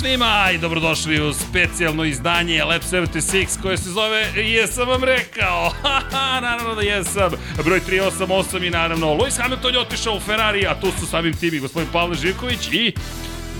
[0.00, 5.72] Svima i dobrodošli u specijalno izdanje Lab 76 koje se zove Jesam vam rekao.
[6.42, 7.32] Naravno da jesam.
[7.64, 11.54] Broj 388 i naravno Lewis Hamilton je otišao u Ferrari, a tu su samim tim
[11.54, 12.92] i gospodin Pavle Živković i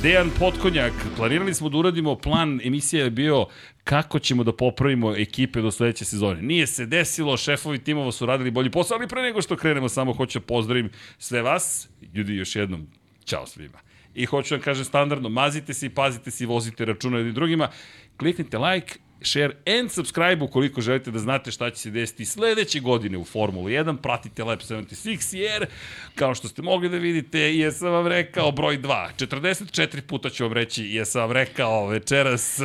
[0.02, 0.92] Dejan Potkonjak.
[1.16, 3.46] Planirali smo da uradimo plan, emisija je bio
[3.84, 6.42] kako ćemo da popravimo ekipe do sledeće sezone.
[6.42, 10.12] Nije se desilo, šefovi timova su radili bolji posao, ali pre nego što krenemo, samo
[10.12, 11.88] hoću da pozdravim sve vas.
[12.14, 12.86] Ljudi, još jednom,
[13.24, 13.93] čao svima.
[14.14, 17.68] I hoću vam kažem standardno, mazite se i pazite se i vozite računa jednim drugima.
[18.16, 23.18] Kliknite like, share and subscribe ukoliko želite da znate šta će se desiti sledeće godine
[23.18, 23.96] u Formuli 1.
[23.96, 25.66] Pratite Lab 76 jer,
[26.14, 29.08] kao što ste mogli da vidite, jesam vam rekao broj 2.
[29.18, 32.60] 44 puta ću vam reći jesam vam rekao večeras.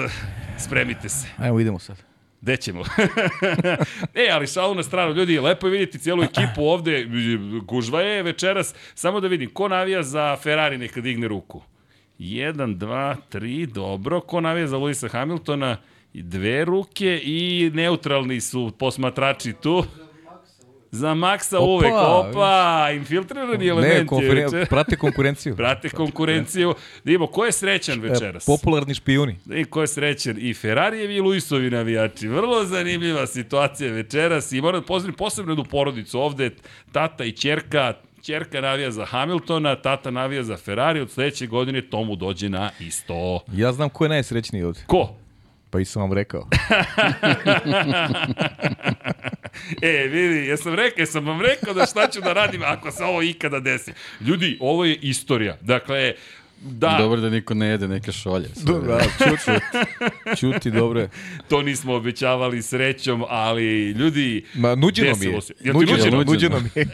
[0.65, 1.27] Spremite se.
[1.43, 2.08] Evo idemo sad.
[2.41, 2.83] Gde ćemo?
[4.25, 7.07] e, ali šalu na stranu, ljudi, lepo je vidjeti cijelu ekipu ovde,
[7.63, 11.61] gužva je večeras, samo da vidim, ko navija za Ferrari neka digne ruku?
[12.19, 15.77] 1, 2, 3, dobro, ko navija za Luisa Hamiltona?
[16.13, 19.83] Dve ruke i neutralni su posmatrači tu.
[20.91, 25.55] Za Maxa opa, uvek, opa, infiltrirani element ne, konferen, prate konkurenciju.
[25.61, 26.73] prate konkurenciju.
[27.03, 28.45] Da imamo, ko je srećan večeras?
[28.45, 29.37] Popularni špijuni.
[29.45, 30.35] Da imamo, ko je srećan?
[30.39, 32.27] I Ferrarijevi i Luisovi navijači.
[32.27, 36.49] Vrlo zanimljiva situacija večeras i moram da pozdravim posebno jednu porodicu ovde,
[36.91, 42.15] tata i čerka, Čerka navija za Hamiltona, tata navija za Ferrari, od sledeće godine tomu
[42.15, 43.39] dođe na isto.
[43.53, 44.79] Ja znam ko je najsrećniji ovde.
[44.87, 45.18] Ko?
[45.69, 46.47] Pa i sam vam rekao.
[49.81, 53.21] e, vidi, jesam rekao, jesam vam rekao da šta ću da radim ako se ovo
[53.23, 53.93] ikada desi.
[54.21, 55.57] Ljudi, ovo je istorija.
[55.61, 56.13] Dakle,
[56.61, 56.95] Da.
[56.99, 58.49] Dobro da niko ne jede neke šolje.
[58.63, 59.51] Dobro, da, čuti,
[60.39, 61.07] čuti, dobro.
[61.47, 64.45] To nismo obećavali srećom, ali ljudi...
[64.53, 65.41] Ma, nuđeno mi je.
[65.41, 65.53] Se.
[65.59, 66.87] Jel nuđeno, nuđeno, nuđeno mi je.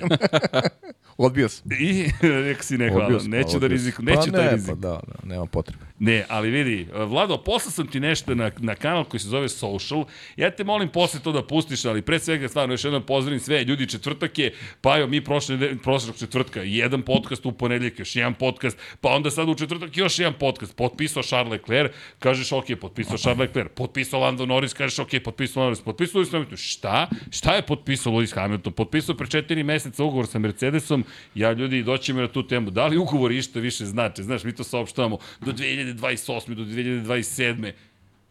[1.17, 1.71] Odbio sam.
[1.79, 2.09] I,
[2.47, 3.19] nek si ne hvala.
[3.27, 4.75] Neću da riziku, neću pa da ne, riziku.
[4.75, 5.85] Pa da, da, nema potrebe.
[5.99, 10.05] Ne, ali vidi, Vlado, poslao sam ti nešto na, na kanal koji se zove Social.
[10.35, 13.63] Ja te molim posle to da pustiš, ali pre svega stvarno još jednom pozdravim sve.
[13.63, 18.33] Ljudi, četvrtak je, pa jo, mi prošle, prošlog četvrtka, jedan podcast u ponedljak, još jedan
[18.33, 20.75] podcast, pa onda sad u četvrtak još jedan podcast.
[20.75, 25.81] Potpisao Charles Leclerc, kažeš ok, potpisao Charles Leclerc, potpisao Lando Norris, kažeš ok, potpisao Norris,
[25.81, 26.57] potpisao Lewis Hamilton.
[26.57, 27.09] Šta?
[27.31, 28.73] Šta je potpisao Lewis Hamilton?
[28.73, 31.05] Potpisao pre četiri meseca ugovor sa Mercedesom.
[31.35, 32.71] Ja, ljudi, doćemo na tu temu.
[32.71, 34.23] Da li ugovor išta više znači?
[34.23, 35.51] Znaš, mi to saopštavamo do
[35.93, 36.53] 2028.
[36.53, 37.71] do 2027.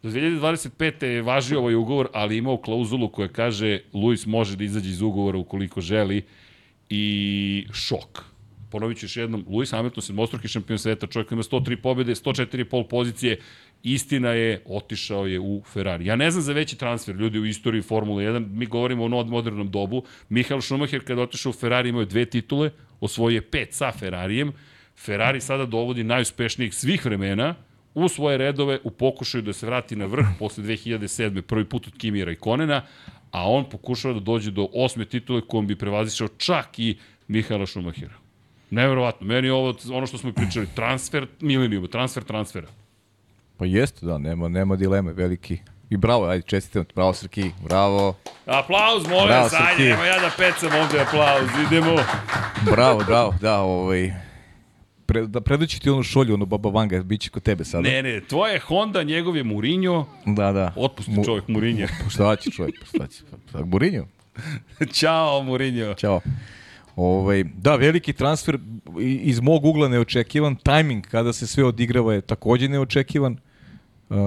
[0.03, 1.05] Do 2025.
[1.05, 5.37] je važio ovaj ugovor, ali imao klauzulu koja kaže Luis može da izađe iz ugovora
[5.37, 6.21] ukoliko želi
[6.89, 8.23] i šok.
[8.71, 12.87] Ponovit ću još jednom, Lewis Hamilton, sedmostruki šampion sveta, čovjek ima 103 pobjede, 104 pol
[12.87, 13.39] pozicije,
[13.83, 16.05] istina je, otišao je u Ferrari.
[16.05, 19.71] Ja ne znam za veći transfer ljudi u istoriji Formule 1, mi govorimo o modernom
[19.71, 20.03] dobu.
[20.29, 24.51] Michael Schumacher kada otišao u Ferrari imao je dve titule, osvojio je pet sa Ferrarijem,
[24.97, 27.55] Ferrari sada dovodi najuspešnijih svih vremena
[27.93, 31.41] u svoje redove u pokušaju da se vrati na vrh posle 2007.
[31.41, 32.81] prvi put od Kimi Raikkonena,
[33.31, 36.97] a on pokušava da dođe do osme titule kojom bi prevazišao čak i
[37.27, 38.13] Mihaela Schumachera.
[38.69, 42.67] Neverovatno, meni je ovo ono što smo pričali, transfer milenijuma, transfer transfera.
[43.57, 45.57] Pa jeste, da, nema, nema dileme, veliki.
[45.89, 48.15] I bravo, ajde, čestitam, bravo Srki, bravo.
[48.45, 51.95] Aplauz, molim vas, ajde, ja da pecam ovde aplauz, idemo.
[52.71, 54.24] Bravo, bravo, da, ovaj,
[55.05, 57.89] pre, da predoći ti onu šolju, onu Baba Vanga, bit će kod tebe sada.
[57.89, 60.05] Ne, ne, tvoje je Honda, njegov je Mourinho.
[60.25, 60.73] Da, da.
[60.75, 61.87] Otpusti Mu, čovjek Mourinho.
[62.13, 63.23] Šta će čovjek, šta će?
[63.65, 64.05] Mourinho?
[64.99, 65.93] Ćao, Mourinho.
[65.93, 66.21] Ćao.
[66.95, 68.59] Ovaj, da, veliki transfer
[68.99, 73.37] iz mog ugla neočekivan, tajming kada se sve odigrava je takođe neočekivan.
[74.09, 74.17] Uh,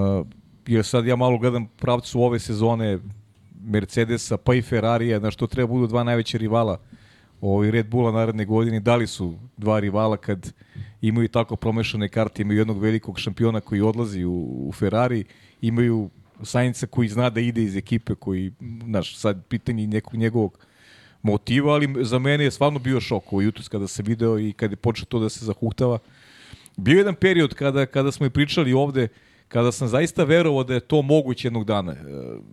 [0.67, 2.99] jer sad ja malo gledam pravcu ove sezone
[3.61, 6.79] Mercedesa pa i Ferrarija, na što treba budu dva najveća rivala
[7.41, 10.53] ovaj Red Bulla naredne godine, da li su dva rivala kad
[11.01, 14.33] imaju tako promešane karte, imaju jednog velikog šampiona koji odlazi u,
[14.67, 15.23] u Ferrari,
[15.61, 16.09] imaju
[16.43, 18.51] Sainca koji zna da ide iz ekipe, koji,
[18.85, 20.59] znaš, sad pitanje nekog njegovog
[21.21, 24.71] motiva, ali za mene je stvarno bio šok ovaj jutros kada se video i kada
[24.71, 25.99] je počeo to da se zahuktava.
[26.77, 29.07] Bio je jedan period kada, kada smo i pričali ovde,
[29.49, 31.95] kada sam zaista verovao da je to moguće jednog dana,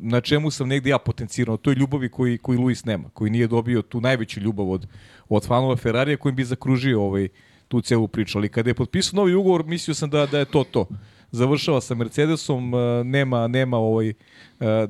[0.01, 3.47] na čemu sam negde ja potencirao, to je ljubavi koji, koji Luis nema, koji nije
[3.47, 4.87] dobio tu najveću ljubav od,
[5.29, 7.29] od fanova Ferrarija kojim bi zakružio ovaj,
[7.69, 8.39] tu celu priču.
[8.39, 10.87] Ali kada je potpisao novi ugovor, mislio sam da, da je to to.
[11.31, 12.73] Završava sa Mercedesom,
[13.05, 14.13] nema, nema ovaj,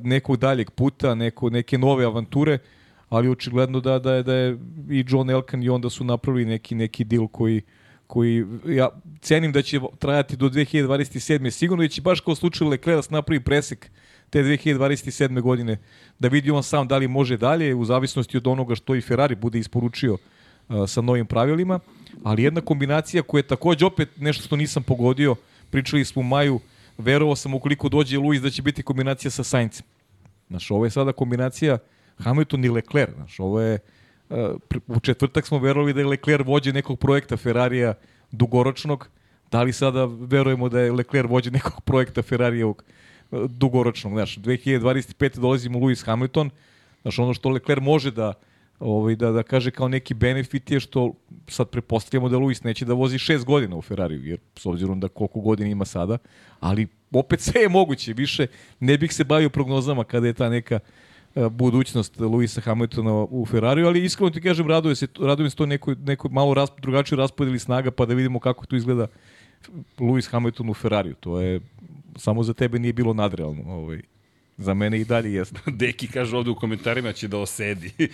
[0.01, 2.57] nekog daljeg puta, neko, neke nove avanture,
[3.09, 4.57] ali očigledno da, da, je, da je
[4.89, 7.61] i John Elkan i onda su napravili neki, neki deal koji,
[8.07, 8.89] koji ja
[9.21, 11.49] cenim da će trajati do 2027.
[11.49, 13.89] Sigurno da će baš kao slučaju Leclerc napravi presek
[14.29, 15.41] te 2027.
[15.41, 15.77] godine
[16.19, 19.35] da vidi on sam da li može dalje u zavisnosti od onoga što i Ferrari
[19.35, 21.79] bude isporučio uh, sa novim pravilima,
[22.23, 25.35] ali jedna kombinacija koja je takođe opet nešto što nisam pogodio,
[25.69, 26.59] pričali smo u maju,
[26.97, 29.85] verovao sam ukoliko dođe Luis da će biti kombinacija sa Saincem.
[30.49, 31.77] Znaš, ovo je sada kombinacija
[32.17, 33.15] Hamilton i Leclerc.
[33.15, 33.96] Znaš, ovo je, uh,
[34.87, 37.93] u četvrtak smo verovali da je Leclerc vođe nekog projekta Ferrarija
[38.31, 39.09] dugoročnog,
[39.51, 42.83] da li sada verujemo da je Leclerc vođe nekog projekta Ferrarijevog
[43.31, 44.13] uh, dugoročnog.
[44.13, 45.39] Znaš, 2025.
[45.39, 46.49] dolazimo Lewis Hamilton,
[47.01, 48.33] znaš, ono što Leclerc može da
[48.79, 51.13] ovaj, da, da kaže kao neki benefit je što
[51.47, 55.07] sad prepostavljamo da Luis neće da vozi šest godina u Ferrariju, jer s obzirom da
[55.07, 56.17] koliko godina ima sada,
[56.59, 58.47] ali opet sve je moguće, više
[58.79, 61.06] ne bih se bavio prognozama kada je ta neka uh,
[61.51, 65.95] budućnost Luisa Hamiltona u Ferrariju, ali iskreno ti kažem, raduje se, radujem se to nekoj,
[65.95, 69.07] nekoj malo ras, drugačiju raspodeli snaga, pa da vidimo kako tu izgleda
[69.97, 71.15] Lewis Hamilton u Ferrariju.
[71.19, 71.59] To je,
[72.15, 73.63] samo za tebe nije bilo nadrealno.
[73.65, 74.01] Ovaj.
[74.57, 75.59] Za mene i dalje jeste.
[75.79, 77.91] Deki kaže ovde u komentarima će da osedi.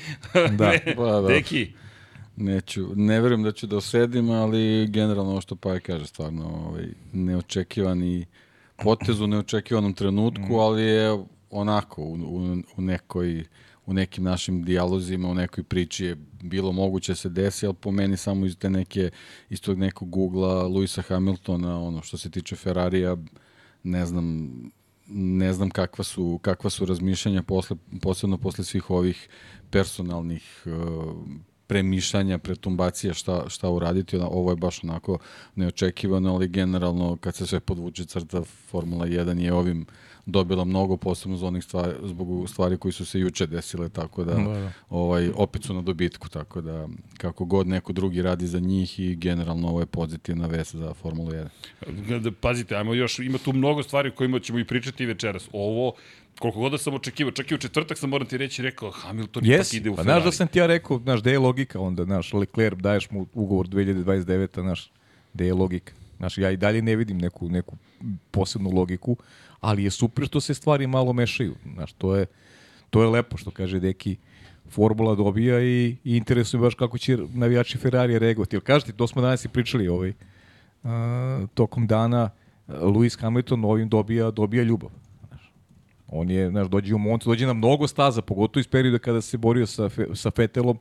[0.58, 0.70] Da.
[0.70, 1.28] Ne, Pa, da.
[1.28, 1.72] Deki,
[2.36, 6.86] Neću, ne verujem da ću da osedim, ali generalno ovo što Paja kaže, stvarno ovaj,
[7.14, 8.26] neočekivani
[8.78, 11.24] potez u neočekivanom trenutku, ali je
[11.54, 13.46] onako u, u, u nekoj
[13.86, 17.92] u nekim našim dijalozima, u nekoj priči je bilo moguće da se desi, ali po
[17.92, 19.12] meni samo iz te neke,
[19.50, 23.18] iz tog nekog Google-a Luisa Hamiltona, ono što se tiče Ferrarija,
[23.84, 24.52] ne znam,
[25.08, 29.30] ne znam kakva su, kakva su razmišljanja posle, posebno posle svih ovih
[29.70, 31.16] personalnih uh,
[31.68, 34.18] premišljanja, pretumbacija šta, šta uraditi.
[34.18, 35.18] Ovo je baš onako
[35.56, 39.86] neočekivano, ali generalno kad se sve podvuče crta Formula 1 je ovim
[40.26, 44.34] dobila mnogo posebno za onih stvari, zbog stvari koji su se juče desile, tako da,
[44.34, 44.72] Da, da.
[44.90, 46.88] ovaj opet su na dobitku, tako da
[47.18, 51.32] kako god neko drugi radi za njih i generalno ovo je pozitivna vest za Formulu
[51.88, 52.20] 1.
[52.20, 55.50] Da, pazite, ajmo još, ima tu mnogo stvari o kojima ćemo i pričati večeras.
[55.54, 55.94] Ovo,
[56.40, 59.46] koliko god da sam očekivao, čak i u četvrtak sam moram ti reći rekao, Hamilton
[59.46, 60.22] ipak Jes, ide u pa Ferrari.
[60.22, 63.28] znaš da sam ti ja rekao, znaš, gde je logika onda, znaš, Leclerc, daješ mu
[63.34, 64.92] ugovor 2029, znaš,
[65.34, 65.94] gde je logika.
[66.18, 67.78] Znaš, ja i dalje ne vidim neku, neku
[68.32, 69.18] posebnu logiku,
[69.64, 71.56] ali je super što se stvari malo mešaju.
[71.74, 72.26] Znaš, to je,
[72.90, 74.18] to je lepo što kaže Deki,
[74.70, 78.56] formula dobija i, i interesuje baš kako će navijači Ferrarija reagovati.
[78.56, 80.92] Jel kažete, to smo danas i pričali ovaj, uh,
[81.54, 82.30] tokom dana,
[82.68, 84.90] uh, Lewis Hamilton ovim dobija, dobija ljubav.
[86.08, 89.38] On je, znaš, dođe u Moncu, dođe na mnogo staza, pogotovo iz perioda kada se
[89.38, 90.78] borio sa, Fe, sa Fetelom,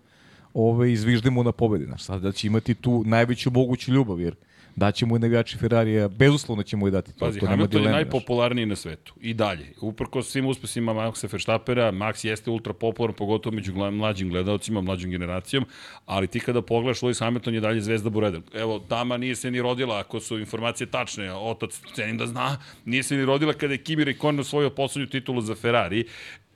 [0.54, 1.84] ove, izvižde mu na pobedi.
[1.84, 4.34] Znaš, sada će imati tu najveću moguću ljubav, jer
[4.76, 7.12] daće mu i navijači Ferrarija, bezuslovno će mu i dati.
[7.12, 9.14] To, Pazi, to Hamilton je dileme, najpopularniji na svetu.
[9.20, 9.72] I dalje.
[9.80, 15.66] Uprko svim uspesima Maxa Verstappera, Max jeste ultra popularan, pogotovo među mlađim gledalcima, mlađom generacijom,
[16.06, 18.40] ali ti kada pogledaš, Lewis Hamilton je dalje zvezda Bureda.
[18.54, 23.02] Evo, dama nije se ni rodila, ako su informacije tačne, otac cenim da zna, nije
[23.02, 26.04] se ni rodila kada je Kimi Raikkonen osvojio poslednju titulu za Ferrari,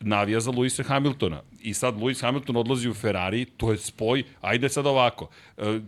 [0.01, 1.43] navija za Luisa Hamiltona.
[1.61, 5.29] I sad Lewis Hamilton odlazi u Ferrari, to je spoj, ajde sad ovako,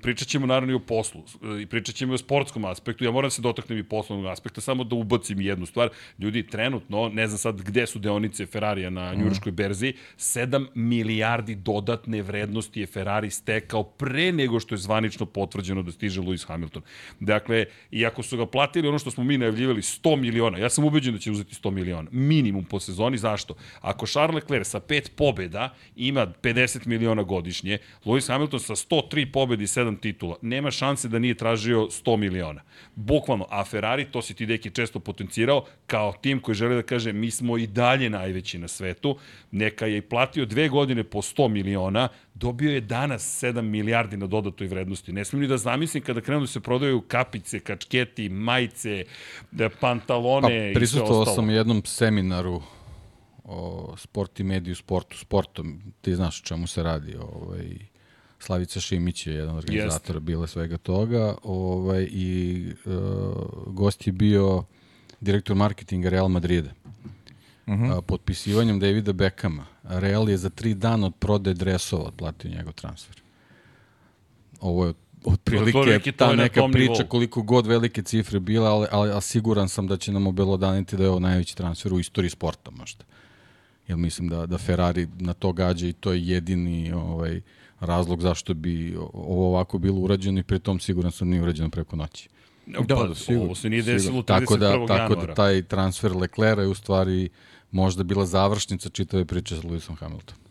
[0.03, 3.11] pričat ćemo naravno i o poslu, e, i pričat ćemo i o sportskom aspektu, ja
[3.11, 5.89] moram da se dotaknem i poslovnog aspekta, samo da ubacim jednu stvar.
[6.19, 12.23] Ljudi, trenutno, ne znam sad gde su deonice Ferrarija na njurškoj berzi, 7 milijardi dodatne
[12.23, 16.83] vrednosti je Ferrari stekao pre nego što je zvanično potvrđeno da stiže Lewis Hamilton.
[17.21, 21.15] Dakle, iako su ga platili ono što smo mi najavljivali 100 miliona, ja sam ubeđen
[21.15, 23.55] da će uzeti 100 miliona, minimum po sezoni, zašto?
[23.81, 29.58] Ako Charles Leclerc sa pet pobeda ima 50 miliona godišnje, Lewis Hamilton sa 103 pobedi
[29.58, 32.63] i 7 titula, nema šanse da nije tražio 100 miliona.
[32.95, 37.13] Bukvalno, a Ferrari, to si ti deki često potencirao, kao tim koji želi da kaže
[37.13, 39.17] mi smo i dalje najveći na svetu,
[39.51, 44.27] neka je i platio dve godine po 100 miliona, dobio je danas 7 milijardi na
[44.27, 45.13] dodatoj vrednosti.
[45.13, 49.05] Ne smijem ni da zamislim kada krenu da se prodaju kapice, kačketi, majice,
[49.51, 51.25] da, pantalone Pa, i sve ostalo.
[51.25, 52.63] sam jednom seminaru
[53.45, 57.79] o sport i mediju sportu, sportom, ti znaš o čemu se radi, ovaj,
[58.39, 62.93] Slavica Šimić je jedan od organizatora bile svega toga, ovaj, i uh,
[63.67, 64.65] gost je bio
[65.21, 66.71] direktor marketinga Real Madrida.
[67.67, 68.01] Uh -huh.
[68.03, 69.67] potpisivanjem Davida Beckhama.
[69.83, 73.23] Real je za tri dana od prodaje dresova otplatio njegov transfer.
[74.61, 74.93] Ovo je
[75.25, 77.09] otprilike ta na neka priča nivou.
[77.09, 81.11] koliko god velike cifre bila, ali, ali, siguran sam da će nam obelodaniti da je
[81.11, 83.05] ovo najveći transfer u istoriji sporta možda.
[83.89, 87.41] Jer mislim da, da Ferrari na to gađa i to je jedini ovaj,
[87.81, 91.97] razlog zašto bi ovo ovako bilo urađeno i pri tom siguran sam nije urađeno preko
[91.97, 92.29] noći.
[92.67, 94.25] Da, pa, ovo se nije desilo 31.
[94.25, 95.27] Tako da, tako januara.
[95.27, 97.29] da taj transfer Leclerca je u stvari
[97.71, 100.48] možda bila završnica čitave priče sa Lewisom Hamiltonom.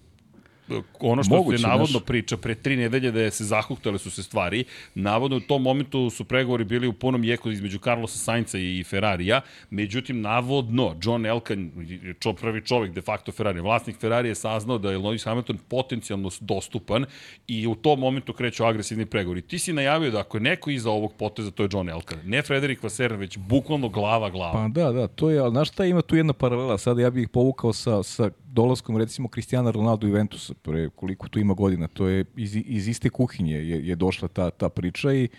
[0.99, 2.05] Ono što Moguće, se navodno znaš.
[2.05, 4.63] priča pre tri nedelje da je se zahuktale su se stvari,
[4.95, 9.41] navodno u tom momentu su pregovori bili u punom jeku između Carlosa Sainca i Ferrarija,
[9.69, 11.71] međutim navodno John Elkan,
[12.19, 16.29] čo prvi čovjek de facto Ferrari, vlasnik Ferrari je saznao da je Lewis Hamilton potencijalno
[16.39, 17.05] dostupan
[17.47, 19.41] i u tom momentu kreću agresivni pregovori.
[19.41, 22.19] Ti si najavio da ako je neko iza ovog poteza, to je John Elkan.
[22.25, 24.53] Ne Frederik Vasseur, već bukvalno glava glava.
[24.53, 27.23] Pa da, da, to je, ali znaš šta ima tu jedna paralela, sada ja bih
[27.23, 31.87] ih povukao sa, sa dolaskom recimo Cristiano Ronaldo u Juventusa, pre koliko tu ima godina,
[31.87, 35.29] to je iz, iz iste kuhinje je, je došla ta, ta priča i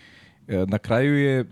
[0.49, 1.45] e, na kraju je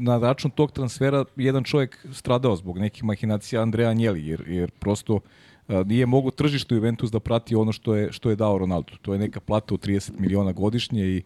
[0.00, 5.20] na račun tog transfera jedan čovjek stradao zbog nekih mahinacija Andreja Anjeli, jer, jer prosto
[5.68, 8.92] e, nije mogu tržište Juventus da prati ono što je, što je dao Ronaldo.
[9.02, 11.22] To je neka plata od 30 miliona godišnje i, i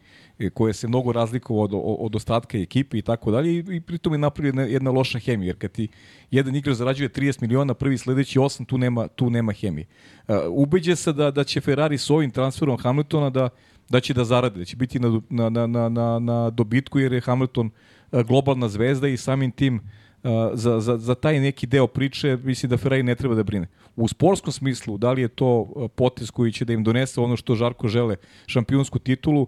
[0.54, 4.62] koje se mnogo razlikovao od, od ostatka ekipe i tako dalje i, pritom je napravljena
[4.62, 5.88] jedna loša hemija, jer kad ti
[6.30, 9.86] jedan igrač zarađuje 30 miliona, prvi sledeći 8, tu nema, tu nema hemije.
[10.28, 13.48] Uh, ubeđe se da, da će Ferrari s ovim transferom Hamiltona da,
[13.88, 17.20] da će da zarade, da će biti na, na, na, na, na, dobitku jer je
[17.20, 17.70] Hamilton
[18.12, 22.70] uh, globalna zvezda i samim tim uh, za, za, za taj neki deo priče mislim
[22.70, 23.66] da Ferrari ne treba da brine.
[23.96, 27.54] U sportskom smislu, da li je to potez koji će da im donese ono što
[27.54, 28.16] Žarko žele,
[28.46, 29.46] šampionsku titulu,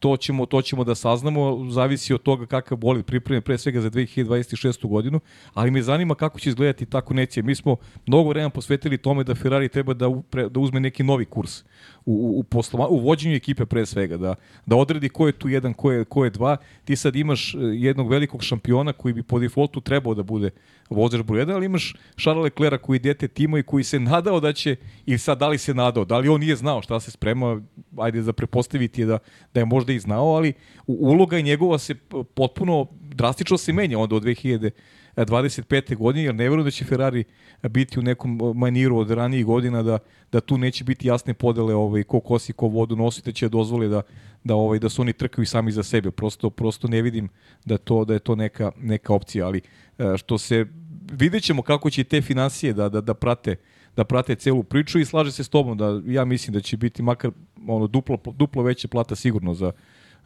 [0.00, 3.90] to ćemo, to ćemo da saznamo, zavisi od toga kakav bolid pripreme, pre svega za
[3.90, 4.88] 2026.
[4.88, 5.20] godinu,
[5.54, 7.42] ali me zanima kako će izgledati ta konekcija.
[7.42, 11.24] Mi smo mnogo vremena posvetili tome da Ferrari treba da, upre, da uzme neki novi
[11.24, 11.62] kurs
[12.04, 14.34] u, u, u, posloma, u vođenju ekipe pre svega, da,
[14.66, 16.56] da odredi ko je tu jedan, ko je, ko je dva.
[16.84, 20.50] Ti sad imaš eh, jednog velikog šampiona koji bi po defaultu trebao da bude
[20.90, 24.40] vozač broj 1, ali imaš Charles Leclerc koji je dete tima i koji se nadao
[24.40, 27.10] da će, i sad da li se nadao, da li on nije znao šta se
[27.10, 27.60] sprema,
[27.98, 29.18] ajde za prepostaviti je da,
[29.54, 30.52] da je možda i znao, ali
[30.86, 31.94] uloga njegova se
[32.34, 35.96] potpuno drastično se menja onda od 2025.
[35.96, 37.24] godine, jer ne verujem da će Ferrari
[37.62, 39.98] biti u nekom maniru od ranijih godina da,
[40.32, 43.88] da tu neće biti jasne podele ovaj, ko kosi, ko vodu nosi, da će dozvoli
[43.88, 44.02] da,
[44.44, 46.10] da, ovaj, da su oni trkaju sami za sebe.
[46.10, 47.28] Prosto, prosto ne vidim
[47.64, 49.60] da, to, da je to neka, neka opcija, ali
[49.98, 50.66] e, što se
[51.12, 53.56] vidjet ćemo kako će te financije da, da, da prate
[53.96, 57.02] da prate celu priču i slaže se s tobom da ja mislim da će biti
[57.02, 57.30] makar
[57.66, 59.72] ono duplo, duplo veća plata sigurno za,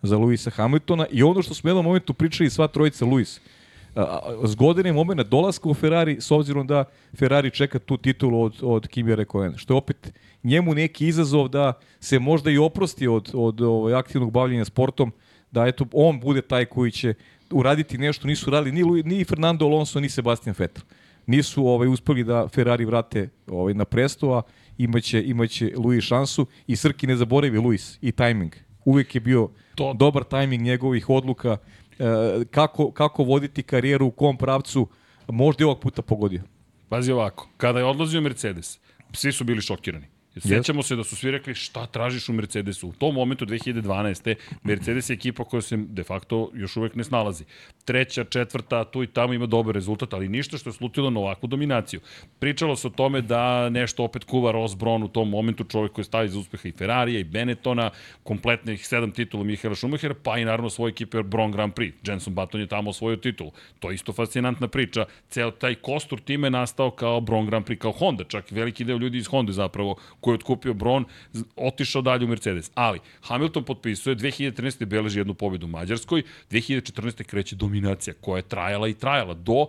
[0.03, 3.41] za Luisa Hamiltona i ono što smo u jednom momentu pričali sva trojica Luis,
[4.45, 6.85] zgodan je moment dolaska u Ferrari s obzirom da
[7.19, 11.73] Ferrari čeka tu titulu od, od Kimi Rekoena, što je opet njemu neki izazov da
[12.01, 15.13] se možda i oprosti od, od ovaj, aktivnog bavljenja sportom,
[15.51, 17.15] da eto on bude taj koji će
[17.51, 20.85] uraditi nešto nisu radili ni, ni Fernando Alonso ni Sebastian Vettel.
[21.29, 24.43] Nisu ovaj uspeli da Ferrari vrate ovaj na presto, a
[24.79, 28.55] imaće imaće Luis šansu i Srki ne zaboravi Luis i tajming.
[28.85, 31.57] Uvek je bio To- dobar tajming njegovih odluka
[31.99, 32.05] e,
[32.51, 34.89] kako, kako voditi karijeru u kom pravcu
[35.29, 36.41] možda i ovog puta pogodio.
[36.89, 38.79] Pazi ovako, kada je odlazio Mercedes,
[39.13, 40.07] svi su bili šokirani.
[40.37, 42.89] Sećamo se da su svi rekli šta tražiš u Mercedesu.
[42.89, 44.35] U tom momentu 2012.
[44.63, 47.45] Mercedes je ekipa koja se de facto još uvek ne snalazi.
[47.85, 51.47] Treća, četvrta, tu i tamo ima dobar rezultat, ali ništa što je slutilo na ovakvu
[51.47, 52.01] dominaciju.
[52.39, 56.05] Pričalo se o tome da nešto opet kuva Ross Brown u tom momentu, čovjek koji
[56.05, 57.91] stavi za uspeha i Ferrarija i Benettona,
[58.23, 61.93] kompletnih sedam titula Mihaela Schumachera, pa i naravno svoje ekipe Braun Grand Prix.
[62.11, 63.53] Jenson Button je tamo osvojio titulu.
[63.79, 65.05] To je isto fascinantna priča.
[65.29, 68.25] Ceo taj kostur time je nastao kao Braun Grand Prix, kao Honda.
[68.25, 69.97] Čak veliki deo ljudi iz Honda zapravo
[70.29, 72.71] koji je otkupio Braun, z- otišao dalje u Mercedes.
[72.75, 74.85] Ali Hamilton potpisuje, 2013.
[74.85, 77.25] beleži jednu pobedu u Mađarskoj, 2014.
[77.25, 79.67] kreće dominacija koja je trajala i trajala do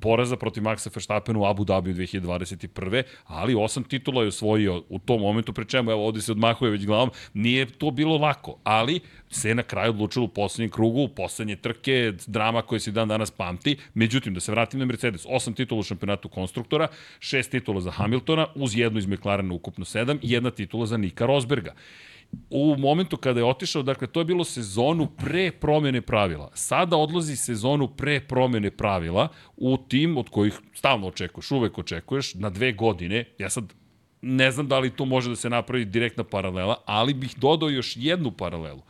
[0.00, 3.02] poraza protiv Maxa Verstappena u Abu Dhabi 2021.
[3.26, 6.86] Ali osam titula je osvojio u tom momentu, pri čemu, evo ovde se odmahuje već
[6.86, 9.00] glavom, nije to bilo lako, ali
[9.32, 13.30] se na kraju odlučilo u poslednjem krugu, u poslednje trke, drama koja se dan danas
[13.30, 13.76] pamti.
[13.94, 16.88] Međutim, da se vratim na Mercedes, osam titula u šampionatu konstruktora,
[17.20, 21.74] šest titula za Hamiltona, uz jednu iz McLarena ukupno sedam jedna titula za Nika Rosberga
[22.50, 26.50] u momentu kada je otišao, dakle, to je bilo sezonu pre promjene pravila.
[26.54, 32.50] Sada odlazi sezonu pre promjene pravila u tim od kojih stalno očekuješ, uvek očekuješ, na
[32.50, 33.24] dve godine.
[33.38, 33.64] Ja sad
[34.22, 37.94] ne znam da li tu može da se napravi direktna paralela, ali bih dodao još
[37.96, 38.82] jednu paralelu.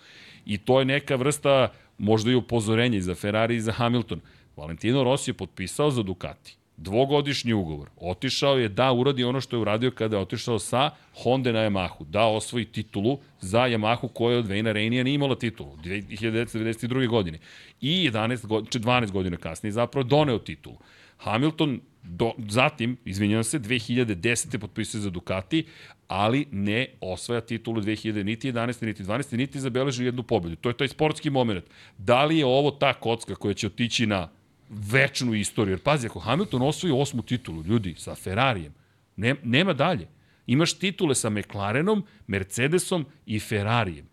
[0.46, 1.68] I to je neka vrsta
[1.98, 4.20] možda i upozorenja i za Ferrari i za Hamilton.
[4.56, 7.88] Valentino Rossi je potpisao za Ducati dvogodišnji ugovor.
[8.00, 10.90] Otišao je da uradi ono što je uradio kada je otišao sa
[11.22, 15.34] Honda na Yamahu, da osvoji titulu za Yamahu koja je od Vejna Reinija nije imala
[15.34, 17.08] titulu 1992.
[17.08, 17.38] godine.
[17.80, 20.76] I 11 godina, 12 godina kasnije zapravo doneo titulu.
[21.16, 24.58] Hamilton do, zatim, izvinjam se, 2010.
[24.58, 25.64] potpisuje za Ducati,
[26.08, 28.86] ali ne osvaja titulu 2000, niti 11.
[28.86, 29.36] niti 12.
[29.36, 30.56] niti zabeleži jednu pobedu.
[30.56, 31.64] To je taj sportski moment.
[31.98, 34.28] Da li je ovo ta kocka koja će otići na
[34.70, 35.72] večnu istoriju?
[35.72, 38.74] Jer pazi, ako Hamilton osvoji osmu titulu, ljudi, sa Ferrarijem,
[39.16, 40.08] ne, nema dalje.
[40.46, 44.11] Imaš titule sa McLarenom, Mercedesom i Ferrarijem.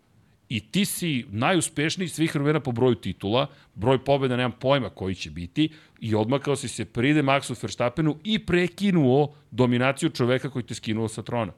[0.50, 5.30] I ti si najuspešniji svih vremena po broju titula, broj pobjeda nemam pojma koji će
[5.30, 5.68] biti,
[6.00, 11.22] i odmakao si se pride Maxu Verstappenu i prekinuo dominaciju čoveka koji te skinuo sa
[11.22, 11.52] trona.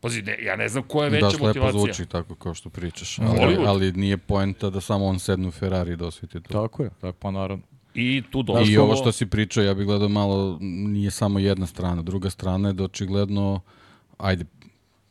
[0.00, 1.72] Pazi, ne, ja ne znam koja je veća da, motivacija.
[1.72, 3.18] Da, zvuči tako kao što pričaš.
[3.18, 3.66] Ali, Hollywood.
[3.68, 6.62] ali nije poenta da samo on sedne u Ferrari i da osveti to.
[6.62, 7.64] Tako je, tako, pa naravno.
[7.94, 8.82] I tu I došlo...
[8.82, 12.02] ovo što si pričao, ja bih gledao malo, nije samo jedna strana.
[12.02, 13.60] Druga strana je da očigledno,
[14.18, 14.44] ajde,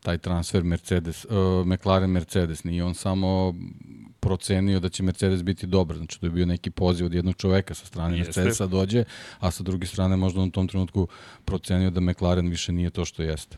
[0.04, 1.32] taj transfer Mercedes, uh,
[1.66, 3.54] McLaren Mercedes, nije on samo
[4.20, 7.74] procenio da će Mercedes biti dobar, znači to je bio neki poziv od jednog čoveka
[7.74, 8.40] sa strane Jeste.
[8.42, 9.04] Mercedesa dođe,
[9.40, 11.08] a sa druge strane možda on u tom trenutku
[11.46, 13.58] procenio da McLaren više nije to što jeste.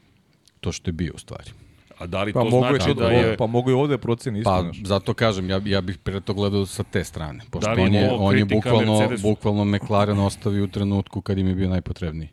[0.60, 1.52] To što je bio u stvari.
[1.98, 3.38] A da li Pa to mogu znači da je...
[3.38, 4.82] pa mogu i ovde proceni isto, Pa, znaš.
[4.84, 7.44] zato kažem, ja, ja bih pre to gledao sa te strane.
[7.52, 9.24] Pošto Da on je, on je bukvalno, Mercedesu?
[9.24, 12.30] bukvalno McLaren ostavio u trenutku kad im je bio najpotrebniji.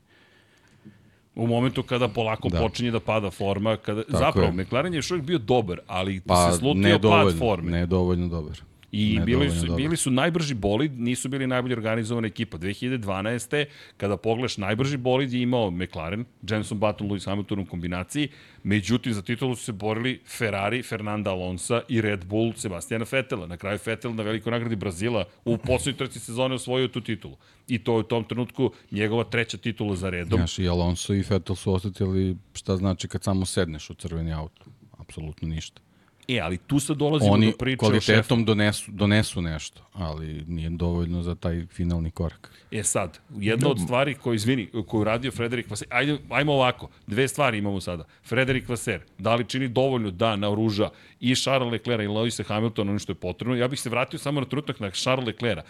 [1.35, 2.59] U momentu kada polako da.
[2.59, 4.53] Počinje da pada forma, kada, zapravo, je.
[4.53, 7.71] McLaren je još uvijek bio dobar, ali Pa, se slutio pad forme.
[7.71, 8.61] ne dovoljno dobar.
[8.93, 9.77] I Ne bili su, dobar.
[9.77, 12.59] bili su najbrži bolid, nisu bili najbolje organizovana ekipa.
[12.59, 13.65] 2012.
[13.97, 18.29] kada pogledaš najbrži bolid je imao McLaren, Jenson Button, Lewis Hamilton u kombinaciji,
[18.63, 23.47] međutim za titulu su se borili Ferrari, Fernanda Alonso i Red Bull Sebastiana Vettela.
[23.47, 27.37] Na kraju Vettel na velikoj nagradi Brazila u poslednjoj trci sezone osvojio tu titulu.
[27.69, 30.39] I to je u tom trenutku njegova treća titula za redom.
[30.39, 34.65] Znaš, i Alonso i Vettel su osetili šta znači kad samo sedneš u crveni auto.
[34.99, 35.81] Apsolutno ništa.
[36.29, 38.07] E, ali tu sad dolazimo Oni do priče o šefu.
[38.07, 42.53] kvalitetom donesu, donesu nešto, ali nije dovoljno za taj finalni korak.
[42.71, 47.29] E sad, jedna od stvari koju, izvini, koju radio Frederik Vaser, ajde, ajmo ovako, dve
[47.29, 48.05] stvari imamo sada.
[48.25, 52.99] Frederik Vaser, da li čini dovoljno da naoruža i Charles Leclerc i Lewisa Hamiltona ono
[52.99, 53.57] što je potrebno?
[53.57, 55.65] Ja bih se vratio samo na trenutak na Charles Leclerc.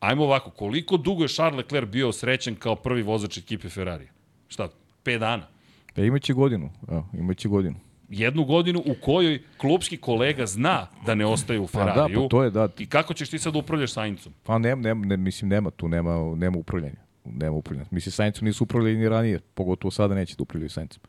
[0.00, 4.08] Ajmo ovako, koliko dugo je Charles Leclerc bio srećan kao prvi vozač ekipe Ferrari?
[4.48, 4.68] Šta,
[5.04, 5.46] 5 dana?
[5.94, 7.76] Pa imaće godinu, evo, imaće godinu.
[8.08, 12.22] Jednu godinu u kojoj klubski kolega zna da ne ostaje u Pa da, Ferrariju.
[12.22, 12.68] pa to je da.
[12.78, 14.32] I kako ćeš ti sad da upravljaš Saincom?
[14.42, 17.02] Pa ne, ne, ne, mislim, nema tu, nema, nema upravljanja.
[17.24, 17.88] Nema upravljanja.
[17.90, 21.02] Mislim, Saincom nisu upravljali ni ranije, pogotovo sada neće da upravljaju Saincom.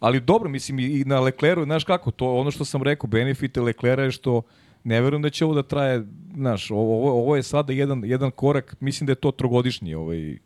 [0.00, 4.02] Ali dobro, mislim, i na Lecleru, znaš kako, to ono što sam rekao, benefite Leclera
[4.02, 4.42] je što
[4.84, 8.76] ne verujem da će ovo da traje, znaš, ovo, ovo je sada jedan, jedan korak,
[8.80, 10.38] mislim da je to trogodišnji ovaj,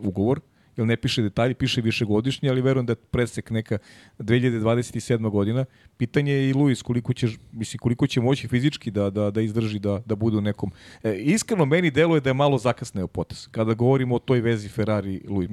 [0.00, 0.40] ugovor,
[0.78, 3.78] jer ne piše detalji, piše višegodišnji, ali verujem da je presek neka
[4.18, 5.30] 2027.
[5.30, 5.64] godina.
[5.96, 9.78] Pitanje je i Luis koliko će, mislim, koliko će moći fizički da, da, da izdrži
[9.78, 10.72] da, da bude u nekom...
[11.02, 13.46] E, iskreno, meni deluje da je malo zakasneo potes.
[13.46, 15.48] Kada govorimo o toj vezi Ferrari-Luis.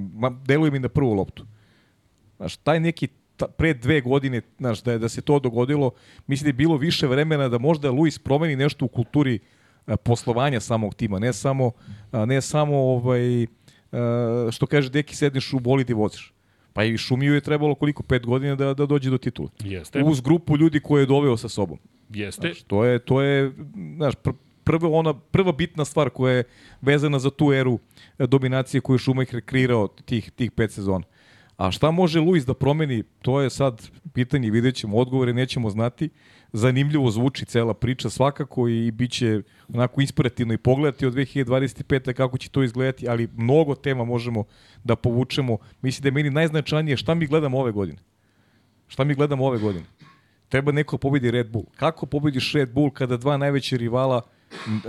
[0.45, 1.45] Deluje mi na prvu loptu.
[2.37, 3.07] Znaš, taj neki
[3.37, 5.91] ta, pre dve godine, znaš, da, je, da se to dogodilo,
[6.27, 9.39] mislim da je bilo više vremena da možda Luis promeni nešto u kulturi
[9.85, 11.71] a, poslovanja samog tima, ne samo,
[12.11, 13.47] a, ne samo ovaj,
[14.51, 16.33] što kaže deki sedneš u bolid i voziš.
[16.73, 19.49] Pa i Šumiju je trebalo koliko, pet godina da, da dođe do titula.
[19.63, 20.03] Jeste.
[20.03, 21.77] Uz grupu ljudi koje je doveo sa sobom.
[22.09, 22.47] Jeste.
[22.47, 23.51] Znaš, to je, to je
[23.95, 24.31] znaš, pr
[24.65, 26.43] prva, ona, prva bitna stvar koja je
[26.81, 27.79] vezana za tu eru
[28.19, 31.05] e, dominacije koju je Schumacher kreirao tih, tih pet sezona.
[31.57, 36.09] A šta može Luis da promeni, to je sad pitanje, vidjet ćemo odgovore, nećemo znati.
[36.57, 39.41] Zanimljivo zvuči cela priča svakako i bit će
[39.73, 42.13] onako inspirativno i pogledati od 2025.
[42.13, 44.43] kako će to izgledati, ali mnogo tema možemo
[44.83, 45.57] da povučemo.
[45.81, 47.97] Mislim da je meni najznačajnije šta mi gledamo ove godine.
[48.87, 49.85] Šta mi gledamo ove godine?
[50.49, 51.65] Treba neko pobedi Red Bull.
[51.75, 54.21] Kako pobediš Red Bull kada dva najveća rivala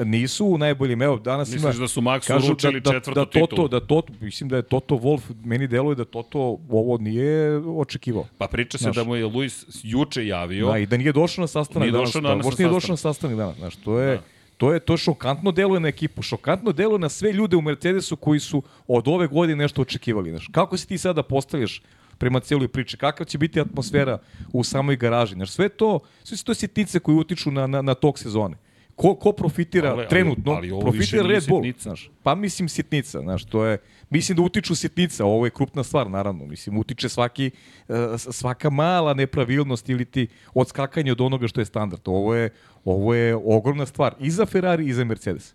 [0.05, 1.03] nisu u najboljim?
[1.03, 1.57] Evo, danas ima...
[1.57, 3.69] Misliš da su Maxu kažu uručili da, četvrtu da, da Toto, titulu?
[3.69, 6.39] Da Toto, mislim da je Toto Wolf, meni deluje da Toto
[6.71, 8.27] ovo nije očekivao.
[8.39, 8.97] Pa priča se Znaš.
[8.97, 10.67] da mu je Luis juče javio.
[10.71, 12.09] Da, i da nije došao na sastanak Nije danas.
[12.09, 13.57] došao da, danas na nije došao na sastanak danas.
[13.57, 14.23] Znaš, to je, Da.
[14.57, 16.23] to je to šokantno deluje na ekipu.
[16.23, 20.31] Šokantno deluje na sve ljude u Mercedesu koji su od ove godine nešto očekivali.
[20.31, 21.83] Znaš, kako se ti sada postavljaš
[22.19, 24.19] prema cijeloj priči, kakva će biti atmosfera
[24.53, 25.35] u samoj garaži.
[25.35, 28.57] Znaš, sve to, sve su to sitnice koje utiču na, na, na tog sezone.
[28.97, 30.53] Ko, ko profitira Ali- ali- trenutno?
[30.53, 31.63] ali više profitira Red Bull.
[31.63, 31.83] sitnica.
[31.83, 33.79] Znaš, pa mislim sitnica, znaš, to je,
[34.11, 37.51] mislim da utiču sitnica, ovo je krupna stvar, naravno, mislim, utiče svaki,
[37.89, 42.03] eh, svaka mala nepravilnost ili ti odskakanje od onoga što je standard.
[42.05, 42.51] Ovo je,
[42.85, 45.55] ovo je ogromna stvar i za Ferrari i za Mercedes.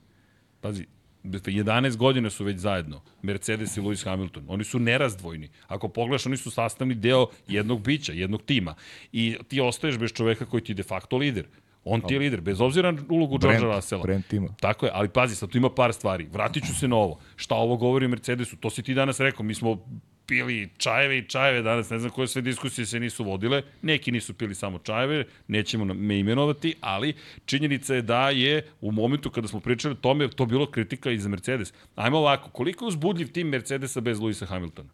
[0.61, 0.85] Pazi,
[1.23, 4.45] 11 godina su već zajedno, Mercedes i Lewis Hamilton.
[4.47, 5.49] Oni su nerazdvojni.
[5.67, 8.75] Ako pogledaš, oni su sastavni deo jednog bića, jednog tima.
[9.11, 11.45] I ti ostaješ bez čoveka koji ti je de facto lider.
[11.83, 14.03] On ti je lider, bez obzira na ulogu Georgea Russella.
[14.03, 14.47] brand tima.
[14.59, 16.27] Tako je, ali pazi, sad tu ima par stvari.
[16.31, 17.19] Vratit ću se na ovo.
[17.35, 18.55] Šta ovo govori o Mercedesu?
[18.55, 19.43] To si ti danas rekao.
[19.45, 19.77] Mi smo
[20.25, 23.61] pili čajeve i čajeve danas, ne znam koje sve diskusije se nisu vodile.
[23.81, 27.13] Neki nisu pili samo čajeve, nećemo me imenovati, ali
[27.45, 31.19] činjenica je da je u momentu kada smo pričali o tome, to bilo kritika i
[31.19, 31.73] za Mercedes.
[31.95, 34.89] Ajmo ovako, koliko je uzbudljiv tim Mercedesa bez Luisa Hamiltona?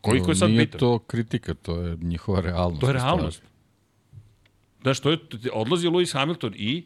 [0.00, 0.80] Koliko je sad Nije bitan?
[0.80, 2.80] to kritika, to je njihova realnost.
[2.80, 3.51] To je stvari.
[4.82, 5.18] Znaš, to je,
[5.52, 6.84] odlazi Lewis Hamilton i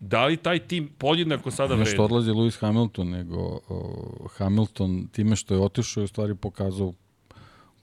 [0.00, 1.90] da li taj tim podjednako sada vredi?
[1.90, 6.94] što odlazi Lewis Hamilton, nego o, Hamilton time što je otišao je u stvari pokazao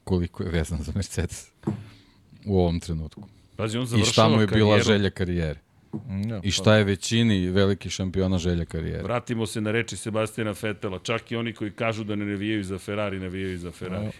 [0.04, 1.50] koliko je vezan za Mercedes
[2.46, 3.22] u ovom trenutku.
[3.56, 4.84] Pazi, on I šta mu je bila karijeru.
[4.84, 5.60] želja karijere.
[6.28, 9.02] Ja, I šta je većini velikih šampiona želja karijere.
[9.02, 10.98] Vratimo se na reči Sebastijana Fetela.
[10.98, 14.10] Čak i oni koji kažu da ne navijaju za Ferrari, navijaju za Ferrari.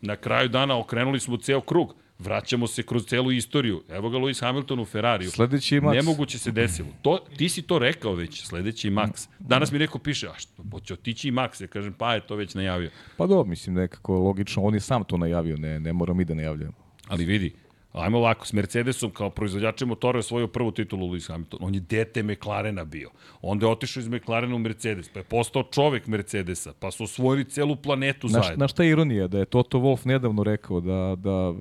[0.00, 1.94] Na kraju dana okrenuli smo ceo krug.
[2.24, 3.82] Vraćamo se kroz celu istoriju.
[3.88, 5.30] Evo ga Lewis Hamilton u Ferrariju.
[5.30, 5.94] Sledeći je Max.
[5.94, 6.88] Nemoguće se desilo.
[7.02, 9.28] To, ti si to rekao već, sledeći je Max.
[9.38, 11.62] Danas mi neko piše, a što, hoće otići i Max.
[11.62, 12.90] Ja kažem, pa je to već najavio.
[13.16, 16.34] Pa do, mislim nekako logično, on je sam to najavio, ne, ne moram mi da
[16.34, 16.76] najavljujemo.
[17.08, 17.52] Ali vidi,
[17.92, 21.58] ajmo ovako, s Mercedesom kao proizvođačem motora je osvojio prvu titulu Lewis Hamilton.
[21.62, 23.10] On je dete McLarena bio.
[23.42, 27.44] Onda je otišao iz McLarena u Mercedes, pa je postao čovek Mercedesa, pa su osvojili
[27.44, 28.62] celu planetu Znaš, zajedno.
[28.62, 29.28] na šta je ironija?
[29.28, 31.54] Da je Toto Wolff nedavno rekao da, da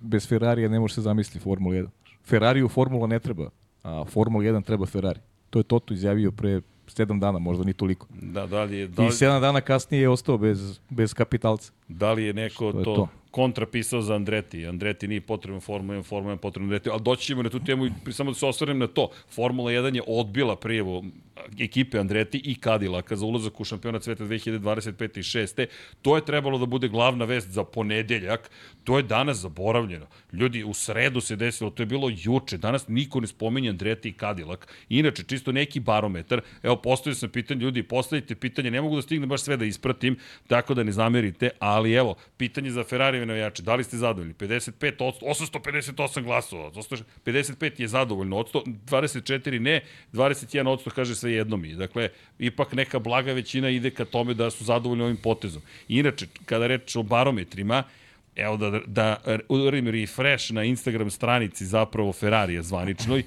[0.00, 1.86] bez Ferrarija ne može se zamisliti Formula 1.
[2.24, 3.50] Ferrariju Formula ne treba,
[3.82, 5.20] a Formula 1 treba Ferrari.
[5.50, 8.06] To je Toto izjavio pre 7 dana, možda ni toliko.
[8.22, 11.72] Da, da li je, da I li, 7 dana kasnije je ostao bez, bez kapitalca.
[11.88, 13.34] da li je neko To to, to.
[13.34, 14.66] kontrapisao za Andreti.
[14.66, 17.86] Andreti nije potreban Formula 1, Formula 1 potreban Andreti, ali doći ćemo na tu temu
[17.86, 19.10] i samo da se osvrnem na to.
[19.28, 21.04] Formula 1 je odbila prijevo
[21.60, 25.18] ekipe Andreti i Cadillac'a za ulazak u šampionat sveta 2025.
[25.18, 25.66] i 6.
[26.02, 28.50] To je trebalo da bude glavna vest za ponedeljak.
[28.84, 30.06] To je danas zaboravljeno.
[30.32, 32.58] Ljudi, u sredu se desilo, to je bilo juče.
[32.58, 34.60] Danas niko ne spominje Andreti i Cadillac.
[34.88, 36.40] Inače, čisto neki barometar.
[36.62, 40.16] Evo, postavio sam pitanje, ljudi, postavite pitanje, ne mogu da stignem baš sve da ispratim,
[40.46, 44.34] tako da ne zamerite, ali evo, pitanje za Ferrari navijače, da li ste zadovoljni?
[44.34, 46.70] 55, od 858 glasova,
[47.24, 49.80] 55 je zadovoljno, od 100, 24 ne,
[50.12, 51.74] 21 od 100 kaže sve jedno mi.
[51.74, 55.62] Dakle, ipak neka blaga većina ide ka tome da su zadovoljni ovim potezom.
[55.88, 57.82] Inače, kada reč o barometrima,
[58.36, 59.16] evo da, da
[59.48, 63.22] udarim refresh na Instagram stranici zapravo Ferrarija zvaničnoj,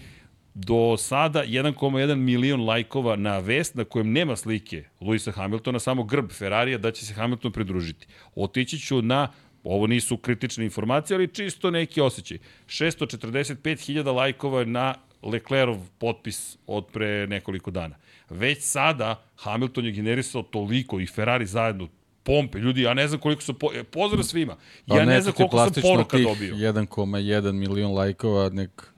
[0.54, 6.32] do sada 1,1 milion lajkova na vest na kojem nema slike Luisa Hamiltona, samo grb
[6.32, 8.08] Ferrarija da će se Hamilton pridružiti.
[8.36, 9.32] Otići ću na
[9.64, 12.38] Ovo nisu kritične informacije, ali čisto neki osjećaj.
[12.68, 17.96] 645.000 lajkova na Leclerov potpis od pre nekoliko dana.
[18.30, 21.88] Već sada Hamilton je generisao toliko i Ferrari zajedno
[22.24, 22.60] pompe.
[22.60, 23.54] Ljudi, ja ne znam koliko su...
[23.54, 23.70] Po...
[23.74, 24.56] e, Pozdrav svima.
[24.88, 26.56] Pa Ja ne neka znam koliko sam poruka dobio.
[26.56, 28.94] 1,1 milion lajkova, nek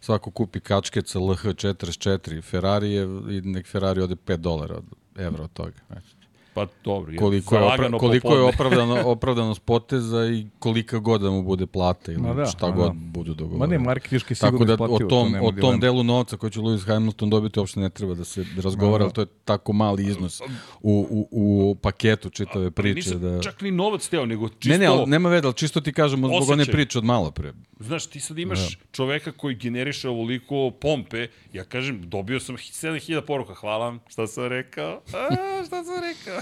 [0.00, 4.84] svako kupi kačket sa LH44 Ferrari je, i nek Ferrari ode 5 dolara od
[5.16, 5.78] evra od toga.
[5.86, 6.19] Znači,
[6.54, 11.42] Pa dobro, koliko je, opra, koliko je opravdano, opravdanost poteza i kolika god da mu
[11.42, 12.92] bude plata ili Ma da, šta ma god da.
[12.94, 13.72] budu Ma dogovoreni.
[13.72, 15.06] ne, marketički Tako sigurno da isplativo.
[15.06, 18.24] o tom, o tom delu novca koji će Lewis Hamilton dobiti uopšte ne treba da
[18.24, 19.04] se razgovara, Ma da.
[19.04, 20.46] ali to je tako mali iznos u,
[20.82, 22.94] u, u paketu čitave priče.
[23.10, 23.42] Nisam Da...
[23.42, 24.68] čak ni novac teo, nego čisto...
[24.68, 26.72] Ne, ne, ali nema veda, ali čisto ti kažemo zbog one Osjećaj.
[26.72, 27.52] priče od malo pre.
[27.78, 28.58] Znaš, ti sad imaš
[28.92, 34.46] čoveka koji generiše ovoliko pompe, ja kažem, dobio sam 7000 poruka, hvala vam, šta sam
[34.46, 34.90] rekao?
[34.90, 35.28] A,
[35.66, 36.39] šta sam rekao?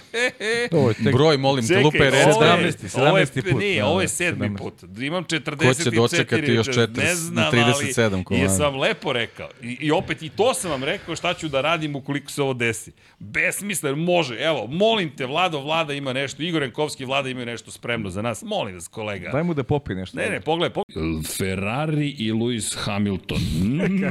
[0.72, 2.44] Ovo je tek Broj, molim te, lupe ovo recite.
[2.44, 2.50] je-
[2.90, 2.98] 17.
[2.98, 3.42] ovo je- 17.
[3.42, 3.60] put.
[3.60, 4.58] Nije, Da, ovo je da, sedmi 17.
[4.58, 4.74] put.
[4.98, 5.68] Imam 44.
[5.68, 8.44] Ko će dočekati još 40 ne znam, na 37 ali komada?
[8.44, 9.48] Jesam lepo rekao.
[9.62, 12.54] I, I opet, i to sam vam rekao šta ću da radim ukoliko se ovo
[12.54, 12.92] desi.
[13.18, 14.34] Besmislen, može.
[14.36, 18.42] Evo, molim te, Vlado, Vlada ima nešto, Igor Jankovski, Vlada ima nešto spremno za nas.
[18.42, 19.30] Molim vas, kolega.
[19.30, 20.16] Daj mu da popije nešto.
[20.18, 21.22] Ne, ne, pogledaj, pogledaj.
[21.28, 23.38] Ferrari i Lewis Hamilton.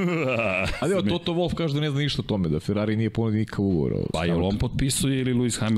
[0.79, 3.39] Ali evo, Toto Wolff kaže da ne zna ništa o tome, da Ferrari nije ponudio
[3.39, 3.93] nikakav ugovor.
[3.93, 5.76] Ovo, pa je li on potpisuje ili Lewis Hamilton?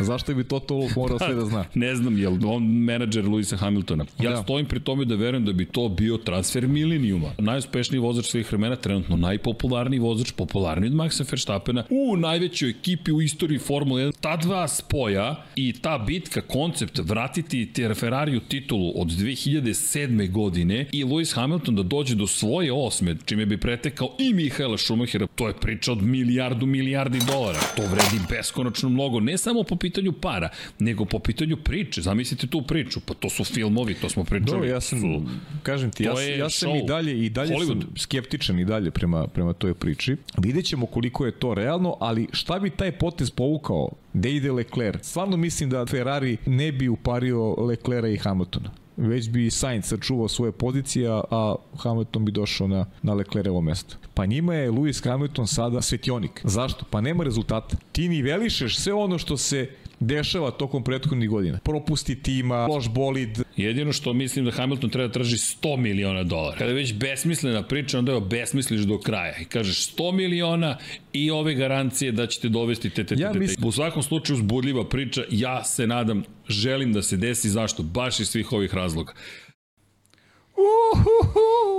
[0.00, 1.64] Zašto bi Toto Wolff morao sve da zna?
[1.74, 4.04] Ne znam, je on menadžer Luisa Hamiltona?
[4.20, 4.42] Ja Da.
[4.42, 7.30] stojim pri tome da verujem da bi to bio transfer milenijuma.
[7.38, 13.22] Najuspešniji vozač svih vremena, trenutno najpopularniji vozač, popularniji od Maxa Verstappena, u najvećoj ekipi u
[13.22, 14.12] istoriji Formule 1.
[14.20, 20.30] Ta dva spoja i ta bitka, koncept, vratiti te Ferrariju titulu od 2007.
[20.30, 25.26] godine i Lewis Hamilton da dođe do svoje osme, čime bi pretekao i Mihaela Schumachera,
[25.26, 27.60] to je priča od milijardu, milijardi dolara.
[27.76, 30.48] To vredi beskonačno mnogo, ne samo po pitanju para,
[30.78, 32.02] nego po pitanju priče.
[32.02, 34.50] Zamislite tu priču, pa to su filmovi, to smo pričali.
[34.50, 35.22] Dobro, ja sam, Su-
[35.62, 36.84] kažem ti, ja, ja sam show.
[36.84, 37.82] i dalje, i dalje Hollywood.
[37.82, 40.16] sam skeptičan i dalje prema, prema toj priči.
[40.38, 43.88] Vidjet ćemo koliko je to realno, ali šta bi taj potez povukao?
[44.12, 45.06] Gde ide Leclerc?
[45.06, 50.52] Stvarno mislim da Ferrari ne bi upario Leclerca i Hamiltona već bi Sainz sačuvao svoje
[50.52, 53.96] pozicije, a Hamilton bi došao na, na Leclercovo mesto.
[54.14, 56.40] Pa njima je Lewis Hamilton sada svetionik.
[56.44, 56.84] Zašto?
[56.90, 57.76] Pa nema rezultata.
[57.92, 61.58] Ti nivelišeš sve ono što se dešava tokom prethodnih godina.
[61.58, 63.38] Propusti tima, loš bolid.
[63.56, 66.58] Jedino što mislim da Hamilton treba da traži 100 miliona dolara.
[66.58, 69.36] Kada je već besmislena priča, onda je besmisliš do kraja.
[69.38, 70.78] I kažeš 100 miliona
[71.12, 74.88] i ove garancije da ćete dovesti te, te, te, Ja mislim- U svakom slučaju uzbudljiva
[74.88, 77.82] priča, ja se nadam, želim da se desi, zašto?
[77.82, 79.12] Baš iz svih ovih razloga.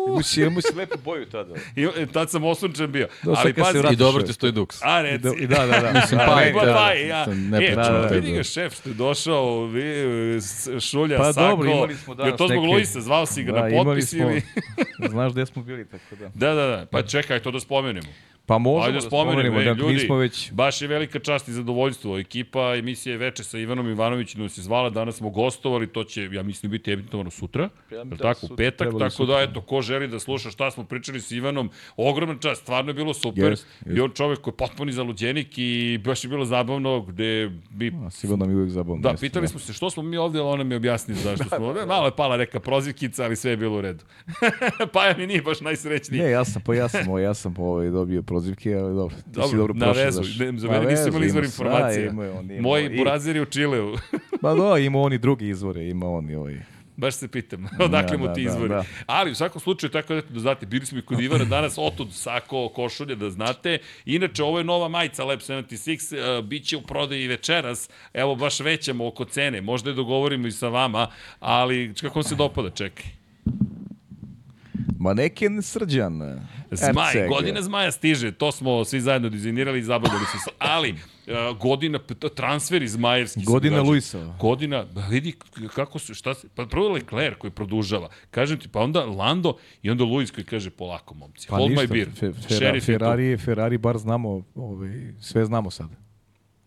[0.08, 1.56] Imao si, imao si lepu boju tada.
[1.76, 3.08] I, e, tad sam osunčan bio.
[3.24, 4.80] Da, sad Ali pazi, I dobro ti stoji duks.
[4.82, 5.28] a reci.
[5.38, 5.92] I da, da, da.
[5.96, 7.26] Mislim, Da, pa je, Pa, da, pa, ja.
[7.26, 9.84] sam ne e, pričam da, o da, vidi ga šef što je došao, vi,
[10.34, 11.48] s- šulja, Pa sako.
[11.48, 14.42] dobro, imali smo danas to zbog Luisa, zvao si ga Da, na potpis ili...
[15.10, 16.28] Znaš gde smo bili, tako da.
[16.28, 16.86] Da, da, da.
[16.86, 18.08] Pa čekaj, to da spomenemo.
[18.46, 20.52] Pa možemo Ajde da spomenemo, da ljudi, mi smo već...
[20.52, 22.20] baš je velika čast i zadovoljstvo.
[22.20, 26.44] Ekipa emisije Veče sa Ivanom Ivanovićem nas je zvala, danas smo gostovali, to će, ja
[26.44, 29.36] mislim, biti emitovano sutra, Ja, da, tako, sutra, petak, tako sutra.
[29.36, 32.94] da, eto, ko želi da sluša šta smo pričali s Ivanom, ogroman čast, stvarno je
[32.94, 33.44] bilo super.
[33.44, 33.98] Jest, jest.
[33.98, 38.10] I on čovek koji je potpuni zaluđenik i baš je bilo zabavno, gde bi A,
[38.10, 39.02] sigurno mi je uvijek zabavno.
[39.02, 41.66] Da, pitali smo se što smo mi ovde, ali ona mi je objasnila zašto smo
[41.66, 41.86] ovde.
[41.86, 44.04] Malo je pala neka prozivkica, ali sve je bilo u redu.
[44.94, 46.22] pa ja mi nije baš najsrećniji.
[46.22, 49.16] Ne, ja sam, pa ja sam, ja sam ovaj, dobio prozivke, ali dobro.
[49.16, 50.22] Ti si Dobro, dobro na prošao, vezu.
[50.22, 51.80] Ne, za Na mene nisu imali izvor ima.
[51.80, 53.96] Da, imaju on, imao Moji i- buraziri u Čileu.
[54.42, 56.58] Pa da, ima oni drugi izvore, ima oni ovaj.
[56.98, 58.70] Baš se pitam, odakle mu da, ti da, izvori.
[58.70, 58.84] da.
[59.06, 62.08] Ali u svakom slučaju, tako da, da znate, bili smo i kod Ivana danas, otud
[62.12, 63.78] sako, košulje, da znate.
[64.06, 68.60] Inače, ovo je nova majica Lab 76, uh, bit će u prodaji večeras, evo baš
[68.60, 71.08] većamo oko cene, možda je dogovorimo i sa vama,
[71.40, 73.06] ali kako vam se dopada, čekaj.
[75.00, 76.22] Maneken Srđan.
[76.72, 77.30] Zmaj, Erceg.
[77.30, 80.52] godina zmaja stiže, to smo svi zajedno dizajnirali i zabavljali se.
[80.60, 82.00] Ali, uh, godina,
[82.36, 83.40] transferi zmajevski.
[83.40, 83.82] se Godina.
[83.82, 84.36] Luisa.
[84.40, 85.34] Godina, ba, vidi
[85.76, 89.90] kako su, šta se, pa prvo Leclerc koji produžava, kažem ti, pa onda Lando i
[89.90, 92.94] onda Luis koji kaže polako momci, Pa hold ništa, my beer, Fe, Fera, šerif je.
[92.94, 95.96] Ferrari, Ferrari bar znamo, ovaj, sve znamo sada.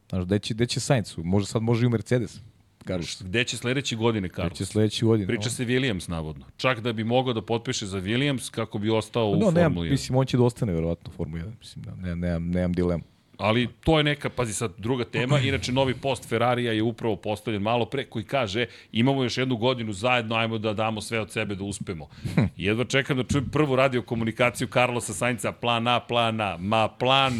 [0.09, 1.15] Znaš, gde će, gde će Sainz?
[1.17, 2.41] Može, sad može i u Mercedes.
[2.85, 3.19] Kažeš.
[3.21, 4.59] Gde će sledeće godine, Gde Carlos?
[4.59, 5.27] će sledeći godin.
[5.27, 6.45] Priča se Williams, navodno.
[6.57, 9.89] Čak da bi mogao da potpiše za Williams kako bi ostao u No, nemam, Formuli
[9.89, 9.91] 1.
[9.91, 11.53] mislim, on će da ostane verovatno u Formuli 1.
[11.59, 13.05] Mislim, da, ne, nemam, nemam dilemu.
[13.39, 15.39] Ali to je neka, pazi sad, druga tema.
[15.39, 19.93] Inače, novi post Ferrarija je upravo postavljen malo pre, koji kaže imamo još jednu godinu
[19.93, 22.09] zajedno, ajmo da damo sve od sebe da uspemo.
[22.57, 27.33] Jedva čekam da čujem prvu radio komunikaciju Carlosa Sainca, plan A, plan A, ma plan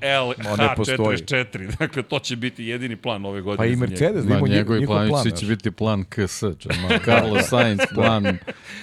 [0.00, 0.98] L, Ma, ne postoji.
[0.98, 1.76] H44.
[1.78, 3.76] Dakle, to će biti jedini plan ove godine Pa i.
[3.76, 5.30] Mercedes, da ima njegov, njegovi njegov plan.
[5.30, 8.38] će biti plan KS, čema, Carlos Sainz, plan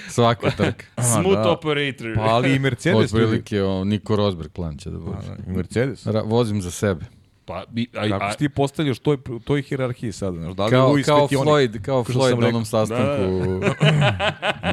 [0.09, 0.85] svaka trka.
[1.13, 1.51] Smooth da.
[1.51, 2.15] operator.
[2.15, 3.13] Pa ali i Mercedes.
[3.13, 5.17] Od prilike Niko Rosberg plan će da bude.
[5.47, 6.05] I Mercedes.
[6.05, 7.05] Ra, vozim za sebe.
[7.45, 10.37] Pa, i, a, Kako a, ti postavljaš toj, toj hirarhiji sada?
[10.37, 11.51] Znaš, da li Kao, Luis kao Petioni?
[11.51, 13.59] Floyd, kao Floyd na onom sastanku.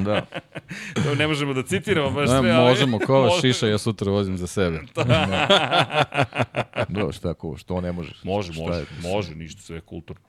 [0.01, 0.27] Da.
[1.05, 2.69] to ne možemo da citiramo baš Da, sve, ali...
[2.69, 4.81] možemo, kova šiša, ja sutra vozim za sebe.
[6.89, 8.25] Da, šta ako, što ne možeš?
[8.25, 8.87] Može, Šta može, je?
[9.03, 10.23] može, ništa, sve je kulturno.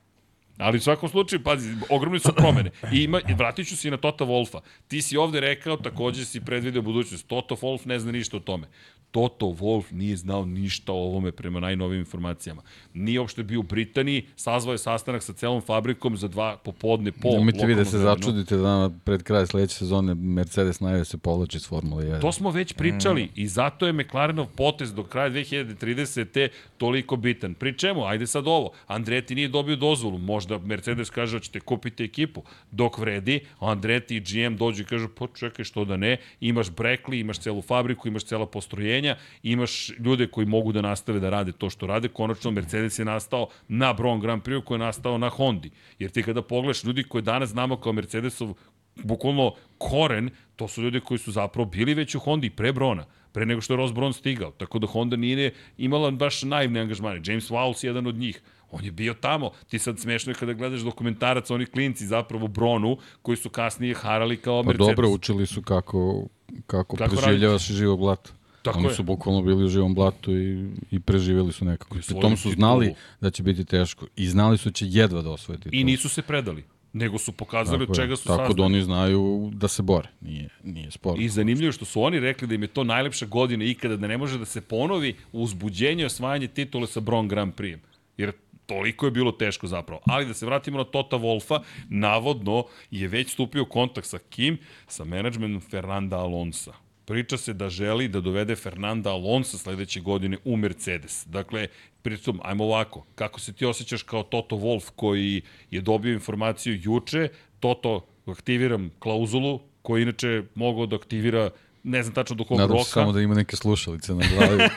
[0.57, 2.71] Ali u svakom slučaju, pazi, ogromne su promene.
[2.91, 4.59] I ima, vratit ću se i na Tota Wolfa.
[4.87, 7.27] Ti si ovde rekao, takođe si predvideo budućnost.
[7.27, 8.67] Toto Wolf ne zna ništa o tome.
[9.15, 12.61] Toto Wolf nije znao ništa o ovome prema najnovim informacijama.
[12.93, 17.29] Nije uopšte bio u Britaniji, sazvao je sastanak sa celom fabrikom za dva popodne po
[17.29, 18.15] Nemojte vi da se vremenu.
[18.15, 22.21] začudite da pred kraj sledeće sezone Mercedes najave se povlači iz Formule 1.
[22.21, 23.29] To smo već pričali mm.
[23.35, 26.47] i zato je McLarenov potez do kraja 2030.
[26.77, 27.53] toliko bitan.
[27.53, 28.05] Pri čemu?
[28.05, 28.71] Ajde sad ovo.
[28.87, 30.17] Andretti nije dobio dozvolu.
[30.17, 32.43] Možda Mercedes kaže hoćete kupiti ekipu.
[32.71, 36.17] Dok vredi, a Andretti i GM dođu i kažu pa čekaj što da ne.
[36.39, 39.04] Imaš Brekli, imaš celu fabriku, imaš cela postrojenja,
[39.43, 42.07] imaš ljude koji mogu da nastave da rade to što rade.
[42.07, 45.71] Konačno Mercedes je nastao na Bron Grand Prix koji je nastao na Hondi.
[45.99, 48.53] Jer ti kada pogledaš ljudi koje danas znamo kao Mercedesov
[48.95, 53.45] bukvalno koren, to su ljudi koji su zapravo bili već u Hondi pre Brona, pre
[53.45, 54.51] nego što je Ross Brown stigao.
[54.51, 57.21] Tako da Honda nije imala baš naivne angažmane.
[57.25, 58.41] James Vowles je jedan od njih.
[58.71, 59.51] On je bio tamo.
[59.69, 64.37] Ti sad smešno je kada gledaš dokumentarac, oni klinci zapravo Bronu, koji su kasnije harali
[64.37, 64.87] kao Pa Mercedes.
[64.87, 66.27] dobro, učili su kako,
[66.67, 68.31] kako, Kako preživljavaš živog blata.
[68.65, 68.93] Tako Oni je.
[68.93, 71.95] su bukvalno bili u živom blatu i, i preživjeli su nekako.
[72.07, 72.55] Pri tom su titulu.
[72.55, 75.79] znali da će biti teško i znali su da će jedva da osvoje titulu.
[75.81, 78.55] I nisu se predali, nego su pokazali Tako od čega su Tako saznali.
[78.57, 80.09] da oni znaju da se bore.
[80.21, 81.23] Nije, nije sporno.
[81.23, 84.17] I zanimljivo što su oni rekli da im je to najlepša godina ikada, da ne
[84.17, 87.77] može da se ponovi uzbuđenje i osvajanje titule sa Bron Grand Prix.
[88.17, 88.31] Jer
[88.65, 90.01] toliko je bilo teško zapravo.
[90.05, 94.57] Ali da se vratimo na Tota Wolfa, navodno je već stupio kontakt sa kim?
[94.87, 96.73] Sa menadžmentom Fernanda Alonsa.
[97.05, 101.25] Priča se da želi da dovede Fernanda Alonso sledeće godine u Mercedes.
[101.27, 101.67] Dakle,
[102.01, 105.41] pritom, ajmo ovako, kako se ti osjećaš kao Toto Wolf koji
[105.71, 111.49] je dobio informaciju juče, Toto, aktiviram klauzulu, koji inače mogao da aktivira
[111.83, 114.69] ne znam tačno do kog Nadam roka, se samo da ima neke slušalice na glavi.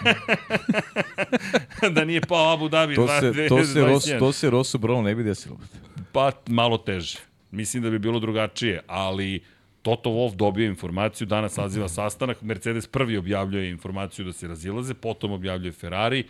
[1.95, 4.19] da nije pao Abu Dhabi To se, to se, Ros, 2021.
[4.19, 5.59] to se Rosu Brown ne bi desilo.
[6.13, 7.19] Pa malo teže.
[7.51, 9.41] Mislim da bi bilo drugačije, ali
[9.89, 15.33] Toto Wolff dobio informaciju, danas saziva sastanak, Mercedes prvi objavljuje informaciju da se razilaze, potom
[15.33, 16.25] objavljuje Ferrari,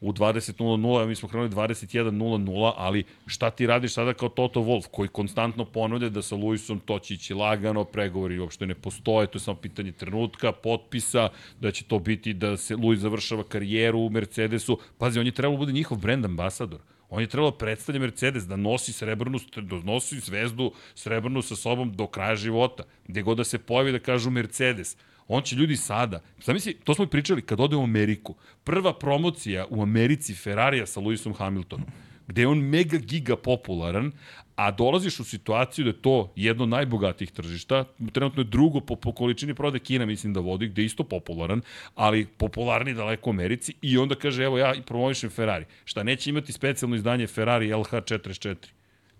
[0.00, 4.88] u 20.00, a mi smo krenuli 21.00, ali šta ti radiš sada kao Toto Wolff,
[4.90, 9.36] koji konstantno ponavlja da sa Luisom to će ići lagano, pregovori uopšte ne postoje, to
[9.36, 11.28] je samo pitanje trenutka, potpisa,
[11.60, 14.78] da će to biti da se Luis završava karijeru u Mercedesu.
[14.98, 16.80] Pazi, on je trebalo da bude njihov brand ambasador.
[17.10, 21.92] On je trebalo da predstavlja Mercedes, da nosi srebrnu, da nosi zvezdu srebrnu sa sobom
[21.92, 22.84] do kraja života.
[23.08, 24.96] Gde god da se pojavi da kažu Mercedes.
[25.28, 29.66] On će ljudi sada, zamisli, to smo i pričali, kad ode u Ameriku, prva promocija
[29.70, 31.86] u Americi Ferrarija sa Lewisom Hamiltonom,
[32.26, 34.12] gde je on mega giga popularan,
[34.60, 38.96] a dolaziš u situaciju da je to jedno od najbogatijih tržišta, trenutno je drugo po,
[38.96, 41.62] po količini prode Kina, mislim da vodi, gde je isto popularan,
[41.94, 45.64] ali popularni daleko u Americi i onda kaže, evo ja promovišem Ferrari.
[45.84, 48.56] Šta, neće imati specijalno izdanje Ferrari LH44.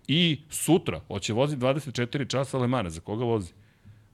[0.07, 3.53] I sutra, hoće vozi 24 časa Le Mans, za koga vozi?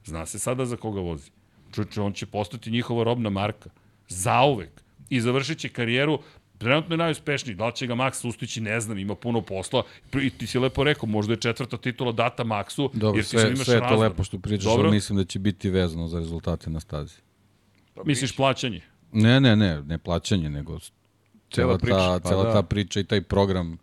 [0.06, 1.32] Zna se sada za koga vozi.
[1.76, 3.70] Čuče, on će postati njihova robna marka.
[4.08, 4.82] Zauvek.
[5.10, 6.20] I završit će karijeru
[6.58, 9.84] Trenutno je najuspešniji, da li će ga Max ustići, ne znam, ima puno posla.
[10.22, 13.48] I ti si lepo rekao, možda je četvrta titula data Maxu, Dobro, jer ti sve,
[13.48, 16.20] imaš sve je to lepo što pričaš, Dobro, ali mislim da će biti vezano za
[16.20, 17.16] rezultate na stazi.
[18.06, 18.82] misliš plaćanje?
[19.12, 20.80] Ne, ne, ne, ne plaćanje, nego
[21.52, 22.54] cela, priča, ta, pa cela da.
[22.54, 23.78] ta priča i taj program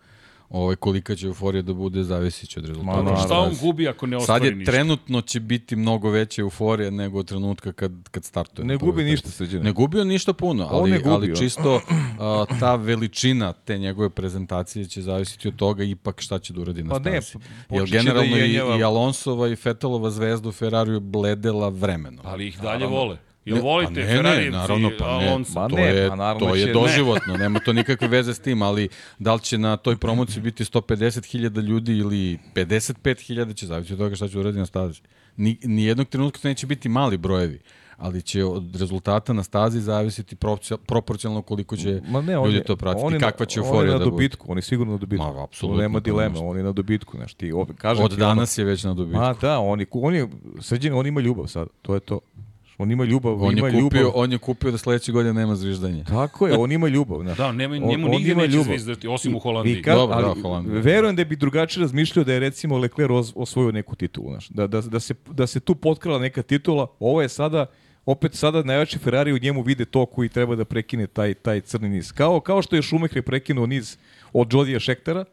[0.55, 3.03] ovaj, kolika će euforija da bude, zavisi će od rezultata.
[3.03, 4.73] Ma, Šta on gubi ako ne Sad ostvari je ništa?
[4.73, 8.67] trenutno će biti mnogo veća euforija nego od trenutka kad, kad startuje.
[8.67, 9.65] Ne gubi ništa, Srđane.
[9.65, 11.81] Ne gubi on ništa puno, ali, ali čisto
[12.21, 16.83] a, ta veličina te njegove prezentacije će zavisiti od toga ipak šta će da uradi
[16.83, 17.45] na Pa ne, stazi.
[17.71, 22.25] Jer da generalno jenjava- i, i Alonsova i Fetelova zvezda u Ferrariju bledela vremenom.
[22.25, 23.19] Ali ih dalje vole.
[23.45, 25.29] Ili Ne, volite pa ne, Ferrari ne, naravno, pa ne.
[25.29, 25.61] Alonso?
[25.61, 26.73] Ma to ne, je, pa naravno to je ne.
[26.73, 30.65] doživotno, nema to nikakve veze s tim, ali da li će na toj promociji biti
[30.65, 35.01] 150.000 ljudi ili 55.000 će zavisiti od toga šta će uradi na stazi.
[35.37, 37.61] Ni, ni jednog trenutka to neće biti mali brojevi,
[37.97, 42.65] ali će od rezultata na stazi zavisiti proporcio- proporcionalno koliko će Ma ne, ljudi je,
[42.65, 44.11] to pratiti, on je, kakva će euforija na da bude.
[44.11, 45.27] dobitku, on je sigurno na dobitku.
[45.27, 46.47] Ma, apsolutno, Nema dileme, nešto.
[46.47, 47.17] on je na dobitku.
[47.17, 49.19] Znaš, ti, kažem Od ti, danas je već na dobitku.
[49.19, 50.29] Ono, ma da, on je, on je,
[50.61, 52.21] srđan, on ima ljubav sad, to je to.
[52.79, 54.13] On ima ljubav, on, ima je kupio, ljubav.
[54.15, 56.05] on je kupio da sledeće godine nema zviždanje.
[56.05, 57.21] Tako je, on ima ljubav.
[57.23, 57.37] Znaš.
[57.39, 58.65] Da, nema, njemu on nigde neće ljubav.
[58.67, 59.75] zvizdati, osim u Holandiji.
[59.75, 60.81] I ka, Dobro, da, ali, Holandija.
[60.81, 64.31] verujem da bi drugačije razmišljao da je recimo Leclerc os- osvojio neku titulu.
[64.31, 64.49] Znaš.
[64.49, 67.67] Da, da, da, se, da se tu potkrala neka titula, ovo je sada
[68.07, 71.89] opet sada najjači Ferrari u njemu vide to koji treba da prekine taj taj crni
[71.89, 72.13] niz.
[72.13, 73.97] Kao kao što je Schumacher prekinuo niz
[74.33, 75.25] od Jodija Schektera,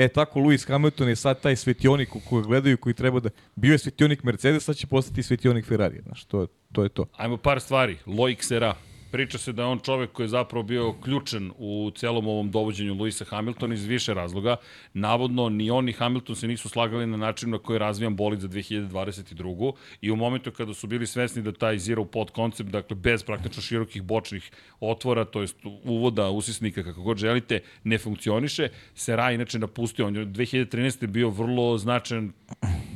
[0.00, 3.30] E, tako Lewis Hamilton je sad taj svetionik u koga gledaju koji treba da...
[3.56, 6.00] Bio je svetionik Mercedesa, će postati svetionik Ferrari.
[6.02, 7.06] Znaš, to, to je to.
[7.16, 7.96] Ajmo par stvari.
[8.40, 8.74] Serra.
[9.10, 12.94] Priča se da je on čovek koji je zapravo bio ključan u celom ovom dovođenju
[12.94, 14.56] Luisa Hamiltona iz više razloga.
[14.94, 18.40] Navodno, ni on ni Hamilton se nisu slagali na način na koji je razvijan bolid
[18.40, 19.72] za 2022.
[20.00, 23.62] I u momentu kada su bili svesni da taj zero pod koncept, dakle bez praktično
[23.62, 30.06] širokih bočnih otvora, to jest uvoda, usisnika, kako god želite, ne funkcioniše, Serra inače napustio.
[30.06, 31.06] On je 2013.
[31.06, 32.32] bio vrlo značajan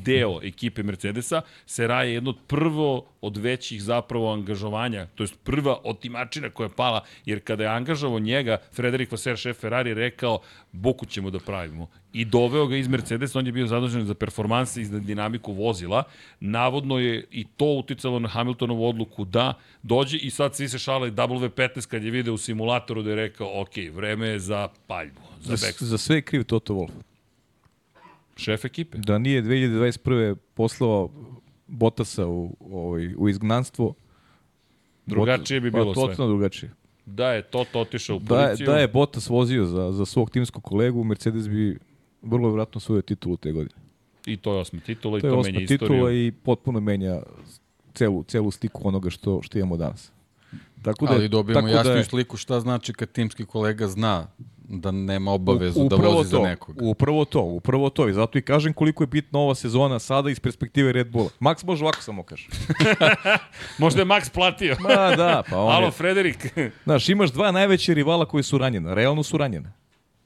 [0.04, 1.42] deo ekipe Mercedesa.
[1.66, 6.74] Sera je jedno od prvo od većih zapravo angažovanja, to jest prva otimačina koja je
[6.76, 10.38] pala, jer kada je angažovao njega, Frederik Vasser, šef Ferrari, je rekao,
[10.72, 11.88] Boku ćemo da pravimo.
[12.12, 16.02] I doveo ga iz Mercedesa, on je bio zadužen za performanse i za dinamiku vozila.
[16.40, 21.10] Navodno je i to uticalo na Hamiltonovu odluku da dođe i sad svi se šale
[21.10, 25.56] W15 kad je video u simulatoru da je rekao, ok, vreme je za paljbu, za
[25.56, 25.88] Za, backstop.
[25.88, 26.90] za sve je kriv Toto Wolff.
[28.36, 28.98] Šef ekipe.
[28.98, 30.34] Da nije 2021.
[30.54, 31.10] poslao
[31.74, 33.94] Botasa u, ovaj, u izgnanstvo,
[35.06, 36.02] Drugačije bi pa, bilo sve.
[36.02, 36.72] Totalno drugačije.
[37.06, 38.66] Da je Toto otišao u Da je, policiju.
[38.66, 41.78] da je Bottas vozio za, za svog timskog kolegu, Mercedes bi
[42.22, 43.74] vrlo vjerojatno svoju titulu te godine.
[44.26, 45.78] I to je osma titula i To to, je menja osma istoriju.
[45.88, 47.20] titula i potpuno menja
[47.94, 50.12] celu, celu sliku onoga što, što imamo danas.
[50.82, 54.26] Tako Ali dobijamo tako jasniju je- sliku šta znači kad timski kolega zna
[54.68, 56.84] da nema obavezu da upravo vozi to, za nekoga.
[56.84, 58.08] Upravo to, upravo to.
[58.08, 61.28] I zato i kažem koliko je bitna ova sezona sada iz perspektive Red Bulla.
[61.40, 62.48] Max može ovako samo kaže.
[63.78, 64.76] Možda je Max platio.
[64.80, 66.54] Ma da, pa on Alo, je, Frederik.
[66.84, 68.94] Znaš, imaš dva najveće rivala koji su ranjena.
[68.94, 69.72] Realno su ranjena.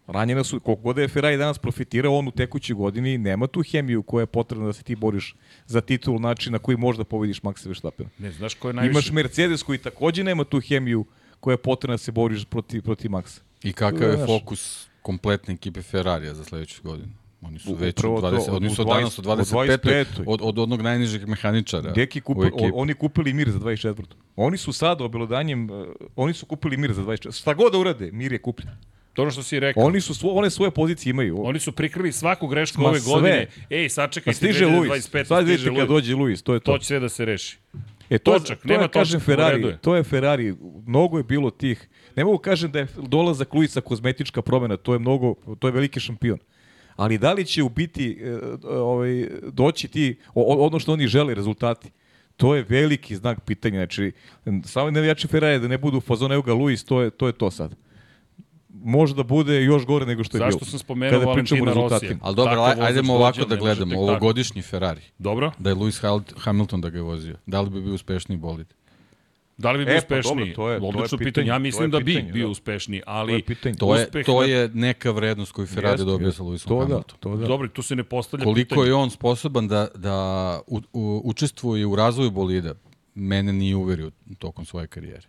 [0.07, 4.03] Ranjena su, koliko god je Ferrari danas profitirao, on u tekućoj godini nema tu hemiju
[4.03, 5.35] koja je potrebna da se ti boriš
[5.67, 8.11] za titul način na koji možda pobediš Maxa Verstappena.
[8.19, 8.91] ne, znaš ko je najviše?
[8.91, 11.05] Imaš Mercedes koji takođe nema tu hemiju
[11.41, 13.41] koja je potrebna da se boriš protiv, protiv Maxa.
[13.63, 17.09] I kakav je fokus kompletne ekipe Ferrarija za sledeću godinu?
[17.43, 19.79] Oni su već upravo od to, 20, od- oni su u danas 20 25.
[19.79, 20.07] 25.
[20.27, 21.91] Od, od onog najnižeg mehaničara.
[21.93, 22.71] Deki kupili, ekipi.
[22.75, 24.03] oni kupili mir za 24.
[24.37, 25.87] Oni su sad obelodanjem, uh,
[26.17, 27.33] oni su kupili mir za 24.
[27.33, 28.71] Šta god da urade, mir je kupljen.
[29.13, 29.83] To ono što si rekao.
[29.85, 31.37] Oni su svo, one svoje pozicije imaju.
[31.41, 33.13] Oni su prikrili svaku grešku Ma ove sve.
[33.13, 33.47] godine.
[33.71, 34.91] Ej, Pa sačekajte stiže Luis.
[34.91, 35.25] 2025.
[35.25, 35.89] Sad stiže vidite kad Luis.
[35.89, 36.73] dođe Luis, to je to.
[36.73, 37.57] To će sve da se reši.
[38.11, 40.55] E to, Točak, to nema je, kažem, Ferrari, to je Ferrari,
[40.87, 44.99] mnogo je bilo tih, ne mogu kažem da je dolazak Luisa kozmetička promena, to je
[44.99, 46.39] mnogo, to je veliki šampion.
[46.97, 48.39] Ali da li će u biti e,
[48.69, 51.91] ovaj, doći ti, ono što oni žele, rezultati,
[52.37, 53.79] to je veliki znak pitanja.
[53.79, 54.13] Znači,
[54.65, 57.33] samo navijači Ferrari da ne budu u fazonu, evo ga Luis, to je to, je
[57.33, 57.75] to sad.
[58.71, 60.51] Može da bude još gore nego što je bilo.
[60.51, 62.11] Zašto sam spomenuo Kada pričamo o Valentina rezultatima.
[62.11, 62.19] Rosija?
[62.23, 64.01] Ali dobro, Takav aj- ajdemo ovako da gledamo.
[64.01, 65.01] Ovogodišnji Ferrari.
[65.19, 65.53] Dobro.
[65.59, 67.37] Da je Lewis Hamilton da ga je vozio.
[67.47, 68.67] Da li bi bio uspešniji bolid?
[69.57, 70.35] Da li bi bio E, pa uspešniji?
[70.37, 71.47] dobro, to je- to je pitanje, pitanje.
[71.47, 72.51] Ja to mislim da bi pitanje, bio da.
[72.51, 73.75] uspešniji, To ali je pitanje.
[73.75, 77.21] To je, to je neka vrednost koju Ferrari dobio sa Lewisom to da, Hamiltonom.
[77.21, 77.47] to da.
[77.47, 78.87] Dobro, tu se ne postavlja Koliko pitanje.
[78.87, 80.17] je on sposoban da, da
[80.67, 82.75] u, u, učestvuje u razvoju bolida,
[83.15, 85.27] mene nije uverio tokom svoje karijere.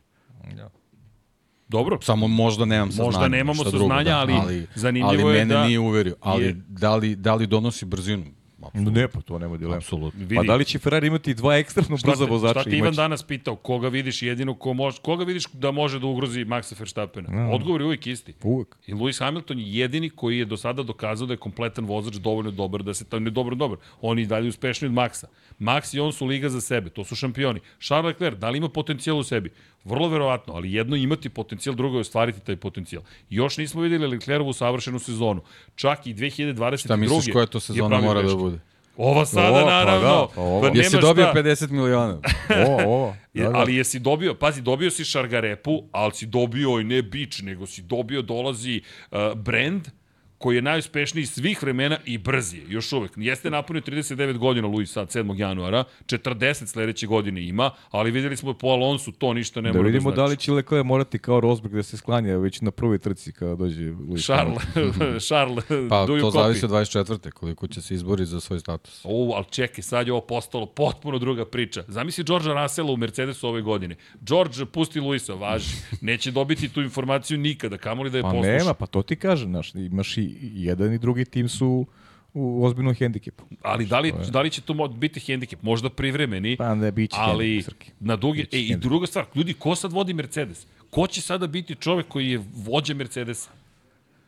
[1.69, 3.05] Dobro, Samo možda nemam saznanja.
[3.07, 4.17] Možda nemamo saznanja, da.
[4.17, 6.15] ali ali zanimljivo ali je mene da nije uverio.
[6.21, 8.25] Ali je- da, li, da li donosi brzinu?
[8.61, 8.91] Apsolutno.
[8.91, 9.77] Ne, pa to nema dilema.
[9.77, 10.19] Apsolutno.
[10.19, 10.35] vidi.
[10.35, 12.59] Pa da li će Ferrari imati dva ekstremno Šta brza vozača?
[12.61, 13.55] šta ti Ivan danas pitao?
[13.55, 17.49] Koga vidiš jedino ko može, koga vidiš da može da ugrozi Maxa Verstappena?
[17.51, 18.33] Odgovor je uvijek isti.
[18.43, 18.75] Uvek.
[18.87, 22.51] I Lewis Hamilton je jedini koji je do sada dokazao da je kompletan vozač dovoljno
[22.51, 23.77] dobar da se to ne dobro dobar.
[24.01, 25.25] On je i dalje uspešniji od Maxa.
[25.59, 27.59] Max i on su liga za sebe, to su šampioni.
[27.79, 29.49] Charles Leclerc, da li ima potencijal u sebi?
[29.83, 33.03] Vrlo verovatno, ali jedno je imati potencijal, drugo je ostvariti taj potencijal.
[33.29, 35.41] Još nismo videli Leclerovu savršenu sezonu.
[35.75, 36.77] Čak i 2022.
[36.77, 38.37] Šta misliš koja to sezona mora da greške.
[38.37, 38.59] bude?
[38.97, 40.07] Ova sada, O, pa naravno.
[40.07, 40.61] da, pa ovo.
[40.61, 41.43] Pa Jesi nema dobio šta.
[41.43, 42.17] 50 miliona?
[42.67, 43.15] Ovo, ovo.
[43.33, 43.57] Da, da.
[43.57, 47.81] ali jesi dobio, pazi, dobio si šargarepu, ali si dobio i ne bič, nego si
[47.81, 49.87] dobio, dolazi uh, brand
[50.39, 53.11] koji je najuspešniji svih vremena i brzi je, još uvek.
[53.15, 55.39] Jeste napunio 39 godina, Luis, sad 7.
[55.39, 59.87] januara, 40 sledeće godine ima, ali videli smo po Alonsu, to ništa ne Da mora
[59.87, 60.31] vidimo da da znači.
[60.31, 63.81] li će Leclerc morati kao Rosberg da se sklanja već na prvoj trci kada dođe
[63.83, 64.63] Lewis Charles,
[65.27, 66.33] Charles, Pa do you to copy?
[66.33, 67.31] zavisi od 24.
[67.31, 69.01] koliko će se izboriti za svoj status.
[69.03, 71.83] O, ali čekaj, sad je ovo postalo potpuno druga priča.
[71.87, 73.95] Zamisli Georgea Russella u Mercedesu ove godine.
[74.21, 75.69] George pusti Luisa, važi.
[76.01, 78.49] Neće dobiti tu informaciju nikada, kamoli da je Pa posluša.
[78.49, 81.85] nema, pa to ti kažem, znaš, imaš i jedan i drugi tim su
[82.33, 83.43] u ozbiljnom hendikepu.
[83.61, 85.61] Ali da li, da li će to biti hendikep?
[85.63, 88.41] Možda privremeni, Pa ne, bit će ali hendikep, na dugi...
[88.43, 90.67] Biće E, i druga stvar, ljudi, ko sad vodi Mercedes?
[90.89, 93.49] Ko će sada biti čovek koji je vođa Mercedesa?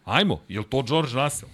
[0.06, 1.52] Ajmo, je li to George Russell?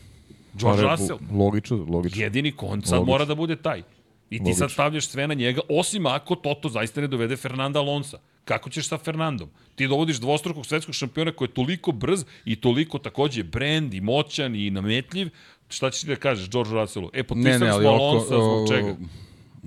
[0.54, 1.20] George Russell?
[1.32, 2.24] Logično, logično.
[2.24, 3.14] Jedini kon sad Logično.
[3.14, 3.84] mora da bude taj.
[4.30, 4.59] I ti Logično.
[4.59, 8.17] sad stavljaš sve na njega, osim ako Toto zaista ne dovede Fernanda Alonsa.
[8.45, 9.49] Kako ćeš sa Fernandom?
[9.75, 14.55] Ti dovodiš dvostrukog svetskog šampiona koji je toliko brz i toliko takođe brend i moćan
[14.55, 15.30] i nametljiv.
[15.69, 17.09] Šta ćeš ti da kažeš George Russellu?
[17.13, 18.95] E, Ne, potpisali ne, ali smo oko, Alonsa, zbog čega?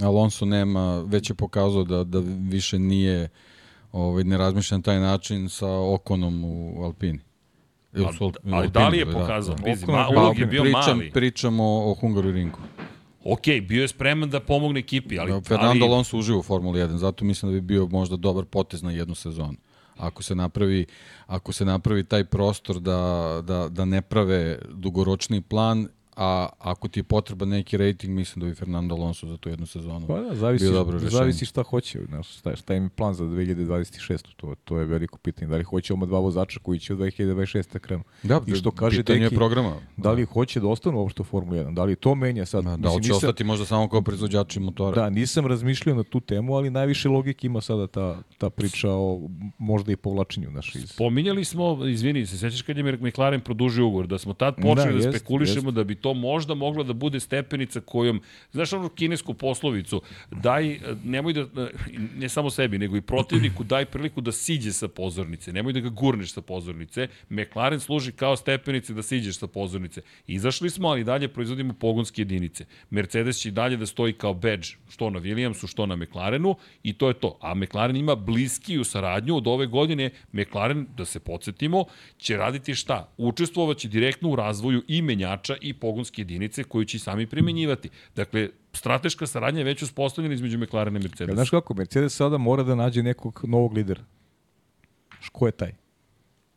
[0.02, 3.28] Alonso nema, već je pokazao da, da više nije
[3.92, 7.18] ovaj, ne razmišlja na taj način sa Okonom u Alpini.
[7.94, 8.16] Ili Ali
[8.52, 9.54] Alpini, da li je da, pokazao?
[9.54, 9.62] da.
[9.62, 11.10] Bizi, Okon je ma, bio ulog je bio pričam, mali.
[11.10, 12.58] Pričamo o Hungaroringu.
[13.24, 15.32] Ok, bio je spreman da pomogne ekipi, ali...
[15.32, 18.44] Ali, Fernando ali, Alonso uživa u Formuli 1, zato mislim da bi bio možda dobar
[18.44, 19.56] potez na jednu sezonu.
[19.96, 20.86] Ako se napravi,
[21.26, 25.88] ako se napravi taj prostor da, da, da ne prave dugoročni plan,
[26.22, 29.66] a ako ti je potreban neki rating, mislim da bi Fernando Alonso za tu jednu
[29.66, 31.10] sezonu Pa da, zavisi, bio dobro rešenje.
[31.10, 34.18] zavisi šta hoće, znaš, šta, šta im je plan za 2026.
[34.36, 35.50] To, to je veliko pitanje.
[35.50, 37.78] Da li hoće oma dva vozača koji će od 2026.
[37.78, 38.02] krenu?
[38.22, 39.76] Da, I što kaže pitanje je Deki, programa.
[39.96, 41.74] Da li hoće da ostanu uopšte u Formuli 1?
[41.74, 42.64] Da li to menja sad?
[42.64, 45.02] Da, da li će nisam- ostati možda samo kao proizvođači motora?
[45.02, 49.20] Da, nisam razmišljao na tu temu, ali najviše logike ima sada ta, ta priča o
[49.58, 50.92] možda i povlačenju naš iz...
[50.96, 55.06] Pominjali smo, izvini, se sećaš kad je McLaren produžio ugovor, da smo tad počeli da,
[55.06, 55.74] jest, spekulišemo jest.
[55.74, 58.20] da bi to možda moglo da bude stepenica kojom,
[58.52, 61.68] znaš onu kinesku poslovicu, daj, nemoj da,
[62.16, 65.88] ne samo sebi, nego i protivniku, daj priliku da siđe sa pozornice, nemoj da ga
[65.88, 67.08] gurneš sa pozornice.
[67.28, 70.02] McLaren služi kao stepenice da siđeš sa pozornice.
[70.26, 72.64] Izašli smo, ali dalje proizvodimo pogonske jedinice.
[72.90, 76.92] Mercedes će i dalje da stoji kao badge, što na Williamsu, što na McLarenu, i
[76.92, 77.38] to je to.
[77.40, 80.10] A McLaren ima bliskiju saradnju od ove godine.
[80.32, 81.84] McLaren, da se podsjetimo,
[82.18, 83.12] će raditi šta?
[83.16, 87.88] Učestvovaće direktno u razvoju i menjača i pogonske jedinice koju će sami primenjivati.
[88.16, 91.34] Dakle, strateška saradnja je već uspostavljena između McLarena i Mercedesa.
[91.34, 94.02] znaš kako, Mercedes sada mora da nađe nekog novog lidera.
[95.32, 95.72] Ko je taj?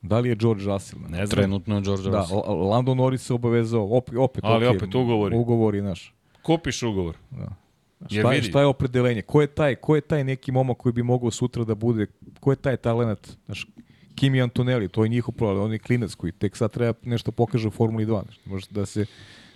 [0.01, 1.01] Da li je George Russell?
[1.01, 1.27] Ne znam.
[1.29, 2.41] Trenutno je George Da, Russell.
[2.41, 5.35] L- Lando Norris se obavezao, opet, opet, Ali okej, opet ugovori.
[5.35, 6.13] Ugovori, znaš.
[6.41, 7.15] Ko piše ugovor?
[7.31, 7.49] Jer
[8.09, 8.47] Šta je, vidi.
[8.47, 9.21] šta je opredelenje?
[9.21, 12.07] Ko je taj, ko je taj neki momak koji bi mogao sutra da bude,
[12.39, 13.37] ko je taj talent?
[13.45, 13.67] Znaš,
[14.15, 17.67] Kimi Antonelli, to je njihov problem, on je klinac koji tek sad treba nešto pokaže
[17.67, 18.23] u Formuli 2.
[18.23, 19.05] Znaš, može da se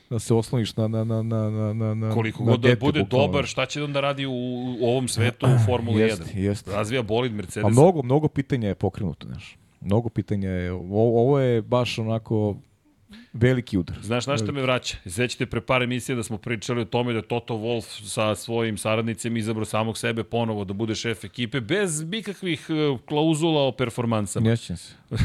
[0.09, 3.03] da se osloniš na, na, na, na, na, na, na Koliko na god da bude
[3.03, 3.27] bukvalno.
[3.27, 4.31] dobar, šta će onda radi u,
[4.79, 6.07] u ovom svetu u Formuli 1?
[6.07, 6.71] Jeste, jeste.
[6.71, 7.63] Razvija bolid Mercedes.
[7.63, 9.57] Pa mnogo, mnogo pitanja je pokrenuto, znaš.
[9.81, 12.55] Mnogo pitanja je, ovo, ovo je baš onako
[13.37, 13.97] veliki udar.
[14.01, 14.97] Znaš na šta me vraća?
[15.05, 18.77] Sećate pre par emisija da smo pričali o tome da je Toto Wolff sa svojim
[18.77, 24.49] saradnicima izabrao samog sebe ponovo da bude šef ekipe bez nikakvih e, klauzula o performansama.
[24.49, 24.93] Njećem se.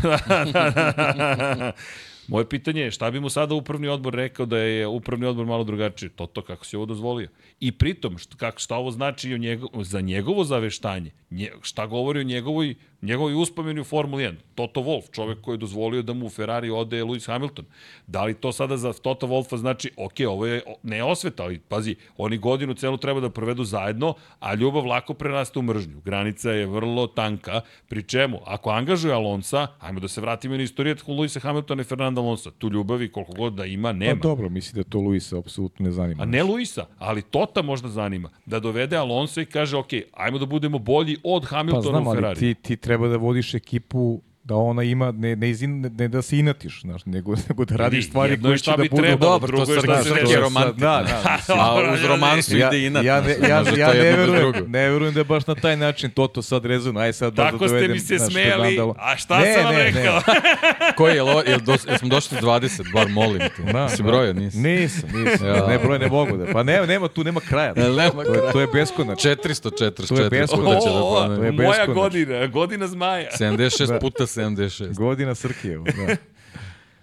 [2.28, 5.64] Moje pitanje je šta bi mu sada upravni odbor rekao da je upravni odbor malo
[5.64, 6.10] drugačiji?
[6.10, 7.28] Toto, kako si ovo dozvolio?
[7.60, 11.10] I pritom, šta, kak, šta ovo znači o njego, za njegovo zaveštanje?
[11.30, 14.34] Nje, šta govori o njegovoj, njegovoj uspomeni u Formuli 1?
[14.54, 17.64] Toto Wolff, čovek koji je dozvolio da mu u Ferrari ode Lewis Hamilton.
[18.06, 21.96] Da li to sada za Toto Wolffa znači, ok, ovo je ne osveta, ali pazi,
[22.16, 26.00] oni godinu celu treba da provedu zajedno, a ljubav lako preraste u mržnju.
[26.04, 31.04] Granica je vrlo tanka, pri čemu, ako angažuje Alonsa, ajmo da se vratimo na istorijet
[31.06, 34.20] Lewisa Hamiltona i Fernanda Alonsa, tu ljubavi koliko god da ima, Pa nema.
[34.20, 36.22] dobro, mislim da to Luisa apsolutno ne zanima.
[36.22, 38.30] A ne Luisa, ali Tota možda zanima.
[38.46, 42.10] Da dovede Alonso i kaže, ok, ajmo da budemo bolji od Pa Hamiltona znam, u
[42.10, 42.40] ali Ferrari.
[42.40, 46.38] ti, ti treba da vodiš ekipu da ona ima, ne, ne, izin, ne da se
[46.38, 49.16] inatiš, znaš, nego, nego da radiš stvari koje će da budu...
[49.20, 50.80] Dobro, drugo to je Srki, se je romantik.
[50.80, 53.04] Da, Da, da, A uz romansu ja, ide inat.
[53.04, 55.76] ja, ne, ja, Ne ja to ne verujem, ne verujem da je baš na taj
[55.76, 59.16] način Toto sad rezon, aj sad da Tako ste dovedem, mi se znaš, smeli, a
[59.16, 60.20] šta sam vam rekao?
[60.98, 63.72] Koji je, lo, jel, dos, jel smo došli do 20, bar molim te.
[63.72, 64.08] Da, si da.
[64.08, 64.58] brojao, nisi?
[64.58, 65.46] Nisam, nisam.
[65.46, 65.66] Ja.
[65.66, 66.52] Ne broj ne mogu da.
[66.52, 67.72] Pa ne, nema tu nema kraja.
[67.76, 69.30] Ne, nema to, je, to beskonačno.
[69.30, 70.64] 444 To je beskonačno.
[70.64, 71.36] puta će da.
[71.36, 71.94] To je moja beskonačno.
[71.94, 73.28] godina, godina zmaja.
[73.38, 74.94] 76 puta 76.
[74.94, 75.82] Godina Srkijev.
[75.82, 76.16] Da.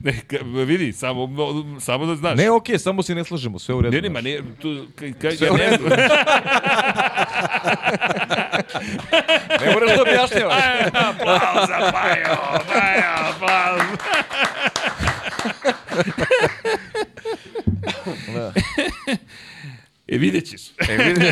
[0.01, 1.29] Ne, ka- vidi, samo,
[1.79, 2.37] samo da znaš.
[2.37, 3.95] Ne, okej, samo se ne slažemo, sve u redu.
[3.95, 4.33] Ne, ne, ma znaš.
[4.33, 5.77] ne, tu, ka, ka, ja ne,
[9.59, 10.63] Ne moraš da objašnjavaš.
[10.93, 12.37] aplauz za Bajo,
[12.69, 13.81] Bajo, aplauz.
[18.29, 18.53] Da.
[20.11, 20.61] E, vidjet ćeš.
[20.89, 21.25] E, vidi.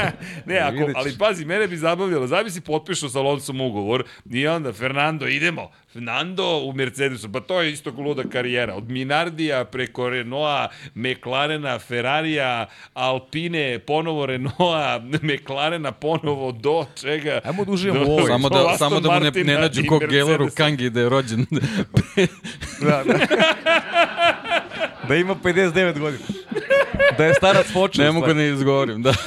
[0.46, 0.96] ne, ako, vidjet ćeš.
[0.96, 2.26] ali pazi, mene bi zabavljalo.
[2.26, 5.70] Zamisli potpišu sa Alonsom ugovor i onda Fernando, idemo.
[5.92, 8.74] Fernando u Mercedesu, pa to je isto luda karijera.
[8.74, 17.40] Od Minardija preko Renaulta, McLarena, Ferrarija, Alpine, ponovo Renaulta, McLarena, ponovo do čega.
[17.44, 18.26] Ajmo da uživamo u ovoj.
[18.26, 20.56] Samo da, Aston samo da mu ne, ne nađu kog Mercedesa.
[20.56, 21.46] Kangi da je rođen.
[22.80, 23.18] Da, da.
[25.08, 26.24] da ima 59 godina.
[27.18, 28.04] Da je starac počeo.
[28.04, 29.14] ne mogu ne izgovorim, da.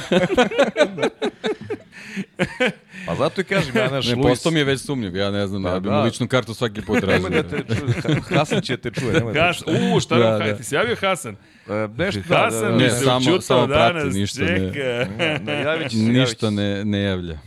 [3.05, 4.27] Pa zato i kažem, ja naš Ne, Luis...
[4.27, 5.95] postao mi je već sumnjiv, ja ne znam, Pa ja bi da.
[5.95, 7.43] mu ličnu kartu svaki put Nemoj razvio.
[7.43, 8.21] da te čuje.
[8.29, 9.13] Hasan će te čuje.
[9.13, 9.61] Nemoj da Gaš,
[9.93, 10.45] u, šta Da, nam, da.
[10.45, 11.35] da, ti se javio Hasan?
[11.67, 12.89] E, nešto, da, da, Hasan da, mi Ne, da.
[12.91, 15.07] se samo- učutao samo prati, danas, ništa ne- čeka.
[15.41, 17.37] Da, javit će se, Ništa ne, ne javlja.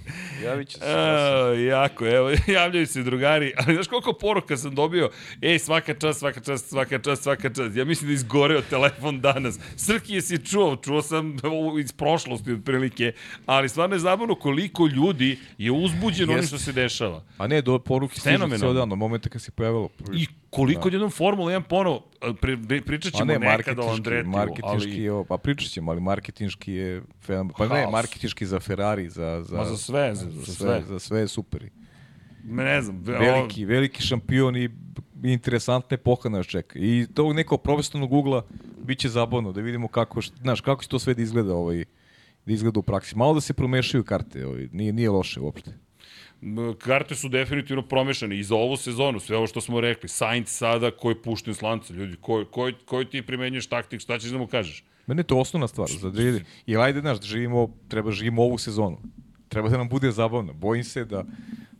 [0.41, 0.47] Se.
[0.47, 0.85] Javit će se.
[0.87, 5.11] A, jako, evo, javljaju se drugari, ali znaš koliko poruka sam dobio?
[5.43, 7.77] Ej, svaka čast, svaka čast, svaka čast, svaka čast.
[7.77, 9.59] Ja mislim da izgoreo telefon danas.
[9.77, 13.13] Srki je si čuo, čuo sam ovo iz prošlosti otprilike,
[13.47, 17.23] ali stvarno je zabavno koliko ljudi je uzbuđeno onim što se dešava.
[17.39, 19.89] A ne, do poruke stižu ceo dan, od momenta kad se pojavilo.
[20.15, 20.95] I koliko da.
[20.95, 25.25] jednom Formula 1 ponovo, a, pri, pri, pričat ćemo ne, nekada o Andretiju, marketinški, ali...
[25.29, 27.53] pa pričat ćemo, ali marketinški je fenomen.
[27.59, 27.93] Pa ne, Haos.
[27.93, 30.83] marketinški za Ferrari, za, za, Ma za sve, za, za sve.
[30.89, 31.71] za sve je super.
[32.45, 34.69] Ne znam, ve- Veliki, veliki šampion i
[35.25, 36.79] i interesantna epoha nas čeka.
[36.79, 38.45] I tog nekog profesionalnog ugla
[38.83, 41.85] bit će zabavno da vidimo kako, znaš, kako će to sve da izgleda, ovaj,
[42.47, 43.17] da izgleda u praksi.
[43.17, 45.71] Malo da se promešaju karte, ovaj, nije, nije loše uopšte.
[46.79, 50.09] Karte su definitivno promešane i za ovu sezonu, sve ovo što smo rekli.
[50.09, 54.19] Sainz sada koji je pušten s lanca, ljudi, koji, koji, koji ti primenjuješ taktik, šta
[54.19, 54.85] ćeš da mu kažeš?
[55.07, 55.89] Mene je to osnovna stvar.
[55.89, 58.99] Za dvije, I ajde, znaš, da živimo, treba živimo ovu sezonu.
[59.49, 60.53] Treba da nam bude zabavno.
[60.53, 61.25] Bojim se da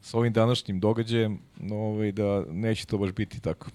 [0.01, 3.71] sa ovim današnjim događajem no, ovaj, da neće to baš biti tako.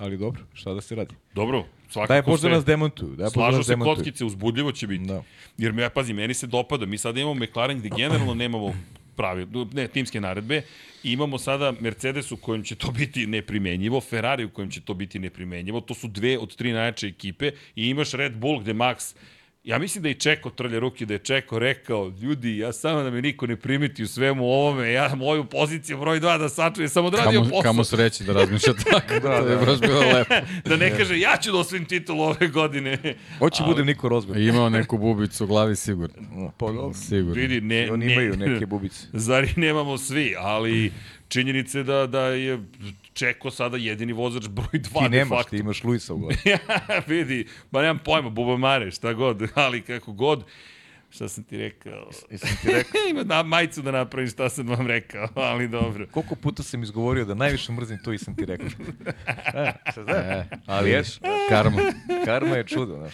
[0.00, 1.14] Ali dobro, šta da se radi.
[1.34, 3.16] Dobro, svakako da nas demantuju.
[3.16, 3.96] Daj Bože da Slažu nas se demantuju.
[3.96, 5.04] kockice, uzbudljivo će biti.
[5.04, 5.22] Da.
[5.58, 6.86] Jer me, pazi, meni se dopada.
[6.86, 8.74] Mi sada imamo McLaren gde generalno nemamo
[9.16, 10.62] pravi, ne, timske naredbe.
[11.02, 14.94] I imamo sada Mercedes u kojem će to biti neprimenjivo, Ferrari u kojem će to
[14.94, 15.80] biti neprimenjivo.
[15.80, 19.14] To su dve od tri najjače ekipe i imaš Red Bull gde Max
[19.64, 23.10] Ja mislim da je Čeko trlja ruke, da je Čeko rekao, ljudi, ja samo da
[23.10, 27.10] me niko ne primeti u svemu ovome, ja moju poziciju broj 2 da sačujem, samo
[27.10, 27.62] da radio Kamo, posao.
[27.62, 29.14] kamo sreći da razmišlja tako.
[29.28, 30.34] da, to je baš bilo lepo.
[30.68, 32.98] da ne kaže, ja ću da osvojim titulu ove godine.
[33.38, 34.40] Hoće bude Niko Rosberg.
[34.40, 36.52] Imao neku bubicu u glavi sigurno.
[36.58, 36.94] Pa dobro.
[36.94, 37.42] Sigurno.
[37.42, 39.06] Vidi, ne, oni ne, imaju neke bubice.
[39.12, 40.92] Zar i nemamo svi, ali
[41.28, 42.58] činjenica je da, da je
[43.14, 45.50] Čeko sada jedini vozač broj 2 Ti de nemaš, facto.
[45.50, 46.36] ti imaš Luisa u glavi.
[47.06, 50.44] vidi, ma nemam pojma, bubamare, šta god, ali kako god.
[51.10, 52.10] Šta sam ti rekao?
[52.30, 56.06] Jesam ti rekao, Ima da, majicu da napravim šta sam vam rekao, ali dobro.
[56.10, 58.68] koliko puta sam izgovorio da najviše mrzim to i sam ti rekao.
[59.54, 60.44] E, sad da.
[60.66, 61.08] Ali ješ,
[61.48, 61.80] Karma.
[62.24, 62.96] karma je čudo.
[62.96, 63.10] Da.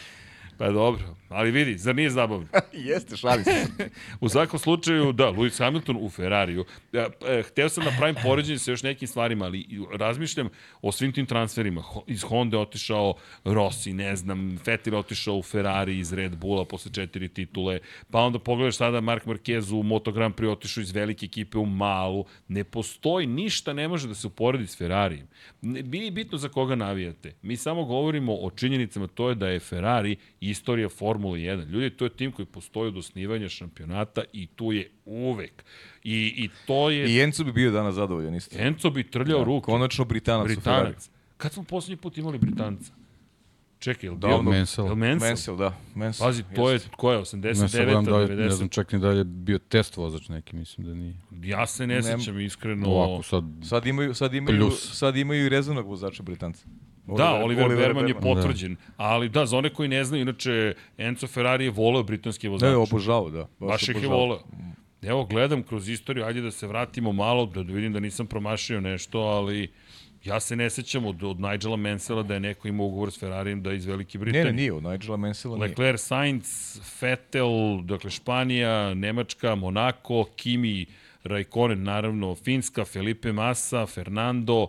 [0.58, 2.46] Pa dobro, ali vidi, zar nije zabavno?
[2.72, 3.66] Jeste, šali se.
[4.20, 6.64] U svakom slučaju, da, Lewis Hamilton u Ferrariju.
[6.92, 9.66] Ja, e, hteo sam da pravim poređenje sa još nekim stvarima, ali
[9.98, 10.48] razmišljam
[10.82, 11.80] o svim tim transferima.
[11.80, 13.14] Ho- Iz Honda otišao
[13.44, 17.78] Rossi, ne znam, Vettel otišao u Ferrari iz Red Bulla posle četiri titule,
[18.10, 21.66] pa onda pogledaš sada Mark Marquez u Moto Grand Prix otišao iz velike ekipe u
[21.66, 22.24] malu.
[22.48, 25.28] Ne postoji, ništa ne može da se uporedi s Ferrarijem.
[25.62, 27.34] Nije bitno za koga navijate.
[27.42, 30.88] Mi samo govorimo o činjenicama, to je da je Ferrari istorija
[31.20, 31.66] Formule 1.
[31.66, 35.64] Ljudi, to je tim koji postoji od osnivanja šampionata i tu je uvek.
[36.04, 37.10] I, i to je...
[37.10, 38.56] I Enzo bi bio danas zadovoljan isto.
[38.58, 39.64] Enzo bi trljao Da, ruke.
[39.64, 40.82] Konačno Britanac, u Ferrari.
[40.82, 41.10] Britanac.
[41.36, 42.92] Kad smo poslednji put imali Britanca?
[43.78, 44.42] Čekaj, je li bio?
[44.42, 44.86] Mansell.
[44.86, 45.28] Je li Mansell?
[45.28, 45.76] Mansell, da.
[45.94, 46.28] Mansell.
[46.28, 46.88] Pazi, to je, jeste.
[46.96, 47.84] ko je, Ne, sad 89.
[47.84, 48.36] gledam da li, 90.
[48.36, 51.14] ne znam čak ni da je bio test vozač neki, mislim da nije.
[51.44, 52.88] Ja se ne Nem- sećam iskreno.
[52.88, 54.98] Ovako sad, Sad imaju, sad imaju, Plus.
[54.98, 56.66] sad imaju i rezervnog vozača Britanca.
[57.16, 58.34] Da, Oliver, Oliver Berman je Berman.
[58.34, 58.76] potvrđen.
[58.96, 62.68] Ali da, za one koji ne znaju, inače Enzo Ferrari je voleo britanski vozač.
[62.68, 63.48] Ne, obožavao, da.
[63.58, 64.40] Baš ih je voleo.
[65.02, 69.18] Evo, gledam kroz istoriju, ajde da se vratimo malo, da vidim da nisam promašio nešto,
[69.20, 69.70] ali
[70.24, 73.62] ja se ne sećam od, od Nigela Mansella da je neko imao ugovor s Ferrarijem
[73.62, 74.44] da je iz Velike Ne, Britanije.
[74.44, 75.68] ne, nije, od Nigela Mansella nije.
[75.68, 76.44] Leclerc, Sainz,
[77.00, 77.48] Vettel,
[77.82, 80.86] dakle Španija, Nemačka, Monako, Kimi,
[81.24, 84.66] Raikkonen, naravno Finska, Felipe Massa, Fernando,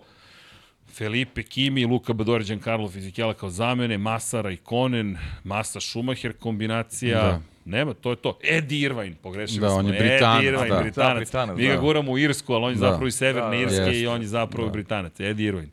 [0.92, 7.18] Felipe Kimi, Luka Badore, Giancarlo Fisichella kao zamene, Massa, Raikkonen, Massa, Schumacher kombinacija.
[7.18, 7.42] Da.
[7.66, 8.38] Nema, to je to.
[8.44, 9.78] Edi Irvine, pogrešili Da, smo.
[9.78, 10.82] on je Britanac, Edi Irvine, da.
[10.82, 11.14] Britanac.
[11.14, 11.80] Da, Britanac, Mi ga da.
[11.80, 12.80] guramo u Irsku, ali on je Da.
[12.80, 14.10] zapravo iz Severne Da, da, Irske i jeste.
[14.10, 15.20] on je zapravo Britanac.
[15.20, 15.72] Edi Irvine.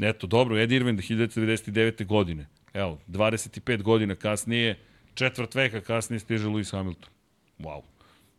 [0.00, 2.04] Eto, dobro, Edi Irvine do 1999.
[2.04, 2.46] godine.
[2.74, 4.78] Evo, 25 godina kasnije,
[5.14, 7.10] četvrt veka kasnije stiže Lewis Hamilton.
[7.58, 7.82] Wow.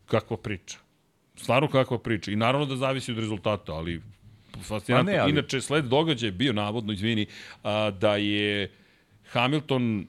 [0.05, 0.77] Kakva priča.
[1.35, 2.31] Stvarno kakva priča.
[2.31, 4.01] I naravno da zavisi od rezultata, ali
[4.63, 5.11] fascinantno.
[5.11, 7.25] Ne, ali- Inače, sled događaja je bio navodno, izvini,
[7.63, 8.71] a, da je
[9.31, 10.07] Hamilton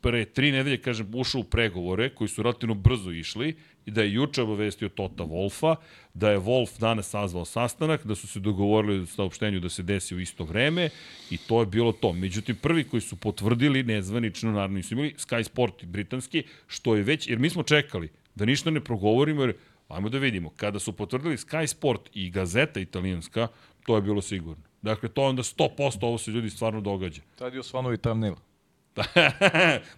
[0.00, 3.56] pre tri nedelje, kažem, ušao u pregovore koji su relativno brzo išli
[3.86, 5.76] i da je juče obavestio Tota Wolfa,
[6.14, 10.14] da je Wolf danas sazvao sastanak, da su se dogovorili u saopštenju da se desi
[10.14, 10.88] u isto vreme
[11.30, 12.12] i to je bilo to.
[12.12, 17.02] Međutim, prvi koji su potvrdili, nezvanično, naravno nisu imali, Sky Sport i britanski, što je
[17.02, 19.54] već, jer mi smo čekali da ništa ne progovorimo, jer
[19.94, 23.48] ajmo da vidimo, kada su potvrdili Sky Sport i gazeta italijanska,
[23.86, 24.62] to je bilo sigurno.
[24.82, 27.22] Dakle, to je onda 100% ovo se ljudi stvarno događa.
[27.38, 28.34] Tad je osvanovi thumbnail.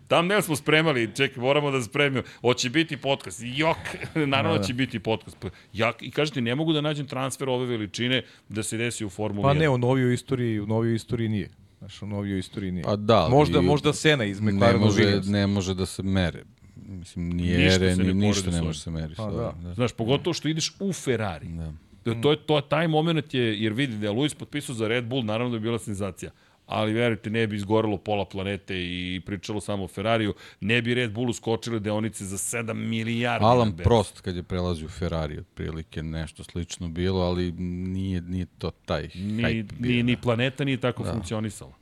[0.09, 2.22] Tam ne smo spremali, čekaj, moramo da spremimo.
[2.40, 3.40] Hoće biti podcast.
[3.44, 3.76] Jok,
[4.26, 5.36] naravno da, će biti podcast.
[5.40, 9.09] Pa, Ja, I kažete, ne mogu da nađem transfer ove veličine da se desi u
[9.11, 9.59] Formuli Pa 1.
[9.59, 11.51] ne, u novijoj istoriji, u novijoj istoriji nije.
[11.78, 12.82] Znaš, u novijoj istoriji nije.
[12.82, 15.30] Pa da, Možda, možda Sena iz ne McLarena može, Williams.
[15.30, 16.44] ne može da se mere.
[16.89, 19.14] Mislim, ni Ništa ere, ni ništa ne može se meri.
[19.16, 19.49] Pa da.
[19.49, 19.74] ovim, da.
[19.74, 21.47] Znaš, pogotovo što ideš u Ferrari.
[21.49, 21.72] Da.
[22.05, 22.20] Da.
[22.20, 25.24] To je to, taj moment je, jer vidi da je Luis potpisao za Red Bull,
[25.24, 26.30] naravno da je bila senzacija.
[26.66, 31.12] Ali verujte, ne bi izgorelo pola planete i pričalo samo o Ferrariju, ne bi Red
[31.12, 33.45] Bullu skočile deonice za 7 milijardi.
[33.45, 33.76] Alan.
[33.76, 39.03] Prost kad je prelazio u Ferrari, otprilike nešto slično bilo, ali nije, nije to taj
[39.14, 39.93] Ni, hype bio.
[39.93, 41.12] ni, ni planeta nije tako da.
[41.12, 41.72] funkcionisala.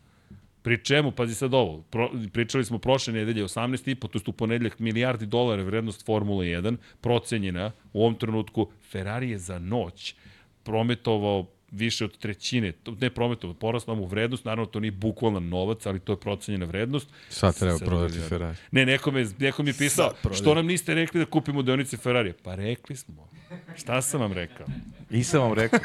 [0.65, 4.79] Pri čemu, pazi sad ovo, pro, pričali smo prošle nedelje 18,5, to je u ponedljak
[4.79, 10.15] milijardi dolara vrednost Formule 1, procenjena u ovom trenutku, Ferrari je za noć
[10.63, 16.01] prometovao više od trećine, ne prometovao, porasla mu vrednost, naravno to nije bukvalan novac, ali
[16.01, 17.09] to je procenjena vrednost.
[17.29, 18.29] Sad treba Sedam prodati milijardi.
[18.29, 18.57] Ferrari.
[18.71, 22.33] Ne, neko, me, neko mi je pisao, što nam niste rekli da kupimo deonice Ferrari?
[22.43, 23.29] Pa rekli smo.
[23.77, 24.67] Šta sam vam rekao?
[25.11, 25.81] I sam vam rekao.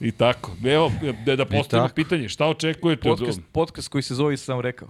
[0.00, 0.52] I tako.
[0.64, 0.92] Evo,
[1.26, 3.18] da, da postavimo pitanje, šta očekujete od...
[3.18, 4.88] Podcast, podcast koji se zove sam rekao.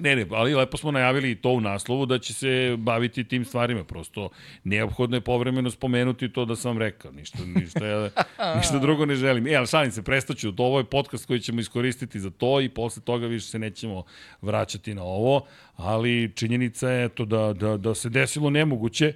[0.00, 3.84] Ne, ne, ali lepo smo najavili to u naslovu da će se baviti tim stvarima.
[3.84, 4.28] Prosto
[4.64, 7.12] neophodno je povremeno spomenuti to da sam vam rekao.
[7.12, 8.10] Ništa, ništa, ja,
[8.56, 9.46] ništa drugo ne želim.
[9.46, 10.52] E, ali šalim se, prestaću.
[10.52, 14.04] To ovo je podcast koji ćemo iskoristiti za to i posle toga više se nećemo
[14.42, 15.46] vraćati na ovo.
[15.76, 19.12] Ali činjenica je to da, da, da se desilo nemoguće,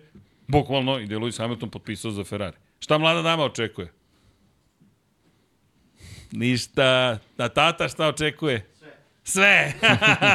[0.46, 2.56] bukvalno, i da je Lewis Hamilton potpisao za Ferrari.
[2.80, 3.99] Šta mlada dama očekuje?
[6.32, 7.18] Ništa.
[7.38, 8.66] A tata šta očekuje?
[9.24, 9.74] Sve.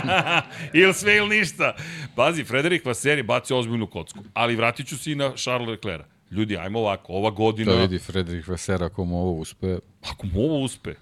[0.74, 1.76] ili sve ili ništa.
[2.16, 4.20] Pazi, Frederik Vaseri bacio ozbiljnu kocku.
[4.34, 6.06] Ali vratit ću se i na Charles Leclerc.
[6.32, 7.72] Ljudi, ajmo ovako, ova godina...
[7.72, 9.78] To vidi Frederik Vesera ako mu ovo uspe.
[10.02, 10.93] Ako mu ovo uspe.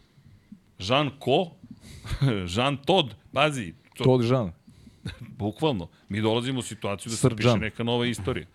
[0.79, 1.51] Jean ko?
[2.55, 3.13] Jean Todd.
[3.33, 4.51] Pazi, to, Todd Jean.
[5.39, 5.87] bukvalno.
[6.09, 7.59] Mi dolazimo u situaciju da se Sir piše Jean.
[7.59, 8.45] neka nova istorija.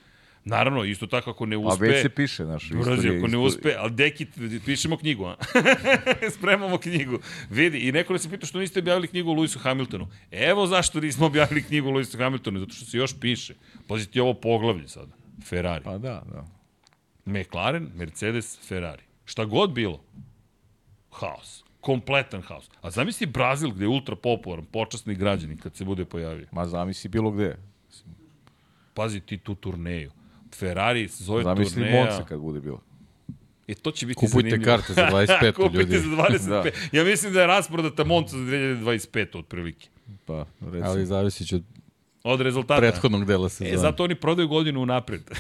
[0.49, 1.84] Naravno, isto tako ako ne A uspe...
[1.84, 2.44] već se piše.
[2.44, 4.26] Brzi, istorija- ako ne uspe, ali deki,
[4.66, 5.36] pišemo knjigu, a?
[6.36, 7.18] Spremamo knjigu.
[7.51, 10.09] Vidi, i neko nas je pitao što niste objavili knjigu o Lewisu Hamiltonu.
[10.30, 13.55] Evo zašto nismo objavili knjigu o Lewisu Hamiltonu, zato što se još piše.
[13.88, 15.12] Pazite ovo poglavlje sada.
[15.44, 15.84] Ferrari.
[15.84, 16.44] Pa da, da.
[17.26, 19.03] McLaren, Mercedes, Ferrari.
[19.24, 20.05] Šta god bilo,
[21.11, 21.64] haos.
[21.80, 22.70] Kompletan haos.
[22.82, 26.46] A zamisli Brazil gde je ultra popularan, počasni građani kad se bude pojavio.
[26.53, 27.57] Ma zamisli bilo gde.
[28.94, 30.11] Pazi ti tu turneju.
[30.55, 32.05] Ferrari se zove Zamisli turneja.
[32.05, 32.80] Monza kad bude bilo.
[33.68, 34.76] E, to će biti Kupujte zanimljivo.
[34.76, 35.99] karte za 25 Kupujte ljudi.
[35.99, 36.49] za 25.
[36.49, 36.99] Da.
[36.99, 39.88] Ja mislim da je rasprodata Monza za 2025 otprilike.
[40.24, 40.84] Pa, recimo.
[40.84, 41.62] Ali zavisi će od
[42.24, 42.80] Od rezultata.
[42.80, 43.70] prethodnog dela sezone.
[43.70, 45.20] E, zato oni prodaju godinu unapred.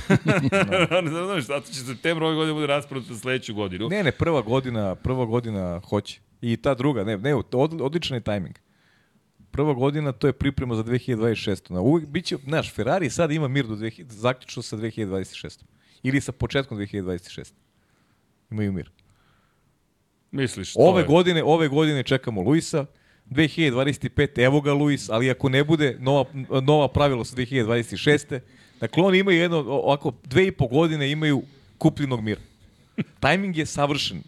[1.04, 3.88] ne znam, zato će september ove godine bude rasprodata za sledeću godinu.
[3.88, 6.20] Ne, ne, prva godina, prva godina hoće.
[6.40, 8.54] I ta druga, ne, ne, od, odličan je tajming.
[9.50, 11.72] Prva godina to je priprema za 2026.
[11.72, 15.62] Na uvijek biće, znaš, Ferrari sad ima mir do 2000, zaključno sa 2026.
[16.02, 17.52] Ili sa početkom 2026.
[18.50, 18.90] Imaju mir.
[20.30, 21.06] Misliš, to Ove je.
[21.06, 22.86] godine, ove godine čekamo Luisa,
[23.30, 24.44] 2025.
[24.44, 26.24] evo ga Luis, ali ako ne bude nova,
[26.62, 28.40] nova pravila sa 2026.
[28.80, 31.42] Dakle, oni imaju jedno, ovako, dve i po godine imaju
[31.78, 32.40] kupljenog mira.
[33.20, 34.22] Tajming je savršen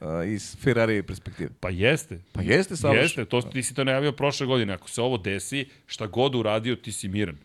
[0.00, 1.50] uh, iz Ferrari perspektive.
[1.60, 2.20] Pa jeste.
[2.32, 3.02] Pa jeste savršen.
[3.04, 4.72] Jeste, to, ti si to najavio prošle godine.
[4.72, 7.36] Ako se ovo desi, šta god uradio, ti si miran.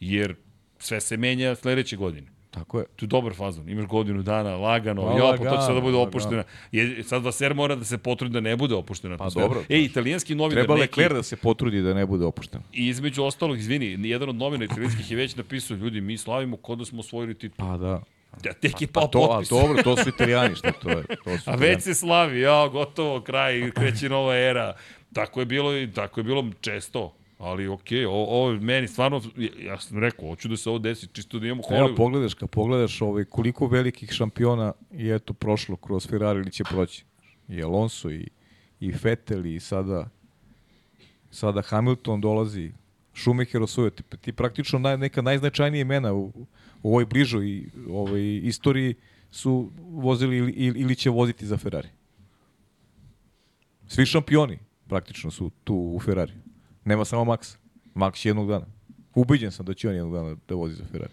[0.00, 0.34] Jer
[0.78, 2.26] sve se menja sledeće godine.
[2.50, 2.84] Tako je.
[2.96, 3.68] Tu je dobar fazon.
[3.68, 6.44] Imaš godinu dana, lagano, Pa, jo, pa to će sada da bude opuštena.
[6.72, 9.16] Je, sad Vaser mora da se potrudi da ne bude opuštena.
[9.16, 9.48] Pa atmosfera.
[9.48, 12.60] dobro, E, italijanski novinar Treba neki, Leclerc da se potrudi da ne bude opušten.
[12.72, 16.78] i između ostalog, izvini, jedan od novina italijanskih je već napisao, ljudi, mi slavimo kod
[16.78, 17.56] da smo osvojili titul.
[17.66, 18.02] Pa da.
[18.44, 19.48] Ja, tek je Pa pao to, a potpis.
[19.48, 21.04] dobro, to su italijani, šta to je?
[21.24, 24.74] To su A već se slavi, ja, gotovo, kraj, kreće nova era.
[25.12, 27.14] Tako je bilo, i tako je bilo često.
[27.38, 29.22] Ali okej, okay, ovo, meni stvarno,
[29.58, 31.96] ja sam rekao, hoću da se ovo desi, čisto da imamo Evo, Hollywood.
[31.96, 37.04] pogledaš, kad pogledaš ovaj, koliko velikih šampiona je eto prošlo kroz Ferrari ili će proći.
[37.48, 38.28] I Alonso i,
[38.80, 40.08] i Vettel i sada
[41.30, 42.72] sada Hamilton dolazi
[43.14, 43.90] Schumacher osvojio.
[43.90, 46.46] Ti, ti praktično naj, neka najznačajnije imena u,
[46.86, 48.94] u ovoj bližoj ovaj, istoriji
[49.30, 51.88] su vozili ili, ili, će voziti za Ferrari.
[53.86, 54.58] Svi šampioni
[54.88, 56.32] praktično su tu u Ferrari.
[56.84, 57.56] Nema samo Max.
[57.94, 58.66] Max će jednog dana.
[59.14, 61.12] Ubeđen sam da će on jednog dana da vozi za Ferrari.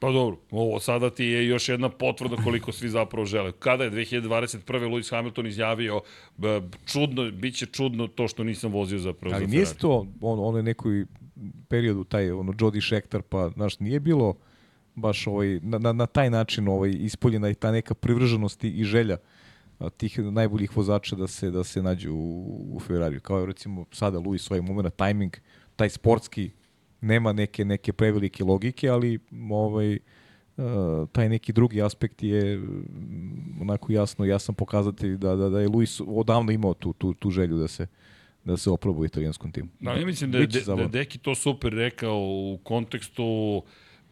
[0.00, 3.52] Pa dobro, ovo sada ti je još jedna potvrda koliko svi zapravo žele.
[3.52, 4.62] Kada je 2021.
[4.66, 6.00] Lewis Hamilton izjavio,
[6.86, 9.80] čudno, bit će čudno to što nisam vozio zapravo Ali za nije Ferrari.
[9.80, 11.06] to on, ono nekoj
[11.68, 14.36] periodu, taj ono Jody Scheckter, pa znaš, nije bilo
[14.94, 19.16] baš ovaj, na, na, na taj način ovaj, ispoljena i ta neka privrženost i, želja
[19.96, 23.20] tih najboljih vozača da se da se nađu u, u Ferrari.
[23.20, 25.36] Kao je recimo sada Luis ovaj moment, timing,
[25.76, 26.50] taj sportski
[27.00, 29.18] nema neke neke prevelike logike, ali
[29.50, 29.92] ovaj
[30.56, 30.64] uh,
[31.12, 36.00] taj neki drugi aspekt je mm, onako jasno jasan pokazatelj da da da je Luis
[36.06, 37.86] odavno imao tu tu tu želju da se
[38.44, 39.68] da se oproba u italijanskom timu.
[39.80, 40.88] Da, ja mislim da je, de, da.
[40.88, 43.62] Deki to super rekao u kontekstu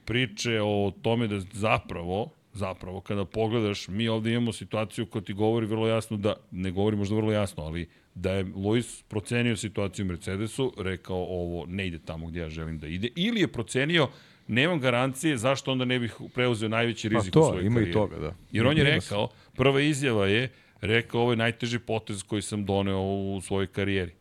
[0.04, 5.66] priče o tome da zapravo, zapravo, kada pogledaš, mi ovde imamo situaciju koja ti govori
[5.66, 10.08] vrlo jasno da, ne govori možda vrlo jasno, ali da je Luis procenio situaciju u
[10.08, 14.08] Mercedesu, rekao ovo ne ide tamo gdje ja želim da ide, ili je procenio
[14.48, 17.90] nemam garancije zašto onda ne bih preuzeo najveći Pa rizik u to, svojoj ima karijeri.
[17.90, 18.34] i toga, da.
[18.52, 20.48] Jer on je Ima rekao, prva izjava je,
[20.80, 24.12] rekao ovo je najteži potez koji sam doneo u svojoj karijeri.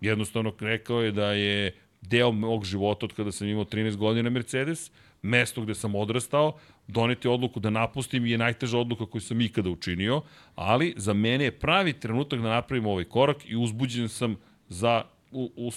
[0.00, 1.72] Jednostavno rekao je da je
[2.02, 4.90] deo mog života od kada sam imao 13 godina Mercedes,
[5.22, 6.52] mesto gde sam odrastao,
[6.88, 10.22] doneti odluku da napustim je najteža odluka koju sam ikada učinio,
[10.54, 14.36] ali za mene je pravi trenutak da napravim ovaj korak i uzbuđen sam
[14.68, 15.70] za u, u,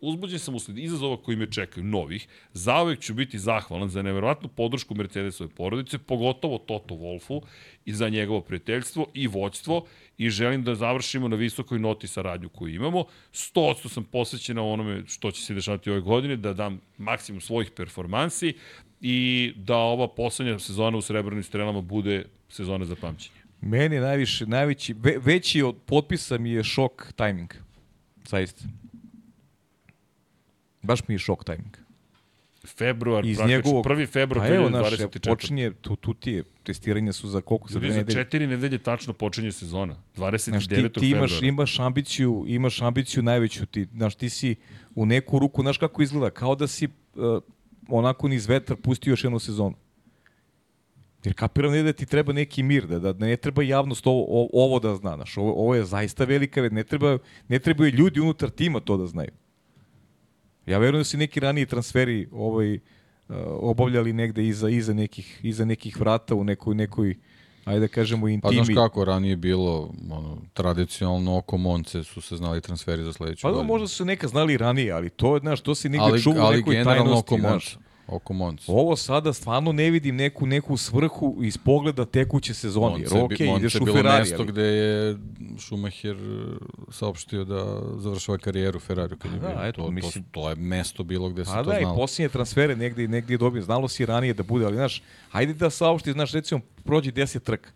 [0.00, 2.28] uzbuđen sam usled izazova koji me čekaju, novih.
[2.52, 7.40] Zauvek ću biti zahvalan za neverovatnu podršku Mercedesove porodice, pogotovo Toto Wolfu
[7.84, 9.86] i za njegovo prijateljstvo i voćstvo
[10.18, 13.04] i želim da završimo na visokoj noti saradnju koju imamo.
[13.32, 17.70] 100% sam posvećen na onome što će se dešavati ove godine, da dam maksimum svojih
[17.70, 18.54] performansi
[19.00, 23.44] i da ova poslednja sezona u Srebrnim strelama bude sezona za pamćenje.
[23.60, 27.54] Meni je najviše, najveći, ve, veći od potpisa mi je šok tajming.
[28.28, 28.64] Zaista.
[30.84, 31.76] Baš mi je šok tajming.
[32.66, 33.84] Februar, Iz praktično, njegovog...
[33.84, 35.28] prvi februar Pa evo, naš, 2024.
[35.28, 38.14] počinje, tu, tu ti je, testiranje su za koliko, za Ljudi, za nedelje.
[38.14, 39.96] četiri nedelje tačno počinje sezona.
[40.16, 40.48] 29.
[40.50, 41.46] Znaš, ti, ti imaš, februara.
[41.46, 44.54] imaš ambiciju, imaš ambiciju najveću, ti, znaš, ti si
[44.94, 47.42] u neku ruku, znaš kako izgleda, kao da si uh,
[47.88, 49.74] onako niz vetar pustio još jednu sezonu.
[51.24, 54.78] Jer kapiram ne da ti treba neki mir, da, da ne treba javnost ovo, ovo
[54.78, 57.18] da zna, znaš, ovo, ovo je zaista velika, ne, treba,
[57.48, 59.30] ne trebaju ljudi unutar tima to da znaju.
[60.66, 62.78] Ja verujem da si neki raniji transferi ovaj,
[63.60, 67.14] obavljali negde iza, iza, nekih, iza nekih vrata u nekoj, nekoj
[67.64, 68.54] ajde da kažemo, Pa intimi.
[68.54, 73.42] znaš kako, ranije je bilo, ono, tradicionalno oko Monce su se znali transferi za sledeću
[73.42, 73.72] Pa da, godinu.
[73.72, 76.46] možda su se neka znali ranije, ali to, znaš, to se nigde ali, čuva u
[76.46, 77.78] ali nekoj generalno tajnosti, oko znaš.
[78.06, 78.16] Monce.
[78.16, 78.64] Oko Monce.
[78.68, 83.00] Ovo sada stvarno ne vidim neku neku svrhu iz pogleda tekuće sezone.
[83.00, 84.46] Jer je okej, Monza ideš je u bilo Ferrari, mesto ali...
[84.46, 85.16] gde je
[85.58, 86.54] Schumacher e,
[86.90, 87.64] saopštio da
[87.98, 89.58] završava karijeru Ferrari kad je Da, bio.
[89.62, 91.96] eto, to, mislim- to, to, je mesto bilo gde se A to da, i znalo.
[91.96, 93.62] posljednje transfere negde, negde je dobio.
[93.62, 97.70] Znalo si ranije da bude, ali znaš, hajde da saopšti, znaš, recimo, prođe 10 trka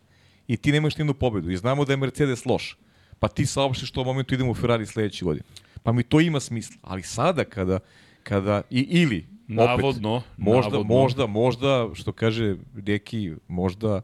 [0.49, 2.76] i ti nemaš ni jednu pobedu i znamo da je Mercedes loš.
[3.18, 5.45] Pa ti saopštiš što u momentu idemo u Ferrari sledeće godine.
[5.83, 6.76] Pa mi to ima smisla.
[6.83, 7.79] Ali sada kada,
[8.22, 10.94] kada i, ili, opet, Navodno, možda, navodno.
[10.94, 14.01] možda, možda, što kaže neki, možda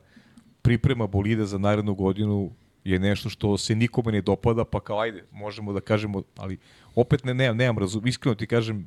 [0.63, 2.51] priprema bolida za narednu godinu
[2.85, 6.59] je nešto što se nikome ne dopada, pa kao ajde, možemo da kažemo, ali
[6.95, 8.87] opet ne, nemam, nemam razum, iskreno ti kažem,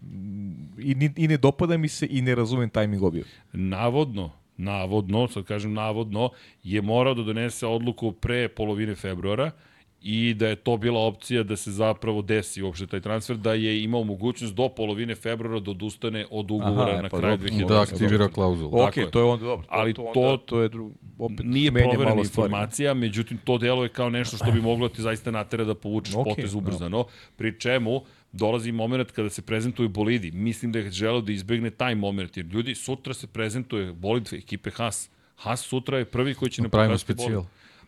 [0.79, 3.23] i, i ne dopada mi se i ne razumem tajming obje.
[3.53, 6.29] navodno, navodno, sad kažem navodno,
[6.63, 9.51] je morao da donese odluku pre polovine februara
[10.01, 13.83] i da je to bila opcija da se zapravo desi uopšte taj transfer, da je
[13.83, 17.51] imao mogućnost do polovine februara da odustane od ugovora Aha, na pa kraju dobro.
[17.53, 17.67] 2020.
[17.67, 18.81] Da aktivira klauzulu.
[18.81, 19.11] Ok, je.
[19.11, 19.67] to je onda dobro.
[19.69, 22.47] Ali to, to- onda, to je dru, opet Nije proverena malo stvari.
[22.47, 26.25] informacija, međutim to deluje kao nešto što bi moglo ti zaista natera da povučeš Ok,
[26.25, 30.31] potez ubrzano, pri čemu dolazi moment kada se prezentuju bolidi.
[30.31, 34.71] Mislim da je želeo da izbegne taj moment, jer ljudi, sutra se prezentuje bolid ekipe
[34.71, 35.09] Haas.
[35.35, 37.45] Haas sutra je prvi koji će nam Pravimo pokazati bolid.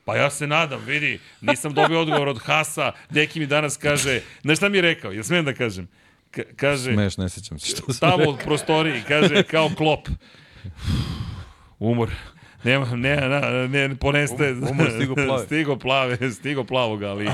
[0.10, 4.58] Pa ja se nadam, vidi, nisam dobio odgovor od Hasa, neki mi danas kaže, znaš
[4.58, 5.88] šta mi je rekao, jel smijem da kažem?
[6.32, 10.08] Ka kaže, Smeš, ne sećam se što se tamo u prostoriji, kaže, kao klop.
[11.80, 12.10] Umor.
[12.64, 14.54] Nema, ne, ne, ne, poneste.
[14.54, 15.46] Um- umor stigo plave.
[15.46, 17.30] stigo plave, stigo plavog, ali,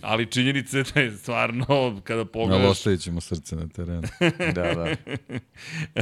[0.00, 4.02] ali činjenica je da je stvarno, kada Ali pogledaš, ostavit ćemo srce na terenu.
[4.54, 4.94] Da, da.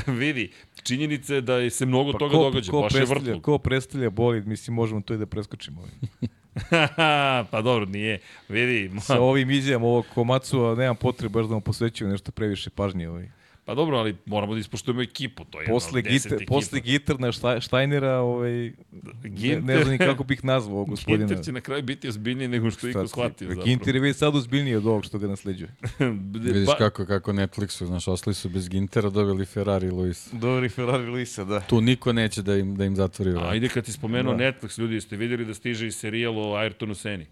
[0.13, 3.43] vidi, činjenica je da je se mnogo Pa toga ko, događa, ko, baš je vrtlog.
[3.43, 5.85] ko predstavlja bolid, mislim, možemo to i da preskočimo.
[7.51, 8.21] pa dobro, nije.
[8.49, 13.09] Vidi, Sa ovim izjavama ovog Komacu, nemam potrebe baš da mu posvećujem nešto previše pažnje.
[13.09, 13.29] Ovaj.
[13.67, 16.49] Pa dobro, ali moramo da ispoštujemo ekipu, to je Posle, deset gite, ekipa.
[16.51, 18.73] posle Gitarna Šta- Štajnera, ovaj, ne,
[19.25, 21.27] Ginter- ne znam ni kako bih nazvao ovog gospodina.
[21.27, 23.65] Ginter će na kraju biti ozbiljniji nego što iko shvatio zapravo.
[23.65, 25.71] Ginter je već sad ozbiljniji od ovog što ga nasleđuje.
[26.35, 30.29] Vidiš Pa- kako, kako Netflixu, znaš, osli su bez Gintera, dobili Ferrari i Luis.
[30.33, 31.61] Dobri Ferrari Luisa, da.
[31.61, 33.45] Tu niko neće da im, da im zatvori vrat.
[33.47, 34.39] Ajde kad ti spomenuo Da.
[34.43, 37.27] Netflix, ljudi, jeste vidjeli da stiže i serijal o Ayrtonu Seni?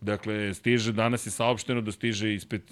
[0.00, 2.62] Dakle, stiže, danas je saopšteno da stiže ispet,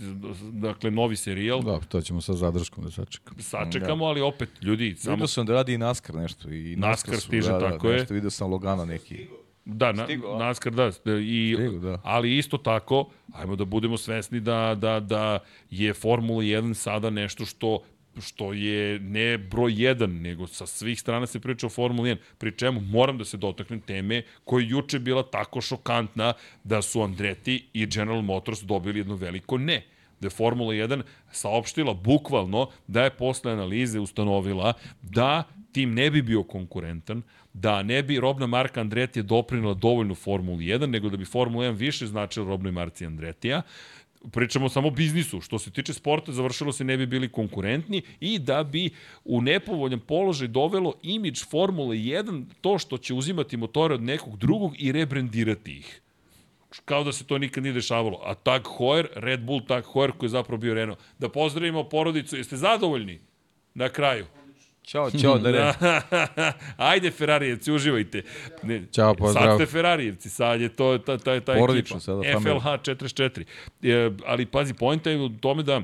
[0.52, 1.62] dakle, novi serijal.
[1.62, 3.42] Da, to ćemo sa zadrškom da sačekamo.
[3.42, 5.14] Sačekamo, ali opet, ljudi, samo...
[5.14, 6.50] Vidio sam da radi i NASCAR nešto.
[6.50, 8.00] I NASCAR su, stiže, da, tako da, je.
[8.00, 9.26] Nešto vidio sam Logana neki.
[9.64, 10.38] Da, na, Stigo?
[10.38, 10.86] NASCAR, da.
[11.20, 12.00] I, Stigo, da.
[12.04, 15.38] Ali isto tako, ajmo da budemo svesni da, da, da
[15.70, 17.82] je Formula 1 sada nešto što
[18.20, 22.16] što je ne broj 1, nego sa svih strana se priča o Formuli 1.
[22.38, 26.32] Pri čemu moram da se dotaknem teme koja je juče bila tako šokantna
[26.64, 29.84] da su Andretti i General Motors dobili jedno veliko ne
[30.20, 31.02] da je Formula 1
[31.32, 38.02] saopštila bukvalno da je posle analize ustanovila da tim ne bi bio konkurentan, da ne
[38.02, 42.46] bi robna marka Andretija doprinila dovoljno Formuli 1, nego da bi Formula 1 više značila
[42.46, 43.62] robnoj marci Andretija,
[44.32, 45.40] pričamo samo o biznisu.
[45.40, 48.90] Što se tiče sporta, završilo se ne bi bili konkurentni i da bi
[49.24, 54.74] u nepovoljan položaj dovelo imidž Formule 1 to što će uzimati motore od nekog drugog
[54.78, 56.00] i rebrendirati ih
[56.84, 58.20] kao da se to nikad nije dešavalo.
[58.24, 60.98] A Tag Heuer, Red Bull Tag Heuer koji je zapravo bio Renault.
[61.18, 63.20] Da pozdravimo porodicu, jeste zadovoljni?
[63.74, 64.26] Na kraju.
[64.88, 65.72] Ćao, ćao, da re.
[66.90, 68.22] Ajde Ferarijevci, uživajte.
[68.62, 69.44] Ne, Ćao, pozdrav.
[69.46, 72.00] Sad ste Ferarijevci, sad je to ta, ta, ta Porodično ekipa.
[72.00, 72.40] sada.
[72.40, 73.44] FLH 44.
[73.82, 75.82] E, ali pazi, pojenta je u tome da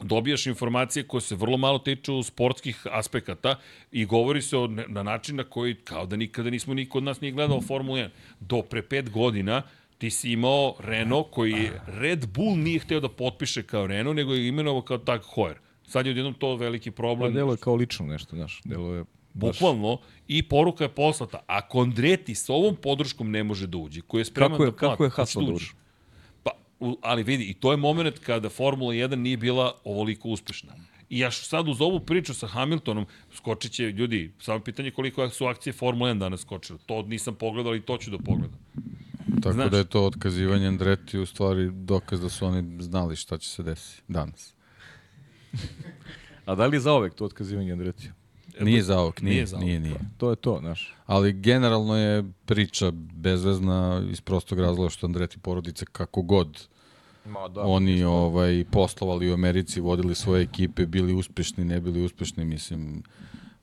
[0.00, 3.56] dobijaš informacije koje se vrlo malo tiču sportskih aspekata
[3.92, 7.04] i govori se o, ne- na način na koji kao da nikada nismo niko od
[7.04, 8.08] nas nije gledao Formulu 1.
[8.40, 9.62] Do pre pet godina
[9.98, 14.48] ti si imao Renault koji Red Bull nije hteo da potpiše kao Renault, nego je
[14.48, 15.54] imenovao kao Tag Heuer.
[15.88, 17.34] Sad je odjednom to veliki Pa problem.
[17.34, 18.60] delo je kao lično nešto, znaš.
[18.64, 19.58] Delo je baš...
[19.58, 21.40] Bukvalno, i poruka je poslata.
[21.46, 24.76] Ako Andreti s ovom podrškom ne može da uđe, koji je spreman Kako je, da
[24.76, 25.46] plati, kako je Haas da uđe.
[25.46, 25.64] dobro?
[26.42, 26.50] Pa,
[27.02, 30.72] ali vidi, i to je moment kada Formula 1 nije bila ovoliko uspešna.
[31.10, 35.46] I ja sad uz ovu priču sa Hamiltonom skočit će, ljudi, samo pitanje koliko su
[35.46, 36.78] akcije Formula 1 danas skočile.
[36.86, 38.58] To nisam pogledao, ali to ću da pogledam.
[39.42, 39.70] Tako Znaš.
[39.70, 43.62] da je to otkazivanje Andreti u stvari dokaz da su oni znali šta će se
[43.62, 44.54] desiti danas.
[46.46, 48.12] A da li je zaovek to otkazivanje Andretija?
[48.60, 50.00] Nije za ovog, nije, Nije nije, za nije, nije.
[50.16, 50.94] To je to, znaš.
[51.06, 56.68] Ali generalno je priča bezvezna iz prostog razloga što Andreti porodice kako god
[57.24, 57.60] Ma da.
[57.60, 63.02] oni ovaj poslovali u Americi, vodili svoje ekipe, bili uspešni, ne bili uspešni, mislim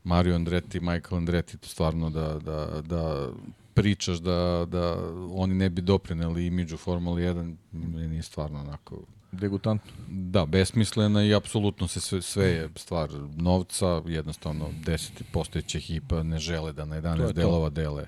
[0.03, 3.29] Mario Andretti, Michael Andretti, to stvarno da, da, da
[3.73, 4.97] pričaš da, da
[5.31, 9.01] oni ne bi doprineli imidžu Formula 1, meni je stvarno onako
[9.39, 9.91] Degutantno.
[10.07, 16.39] Da, besmislena i apsolutno se sve, sve je stvar novca, jednostavno 10 postojeće ekipa ne
[16.39, 17.33] žele da na 11 to.
[17.33, 18.07] delova dele,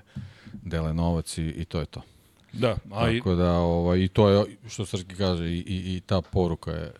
[0.62, 2.02] dele novac i, i to je to.
[2.52, 6.00] Da, a i, Tako da, ovaj, i to je, što Srki kaže, i, i, i
[6.00, 6.92] ta poruka je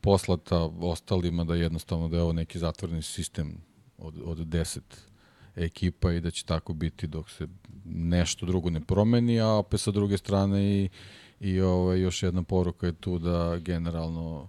[0.00, 3.56] poslata ostalima da jednostavno da je ovo neki zatvoreni sistem
[3.98, 4.80] od, od 10
[5.56, 7.46] ekipa i da će tako biti dok se
[7.84, 10.88] nešto drugo ne promeni, a opet sa druge strane i,
[11.40, 14.48] i ovaj, još jedna poruka je tu da generalno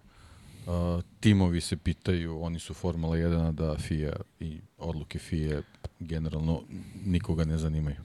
[0.66, 0.72] uh,
[1.20, 5.62] timovi se pitaju, oni su Formula 1, a da FIA i odluke FIA
[6.00, 6.62] generalno
[7.06, 7.96] nikoga ne zanimaju.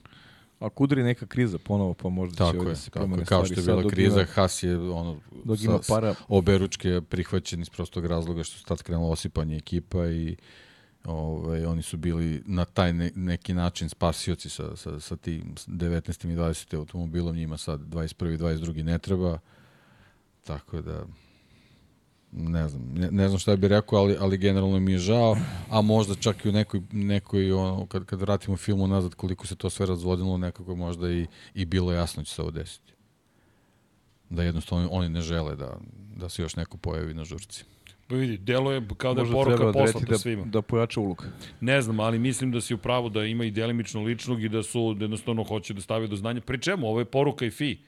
[0.61, 3.27] Ako udri neka kriza ponovo, pa možda će Tako ovdje je, se promene je.
[3.27, 3.63] Kao stvari.
[3.63, 6.15] što je bila kriza, ima- Haas je ono, Dok ima sa, para.
[6.29, 10.37] obe ručke prihvaćen iz prostog razloga što su tad krenulo osipanje ekipa i
[11.07, 16.33] ovaj, oni su bili na taj ne, neki način spasioci sa, sa, sa tim 19.
[16.33, 16.77] i 20.
[16.77, 18.35] automobilom, njima sad 21.
[18.35, 18.83] i 22.
[18.83, 19.39] ne treba,
[20.45, 21.05] tako da
[22.33, 25.37] ne znam, ne, ne znam šta bih rekao, ali, ali generalno mi je žao,
[25.71, 29.57] a možda čak i u nekoj, nekoj ono, kad, kad vratimo film nazad koliko se
[29.57, 32.93] to sve razvodilo, nekako možda i, i bilo jasno će se ovo desiti.
[34.31, 35.77] Da jednostavno oni ne žele da,
[36.17, 37.65] da se još neko pojavi na žurci.
[38.07, 40.45] Pa vidi, delo je kao da je Možda poruka poslata da, svima.
[40.45, 41.25] da pojača uloga.
[41.61, 44.63] Ne znam, ali mislim da si u pravu da ima i delimično ličnog i da
[44.63, 46.41] su jednostavno hoće da stave do znanja.
[46.41, 46.87] Pri čemu?
[46.89, 47.79] Ovo je poruka i FI.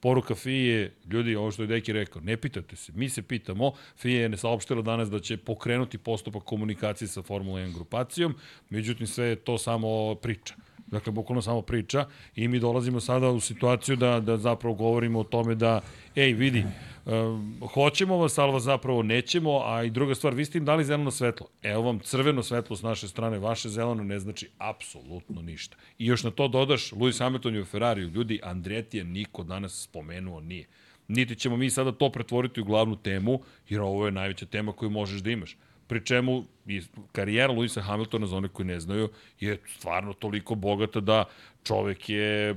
[0.00, 3.72] Poruka FI je, ljudi, ovo što je Deki rekao, ne pitate se, mi se pitamo,
[3.96, 8.34] FI je ne saopštila danas da će pokrenuti postupak komunikacije sa Formula 1 grupacijom,
[8.70, 10.54] međutim sve je to samo priča.
[10.86, 12.06] Dakle, bukvalno samo priča
[12.36, 15.80] i mi dolazimo sada u situaciju da, da zapravo govorimo o tome da,
[16.16, 16.64] ej, vidi,
[17.04, 20.84] um, hoćemo vas, ali vas zapravo nećemo, a i druga stvar, vi ste im dali
[20.84, 21.46] zeleno svetlo.
[21.62, 25.76] Evo vam crveno svetlo s naše strane, vaše zeleno ne znači apsolutno ništa.
[25.98, 28.08] I još na to dodaš Lewis Hamilton i u Ferrariju.
[28.08, 30.66] Ljudi, Andretti je niko danas spomenuo nije.
[31.08, 34.90] Niti ćemo mi sada to pretvoriti u glavnu temu, jer ovo je najveća tema koju
[34.90, 35.56] možeš da imaš.
[35.86, 36.82] Pri čemu i
[37.12, 39.08] karijera Luisa Hamiltona, za one koji ne znaju,
[39.40, 41.24] je stvarno toliko bogata da
[41.64, 42.54] čovek je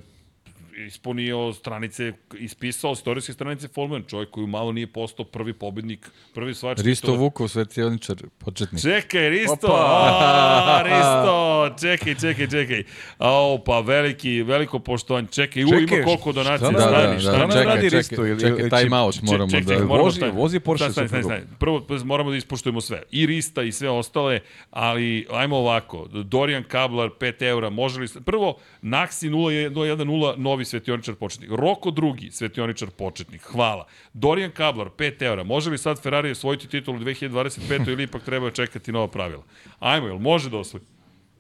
[0.80, 6.54] ispunio stranice, ispisao istorijske stranice Formula 1, čovjek koji malo nije postao prvi pobednik, prvi
[6.54, 6.80] svač.
[6.80, 8.82] Risto Vukov, svetioničar, početnik.
[8.82, 9.68] Čekaj, Risto!
[9.68, 11.70] O, Risto!
[11.82, 12.84] Čekaj, čekaj, čekaj.
[13.20, 15.28] O, pa veliki, veliko poštovanje.
[15.28, 16.72] Čekaj, u, ima koliko šta donacija.
[16.72, 18.26] nam Da, stani, da, šta da, nam nam čekaj, radi čekaj, Risto?
[18.26, 19.86] Ili- čekaj, time out moramo čekaj, da...
[19.86, 21.42] moramo Vozi- vozi Porsche Stani, stani, stani.
[21.60, 23.04] Prvo pa moramo da ispoštujemo sve.
[23.12, 24.40] I Rista i sve ostale,
[24.72, 26.08] ali ajmo ovako.
[26.08, 28.08] Dorijan Kablar 5 eura, može li...
[28.26, 31.52] Prvo, Naxi 010, novi svetioničar početnik.
[31.52, 33.42] Roko drugi svetioničar početnik.
[33.42, 33.88] Hvala.
[34.14, 37.88] Dorijan Kablar 5 eura, može li sad Ferrari osvojiti titulu 2025.
[37.92, 39.44] ili ipak treba čekati nova pravila?
[39.80, 40.84] Ajmo, jel može da osvoji?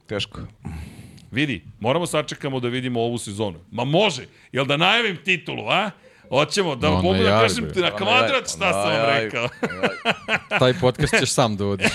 [0.08, 0.42] Teško.
[1.32, 3.60] Vidi, moramo sačekamo da vidimo ovu sezonu.
[3.72, 5.92] Ma može, jel da najavim titulu, a?
[6.30, 7.82] Hoćemo da No, mogu da kažem bre.
[7.82, 9.50] na kvadrat šta sam vam rekao.
[10.60, 11.88] Taj podcast ćeš sam da vodiš.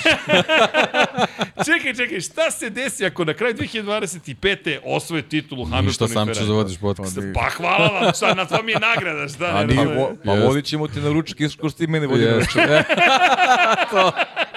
[1.66, 4.78] čekaj, čekaj, šta se desi ako na kraju 2025.
[4.85, 6.49] osvoje titulu Hamilton Ništa i sam ćeš Ferrari?
[6.49, 7.18] da vodiš podcast.
[7.35, 9.45] Pa hvala vam, šta, na to mi je nagrada, šta?
[9.47, 10.47] A ne ni, vo, ma Jest.
[10.47, 12.68] vodit ćemo ti na ručak isko što ti mene vodi na ručak.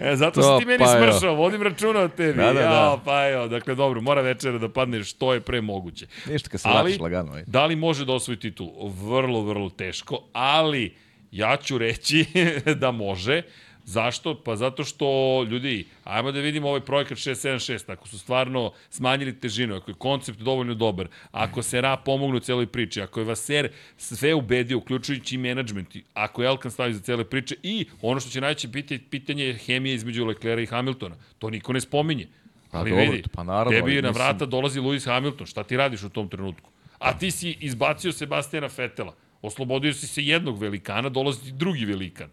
[0.00, 2.32] E, zato To, si ti meni pa smršao, vodim računa o tebi.
[2.32, 2.60] Da, da, da.
[2.60, 6.06] Jao, pa evo, dakle, dobro, mora večera da padne što je pre moguće.
[6.26, 7.32] Ništa kad se Ali- vratiš lagano.
[7.32, 7.50] Ajde.
[7.50, 8.88] Da li može da osvoji titulu?
[8.88, 10.94] Vrlo, vrlo teško, ali
[11.30, 12.24] ja ću reći
[12.80, 13.42] da može.
[13.86, 14.34] Zašto?
[14.34, 15.06] Pa zato što,
[15.42, 20.38] ljudi, ajmo da vidimo ovaj projekat 676, ako su stvarno smanjili težinu, ako je koncept
[20.38, 25.34] dovoljno dobar, ako se Ra pomogne u celoj priči, ako je Vaser sve ubedio, uključujući
[25.34, 29.00] i menadžment, ako je Elkan stavi za cele priče i ono što će najveće pitanje,
[29.10, 31.16] pitanje je hemija između Leclerca i Hamiltona.
[31.38, 32.26] To niko ne spominje.
[32.70, 36.02] Ali dobro, vidi, pa naravno, tebi na mislim- vrata dolazi Lewis Hamilton, šta ti radiš
[36.02, 36.70] u tom trenutku?
[36.98, 42.30] A ti si izbacio Sebastijana Fetela, oslobodio si se jednog velikana, dolazi ti drugi velikan.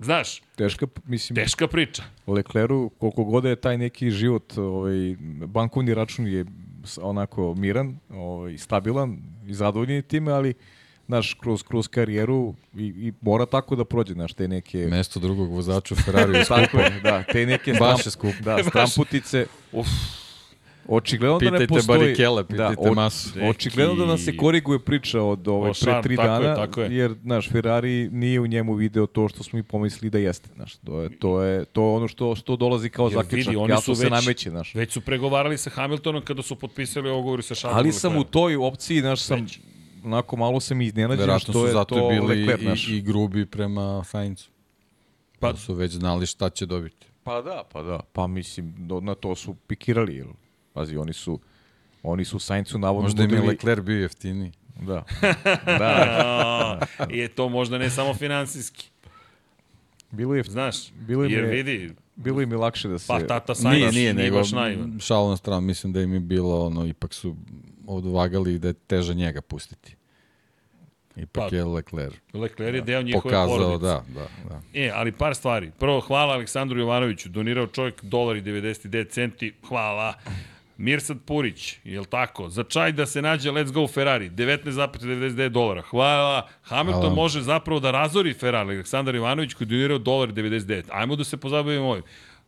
[0.00, 2.02] Znaš, Teška, mislim, teška priča.
[2.26, 6.44] Lecleru, koliko god je taj neki život, ovaj, bankovni račun je
[7.02, 10.54] onako miran, ovaj, stabilan i zadovoljen je time, ali
[11.06, 14.78] znaš, kroz, kroz karijeru i, i mora tako da prođe, znaš, te neke...
[14.78, 17.00] Mesto drugog vozača u Ferrari je Tako skupo.
[17.02, 18.42] da, te neke Baš je skupo.
[18.42, 19.46] Da, stramputice.
[19.72, 19.86] Uf.
[20.88, 21.98] Očigledno da ne Pitajte postoji...
[21.98, 23.30] Barikele, pitajte o- Masu.
[23.42, 26.96] Očigledno da nam se koriguje priča od ovaj, pre tri tako je, dana, tako je.
[26.96, 30.48] jer naš Ferrari nije u njemu video to što smo mi pomislili da jeste.
[30.54, 33.46] Znaš, to, je, to, je, to je ono što, što dolazi kao Jer zaključak.
[33.46, 34.74] vidi, oni su se već- nameće, znaš.
[34.74, 38.56] Već su pregovarali sa Hamiltonom kada su potpisali ugovor sa Charlesom Ali sam u toj
[38.56, 39.58] opciji, znaš, sam Već.
[40.04, 44.04] onako malo sam iznenađen Verovatno što je zato to bili Leclerc, i, i grubi prema
[44.04, 44.44] Sainzu.
[45.40, 47.06] Pa- Pa su već znali šta će dobiti.
[47.22, 48.00] Pa da, pa da.
[48.12, 50.16] Pa mislim, do, na to su pikirali.
[50.16, 50.26] Jel?
[50.72, 51.40] Pazi, oni su,
[52.02, 54.52] oni su Saincu navodno Možda im je nudili- Leclerc bio jeftiniji.
[54.78, 55.04] Da.
[55.78, 56.78] da.
[57.10, 58.90] Je to možda ne samo finansijski.
[60.10, 63.06] Bilo je, Znaš, Bilo im jer je- vidi, bilo im je lakše da se...
[63.08, 64.98] pa tata Sainz Nije, nije, nije nego baš naivan.
[65.00, 67.36] šalo na stranu, mislim da im je bilo, ono, ipak su
[67.86, 69.96] odvagali da je teže njega pustiti.
[71.16, 73.82] Ipak Pa, je Leclerc Leclerc je deo njihove pokazao, porodice.
[73.82, 74.60] da, da, da.
[74.74, 75.70] E, ali par stvari.
[75.78, 80.14] Prvo, hvala Aleksandru Jovanoviću, donirao čovjek dolar i 99 centi, hvala.
[80.80, 82.48] Mirsad Purić, jel tako?
[82.48, 85.82] Za čaj da se nađe Let's Go Ferrari, 19,99 dolara.
[85.82, 86.48] Hvala.
[86.62, 87.14] Hamilton Hvala.
[87.14, 88.74] može zapravo da razori Ferrari.
[88.74, 90.82] Aleksandar Jovanović koji je donirao dolar i 99.
[90.90, 92.02] Ajmo da se pozabavimo ovim.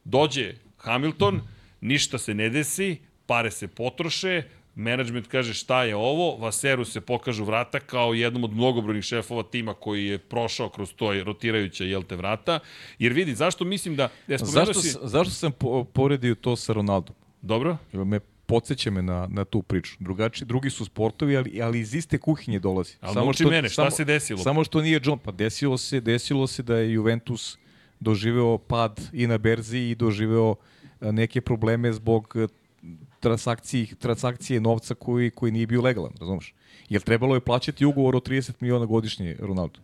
[0.04, 1.40] Dođe Hamilton,
[1.80, 4.42] ništa se ne desi, pare se potroše,
[4.74, 9.74] menadžment kaže šta je ovo, Vaseru se pokažu vrata kao jednom od mnogobrojnih šefova tima
[9.74, 12.58] koji je prošao kroz to rotirajuće jel te vrata.
[12.98, 14.08] Jer vidi, zašto mislim da...
[14.28, 14.96] Ja Zašto, si...
[15.02, 17.16] zašto sam po, poredio to sa Ronaldom?
[17.42, 17.76] Dobro?
[17.92, 19.96] Jer me podsjeća me na, na tu priču.
[19.98, 22.94] Drugači, drugi su sportovi, ali, ali iz iste kuhinje dolazi.
[23.00, 24.38] Ali nauči mene, šta se desilo?
[24.38, 27.58] Samo što nije John, pa desilo se, desilo se da je Juventus
[28.00, 30.54] doživeo pad i na berzi i doživeo
[31.00, 32.46] e, neke probleme zbog e,
[33.20, 36.54] transakcije, transakcije novca koji, koji nije bio legalan, razumeš?
[36.88, 39.80] Jer trebalo je plaćati ugovor od 30 miliona godišnje Ronaldo.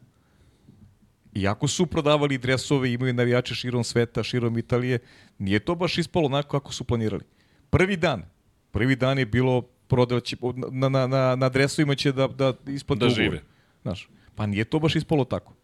[1.35, 4.99] Iako su prodavali dresove, imaju navijače širom sveta, širom Italije,
[5.39, 7.25] nije to baš ispalo onako kako su planirali.
[7.71, 8.23] Prvi dan,
[8.71, 10.37] prvi dan je bilo prodaće,
[10.71, 13.43] na, na, na, na dresovima će da, da isplate Da žive.
[13.83, 15.55] Znaš, pa nije to baš ispalo tako.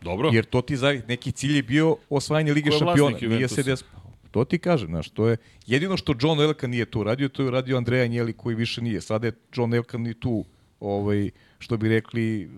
[0.00, 0.30] Dobro?
[0.32, 3.10] Jer to ti za neki cilj je bio osvajanje Lige šampiona.
[3.10, 3.84] vlasnik Nije se des...
[4.30, 5.36] To ti kažem, znaš, to je
[5.66, 9.00] jedino što John Elka nije to radio, to je radio Andreja Njeli koji više nije.
[9.00, 10.44] Sada je John Elka ni tu,
[10.80, 12.50] ovaj, što bi rekli,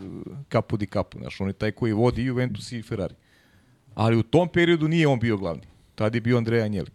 [0.49, 3.15] kapu di kapu, znaš, on je taj koji vodi i Juventus i Ferrari.
[3.95, 5.63] Ali u tom periodu nije on bio glavni.
[5.95, 6.91] Tad je bio Andreja Njeli.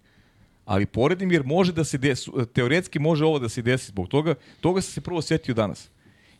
[0.70, 4.36] Ali poredim jer može da se desi, teoretski može ovo da se desi zbog toga,
[4.62, 5.90] toga sam se prvo setio danas.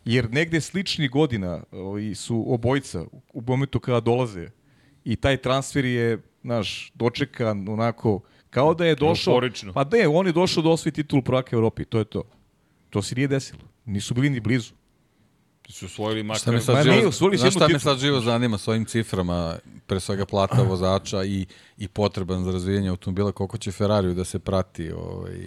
[0.04, 4.48] Jer negde slični godina ovaj, su obojica u momentu kada dolaze
[5.04, 8.20] i taj transfer je, znaš, dočekan onako,
[8.50, 9.32] kao da je došao...
[9.32, 9.72] Euforično.
[9.72, 12.22] Pa ne, on je došao da osvoji titul prvaka Evropi, to je to.
[12.90, 13.62] To se nije desilo.
[13.84, 14.72] Nisu bili ni blizu.
[15.70, 16.40] Su osvojili makar...
[16.40, 19.56] Šta me sad živo, osvojili znaš šta me sad živo zanima s ovim ciframa,
[19.86, 21.46] pre svega plata vozača i,
[21.78, 25.46] i potreban za razvijenje automobila, koliko će Ferrariju da se prati ovaj,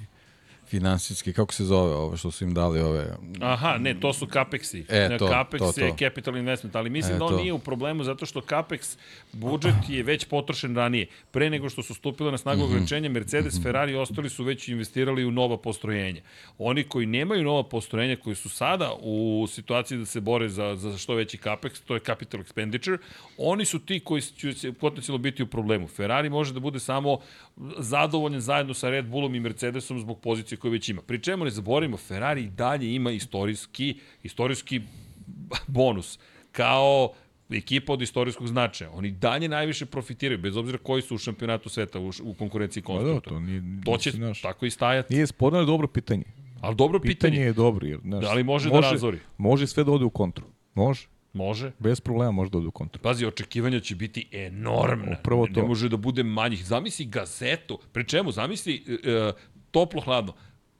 [0.73, 3.05] finansijski, kako se zove ovo što su im dali ove...
[3.41, 4.83] Aha, ne, to su Capexi.
[4.89, 5.81] E, to, Capex to, to.
[5.81, 7.37] je capital investment, ali mislim E, da on to.
[7.37, 8.97] nije u problemu zato što Capex
[9.33, 11.07] budžet je već potrošen ranije.
[11.31, 12.41] Pre nego što su stupile na Mhm.
[12.41, 16.21] snagu ograničenja, Mercedes, Ferrari i ostali su već investirali u nova postrojenja.
[16.57, 20.97] Oni koji nemaju nova postrojenja, koji su sada u situaciji da se bore za, za
[20.97, 22.97] što veći Capex, to je capital expenditure,
[23.37, 25.87] oni su ti koji će potencijalno biti u problemu.
[25.87, 27.19] Ferrari može da bude samo
[27.77, 31.01] zadovoljan zajedno sa Red Bullom i Mercedesom zbog pozicije koje već ima.
[31.01, 33.89] Pri čemu ne zaboravimo, Ferrari dalje ima istorijski,
[34.23, 34.81] istorijski
[35.67, 36.19] bonus
[36.51, 37.13] kao
[37.49, 38.91] ekipa od istorijskog značaja.
[38.91, 42.93] Oni dalje najviše profitiraju, bez obzira koji su u šampionatu sveta u, u konkurenciji Pa
[42.93, 43.35] da, konstruktora.
[43.35, 45.13] to nije, To će znaš, tako i stajati.
[45.13, 46.23] Nije sporno, ali dobro pitanje.
[46.61, 47.15] Ali dobro pitanje.
[47.15, 47.87] Pitanje je dobro.
[47.87, 49.19] Jer, znaš, Da li može da razori?
[49.37, 50.45] Može sve da ode u kontru.
[50.75, 51.07] Može.
[51.33, 51.71] Može.
[51.79, 53.01] Bez problema može da ode u kontru.
[53.01, 55.17] Pazi, očekivanja će biti enormna.
[55.19, 55.67] Upravo Ne to.
[55.67, 56.65] može da bude manjih.
[56.65, 57.79] Zamisli gazetu.
[57.91, 58.31] Pri čemu?
[58.31, 59.31] Zamisli e, e,
[59.71, 60.33] toplo hladno.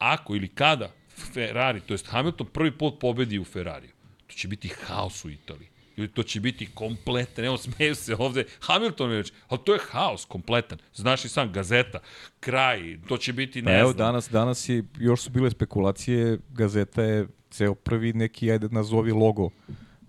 [0.04, 0.92] Ako ili kada
[1.34, 3.92] Ferrari, to jest Hamilton prvi put pobedi u Ferrariju,
[4.28, 5.68] to će biti haos u Italiji.
[5.98, 9.80] Ili to će biti kompletan, evo smeju se ovde, Hamilton je reći, ali to je
[9.92, 10.78] haos kompletan.
[10.94, 12.00] Znaš i sam, gazeta,
[12.40, 13.98] kraj, to će biti, ne Pa evo, znam.
[13.98, 19.50] danas, danas je, još su bile spekulacije, gazeta je ceo prvi neki, ajde nazovi logo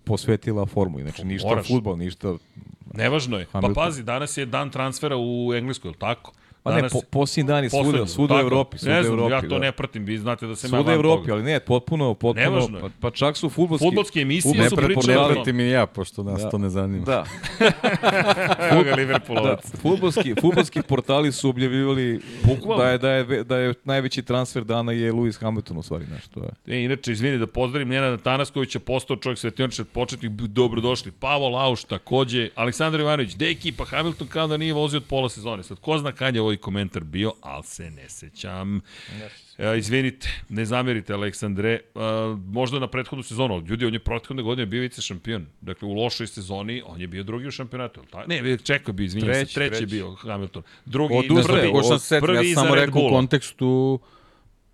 [0.03, 1.03] posvetila formuli.
[1.03, 1.67] Znači, ništa Moraš.
[1.67, 2.35] futbol, ništa...
[2.93, 3.45] Nevažno je.
[3.45, 3.83] Pa Hamilton.
[3.83, 6.33] pazi, danas je dan transfera u Engleskoj, je li tako?
[6.65, 8.39] Pa ne, po, posljednji dan je svuda, svuda u.
[8.39, 8.77] Evropi.
[8.77, 9.59] Svuda ne u znam, Evropi, ja to da.
[9.59, 12.81] ne pratim, vi znate da se Svuda u Evropi, ali ne, potpuno, potpuno, Nevažno je.
[12.81, 13.85] pa, pa čak su futbolski...
[13.87, 16.49] Fudbalske emisije Ne su pre, pričale o prepratim i ja, pošto nas Da.
[16.49, 17.05] to ne zanima.
[17.05, 17.25] Da,
[18.71, 19.71] Evo ga da, Liverpoolovac.
[19.81, 22.83] futbolski, futbolski portali su objavljivali Bukvalno.
[22.83, 26.27] da je, da, je, da je najveći transfer dana je Lewis Hamilton u stvari, znaš,
[26.27, 26.77] to je.
[26.77, 31.11] E, inače, izvini da pozdravim Nenada Tanaskovića, postao čovjek svetiončar početnik, dobrodošli.
[31.11, 35.63] Pavo Lauš takođe, Aleksandar Ivanović, deki, pa Hamilton kao da nije vozio od pola sezone.
[35.63, 38.81] Sad, ko zna kad je ovaj komentar bio, ali se ne sećam.
[39.57, 41.79] E, izvinite, ne zamerite Aleksandre, e,
[42.47, 45.45] možda na prethodnu sezonu, ljudi, on je prethodne godine bio vice šampion.
[45.61, 48.01] Dakle, u lošoj sezoni, on je bio drugi u šampionatu.
[48.11, 48.29] tako?
[48.29, 49.85] Ne, čekaj bi, izvinjam se, Treći, treći, treći.
[49.85, 50.63] bio Hamilton.
[50.85, 51.71] Drugi, Odustao prvi,
[52.21, 53.17] prvi ja samo Red rekao u Bulla.
[53.17, 53.99] kontekstu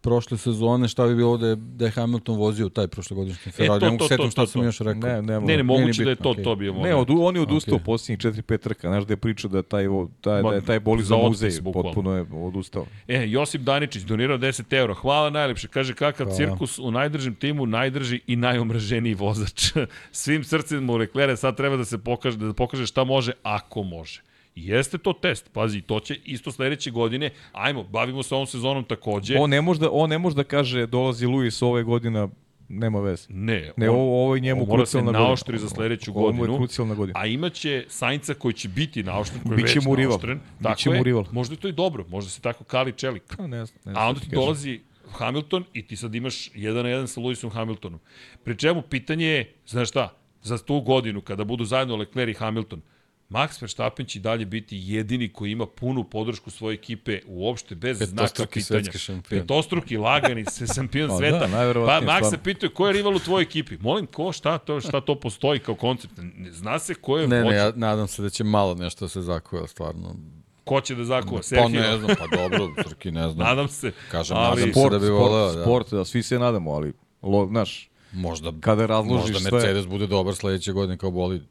[0.01, 3.77] prošle sezone, šta bi bilo da je, da je Hamilton vozio taj prošlogodišnji Ferrari.
[3.77, 4.65] E, to, ne mogu to, setim to, šta to, sam to.
[4.65, 5.09] još rekao.
[5.09, 6.43] Ne, ne, Ne, ne, moguće da je to, okej.
[6.43, 6.89] to bio moment.
[6.89, 7.83] Ne, od, on je odustao okay.
[7.83, 8.87] posljednjih 4-5 trka.
[8.87, 9.85] Znaš da je pričao da taj,
[10.21, 11.51] taj, da je taj boli za muzej.
[11.73, 12.85] Potpuno je odustao.
[13.07, 14.93] E, Josip Daničić donirao 10 eura.
[14.93, 15.67] Hvala najlepše.
[15.67, 16.37] Kaže kakav Hvala.
[16.37, 19.71] cirkus u najdržem timu, najdrži i najomraženiji vozač.
[20.11, 24.21] Svim srcima u Leclerc sad treba da se pokaže, da pokaže šta može, ako može.
[24.55, 25.49] Jeste to test.
[25.53, 27.29] Pazi, to će isto sledeće godine.
[27.51, 29.37] Ajmo, bavimo se ovom sezonom takođe.
[29.39, 32.27] On ne može da, on ne može da kaže dolazi Luis ove godina,
[32.69, 33.25] nema veze.
[33.29, 35.23] Ne, Ne, on, ovo, ovo je njemu krucijalna godina.
[35.23, 36.43] naoštri za sledeću Ovo godinu.
[36.45, 37.19] je krucijalna godina.
[37.19, 40.11] A imaće Sainca koji će biti naoštren, koji je Biće već mu rival.
[40.11, 40.39] naoštren.
[40.63, 41.25] Tako Biće mu rival.
[41.31, 43.23] Možda je to i dobro, možda se tako kali čelik.
[43.37, 44.39] Pa, ne znam, ne znam A onda ti kažem.
[44.39, 44.79] dolazi
[45.09, 47.99] Hamilton i ti sad imaš jedan na jedan sa Lewisom Hamiltonom.
[48.43, 50.09] Pri čemu pitanje je, znaš šta,
[50.41, 52.81] za tu godinu kada budu zajedno Leclerc i Hamilton,
[53.31, 57.97] Max Verstappen će i dalje biti jedini koji ima punu podršku svoje ekipe uopšte bez
[57.97, 58.91] znaka pitanja.
[59.29, 61.47] Petostruki lagani se šampion Pa sveta.
[61.47, 63.77] da, pa Max se pitao ko je rival u tvojoj ekipi.
[63.77, 66.13] Molim, ko, šta to, šta to postoji kao koncept?
[66.17, 67.55] Ne Zna se ko je Ne, ne, vođa.
[67.55, 70.15] ja nadam se da će malo nešto da se zakuva, stvarno.
[70.63, 71.39] Ko će da zakuva?
[71.39, 71.81] Pa Sergio?
[71.81, 73.47] ne znam, pa dobro, Srki, ne znam.
[73.47, 73.91] Nadam se.
[74.11, 75.61] Kažem, ali, nadam se Sport, da bi sport, voleo, da.
[75.61, 79.51] sport, da, svi se nadamo, ali, lo, znaš, Možda, kada razložiš možda sve...
[79.59, 81.41] Mercedes bude dobar sledeće godine kao bolid.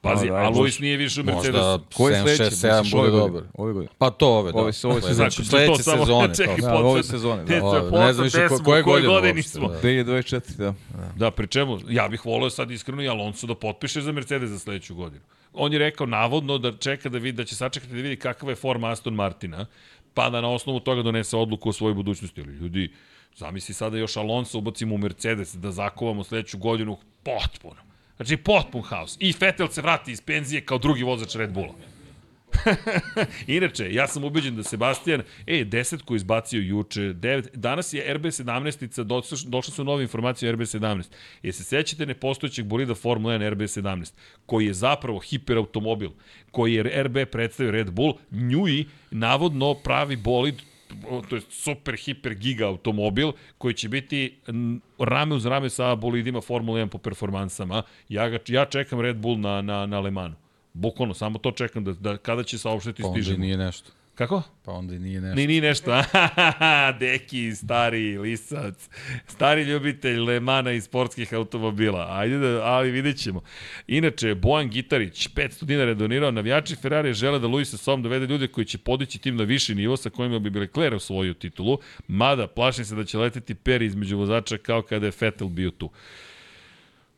[0.00, 1.52] Pazi, Pa, a ajde, Luis nije više u Mercedesu.
[1.58, 2.42] Možda Ko je 7, sledeći?
[2.44, 3.20] 6, 7 Misliš bude godine?
[3.28, 3.42] dobar.
[3.54, 3.92] Ove godine.
[3.98, 4.58] Pa to ove, da.
[4.58, 5.14] Ove se- ove Sledeće- sezone.
[5.30, 6.34] Znači, sledeće to samo- sezone.
[6.34, 6.56] čekaj.
[6.56, 8.00] Da, ove sezone, Ne, da.
[8.00, 9.68] ne znam više ko- koje godine godini uopšte, smo.
[9.68, 9.78] da.
[9.78, 10.74] 2024, da.
[11.16, 14.58] Da, pri čemu, ja bih voleo sad iskreno i Alonso da potpiše za Mercedes za
[14.58, 15.22] sledeću godinu.
[15.52, 18.56] On je rekao navodno da čeka da vidi, da će sačekati da vidi kakva je
[18.56, 19.66] forma Aston Martina,
[20.14, 22.40] pa da na osnovu toga donese odluku o svojoj budućnosti.
[22.40, 22.92] Ali ljudi,
[23.36, 27.87] zamisli sada još Alonso ubacimo u Mercedes da zakovamo sledeću godinu potpuno.
[28.18, 29.16] Znači potpun haos.
[29.20, 31.74] I Vettel se vrati iz penzije kao drugi vozač Red Bulla.
[33.46, 39.38] Inače, ja sam ubeđen da Sebastian, e, desetku izbacio juče, devet, danas je RB17, došle,
[39.46, 41.04] došle su nove informacije o RB17.
[41.42, 44.12] Je se sećate nepostojećeg bolida Formula 1 RB17,
[44.46, 46.10] koji je zapravo hiperautomobil,
[46.50, 50.54] koji je RB predstavio Red Bull, Njui navodno pravi bolid
[51.28, 54.38] to je super, hiper, giga automobil koji će biti
[54.98, 57.82] rame uz rame sa bolidima Formula 1 po performansama.
[58.08, 60.34] Ja, ga, ja čekam Red Bull na, na, na Le Manu.
[60.72, 63.38] Bukvalno, samo to čekam da, da kada će saopštiti Pa onda stižemo.
[63.44, 63.90] nije nešto.
[64.18, 64.42] Kako?
[64.64, 65.36] Pa onda i nije nešto.
[65.36, 66.02] Ni, ni nešto.
[67.00, 68.88] Deki, stari lisac,
[69.26, 72.06] stari ljubitelj Lemana i sportskih automobila.
[72.10, 73.40] Ajde da, ali vidjet ćemo.
[73.86, 76.30] Inače, Bojan Gitarić, 500 dinara je donirao.
[76.30, 79.74] Navijači Ferrari žele da Luis sa sobom dovede ljude koji će podići tim na viši
[79.74, 81.78] nivo sa kojima bi Leclerc osvojio titulu.
[82.08, 85.90] Mada, plašim se da će leteti peri između vozača kao kada je Vettel bio tu.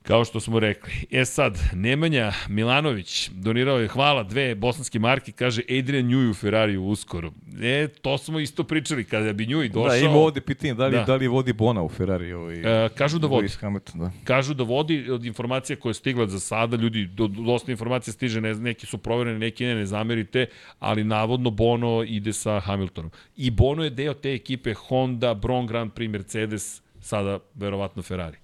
[0.02, 0.92] Kao što smo rekli.
[1.10, 6.84] E sad, Nemanja Milanović donirao je hvala dve bosanske marke, kaže Adrian Njuj u Ferrariju
[6.84, 7.32] uskoro.
[7.62, 9.88] E, to smo isto pričali, kada bi Njuj došao...
[9.88, 10.98] Da, ima ovde pitanje da li, Da.
[10.98, 11.04] da.
[11.04, 12.32] da li vodi Bona u Ferrari.
[12.32, 13.48] Ovaj, E, kažu da vodi.
[13.60, 14.10] Hamilton, da.
[14.24, 18.40] Kažu da vodi od informacija koje je stigla za sada, ljudi, do, dosta informacija stiže,
[18.40, 20.46] ne, neki su provereni, neki ne, ne zamerite,
[20.78, 23.10] ali navodno Bono ide sa Hamiltonom.
[23.36, 28.36] I Bono je deo te ekipe Honda, Bron Grand Prix, Mercedes, sada verovatno Ferrari.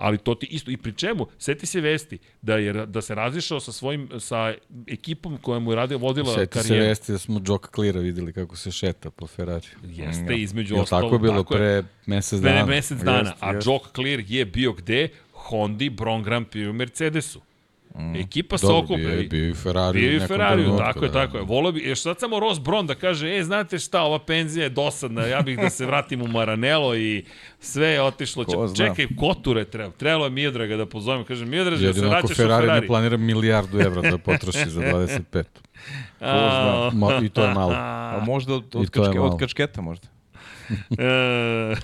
[0.00, 3.60] Ali to ti isto, i pri čemu, seti se vesti, da, je, da se razišao
[3.60, 4.54] sa svojim, sa
[4.86, 6.88] ekipom koja mu je radio, vodila Sjeti se karijeru.
[6.88, 9.66] vesti da smo Joe Cleara videli kako se šeta po Ferrari.
[9.84, 11.04] Jeste, između Jel ostalog.
[11.04, 12.66] tako je bilo tako pre mesec Pre dana?
[12.66, 13.18] mesec dana.
[13.20, 13.52] Jeste, a.
[13.56, 15.08] Jock Clear je bio gde?
[15.32, 17.40] Hondi, Bron Grand Prix u Mercedesu.
[17.94, 18.16] Mm.
[18.16, 19.08] Ekipa se okuplja.
[19.16, 20.00] bio bio i Ferrari.
[20.00, 21.14] Bio i Ferrari, trenutku, tako je, da.
[21.14, 21.42] tako je.
[21.42, 24.68] Volio bi, još sad samo Ross Brown da kaže, e, znate šta, ova penzija je
[24.68, 27.24] dosadna, ja bih da se vratim u Maranello i
[27.60, 28.44] sve je otišlo.
[28.44, 28.86] Ko zna.
[28.86, 29.90] Čekaj, Koture treba.
[29.90, 31.24] Trebalo je Miodraga da pozovem.
[31.24, 32.80] Kažem, Miodraže, da se vraćaš u Ferrari, Ferrari.
[32.80, 34.80] ne planira milijardu evra da potroši za
[35.32, 35.44] 25.
[36.20, 37.72] A, Ma, I to je malo.
[37.76, 39.30] A možda od, od, kačke, malo.
[39.30, 40.08] od kačketa možda.
[40.98, 41.74] E,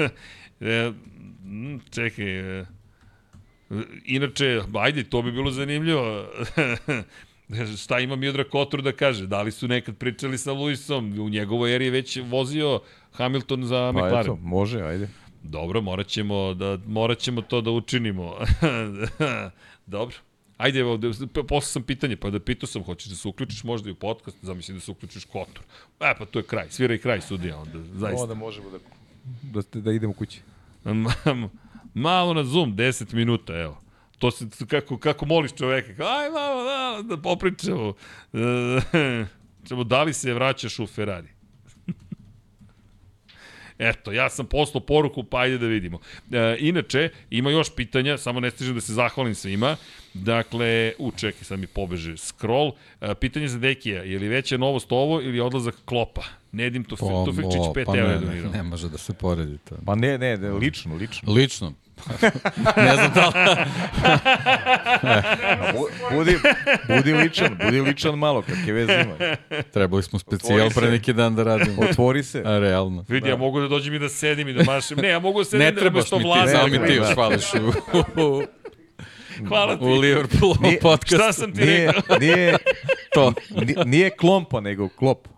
[0.60, 0.92] e,
[1.90, 2.66] čekaj, e,
[4.04, 6.26] inače, ajde, to bi bilo zanimljivo.
[7.82, 9.26] Šta ima Miodrag Kotor da kaže?
[9.26, 11.18] Da li su nekad pričali sa Luisom?
[11.20, 12.80] U njegovoj eri je već vozio
[13.12, 14.20] Hamilton za Pa McLaren.
[14.20, 15.08] eto, može, ajde.
[15.42, 18.34] Dobro, morat ćemo, da, morat ćemo to da učinimo.
[19.86, 20.16] Dobro.
[20.56, 21.08] Ajde, evo, da,
[21.42, 24.36] poslao sam pitanje, pa da pitao sam, hoćeš da se uključiš možda i u podcast,
[24.42, 25.64] zamisli da se uključiš Kotor.
[26.00, 28.22] E, pa to je kraj, svira i kraj sudija, onda, zaista.
[28.22, 28.78] Onda možemo da,
[29.62, 30.40] da, da idemo kući.
[31.94, 33.80] Ma- malo na Zoom, 10 minuta, evo.
[34.18, 37.92] To se, kako, kako moliš čoveka, kao, aj malo, malo, da popričamo.
[38.32, 39.26] E,
[39.68, 41.28] Čemo, da li se vraćaš u Ferrari?
[43.78, 45.98] Eto, ja sam poslao poruku, pa ajde da vidimo.
[46.32, 49.76] E, inače, ima još pitanja, samo ne stižem da se zahvalim svima.
[50.14, 52.72] Dakle, u čekaj, sad mi pobeže scroll.
[53.00, 56.22] E, pitanje za Dekija, je li veća novost ovo ili odlazak Klopa?
[56.52, 57.04] Nedim o,
[57.74, 58.52] 5 pa eura ne, je ne, donirao.
[58.52, 59.76] ne može da se poredi to.
[59.86, 61.32] Pa ne, ne, ne lično, lično.
[61.32, 61.72] Lično.
[62.76, 63.56] Ne znam da li...
[65.72, 66.38] Bu- Budi,
[66.88, 69.36] budi ličan, budi ličan malo, kakve veze ima.
[69.64, 71.82] Trebali smo specijal pre neki dan da radimo.
[71.82, 72.38] Otvori se.
[72.40, 73.04] A, realno.
[73.08, 74.98] Vidi, ja mogu da dođem i da sedim i da mašem.
[74.98, 76.96] Ne, ja mogu da sedim Ne da trebaš mi ti, samo mi ne, ti ne,
[76.96, 77.60] još da.
[78.16, 78.42] u,
[79.48, 79.84] Hvala ti.
[79.84, 81.14] u Liverpoolu Nije- podcast.
[81.14, 82.18] Šta sam ti Nije, rekao?
[82.18, 82.56] nije,
[83.12, 83.32] to?
[83.50, 85.28] ni- nije klompa, nego klop.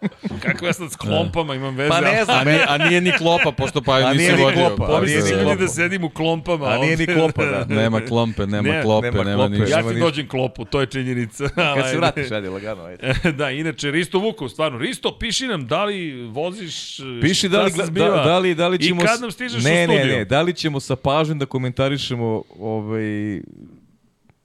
[0.42, 1.88] Kako ja sad s klompama imam veze?
[1.88, 4.66] Pa ne znam, A nije, a nije ni klopa, pošto pa nisi nije ni vodio.
[4.66, 5.56] klopa, a Pa, nije ni da, ljudi klopa.
[5.56, 6.66] da sedim u klompama.
[6.66, 7.14] A nije ni ovde.
[7.14, 7.64] klopa, da.
[7.80, 9.58] Nema klompe, nema Ne, klope, nema nema, klope.
[9.58, 9.78] ništa.
[9.78, 11.48] Ja ti dođem klopu, to je činjenica.
[11.48, 13.32] Kad se vratiš, ajde, lagano, ajde.
[13.32, 14.78] da, inače, Risto Vukov, stvarno.
[14.78, 17.00] Risto, piši nam da li voziš...
[17.20, 19.02] Piši da li, da, da li, da li ćemo...
[19.02, 20.06] I kad nam stižeš ne, u studiju?
[20.12, 23.42] Ne, ne, da li ćemo sa pažnjom da komentarišemo ovaj, Ali,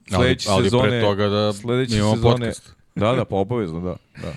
[0.10, 0.90] sledeće ali sezone...
[0.90, 2.76] pre toga da sledeće imamo sezone, podcast.
[2.96, 3.96] Da, da, pa obavezno, da.
[4.22, 4.34] da.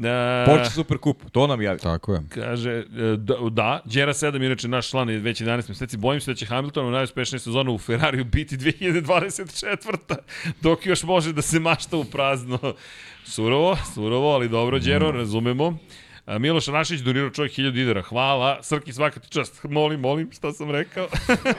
[0.00, 1.78] Da, Počne Super Kup, to nam javi.
[1.78, 2.20] Tako je.
[2.28, 2.84] Kaže, e,
[3.16, 5.96] da, da Đera 7 je inače naš član je već 11 meseci.
[5.96, 10.16] Bojim se da će Hamilton u najuspešnije sezonu u Ferrariju biti 2024.
[10.60, 12.58] Dok još može da se mašta u prazno.
[13.24, 15.78] Surovo, surovo, ali dobro, Đero, razumemo.
[16.26, 18.02] A, Miloš Rašić donirao čovjek 1000 dinara.
[18.02, 18.62] Hvala.
[18.62, 19.64] Srki, svaka ti čast.
[19.64, 21.08] Molim, molim, šta sam rekao?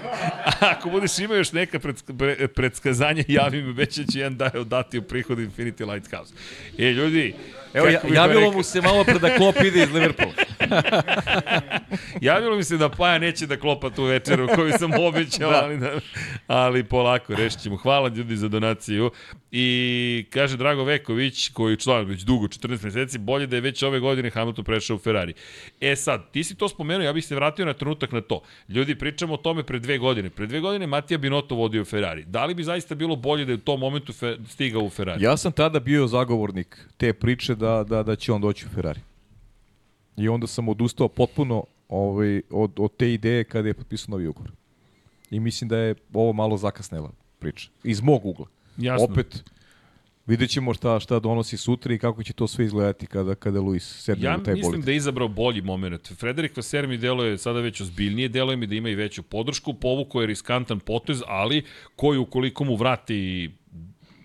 [0.77, 4.97] Ako budeš imao još neka predsk pre, predskazanja, javi mi, već će jedan daje dati
[4.97, 6.33] u prihod Infinity Lighthouse.
[6.77, 7.35] E, ljudi,
[7.73, 10.33] Evo, ja, javilo mu se malo pre da Klop ide iz Liverpoola.
[12.21, 15.99] Javilo mi se da Paja neće da klopa tu večeru koju sam obećao, ali, da,
[16.47, 17.77] ali polako, rešit ćemo.
[17.77, 19.11] Hvala ljudi za donaciju.
[19.51, 23.83] I kaže Drago Veković, koji je član već dugo, 14 meseci, bolje da je već
[23.83, 25.33] ove godine Hamilton prešao u Ferrari.
[25.81, 28.41] E sad, ti si to spomenuo, ja bih se vratio na trenutak na to.
[28.69, 30.29] Ljudi, pričamo o tome pre dve godine.
[30.29, 32.25] Pre dve godine Matija Binotto vodio Ferrari.
[32.25, 35.23] Da li bi zaista bilo bolje da je u tom momentu fe, stigao u Ferrari?
[35.23, 38.99] Ja sam tada bio zagovornik te priče da, da, da će on doći u Ferrari.
[40.17, 44.51] I onda sam odustao potpuno ovaj, od, od te ideje kada je potpisao novi ugovor.
[45.31, 47.69] I mislim da je ovo malo zakasnela priča.
[47.83, 48.45] Iz mog ugla.
[48.81, 49.07] Jasno.
[49.11, 49.43] Opet,
[50.25, 54.03] vidjet ćemo šta, šta donosi sutra i kako će to sve izgledati kada, kada Luis
[54.03, 54.85] sedne Ja u taj mislim bolid.
[54.85, 56.13] da je izabrao bolji moment.
[56.19, 60.21] Frederik Vaser mi deluje sada već ozbiljnije, deluje mi da ima i veću podršku, povuko
[60.21, 61.63] je riskantan potez, ali
[61.95, 63.51] koji ukoliko mu vrati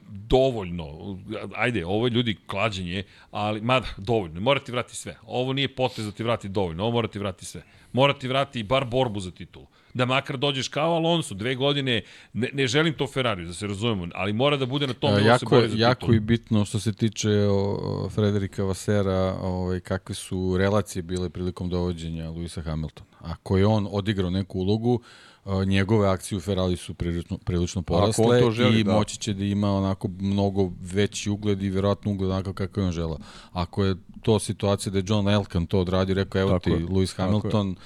[0.08, 1.18] dovoljno,
[1.54, 5.16] ajde, ovo je ljudi klađenje, ali, mada, dovoljno, mora ti vrati sve.
[5.22, 7.62] Ovo nije potez da ti vrati dovoljno, ovo mora ti vrati sve.
[7.92, 9.66] Mora ti vrati bar borbu za titulu.
[9.96, 12.02] Da makar dođeš kao Alonso, dve godine,
[12.32, 15.20] ne, ne želim to Ferrari, da se razumemo, ali mora da bude na tom E,
[15.20, 20.56] da se jako, i bitno što se tiče o, o Frederika Vasera, ovaj, kakve su
[20.58, 23.10] relacije bile prilikom dovođenja Luisa Hamiltona.
[23.20, 25.00] Ako je on odigrao neku ulogu,
[25.44, 28.92] a, njegove akcije u Ferrari su prilično, prilično porasle želi, i da.
[28.92, 32.92] moći će da ima onako mnogo veći ugled i verovatno ugled onako kako je on
[32.92, 33.18] želao.
[33.52, 36.78] Ako je to situacija da je John Elkan to odradio, rekao evo Tako ti je,
[36.78, 37.22] Lewis tako.
[37.22, 37.76] Hamilton,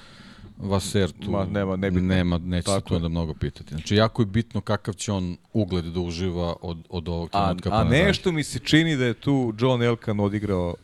[0.61, 2.07] Vaser tu Ma, nema, nebitno.
[2.07, 2.95] nema, neće se Tako tu je.
[2.95, 3.69] onda mnogo pitati.
[3.69, 7.69] Znači, jako je bitno kakav će on ugled da uživa od, od ovog A, trenutka.
[7.69, 8.03] pa a nadalje.
[8.03, 10.75] nešto mi se čini da je tu John Elkan odigrao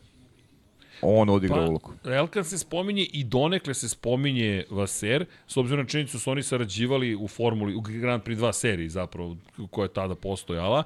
[1.01, 1.93] on odigrao Pa, ulogu.
[2.05, 7.15] Elkan se spominje i donekle se spominje Vaser, s obzirom na činjenicu su oni sarađivali
[7.15, 9.37] u formuli, u Grand Prix 2 seriji zapravo,
[9.69, 10.83] koja je tada postojala,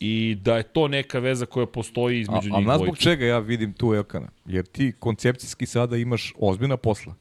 [0.00, 3.02] i da je to neka veza koja postoji A, između a njih nas zbog dvojice.
[3.02, 4.28] čega ja vidim tu Elkana?
[4.46, 7.14] Jer ti koncepcijski sada imaš ozbiljna posla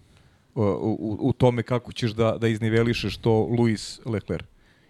[0.55, 4.45] u, u, tome kako ćeš da, da iznivelišeš to Luis Leclerc.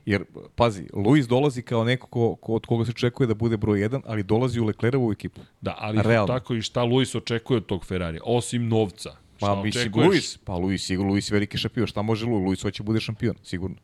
[0.05, 0.23] Jer,
[0.55, 4.01] pazi, Luis dolazi kao neko ko, ko, od koga se očekuje da bude broj 1,
[4.05, 5.41] ali dolazi u Leclerovu ekipu.
[5.61, 6.33] Da, ali Realno.
[6.33, 9.15] tako i šta Luis očekuje od tog Ferrari, osim novca.
[9.37, 9.93] Šta Pa mislim?
[9.95, 11.87] Luis, pa Luis, sigurno, Luis je veliki šampion.
[11.87, 12.45] Šta može Luis?
[12.45, 13.75] Luis hoće da bude šampion, sigurno.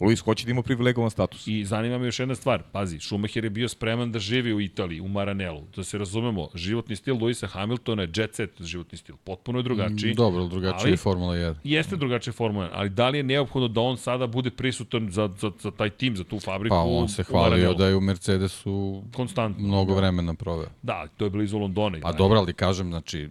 [0.00, 1.46] Luis hoće da ima privilegovan status.
[1.46, 5.00] I zanima me još jedna stvar, pazi, Schumacher je bio spreman da živi u Italiji,
[5.00, 5.62] u Maranelu.
[5.76, 10.14] Da se razumemo, životni stil Luisa Hamiltona je jet set životni stil, potpuno je drugačiji.
[10.14, 11.54] Dobro, ali drugačije ali- je Formula 1.
[11.64, 15.30] Jeste drugačije Formula 1, ali da li je neophodno da on sada bude prisutan za,
[15.38, 19.02] za, za taj tim, za tu fabriku Pa on se hvalio da je u Mercedesu
[19.14, 19.66] Konstantno.
[19.68, 20.68] mnogo vremena proveo.
[20.82, 21.98] Da, to je blizu Londona.
[22.02, 23.28] Pa dobro, ali kažem, znači,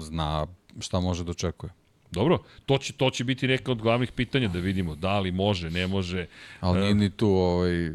[0.00, 0.46] zna
[0.80, 1.72] šta može da očekuje.
[2.16, 5.70] Dobro, to će, to će biti neka od glavnih pitanja da vidimo da li može,
[5.70, 6.26] ne može.
[6.60, 7.90] Ali nije ni tu ovaj,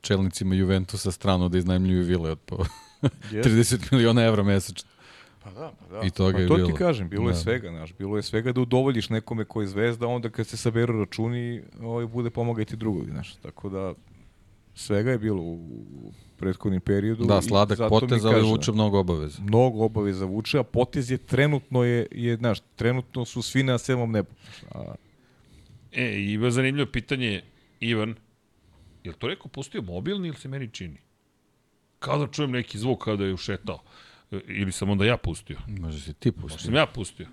[0.00, 2.64] čelnicima Juventusa strano da iznajmljuju vile od po
[3.32, 4.88] 30 miliona evra mesečno.
[5.44, 6.06] Pa da, pa da.
[6.06, 6.68] I toga pa je to bilo.
[6.68, 7.38] ti kažem, bilo je Da.
[7.40, 10.98] svega, znaš, bilo je svega da udovoljiš nekome ko je zvezda, onda kad se saberu
[11.00, 13.94] računi, ovaj, bude pomagati drugog, znaš, tako da
[14.74, 17.24] svega je bilo u prethodnim periodu.
[17.24, 19.42] Da, i sladak potez, ali vuče mnogo obaveza.
[19.42, 24.10] Mnogo obaveza vuče, a potez je trenutno je, je znaš, trenutno su svi na sedmom
[24.12, 24.30] nebu.
[24.70, 24.94] A,
[25.92, 27.42] E, ima zanimljivo pitanje,
[27.80, 28.14] Ivan,
[29.04, 30.96] je li to neko pustio mobilni ili se meni čini?
[31.98, 33.82] Kao da čujem neki zvuk kada je ušetao.
[34.32, 35.58] E, Ili sam onda ja pustio.
[35.68, 36.64] Može si ti Možda pustiti.
[36.64, 37.26] sam ja pustio.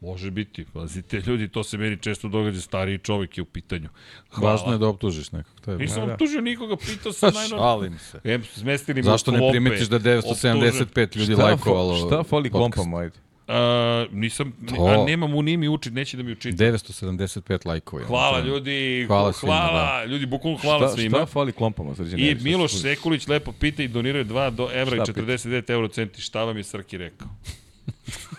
[0.00, 0.64] Može biti.
[0.64, 3.88] Pazite, ljudi, to se meni često događa, stariji čovjek je u pitanju.
[4.30, 4.50] Hvala.
[4.50, 5.60] Važno je da optužiš nekog.
[5.60, 6.12] To je Nisam Da, da.
[6.12, 7.74] optužio nikoga, pitao sam najnormalno.
[7.78, 8.20] Šalim se.
[8.24, 12.74] Em, smestili me Zašto ne primetiš da je 975 ljudi šta, lajkovalo šta fali podcast?
[12.74, 13.14] klompama, ajde?
[13.48, 14.84] A, nisam, To.
[14.84, 16.56] a nemam u nimi učit, neće da mi učiti.
[16.56, 18.02] 975 lajkova.
[18.02, 18.06] je.
[18.06, 21.16] Hvala ljudi, Hvala hvala, svima, hvala ljudi, bukvalno hvala šta, svima.
[21.16, 22.20] Šta fali klompama, srđan?
[22.20, 25.20] I Miloš Sekulić lepo pita i doniraju 2 do evra i Šta pita?
[25.22, 26.20] 49 euro centi.
[26.20, 27.28] Šta vam je Srki rekao?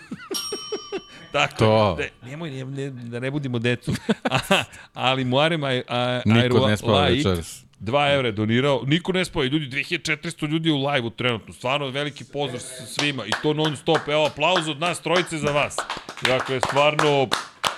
[1.32, 1.96] Tako, To.
[1.98, 3.92] Ne, nemoj, ne, ne, da ne budimo decu.
[4.30, 4.64] A,
[4.94, 7.64] ali Muarem a, a, Niko ne spava Laik, večeras.
[7.80, 12.24] 2 evra je donirao, niko ne spava, ljudi, 2400 ljudi u live-u trenutno, stvarno veliki
[12.24, 15.76] pozdrav svima i to non stop, evo aplauz od nas trojice za vas.
[16.22, 17.28] Dakle, stvarno,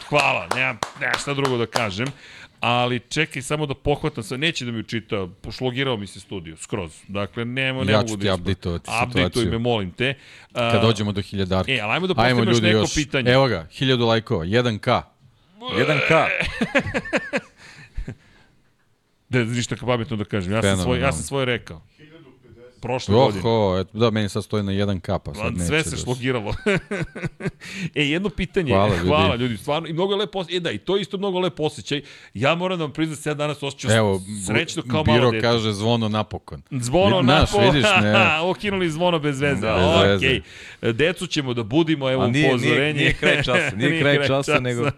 [0.09, 2.07] hvala, nemam, nemam šta drugo da kažem,
[2.61, 7.01] ali čekaj samo da pohvatam sve, neće da mi učita, pošlogirao mi se studio, skroz,
[7.09, 9.53] dakle, nemo, ne Ja mogu ću da ti ispa- updateovati Updateuj situaciju.
[9.53, 10.15] me, molim te.
[10.55, 11.73] A, Kad dođemo do hiljadarke.
[11.73, 12.95] E, ali ajmo da postavimo još neko još.
[12.95, 13.31] pitanje.
[13.31, 15.03] Evo ga, 1000 lajkova, 1K.
[15.61, 16.27] 1K.
[19.29, 21.83] Da, ništa pametno da kažem, ja sam, svoj, ja sam svoje rekao.
[22.81, 23.41] Prošle godine.
[23.45, 26.55] Oho, eto, da, meni sad stoji na 1K, pa sad neće Sve se da šlogiralo.
[27.95, 28.73] e, jedno pitanje.
[28.73, 29.43] Hvala, Hvala, ljudi.
[29.43, 29.57] ljudi.
[29.57, 30.57] Stvarno, i mnogo je lepo osjećaj.
[30.57, 32.03] E da, i to je isto mnogo lepo osjećaj.
[32.35, 35.31] Ja moram da vam priznam da se ja danas osjećam Evo, srećno kao Biro malo
[35.31, 35.43] dete.
[35.43, 36.63] kaže zvono napokon.
[36.71, 38.41] Zvono naš, vidiš, ne.
[38.51, 39.61] Okinuli zvono bez veze.
[39.61, 40.41] Da, bez Okej.
[40.93, 42.79] Decu ćemo da budimo, evo A nije, upozorenje.
[42.81, 44.91] nije, nije kraj časa, nije, kraj časa, nego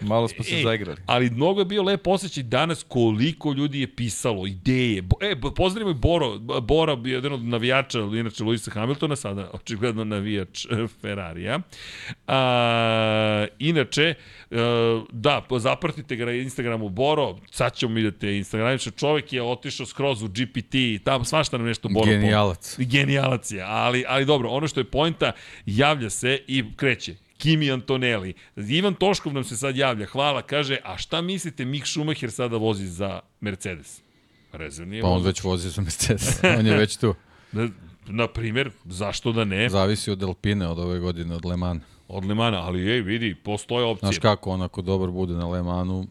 [0.00, 0.98] malo smo se Ej, zaigrali.
[1.06, 5.02] Ali mnogo je bio lep osjećaj danas koliko ljudi je pisalo, ideje.
[5.02, 6.60] Bo, e, pozdravimo i Boro.
[6.60, 10.66] Bora je jedan od navijača, inače Luisa Hamiltona, sada očigledno navijač
[11.00, 11.60] Ferrarija.
[12.26, 14.56] A, inače, e,
[15.12, 20.28] da, zapratite ga na Instagramu Boro, sad ćemo vidjeti Instagram, čovjek je otišao skroz u
[20.28, 22.76] GPT, tamo svašta nam nešto Boro Genijalac.
[22.78, 25.32] genijalac je, ali, ali dobro, ono što je poenta,
[25.66, 27.14] javlja se i kreće.
[27.38, 28.34] Kimi Antonelli.
[28.56, 32.86] Ivan Toškov nam se sad javlja, hvala, kaže, a šta mislite Mick Schumacher sada vozi
[32.86, 34.07] za Mercedes?
[34.52, 36.40] Rezervni je Pa on već vozi za Mercedes.
[36.58, 37.14] on je već tu.
[37.52, 37.68] Na,
[38.06, 39.68] na primjer, zašto da ne?
[39.68, 41.82] Zavisi od Alpine od ove godine, od Le Mans.
[42.08, 44.06] Od Lemana, ali ej, vidi, postoje opcije.
[44.06, 46.06] Znaš kako, on ako dobar bude na Le Mansu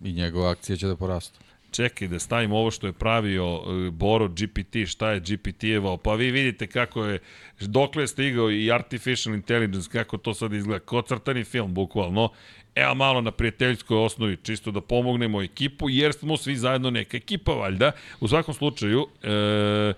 [0.00, 1.38] i njegova akcija će da porastu.
[1.72, 6.30] Čekaj da stavim ovo što je pravio e, Boro GPT, šta je GPT-evao, pa vi
[6.30, 7.18] vidite kako je,
[7.60, 12.28] dokle je stigao i Artificial Intelligence, kako to sad izgleda, kao crtani film, bukvalno.
[12.74, 17.52] Evo malo na prijateljskoj osnovi, čisto da pomognemo ekipu, jer smo svi zajedno neka ekipa,
[17.52, 17.92] valjda.
[18.20, 19.92] U svakom slučaju, e,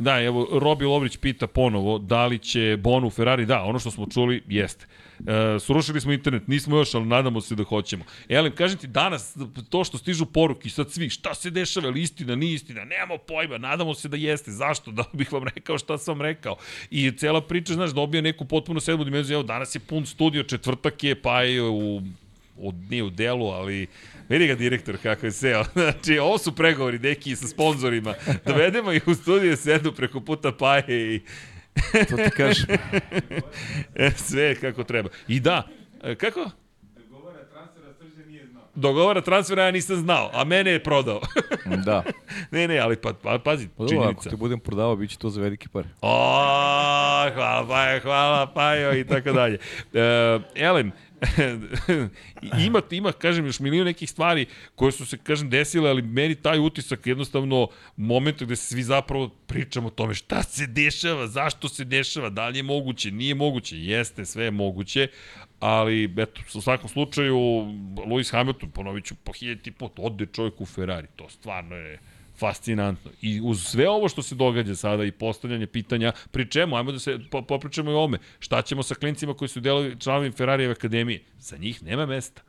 [0.00, 4.06] Da, evo, Robi Lovrić pita ponovo da li će Bonu Ferrari, da, ono što smo
[4.06, 4.86] čuli, jeste.
[5.26, 8.04] E, srušili smo internet, nismo još, ali nadamo se da hoćemo.
[8.28, 9.36] Elem, kažem ti, danas,
[9.70, 13.58] to što stižu poruki, sad svi, šta se dešava, ili istina, nije istina, nemamo pojma,
[13.58, 16.56] nadamo se da jeste, zašto, da bih vam rekao šta sam rekao.
[16.90, 21.04] I cela priča, znaš, dobija neku potpuno sedmu dimenziju, evo, danas je pun studio, četvrtak
[21.04, 22.02] je, pa je u
[22.60, 23.86] u, nije u delu, ali
[24.28, 25.64] vidi ga direktor kako je seo.
[25.72, 28.14] Znači, ovo su pregovori neki sa sponzorima.
[28.46, 31.20] Dovedemo ih u studiju, sedu preko puta paje i
[32.10, 32.66] To ti kažem.
[33.94, 35.08] e, sve kako treba.
[35.28, 35.68] I da,
[36.02, 36.50] e, kako?
[38.74, 41.20] Dogovara transfera ja nisam znao, a mene je prodao.
[41.86, 42.02] Da.
[42.50, 44.30] ne, ne, ali pa, pa pazi, Pa dobro, ako činjenica.
[44.30, 45.88] te budem prodavao, bit će to za velike pare.
[46.00, 46.10] O,
[47.34, 49.58] hvala Pajo, hvala Pajo i tako dalje.
[49.94, 50.92] E, Elem,
[52.66, 56.58] ima, ima, kažem, još milion nekih stvari koje su se, kažem, desile, ali meni taj
[56.58, 61.84] utisak jednostavno momenta gde se svi zapravo pričamo o tome šta se dešava, zašto se
[61.84, 65.08] dešava, da li je moguće, nije moguće, jeste, sve je moguće,
[65.60, 67.36] ali, eto, u svakom slučaju,
[68.06, 71.98] Lewis Hamilton, ponovit ću po hiljati put, ode čovjek u Ferrari, to stvarno je
[72.40, 73.10] fascinantno.
[73.22, 76.98] I uz sve ovo što se događa sada i postavljanje pitanja, pri čemu, ajmo da
[76.98, 81.20] se po, popričamo i ome, šta ćemo sa klincima koji su delovi članovi Ferrarijeve akademije?
[81.38, 82.42] Za njih nema mesta.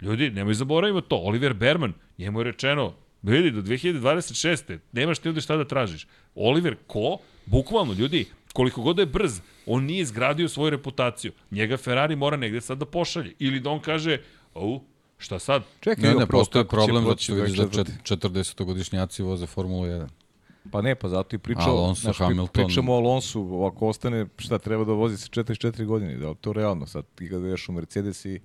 [0.00, 1.16] Ljudi, nemoj zaboravimo to.
[1.16, 4.78] Oliver Berman, njemu je rečeno, vidi, do 2026.
[4.92, 6.06] nemaš ti ovde šta da tražiš.
[6.34, 7.18] Oliver, ko?
[7.46, 11.32] Bukvalno, ljudi, koliko god da je brz, on nije izgradio svoju reputaciju.
[11.50, 13.34] Njega Ferrari mora negde sad da pošalje.
[13.38, 14.18] Ili da on kaže,
[14.54, 14.80] au,
[15.20, 15.62] šta sad?
[15.80, 18.16] Čekaj, Ne, ne, postoje problem zato što vidiš da 24..
[18.16, 20.08] 40-godišnjaci voze Formulu 1.
[20.70, 21.70] Pa ne, pa zato i pričamo.
[21.70, 22.64] Alonso, znaš, Hamilton.
[22.66, 26.86] Pričamo o Alonsu, ako ostane, šta treba da vozi sa 44 godine, da to realno
[26.86, 28.40] sad, ti ga ideš u Mercedes i...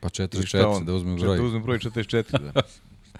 [0.00, 0.84] Pa i šta 44, on?
[0.84, 1.36] da uzmem broj.
[1.36, 2.62] Da uzmem broj 44, da.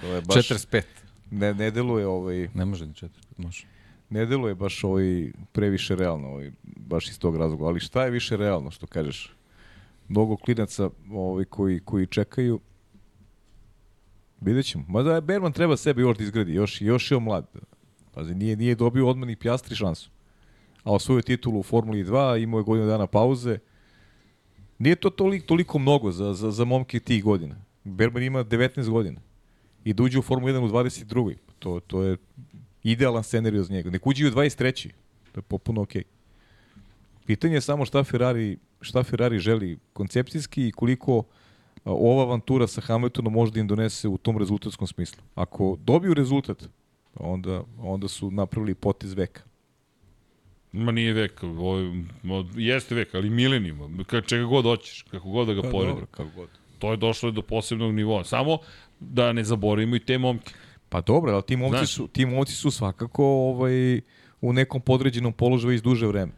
[0.01, 0.37] To je baš...
[0.37, 0.83] 45.
[1.31, 3.66] Ne, ne deluje ovaj, Ne može ni četiri, može.
[4.11, 7.65] ne deluje baš ovaj previše realno, ovaj, baš iz tog razloga.
[7.65, 9.33] Ali šta je više realno, što kažeš?
[10.09, 12.61] Mnogo klinaca ovaj, koji, koji čekaju,
[14.40, 14.84] vidjet ćemo.
[14.88, 17.46] Mada Berman treba sebe još da izgradi, još, još je on mlad.
[18.14, 20.10] Pazi, nije, nije dobio odmah ni pjastri šansu.
[20.84, 23.58] A osvojio titulu u Formuli 2, imao je godinu dana pauze.
[24.78, 27.56] Nije to toliko, toliko mnogo za, za, za momke tih godina.
[27.84, 29.20] Berman ima 19 godina.
[29.84, 31.34] I da uđe u Formulu 1 u 22.
[31.58, 32.16] To, to je
[32.82, 33.90] idealan scenarij za njega.
[33.90, 34.90] Nek uđe u 23.
[35.32, 36.02] To je popuno okej.
[37.26, 41.22] Pitanje je samo šta Ferrari, šta Ferrari želi koncepcijski i koliko a,
[41.86, 45.22] ova avantura sa Hamiltonom može da im donese u tom rezultatskom smislu.
[45.34, 46.68] Ako dobiju rezultat,
[47.14, 49.42] onda, onda su napravili potez veka.
[50.72, 51.78] Ma nije vek, ovo,
[52.54, 55.92] jeste vek, ali milenijum, čega god hoćeš, kako god da ga poredi.
[55.92, 56.48] dobro, kako god.
[56.78, 58.24] To je došlo do posebnog nivoa.
[58.24, 58.58] Samo
[59.00, 60.54] da ne zaboravimo i te momke.
[60.88, 61.94] Pa dobro, ali ti momci, Znaš.
[61.94, 64.00] su, ti momci su svakako ovaj,
[64.40, 66.32] u nekom podređenom položaju iz duže vreme.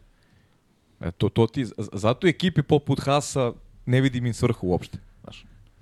[1.01, 3.53] E, to, to ti, zato ekipe poput Hasa
[3.87, 4.99] ne vidim im svrhu uopšte.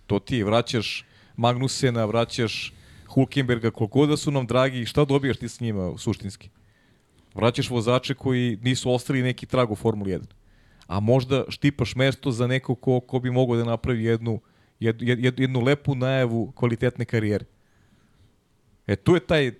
[0.06, 1.04] To ti vraćaš
[1.36, 2.72] Magnusena, vraćaš
[3.06, 6.50] Hulkenberga, koliko da su nam dragi, šta dobijaš ti s njima suštinski?
[7.34, 10.22] Vraćaš vozače koji nisu ostali neki trag u Formuli 1.
[10.86, 14.40] A možda štipaš mesto za neko ko, ko bi mogao da napravi jednu,
[14.80, 17.44] jed, jed, jednu lepu najavu kvalitetne karijere.
[18.86, 19.52] E tu je taj,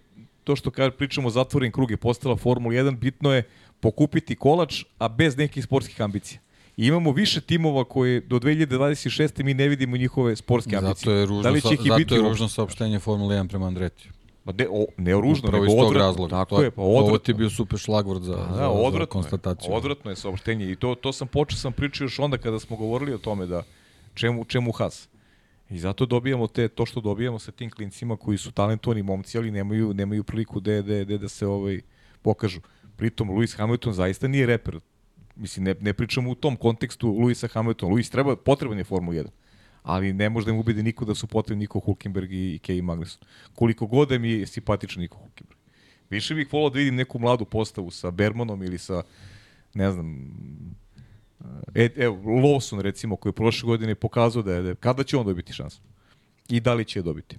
[0.45, 3.43] to što kaže, pričamo zatvoren krug je postala Formula 1, bitno je
[3.81, 6.41] pokupiti kolač, a bez nekih sportskih ambicija.
[6.77, 9.43] I imamo više timova koje do 2026.
[9.43, 10.95] mi ne vidimo njihove sportske ambicije.
[10.95, 13.67] Zato je ružno, da li će ih zato biti je ružno saopštenje Formule 1 prema
[13.67, 14.13] Andretiju.
[14.45, 16.07] Ma de, o, ne ružno, Upravo nego iz tog odvratno.
[16.07, 16.31] razloga.
[16.31, 17.09] Tako To- je, pa odvratno.
[17.09, 19.07] Ovo ti je bio super šlagvord za, Da, za, za odvratno je.
[19.07, 19.73] konstataciju.
[19.73, 23.15] Odvratno je saopštenje i to, to sam počeo sam pričao još onda kada smo govorili
[23.15, 23.63] o tome da
[24.15, 25.09] čemu, čemu has.
[25.71, 29.51] I zato dobijamo te, to što dobijamo sa tim klincima koji su talentovani momci, ali
[29.51, 31.81] nemaju, nemaju priliku da, da, da, da se ovaj,
[32.23, 32.61] pokažu.
[32.97, 34.81] Pritom, Lewis Hamilton zaista nije reper.
[35.37, 37.95] Mislim, ne, ne pričamo u tom kontekstu Lewisa Hamiltona.
[37.95, 39.27] Lewis treba, potreban je Formula 1
[39.87, 43.23] ali ne može da mu ubedi niko da su potrebni Niko Hulkenberg i, Kevin Magnussen.
[43.55, 45.59] Koliko god da mi je simpatičan Niko Hulkenberg.
[46.11, 49.03] Više bih volao da vidim neku mladu postavu sa Bermanom ili sa,
[49.75, 50.17] ne znam,
[51.75, 55.17] e, evo, Lawson recimo, koji je prošle godine pokazao da je, da je, kada će
[55.17, 55.81] on dobiti šansu?
[56.49, 57.39] I da li će je dobiti?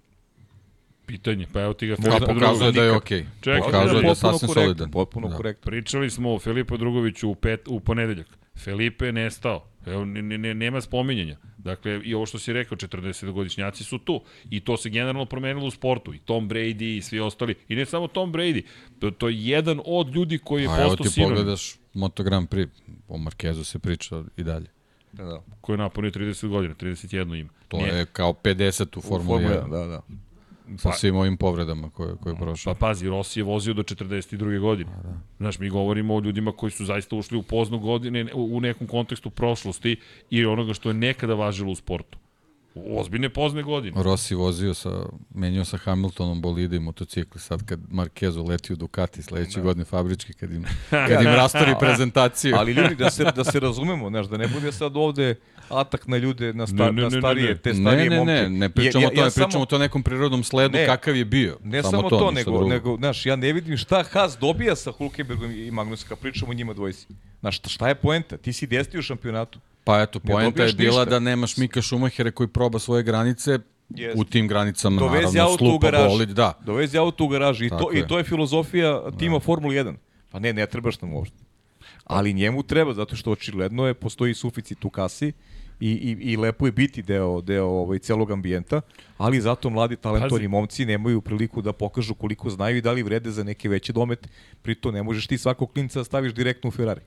[1.08, 2.76] Pitanje, pa evo ti ga Filipa pokazuje Drugović.
[2.76, 3.26] da je okej.
[3.42, 4.92] Čekaj, Pokazuje da je sasvim korektan, solidan.
[4.92, 5.36] Potpuno Da.
[5.36, 5.66] korektno.
[5.66, 8.28] Pričali smo o Filipu Drugoviću u, pet, u ponedeljak.
[8.56, 9.66] Filipe je nestao.
[9.86, 11.38] Evo, ne, ne, ne, nema spominjanja.
[11.58, 14.22] Dakle, i ovo što si rekao, 40-godišnjaci su tu.
[14.50, 16.14] I to se generalno promenilo u sportu.
[16.14, 17.56] I Tom Brady i svi ostali.
[17.68, 18.62] I ne samo Tom Brady.
[19.00, 22.50] To, to je jedan od ljudi koji je A evo postao ti pogledaš Moto Grand
[22.50, 22.68] Prix,
[23.08, 24.68] o Markezu se priča i dalje.
[25.14, 25.42] Da, da.
[25.62, 27.50] Koji je napunio 30 godina, 31 ima.
[27.68, 30.02] To Nije- je kao 50 u U Formuli 1, da, da.
[30.78, 32.74] Sa svim ovim povredama koje, koje je prošao.
[32.74, 34.60] Pa pazi, Rossi je vozio do 42.
[34.60, 34.92] godine.
[34.96, 35.18] Pa da.
[35.38, 39.30] Znaš, mi govorimo o ljudima koji su zaista ušli u poznu godine u nekom kontekstu
[39.30, 40.00] prošlosti
[40.30, 42.18] i onoga što je nekada važilo u sportu.
[42.76, 44.04] U ozbiljne pozne godine.
[44.04, 44.90] Rossi vozio sa,
[45.36, 50.34] menjao sa Hamiltonom bolide i motocikli, sad kad Markezu leti u Ducati sledeće godine fabrički,
[50.34, 50.66] kad im,
[51.10, 52.56] kad im rastori prezentaciju.
[52.56, 55.36] Ali ljudi, da se, da se razumemo, znaš, da ne bude sad ovde
[55.72, 57.56] atak na ljude, na, sta, Ne, ne, na ne, ne, starije, ne.
[57.58, 58.32] te ne, starije ne, momke.
[58.34, 60.86] ne, ne pričamo Ja- o tome, ja- ja pričamo samo- to nekom prirodnom sledu Ne,
[60.86, 61.58] kakav je bio.
[61.64, 62.68] Ne samo, to, ništa nego, drugo.
[62.68, 66.56] nego, znaš, ja ne vidim šta Haas dobija sa Hulkenbergom i Magnussom, kad pričamo o
[66.56, 67.08] njima dvojici.
[67.40, 68.38] Znaš, šta, je poenta?
[68.38, 69.60] Ti si deseti u šampionatu.
[69.84, 71.06] Pa eto, Ne poenta je bila ništa.
[71.06, 74.20] da nemaš Mika Šumahera koji proba svoje granice, Jeste.
[74.20, 76.08] u tim granicama Dovezi naravno auto u slupa garaž.
[76.08, 76.54] bolid, da.
[76.62, 78.08] Dovezi auto u garaži i to, Tako i je.
[78.08, 79.96] to je filozofija tima Formula 1.
[80.32, 81.38] Pa ne, ne trebaš nam uopšte.
[82.08, 85.32] Ali njemu treba, zato što očigledno je, postoji suficit u kasi
[85.80, 88.82] i, i, i lepo je biti deo, deo ovaj, celog ambijenta,
[89.18, 90.48] ali zato mladi talentovani Pazi.
[90.48, 94.30] momci nemaju priliku da pokažu koliko znaju i da li vrede za neke veće domete.
[94.62, 97.02] Prito ne možeš ti svakog klinca da staviš direktno u Ferrari.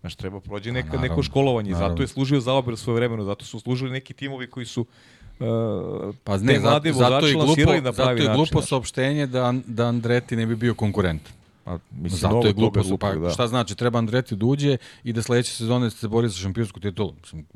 [0.00, 1.70] Znaš, treba prođe neka, naravno, neko školovanje.
[1.70, 2.02] Zato naravno.
[2.02, 6.60] je služio zaober svoje vremeno, zato su služili neki timovi koji su uh, Pa ne,
[6.60, 8.34] zato, zato je glupo, na zato je način.
[8.34, 8.68] glupo znaš.
[8.68, 11.22] saopštenje da, da Andreti ne bi bio konkurent.
[11.68, 13.30] Pa, mislim, Zato je glupo, glupog, pa da.
[13.30, 17.14] šta znači, treba Andreti da uđe i da sledeće sezone se bori za šampionsku titulu.
[17.20, 17.46] Mislim,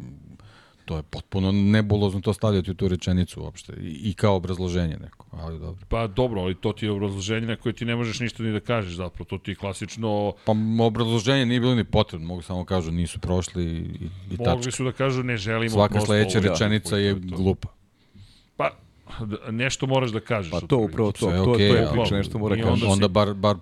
[0.85, 5.27] to je potpuno nebulozno to stavljati u tu rečenicu uopšte i, i kao obrazloženje neko,
[5.31, 5.87] ali dobro.
[5.89, 8.61] Pa dobro, ali to ti je obrazloženje na koje ti ne možeš ništa ni da
[8.61, 9.25] kažeš zapravo.
[9.25, 10.33] To ti je klasično...
[10.45, 10.53] Pa
[10.87, 14.71] obrazloženje nije bilo ni potrebno, mogu samo kažu nisu prošli i, i Mogli tačka.
[14.71, 15.71] su da kažu ne želimo.
[15.71, 17.37] Svaka sledeća da, rečenica to je to.
[17.37, 17.69] glupa.
[18.57, 18.71] Pa,
[19.51, 20.51] Nešto moraš da kažeš.
[20.53, 22.73] Pa to upravo to, Sve to, to okej, je priča, nešto mora I kažeš.
[22.73, 23.57] onda si- onda bar, bar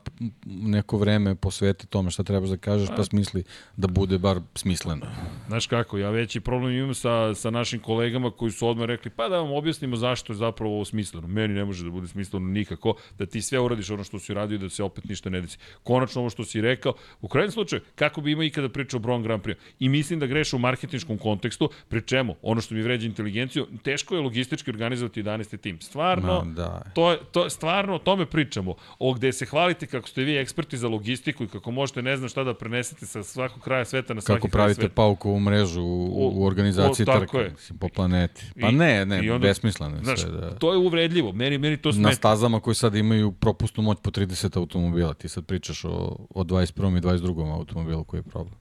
[0.47, 3.45] neko vreme posveti tome šta trebaš da kažeš, pa smisli
[3.77, 5.07] da bude bar smisleno.
[5.49, 9.29] Znaš kako, ja veći problem imam sa, sa našim kolegama koji su odmah rekli, pa
[9.29, 11.27] da vam objasnimo zašto je zapravo ovo smisleno.
[11.29, 14.55] Meni ne može da bude smisleno nikako, da ti sve uradiš ono što si uradio
[14.55, 15.59] i da se opet ništa ne desi.
[15.83, 19.23] Konačno ovo što si rekao, u krajnjem slučaju, kako bi imao ikada pričao o Bron
[19.23, 19.55] Grand Prix?
[19.79, 24.15] I mislim da greše u marketinškom kontekstu, pri čemu, ono što mi vređa inteligenciju, teško
[24.15, 25.57] je logistički organizovati 11.
[25.57, 25.81] tim.
[25.81, 26.83] Stvarno, Ma, da.
[26.95, 28.75] to, to, stvarno o tome pričamo.
[28.99, 32.29] O gde se hvalite kako ste vi eksperti za logistiku i kako možete ne znam
[32.29, 34.95] šta da prenesete sa svakog kraja sveta na svaki Kako pravite sveta.
[34.95, 37.51] paukovu mrežu u, u organizaciji O, je.
[37.51, 38.45] mislim, po planeti.
[38.61, 40.31] Pa I- ne, ne, i onda- besmisleno je Znaš, sve.
[40.31, 40.51] Da.
[40.51, 41.33] to je uvredljivo.
[41.33, 42.13] Meni, meni to Na smeta.
[42.13, 45.15] stazama koji sad imaju propusnu moć po 30 automobila.
[45.15, 45.91] Ti sad pričaš o,
[46.31, 46.71] o 21.
[46.99, 47.21] i 22.
[47.53, 48.55] automobilu koji je problem.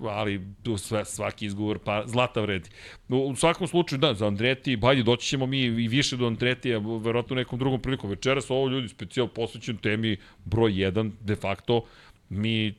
[0.00, 0.40] Ali
[0.78, 2.70] sve, svaki izgovor pa zlata vredi.
[3.08, 7.34] U, svakom slučaju, da, za Andreti, bajde, doći ćemo mi i više do Andretija, verovatno
[7.34, 8.08] u nekom drugom priliku.
[8.08, 11.84] Večeras ovo ljudi specijal posvećen temi broj 1, de facto,
[12.28, 12.74] mi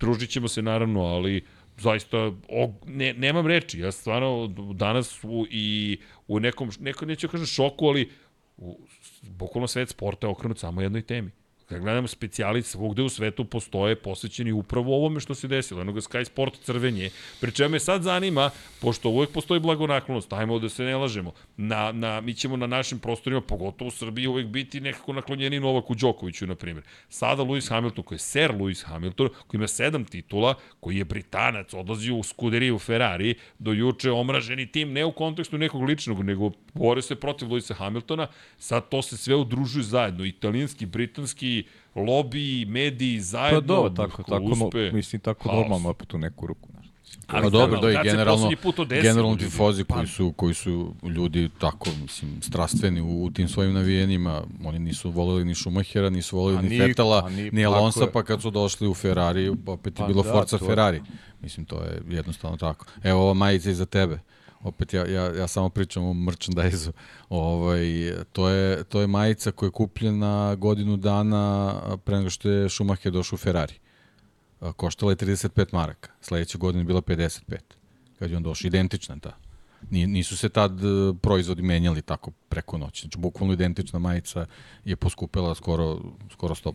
[0.00, 1.44] družit ćemo se naravno, ali
[1.78, 2.18] zaista
[2.48, 3.80] o, ne, nemam reči.
[3.80, 8.10] Ja stvarno danas u, i u nekom, neko neću da kažem šoku, ali
[8.56, 8.80] u,
[9.22, 11.30] bukvalno svet sporta je okrenut samo jednoj temi.
[11.68, 15.80] Kad gledamo specijalice svugde u svetu postoje posvećeni upravo ovome što se desilo.
[15.80, 17.10] Enoga Sky Sport crvenje.
[17.40, 22.20] Pri čemu sad zanima, pošto uvek postoji blagonaklonost, ajmo da se ne lažemo, na, na,
[22.20, 26.54] mi ćemo na našim prostorima, pogotovo u Srbiji, uvek biti nekako naklonjeni Novaku Đokoviću, na
[26.54, 26.84] primjer.
[27.08, 31.74] Sada Lewis Hamilton, koji je Sir Lewis Hamilton, koji ima sedam titula, koji je Britanac,
[31.74, 37.02] odlazi u skuderiju Ferrari, do juče omraženi tim, ne u kontekstu nekog ličnog, nego bore
[37.02, 38.26] se protiv Lewisa Hamiltona,
[38.58, 41.61] sad to se sve udružuje zajedno, italijanski, britanski,
[41.96, 44.90] lobby, mediji, Pa zajedno, dobro, tako, ako tako, uspe.
[44.92, 45.56] mislim, tako Haos.
[45.56, 46.68] normalno, pa tu neku ruku.
[46.70, 46.86] Znaš.
[47.26, 48.50] Ali Pa dobro, da i generalno,
[48.92, 54.42] generalno tifozi koji su, koji su ljudi tako, mislim, strastveni u, u tim svojim navijenjima,
[54.64, 58.00] oni nisu voleli ni Schumachera, nisu voleli A ni ni- Fetela, a ni- ni Alonsa,
[58.00, 58.12] je.
[58.12, 61.02] pa kad su došli u Ferrari, opet je Pa bilo da, Forza to je- Ferrari.
[61.40, 62.86] Mislim, to je jednostavno tako.
[63.02, 64.18] Evo, ova majica iza tebe.
[64.62, 66.92] Opet ja, ja, ja samo pričam o merchandise-u.
[67.28, 71.74] Ovaj, to, je, to je majica koja je kupljena godinu dana
[72.04, 73.74] pre nego što je Schumacher došao u Ferrari.
[74.76, 76.10] Koštala je 35 maraka.
[76.20, 77.56] Sledeće godine bila 55.
[78.18, 78.66] Kad je on došao.
[78.66, 79.36] Identična ta.
[79.90, 80.86] Ni- Nisu se tad e,
[81.22, 83.00] proizvodi menjali tako preko noći.
[83.00, 84.46] Znači, bukvalno identična majica
[84.84, 86.00] je poskupela skoro,
[86.32, 86.72] skoro 100%.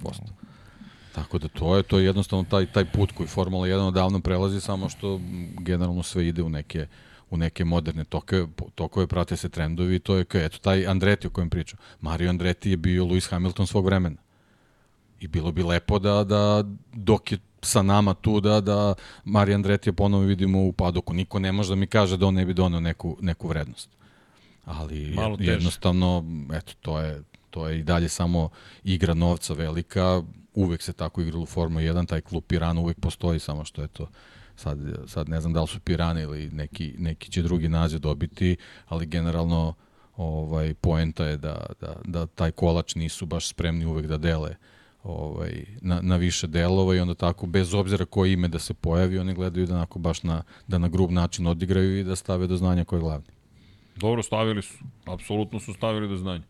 [1.16, 4.62] Tako da to je to je jednostavno taj taj put koji Formula 1 odavno prelazi
[4.62, 5.20] samo što
[5.60, 6.88] generalno sve ide u neke
[7.30, 11.28] u neke moderne tokove, tokove prate se trendovi i to je kao, eto taj Andretti
[11.28, 11.80] o kojem pričam.
[12.02, 14.18] Mario Andretti je bio Lewis Hamilton svog vremena.
[15.20, 16.64] I bilo bi lepo da, da
[16.94, 18.94] dok je sa nama tu da, da
[19.24, 21.14] Mario Andretti je ponovo vidimo u padoku.
[21.14, 23.90] Niko ne može da mi kaže da on ne bi doneo neku, neku vrednost.
[24.66, 25.52] Ali Malo teže.
[25.52, 26.24] jednostavno,
[26.54, 28.50] eto, to je, to je i dalje samo
[28.84, 30.24] igra novca velika.
[30.54, 33.88] Uvek se tako igralo u Formula 1, taj klub Pirana uvek postoji, samo što je
[33.88, 34.08] to
[34.58, 38.58] sad, sad ne znam da li su Pirani ili neki, neki će drugi naziv dobiti,
[38.88, 39.74] ali generalno
[40.18, 44.56] ovaj poenta je da, da, da taj kolač nisu baš spremni uvek da dele
[45.04, 49.20] ovaj, na, na više delova i onda tako, bez obzira koje ime da se pojavi,
[49.20, 52.58] oni gledaju da onako baš na, da na grub način odigraju i da stave do
[52.58, 53.28] znanja ko je glavni.
[53.96, 54.78] Dobro, stavili su.
[55.06, 56.44] Apsolutno su stavili do znanja.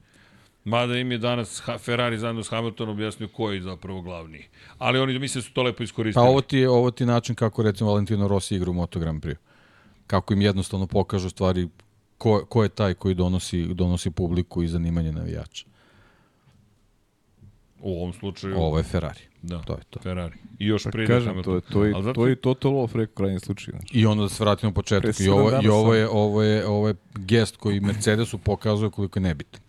[0.63, 4.47] Mada im je danas Ferrari zajedno s Hamiltonom objasnio ko je zapravo glavni.
[4.77, 6.25] Ali oni mislim su to lepo Pa iskoristili.
[6.25, 9.23] ovo ti je, ovo ti je način kako recimo Valentino Rossi igra u Moto Grand
[9.23, 9.35] Prix.
[10.07, 11.67] Kako im jednostavno pokažu stvari
[12.17, 15.65] ko, ko je taj koji donosi, donosi publiku i zanimanje navijača.
[17.79, 19.19] U ovom slučaju, Ovo je Ferrari.
[19.41, 19.99] da, To je to.
[19.99, 20.35] Ferrari.
[20.59, 21.51] I još Pa prije kažem, Hamilton.
[21.51, 23.71] to je, to je, zato- to je total off rekao krajnji slučaj.
[23.71, 23.97] Znači.
[23.99, 25.19] I onda da se vratimo početak.
[25.19, 29.23] I ovo, i ovo, je, ovo, je, ovo je gest koji Mercedesu pokazuje koliko je
[29.23, 29.61] nebitan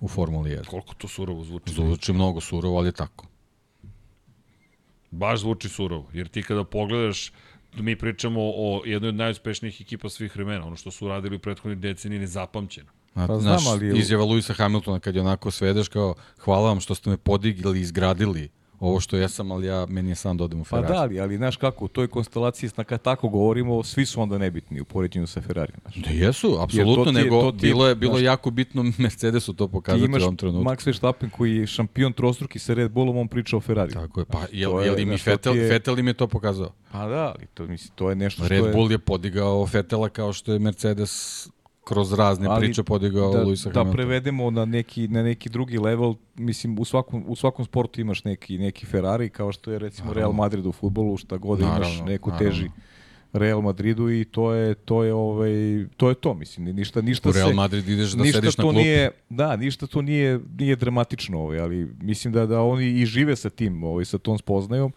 [0.00, 0.64] u Formuli 1.
[0.64, 1.72] Koliko to surovo zvuči.
[1.74, 3.26] Zvuči mnogo surovo, ali je tako.
[5.16, 6.06] Baš zvuči surovo.
[6.12, 7.32] Jer ti kada pogledaš,
[7.74, 10.66] mi pričamo o jednoj od najuspešnijih ekipa svih vremena.
[10.66, 12.88] Ono što su radili u prethodnih deceniji nezapamćeno.
[13.14, 16.68] Pa, Pa znaš, znam, ali je- izjava Luisa Hamiltona kad je onako svedeš kao hvala
[16.68, 18.48] vam što ste me podigli i izgradili
[18.80, 20.86] ovo što jesam, ali ja, meni je sam da odem u Pa Ferrari.
[20.88, 24.38] da, ali, ali znaš kako, u toj konstelaciji, na kad tako govorimo, svi su onda
[24.38, 25.72] nebitni u poređenju sa Ferrari.
[25.82, 25.94] Znaš.
[25.96, 29.52] Da jesu, apsolutno, je- nego ti je, bilo je, bilo je znaš- jako bitno Mercedesu
[29.52, 30.64] to Ti pokazati u ovom trenutku.
[30.64, 33.92] Max Verstappen koji je šampion trostruki sa Red Bullom, on priča o Ferrari.
[33.92, 36.06] Tako je, pa jel, to je, jel im i znaš, to Fetel, je- Fetel im
[36.06, 36.70] je to pokazao?
[36.92, 38.72] Pa da, ali to, mislim, to je nešto što Red je...
[38.72, 41.48] Bull je podigao Fetela kao što je Mercedes
[41.86, 43.92] kroz razne Ali priče podigao da, Luisa da Hamiltona.
[43.94, 48.58] prevedemo na neki, na neki drugi level, mislim, u svakom, u svakom sportu imaš neki,
[48.58, 52.30] neki Ferrari, kao što je recimo Real Madrid u futbolu, šta god imaš, Naravno, neku
[52.30, 52.50] naravno.
[52.50, 52.70] teži
[53.32, 55.50] Real Madridu i to je to je ovaj
[55.96, 58.62] to je to mislim ništa ništa U Real se Madrid ideš da ništa sediš na
[58.62, 58.76] klupi.
[58.78, 63.36] nije da ništa to nije nije dramatično ovaj ali mislim da da oni i žive
[63.36, 64.92] sa tim ovaj sa tom spoznajom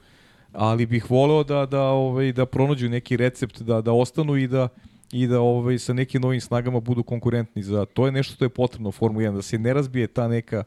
[0.54, 4.68] ali bih voleo da da ovaj da pronađu neki recept da da ostanu i da
[5.12, 8.50] i da ovaj sa nekim novim snagama budu konkurentni za to je nešto što je
[8.50, 10.64] potrebno u Formuli 1 da se ne razbije ta neka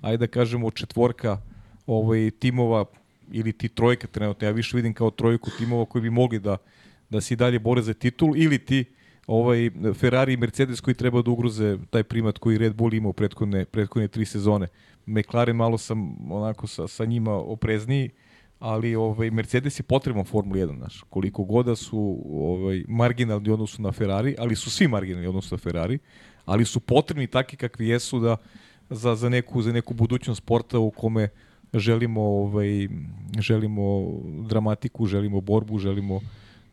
[0.00, 1.40] ajde da kažemo četvorka
[1.86, 2.84] ovaj timova
[3.32, 6.56] ili ti trojka trenutno ja više vidim kao trojku timova koji bi mogli da
[7.10, 8.84] da se dalje bore za titul ili ti
[9.26, 13.12] ovaj Ferrari i Mercedes koji treba da ugroze taj primat koji Red Bull ima u
[13.12, 14.66] prethodne, prethodne tri sezone.
[15.06, 18.10] McLaren malo sam onako sa, sa njima oprezniji,
[18.64, 21.02] ali ovaj Mercedes je potreban Formula 1, znaš.
[21.10, 22.00] Koliko goda su
[22.30, 25.98] ovaj marginalni odnosu na Ferrari, ali su svi marginalni odnosu na Ferrari,
[26.44, 28.36] ali su potrebni takvi kakvi jesu da
[28.90, 31.28] za, za neku za neku budućnost sporta u kome
[31.74, 32.88] želimo ovaj
[33.38, 34.12] želimo
[34.48, 36.20] dramatiku, želimo borbu, želimo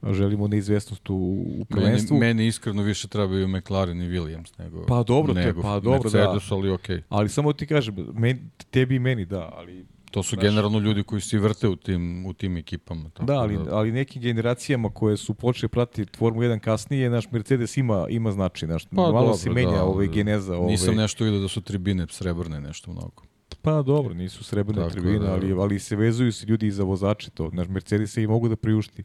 [0.04, 1.16] želimo neizvesnost u,
[1.60, 2.18] u prvenstvu.
[2.18, 5.80] Meni, meni iskreno više trebaju McLaren i Williams nego Pa dobro, to je- nego pa
[5.80, 6.56] dobro, Mercedes, da.
[6.56, 7.02] ali okej.
[7.10, 8.40] Ali samo ti kažem, meni,
[8.72, 12.34] tebi i meni da, ali To su generalno ljudi koji se vrte u tim, u
[12.34, 13.10] tim ekipama.
[13.10, 17.78] Tako da, ali, ali nekim generacijama koje su počeli pratiti Formulu 1 kasnije, naš Mercedes
[17.78, 20.14] ima ima značaj, naš Pa malo dobro, se menja da, ovaj da.
[20.14, 20.72] geneza, ovaj.
[20.72, 23.24] Nisam nešto vidio da su tribine srebrne nešto mnogo.
[23.62, 26.84] Pa dobro, nisu srebrne Tako tribine, da- ali ali se vezuju se ljudi i za
[26.84, 27.50] vozače to.
[27.54, 29.04] Naš Mercedes se i mogu da priušti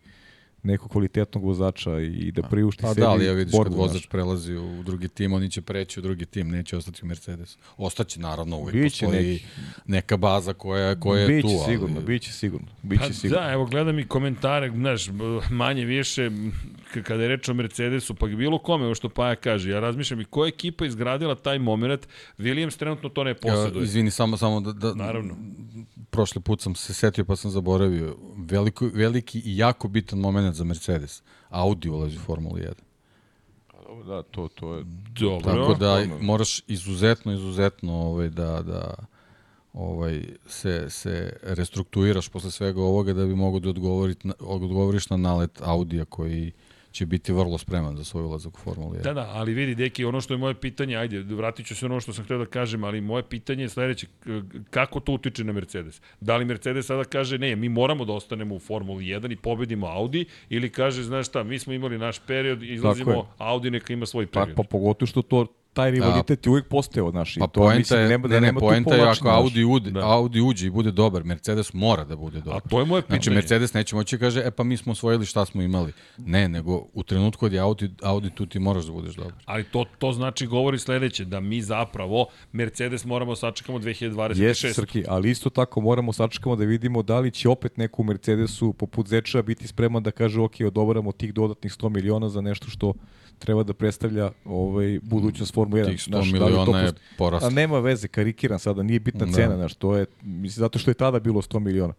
[0.66, 3.92] nekog kvalitetnog vozača i da priušti Pa sebi da, ali ja vidiš borbu, kad vozač
[3.92, 4.06] znaš.
[4.06, 7.58] prelazi u drugi tim, oni će preći u drugi tim, neće ostati u Mercedesu.
[7.76, 9.44] Ostaće naravno, uvijek Biće postoji neki.
[9.86, 11.54] neka baza koja, koja je biće tu.
[11.56, 13.38] ali- sigurno, biće sigurno, biće Pa sigurno.
[13.38, 15.06] da, evo gledam i komentare, znaš,
[15.50, 16.30] manje više,
[16.96, 20.20] k- kada je reč o Mercedesu, pa bilo kome, ovo što Paja kaže, ja razmišljam
[20.20, 22.08] i koja ekipa je izgradila taj moment,
[22.38, 23.84] Williams trenutno to ne Ja, posjeduje.
[23.84, 25.36] izvini, samo, samo da, da, Naravno.
[26.10, 28.16] prošli put sam se setio pa sam zaboravio.
[28.38, 31.22] Veliko, veliki i jako bitan moment za Mercedes.
[31.50, 32.72] Audi ulazi u Formulu 1.
[34.04, 35.52] Da, to to je Dobro.
[35.52, 36.18] Tako da Dobro.
[36.20, 38.94] moraš izuzetno, izuzetno ovaj, da, da
[39.72, 45.16] ovaj, se, se restrukturiraš posle svega ovoga da bi mogo da odgovorit, na- odgovoriš na
[45.16, 46.52] nalet Audija koji
[46.96, 49.02] će biti vrlo spreman za svoj ulazak u Formulu 1.
[49.02, 52.00] Da, da, ali vidi, deki, ono što je moje pitanje, ajde, vratit ću se ono
[52.00, 54.06] što sam htio da kažem, ali moje pitanje je sledeće,
[54.70, 56.00] kako to utiče na Mercedes?
[56.20, 59.86] Da li Mercedes sada kaže, ne, mi moramo da ostanemo u Formuli 1 i pobedimo
[59.86, 64.06] Audi, ili kaže, znaš šta, mi smo imali naš period, Tako izlazimo, Audi neka ima
[64.06, 64.56] svoj Pa, period.
[64.56, 65.46] pa pogotovo što to
[65.76, 68.40] taj rivalitet je uvijek postojao, znaš, i Pa to poenta mislim, je, nema, ne, da
[68.40, 69.28] ne, nema poenta je ako.
[69.28, 70.00] Audi, uđe, Da.
[70.00, 72.56] Audi uđe i bude dobar, Mercedes mora da bude dobar.
[72.64, 73.20] A to je moje pitanje.
[73.20, 75.92] Znači, Mercedes neće moći da kaže, e pa mi smo osvojili šta smo imali.
[76.18, 79.32] Ne, nego u trenutku kad je Audi, Audi tu ti moraš da budeš dobar.
[79.44, 84.42] Ali to, to znači govori sledeće, da mi zapravo Mercedes moramo da sačekamo 2026.
[84.42, 88.04] Jeste, Srki, ali isto tako moramo sačekamo da vidimo da li će opet neko u
[88.04, 92.66] Mercedesu poput Zeča biti spreman da kaže ok, odobaramo tih dodatnih 100 miliona za nešto
[92.70, 92.94] što
[93.38, 95.86] treba da predstavlja ovaj budućnost Formule 1.
[95.86, 97.48] Tih 100 Znaš, da miliona je post- poraslo.
[97.48, 99.32] A nema veze, karikiram sada, nije bitna Da.
[99.32, 101.94] cena, znaš, to je, mislim, zato što je tada bilo 100 miliona.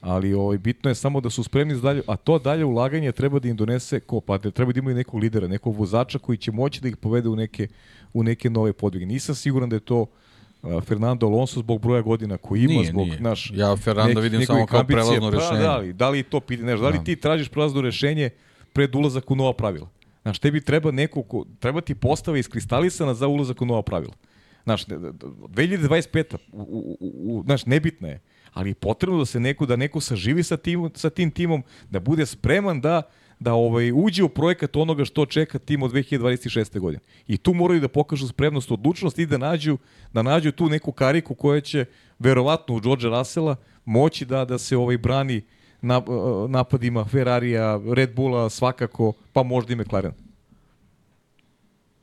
[0.00, 3.38] Ali ovaj, bitno je samo da su spremni za dalje, a to dalje ulaganje treba
[3.38, 6.52] da im donese ko, pa da treba da imaju nekog lidera, nekog vozača koji će
[6.52, 7.68] moći da ih povede u neke,
[8.12, 9.06] u neke nove podvige.
[9.06, 10.06] Nisam siguran da je to
[10.80, 13.20] Fernando Alonso zbog broja godina koji ima, Nije, zbog nije.
[13.20, 15.50] naš Ja Fernanda vidim samo kao prelazno rešenje.
[15.50, 17.04] Pa, da, li, da li to piti, znaš, da li Da.
[17.04, 18.30] ti tražiš prelazno rešenje
[18.72, 19.88] pred ulazak u nova pravila?
[20.22, 24.14] Znaš, tebi treba neko ko, treba ti postava iskristalisana za ulazak u nova pravila.
[24.64, 26.36] Znaš, ne- ne- 2025.
[26.52, 28.20] U, u, u, znaš, nebitna je,
[28.52, 32.00] ali je potrebno da se neko, da neko saživi sa, tim, sa tim timom, da
[32.00, 33.02] bude spreman da
[33.40, 36.78] da ovaj uđe u projekat onoga što čeka tim od 2026.
[36.78, 37.02] godine.
[37.26, 39.78] I tu moraju da pokažu spremnost, odlučnost i da nađu
[40.12, 41.84] da nađu tu neku kariku koja će
[42.18, 45.42] verovatno u George Russella moći da da se ovaj brani na,
[46.48, 50.12] napadima Ferrarija, Red Bulla svakako, pa možda i McLaren.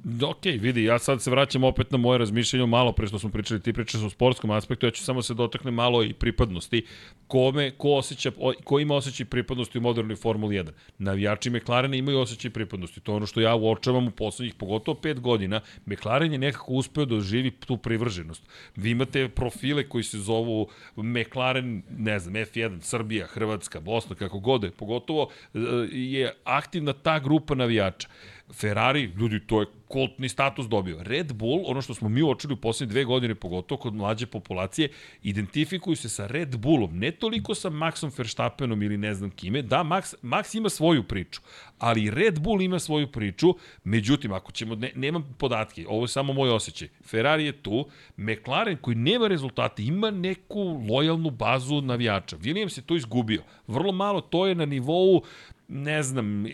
[0.09, 3.29] Da, Ok, vidi, ja sad se vraćam opet na moje razmišljanje malo pre što smo
[3.29, 6.85] pričali, ti pričaš o sportskom aspektu, ja ću samo se dotakne malo i pripadnosti.
[7.27, 8.31] Kome, ko, osjeća,
[8.63, 10.69] ko ima osjećaj pripadnosti u modernoj Formuli 1?
[10.97, 12.99] Navijači McLarena imaju osjećaj pripadnosti.
[12.99, 15.61] To je ono što ja uočavam u poslednjih, pogotovo pet godina.
[15.85, 18.43] McLaren je nekako uspeo da oživi tu privrženost.
[18.75, 24.63] Vi imate profile koji se zovu McLaren, ne znam, F1, Srbija, Hrvatska, Bosna, kako god
[24.63, 24.71] je.
[24.71, 25.59] Pogotovo e,
[25.91, 28.07] je aktivna ta grupa navijača.
[28.53, 31.03] Ferrari, ljudi, to je kultni status dobio.
[31.03, 34.89] Red Bull, ono što smo mi uočili u poslednje dve godine, pogotovo kod mlađe populacije,
[35.23, 39.61] identifikuju se sa Red Bullom, ne toliko sa Maxom Verstappenom ili ne znam kime.
[39.61, 41.41] Da, Max, Max ima svoju priču,
[41.79, 43.55] ali Red Bull ima svoju priču.
[43.83, 46.87] Međutim, ako ćemo, ne, nemam podatke, ovo je samo moj osjećaj.
[47.05, 47.87] Ferrari je tu,
[48.17, 52.37] McLaren koji nema rezultate, ima neku lojalnu bazu navijača.
[52.37, 53.43] Williams je to izgubio.
[53.67, 55.23] Vrlo malo, to je na nivou
[55.67, 56.45] ne znam,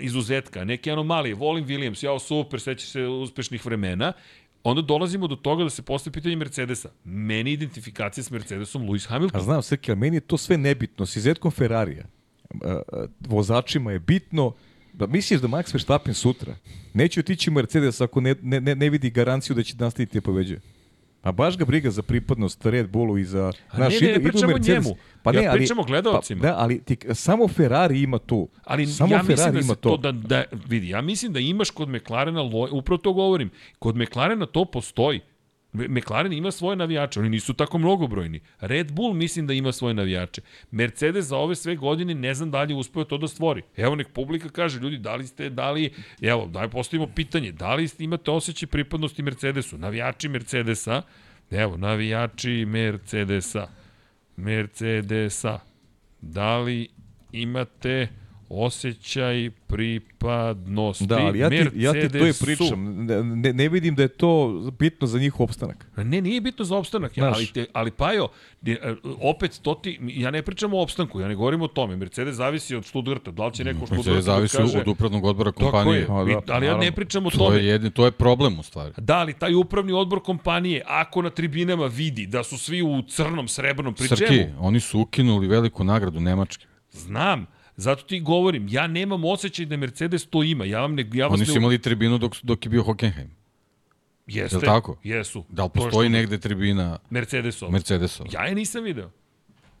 [0.00, 1.34] izuzetka, neke anomalije.
[1.34, 4.12] Volim Williams, jao super, seća se uspešnih vremena.
[4.64, 6.90] Onda dolazimo do toga da se postaje pitanje Mercedesa.
[7.04, 9.40] Meni identifikacija s Mercedesom Lewis A Hamilton.
[9.40, 11.06] znam, Srki, ali meni je to sve nebitno.
[11.06, 12.04] S izetkom Ferrarija,
[12.64, 14.54] a, a, vozačima je bitno
[14.92, 16.56] da misliš da Max Verstappen sutra
[16.94, 20.60] neće otići Mercedes ako ne, ne, ne, vidi garanciju da će nastaviti da pobeđuje.
[21.22, 23.52] A baš ga briga za pripadnost Red Bullu i za...
[23.70, 24.84] A ne, ne, ne idu pričamo Mercedes.
[24.84, 24.96] njemu.
[25.44, 26.40] Ja pričam o gledaocima.
[26.40, 28.48] Pa, da, ali ti, samo Ferrari ima tu.
[28.64, 31.70] Ali samo ja Ferrari da ima se to, da, da, vidi, ja mislim da imaš
[31.70, 32.42] kod McLarena,
[32.72, 35.20] upravo to govorim, kod McLarena to postoji.
[35.72, 38.40] McLaren ima svoje navijače, oni nisu tako mnogobrojni.
[38.60, 40.42] Red Bull mislim da ima svoje navijače.
[40.70, 43.62] Mercedes za ove sve godine ne znam da li je uspeo to da stvori.
[43.76, 47.74] Evo nek publika kaže, ljudi, da li ste, da li, evo, daj postavimo pitanje, da
[47.74, 49.78] li ste, imate osjećaj pripadnosti Mercedesu?
[49.78, 51.02] Navijači Mercedesa,
[51.50, 53.68] evo, navijači Mercedesa,
[54.36, 55.58] Mercedesa,
[56.20, 56.88] da li
[57.32, 58.08] imate
[58.50, 62.44] osjećaj pripadnosti Da, ali ja ti, ja ti to Mercedesu?
[62.44, 63.06] pričam.
[63.06, 64.48] Ne, ne, vidim da je to
[64.78, 65.86] bitno za njihov opstanak.
[65.96, 68.28] Ne, nije bitno za opstanak, ja, ali, te, ali Pajo,
[68.66, 68.76] e,
[69.20, 71.96] opet to ti, ja ne pričam o opstanku, ja ne govorim o tome.
[71.96, 74.78] Mercedes zavisi od Stuttgarta, da li će neko Stuttgartu Mercedes da zavisi kaže...
[74.78, 76.04] od upravnog odbora Tako je, kompanije.
[76.04, 77.56] A, da, vi- ali ja ne pričam o To tome.
[77.56, 78.92] je, jedni, to je problem u stvari.
[78.96, 83.48] Da, ali taj upravni odbor kompanije, ako na tribinama vidi da su svi u crnom,
[83.48, 84.52] srebrnom, pri Srki, čemu?
[84.58, 86.66] oni su ukinuli veliku nagradu Nemačke.
[86.92, 87.46] Znam,
[87.80, 90.64] zato ti govorim, ja nemam osjećaj da Mercedes to ima.
[90.64, 91.46] Ja vam ne, ja vas Oni ne...
[91.46, 93.30] su imali tribinu dok, dok je bio Hockenheim.
[94.26, 94.96] Jeste, Jel tako?
[95.04, 95.44] Jesu.
[95.48, 97.72] Da li To je postoji što- negde tribina Mercedesova.
[97.72, 98.28] Mercedesova?
[98.32, 99.10] Ja je nisam video.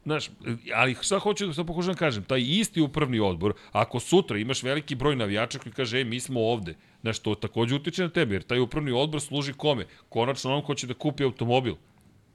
[0.04, 0.30] Znaš,
[0.74, 4.94] ali šta hoću da pokušam da kažem, taj isti upravni odbor, ako sutra imaš veliki
[4.94, 8.42] broj navijača koji kaže, e, mi smo ovde, znaš, to takođe utiče na tebe, jer
[8.42, 9.86] taj upravni odbor služi kome?
[10.08, 11.74] Konačno onom ko će da kupi automobil.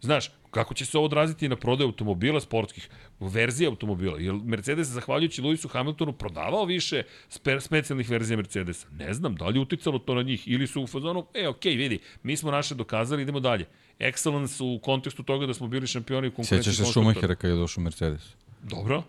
[0.01, 2.89] Znaš, kako će se ovo odraziti na prodaju automobila sportskih,
[3.19, 4.19] verzije automobila?
[4.19, 8.87] Jer Mercedes, zahvaljujući Lewisu Hamiltonu, prodavao više spe, specijalnih verzija Mercedesa?
[8.99, 10.47] Ne znam, da li je uticalo to na njih?
[10.47, 13.65] Ili su u fazonu, e, okej, vidi, mi smo naše dokazali, idemo dalje.
[13.99, 17.11] Excellence u kontekstu toga da smo bili šampioni u konkurenciji Sjećaš se konstruktora.
[17.11, 18.21] Schumachera kad je došao Mercedes?
[18.63, 19.03] Dobro.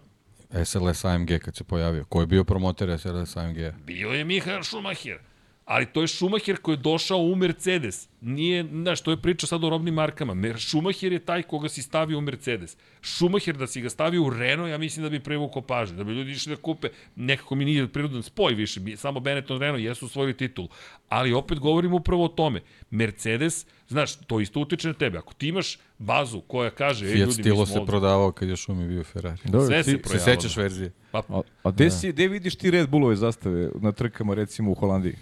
[0.64, 2.04] SLS AMG kad se pojavio.
[2.04, 3.56] Ko je bio promoter SLS AMG?
[3.84, 5.18] Bio je Mihael Schumacher.
[5.66, 8.08] Ali to je Schumacher koji je došao u Mercedes.
[8.20, 10.34] Nije, znaš, to je priča sad o robnim markama.
[10.34, 12.76] Mer Schumacher je taj koga si stavio u Mercedes.
[13.02, 15.96] Schumacher da si ga stavio u Renault, ja mislim da bi privukao pažnju.
[15.96, 18.80] Da bi ljudi išli da kupe, nekako mi nije prirodan spoj više.
[18.96, 20.68] Samo Benetton Renault jesu osvojili titul.
[21.08, 22.60] Ali opet govorimo upravo o tome.
[22.90, 25.18] Mercedes, znaš, to isto utiče na tebe.
[25.18, 27.86] Ako ti imaš bazu koja kaže, ej Fiat ljudi, Stilo se ovde.
[27.86, 29.40] prodavao kad je Schumi bio Ferrari.
[29.44, 30.24] Dobro, Sve ti- se Se projavilo.
[30.36, 30.92] sećaš verzije?
[31.10, 34.74] Pa, A, a gde, si, gde vidiš ti Red Bullove zastave na trkama recimo u
[34.74, 35.14] Holandiji?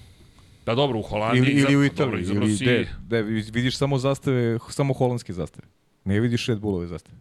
[0.67, 1.43] Da dobro, u Holandiji.
[1.43, 3.23] Ili, ili u Italiji, dobro, ili gde, gde
[3.53, 5.67] vidiš samo zastave, samo holandske zastave.
[6.05, 7.19] Ne vidiš Red Bullove zastave.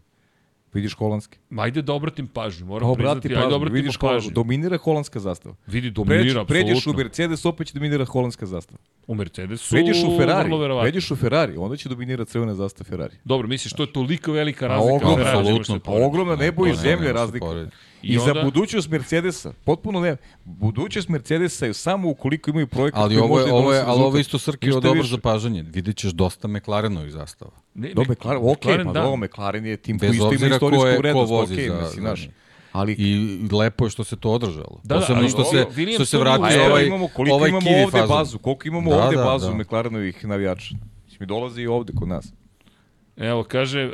[0.74, 1.38] Vidiš holandske.
[1.50, 4.32] Ma ajde da obratim pažnju, moram Pa priznati, obrati ajde da pažnju, obratimo vidiš pažnju.
[4.32, 5.56] dominira holandska zastava.
[5.68, 6.94] Vidi, Pređ, dominira, pređeš u.
[6.94, 8.80] Mercedes, opet će dominirati holandska zastava.
[9.08, 10.50] U Mercedesu, Pređeš u Ferrari,
[10.82, 13.16] pređeš u Ferrari, onda će dominirati crvena zastava Ferrari.
[13.24, 15.00] Dobro, misliš, to je toliko velika A razlika.
[15.08, 16.04] Ferrari, nego apsolutno, Pa pored.
[16.04, 17.46] ogromna nebo i Pa, zemlje razlika.
[17.46, 17.76] porediti.
[18.04, 20.18] I, I za onda- budućnost Mercedesa, potpuno ne.
[20.46, 23.82] Budućnost Mercedesa je samo ukoliko imaju projekat Ali koji ovo je, može da ovo je,
[23.82, 25.10] ali ovo je isto Srki Ništa dobro više.
[25.10, 25.64] zapažanje.
[25.64, 27.52] Vidjet ćeš dosta McLarenovih zastava.
[27.74, 29.02] Ne, Do McLaren, ok, McLaren, pa da.
[29.02, 31.54] do, McLaren je tim Bez koji isto ima obzira ko istorijsku je- ko vrednost, vozi
[31.54, 32.30] ok, za- mislim, za znaš.
[32.72, 33.18] Ali I
[33.52, 34.80] lepo je što se to održalo.
[34.84, 37.36] Da, da, Posebno ali što se, ovo, Williams što se vratio evo ovaj, imamo, koliko
[37.36, 39.56] ovaj imamo ovde bazu, koliko imamo Da, ovde da, bazu da.
[39.56, 40.76] McLarenovih navijača.
[41.20, 42.34] Mi dolaze i ovde kod nas.
[43.18, 43.94] Evo, kaže, uh,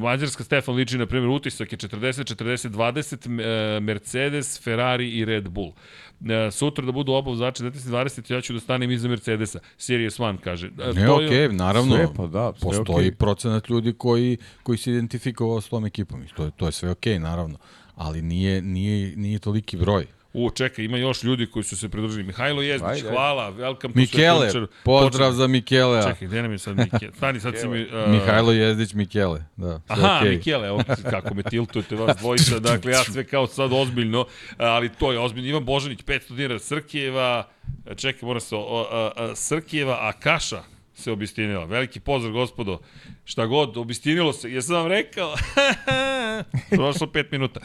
[0.00, 3.26] Mađarska Stefan liči, na primjer, utisak je 40, 40, 20,
[3.76, 5.68] uh, Mercedes, Ferrari i Red Bull.
[5.68, 9.58] Uh, sutra da budu oba vozača 19 20, ja ću da stanem iza Mercedesa.
[9.78, 10.68] Series 1 kaže.
[10.80, 11.96] Uh, Ne, je- okej, naravno.
[11.96, 13.14] Sve, pa da, sve Postoji okej.
[13.14, 16.22] procenat ljudi koji, koji se identifikovao s tom ekipom.
[16.22, 17.58] I to, je- to je sve okej, naravno.
[17.94, 20.06] Ali nije, nije, nije toliki broj.
[20.32, 22.22] U, čekaj, ima još ljudi koji su se pridružili.
[22.22, 23.10] Mihajlo Jezdić, Ajde, ajde.
[23.10, 24.76] hvala, welcome Mikele, to Svetončar.
[24.84, 26.02] pozdrav za Mikelea.
[26.02, 27.12] Čekaj, gde nam je sad Mikele?
[27.16, 27.82] Stani, sad si mi...
[27.82, 30.36] Uh, Mihajlo Jezdić Mikele, da, sve Aha, okej.
[30.36, 34.26] Mikele, evo kako me tiltujete vas dvojica, dakle ja sve kao sad ozbiljno,
[34.56, 35.48] ali to je ozbiljno.
[35.48, 37.48] Ivan Božanić, 500 dinara, Srkijeva,
[37.96, 40.62] čekaj, mora se, o, a, a, Srkijeva, a Kaša
[40.98, 41.64] se obistinila.
[41.64, 42.80] Veliki pozdrav, gospodo.
[43.24, 44.52] Šta god, obistinilo se.
[44.52, 45.34] Jesam vam rekao?
[46.76, 47.60] Prošlo pet minuta.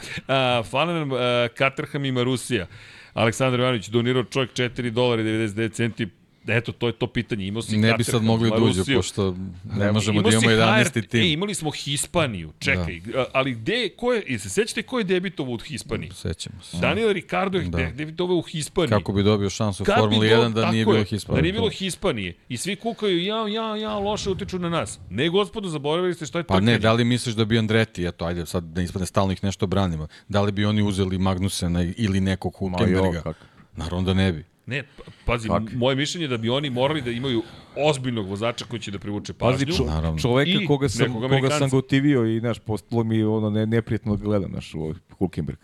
[0.70, 2.66] Fala nam a, Katerham ima Rusija.
[3.14, 6.08] Aleksandar Ivanović donirao čovjek 4 dolara i 99 centi
[6.46, 7.46] eto, to je to pitanje.
[7.46, 8.56] Imao si Ne bi sad mogli da
[8.96, 9.36] pošto
[9.74, 10.84] ne možemo da imamo 11.
[10.84, 11.20] HRT, tim.
[11.20, 13.26] E, imali smo Hispaniju, čekaj, da.
[13.32, 16.10] ali gde, ko je, se sećate ko je debitovao u Hispaniji?
[16.10, 16.76] Sećamo se.
[16.76, 17.78] Daniel Ricardo je Da.
[17.78, 17.90] da.
[17.90, 18.90] debitovao u Hispaniji.
[18.90, 21.38] Kako bi dobio šansu u Formuli do- 1 da nije bilo je, Hispanije.
[21.38, 22.34] Da nije bilo Hispanije.
[22.48, 24.98] I svi kukaju, ja, ja, ja, loše utiču na nas.
[25.10, 28.24] Ne, gospodo, zaboravili ste šta je Pa ne, da li misliš da bi Andreti, eto,
[28.24, 32.20] ajde, sad da ispadne stalno ih nešto branimo, da li bi oni uzeli Magnusena ili
[32.20, 33.32] nekog Hulkenberga?
[33.76, 34.53] Naravno da ne bi.
[34.66, 35.66] Ne, pa- pazi, Kako?
[35.74, 37.42] moje mišljenje je da bi oni morali da imaju
[37.78, 39.66] ozbiljnog vozača koji će da privuče pažnju.
[39.66, 40.18] Pazi, čo, Naravno.
[40.18, 44.24] čoveka I koga sam, koga sam gotivio i, znaš, postalo mi ono ne, neprijatno da
[44.24, 45.58] gledam, znaš, ovaj Hulkenberg.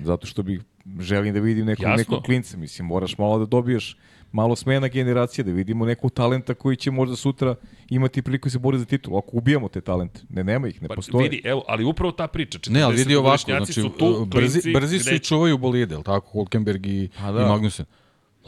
[0.00, 0.60] Zato što bih
[1.00, 1.96] želim da vidim nekog, Jasno.
[1.96, 3.96] nekog klinca, mislim, moraš malo da dobiješ
[4.32, 7.54] malo smena generacije, da vidimo nekog talenta koji će možda sutra
[7.88, 9.18] imati priliku da se bori za titul.
[9.18, 11.22] Ako ubijamo te talente, ne, nema ih, ne Pa, postoje.
[11.28, 12.58] vidi, evo, ali upravo ta priča.
[12.68, 15.94] Ne, ali vidi ovako, 40-godišnjaci znači, su tu, brzi, klinci, brzi su i čuvaju bolide,
[15.94, 16.30] jel tako?
[16.30, 17.42] Hulkenberg i, Pa da.
[17.42, 17.86] i Magnussen.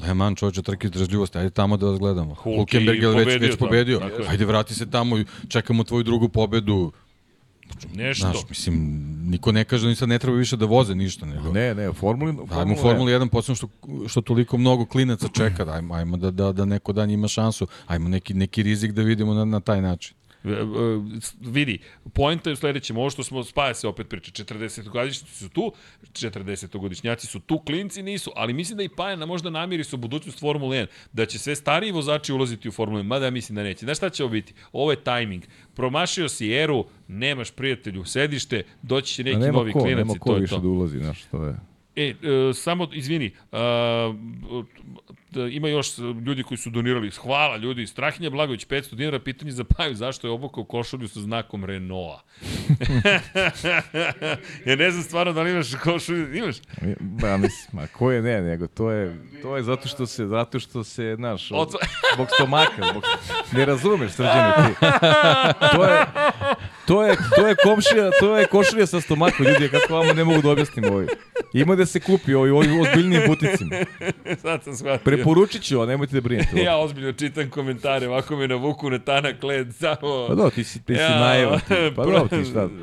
[0.06, 2.34] Le Mans čovječe trke izdržljivosti, ajde tamo da vas gledamo.
[2.34, 4.00] Hulk Hulkenberg je već, pobedio već pobedio.
[4.28, 6.92] Ajde vrati se tamo, i čekamo tvoju drugu pobedu.
[7.94, 8.26] Nešto.
[8.26, 11.52] Znaš, mislim, niko ne kaže da ni sad ne treba više da voze ništa, nego...
[11.52, 12.34] Ne, ne, Formuli...
[12.50, 13.68] Ajmo u Formuli 1, posebno što,
[14.08, 17.66] što toliko mnogo klinaca čeka, da ajmo, ajmo da, da, da neko dan ima šansu,
[17.86, 20.14] ajmo neki, neki rizik da vidimo na, na taj način.
[20.44, 20.62] E, e,
[21.40, 21.78] vidi,
[22.12, 25.72] poenta je u sledećem, ovo što smo, spaja se opet priča, 40-godišnjaci su tu,
[26.12, 30.76] 40-godišnjaci su tu, klinci nisu, ali mislim da i Pajana možda namiri su budućnost Formule
[30.76, 33.86] 1, da će sve stariji vozači ulaziti u Formulu 1, mada ja mislim da neće.
[33.86, 34.54] Znaš šta će ovo biti?
[34.72, 35.42] Ovo je tajming.
[35.74, 40.18] Promašio si eru, nemaš prijatelju sedište, doći će neki nema novi ko, klinac nema i
[40.18, 40.60] ko to je više to.
[40.60, 41.69] da ulazi, znaš, to je...
[41.96, 42.14] E, e,
[42.54, 44.14] samo, izvini, a,
[45.30, 47.10] da, ima još ljudi koji su donirali.
[47.10, 47.86] Hvala ljudi.
[47.86, 52.22] Strahinja Blagović, 500 dinara, pitanje za Paju, zašto je obukao košulju sa znakom Renaulta?
[54.66, 56.36] ja ne znam stvarno da li imaš košulju.
[56.36, 56.56] Imaš?
[57.00, 60.60] Ba, mislim, ma ko je ne, nego to je, to je zato što se, zato
[60.60, 61.74] što se, znaš, Od-
[62.14, 63.02] zbog stomaka, zbog,
[63.52, 64.86] ne razumeš, srđane ti.
[65.76, 66.06] To je,
[66.86, 70.42] to je, to je komšija, to je košulja sa stomakom, ljudi, kako vama ne mogu
[70.42, 71.06] da objasnim ovaj.
[71.52, 73.70] Ima da se kupi ovaj, ovaj ozbiljnim buticima.
[74.42, 75.04] Sad sam shvatio.
[75.04, 76.62] Preporučit ću, a nemojte da brinete.
[76.62, 80.26] Ja ozbiljno čitam komentare, ovako me navuku na tanak led, samo...
[80.28, 81.60] Pa da, ti si, ti si Ja, najevan.
[81.60, 81.74] ti.
[81.96, 82.68] Pa da, ti šta.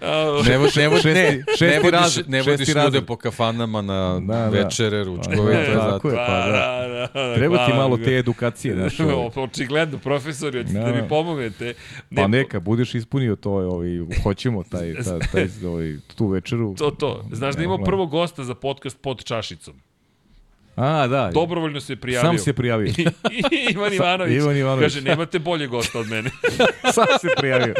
[0.00, 3.82] Ne, vodi, ne, vodi, Šesti- ne, šesti ne vodiš, ne šesti vodiš ljude po kafanama
[3.82, 4.48] na Da, da.
[4.48, 6.08] večere, ručkove, to je Tako zato.
[6.10, 6.52] je, pa da.
[7.14, 8.96] da, da, Treba ti malo te edukacije, znaš.
[9.38, 10.92] Očigledno, profesori, hoćete da, Da.
[10.92, 11.74] mi pomognete.
[12.16, 13.88] Pa neka, budeš ispunio to, ovaj,
[14.22, 16.74] hoćemo taj, taj, taj, ovaj, tu večeru.
[16.74, 17.24] To, to.
[17.32, 19.74] Znaš da imamo prvog gosta za podcast pod čašicom.
[20.78, 21.30] A, da.
[21.34, 22.28] Dobrovoljno se prijavio.
[22.28, 22.92] Sam se prijavio.
[23.70, 24.34] Ivan Ivanović.
[24.34, 24.84] Ivan Ivanović.
[24.84, 26.30] Kaže, nemate bolje gosta od mene.
[26.94, 27.74] Sam se prijavio.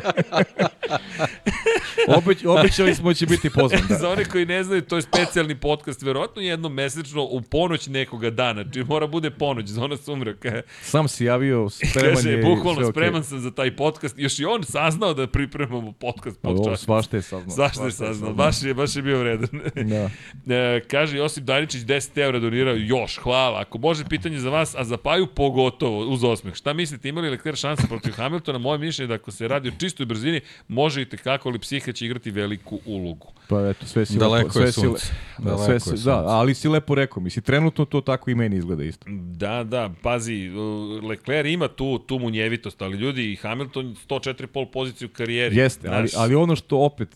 [2.09, 3.83] Obeć, obećali smo da će biti pozvan.
[3.89, 3.95] Da.
[4.03, 8.31] za one koji ne znaju, to je specijalni podcast, verovatno jednom mesečno u ponoć nekoga
[8.31, 8.65] dana.
[8.73, 10.63] Či mora bude ponoć, zona sumraka.
[10.83, 12.41] Sam se javio, spreman Kaže, je.
[12.41, 13.29] i bukvalno spreman okej.
[13.29, 14.19] sam za taj podcast.
[14.19, 17.57] Još i on saznao da pripremamo podcast pod Ovo, svašta je saznao.
[17.57, 18.33] Zašto je saznao?
[18.33, 19.61] Baš je, baš je bio vredan.
[19.75, 20.11] Da.
[20.55, 23.61] E, kaže Josip Daničić 10 evra donirao, još, hvala.
[23.61, 26.55] Ako može pitanje za vas, a za Paju pogotovo, uz osmeh.
[26.55, 28.59] Šta mislite, imali Leclerc šanse protiv Hamiltona?
[28.59, 31.93] Moje mišljenje je da ako se radi o čistoj brzini, može i tekako, ali psiha
[31.93, 33.33] će igrati veliku ulogu.
[33.49, 34.99] Pa eto, sve si Daleko lepo, sve je si le-
[35.39, 36.05] Daleko sve je si, sunce.
[36.05, 39.07] da, ali si lepo rekao, misli, trenutno to tako i meni izgleda isto.
[39.37, 45.09] Da, da, pazi, uh, Leclerc ima tu, tu munjevitost, ali ljudi, Hamilton 104 pol poziciju
[45.09, 45.57] u karijeri.
[45.57, 47.09] Jeste, ali, ali ono što opet,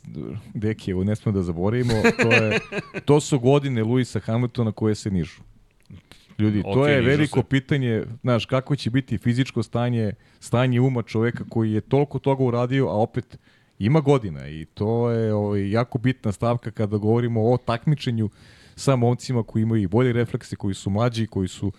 [0.55, 1.93] deki, evo ne smemo da zaboravimo,
[2.23, 2.59] to, je,
[3.07, 5.40] to su godine Luisa Hamiltona koje se nižu.
[6.38, 7.44] Ljudi, to Okej, je veliko se.
[7.48, 12.86] pitanje, znaš, kako će biti fizičko stanje, stanje uma čoveka koji je toliko toga uradio,
[12.88, 13.38] a opet
[13.78, 18.30] ima godina i to je ovaj, jako bitna stavka kada govorimo o takmičenju
[18.76, 21.72] sa momcima koji imaju i bolje reflekse, koji su mlađi, koji su,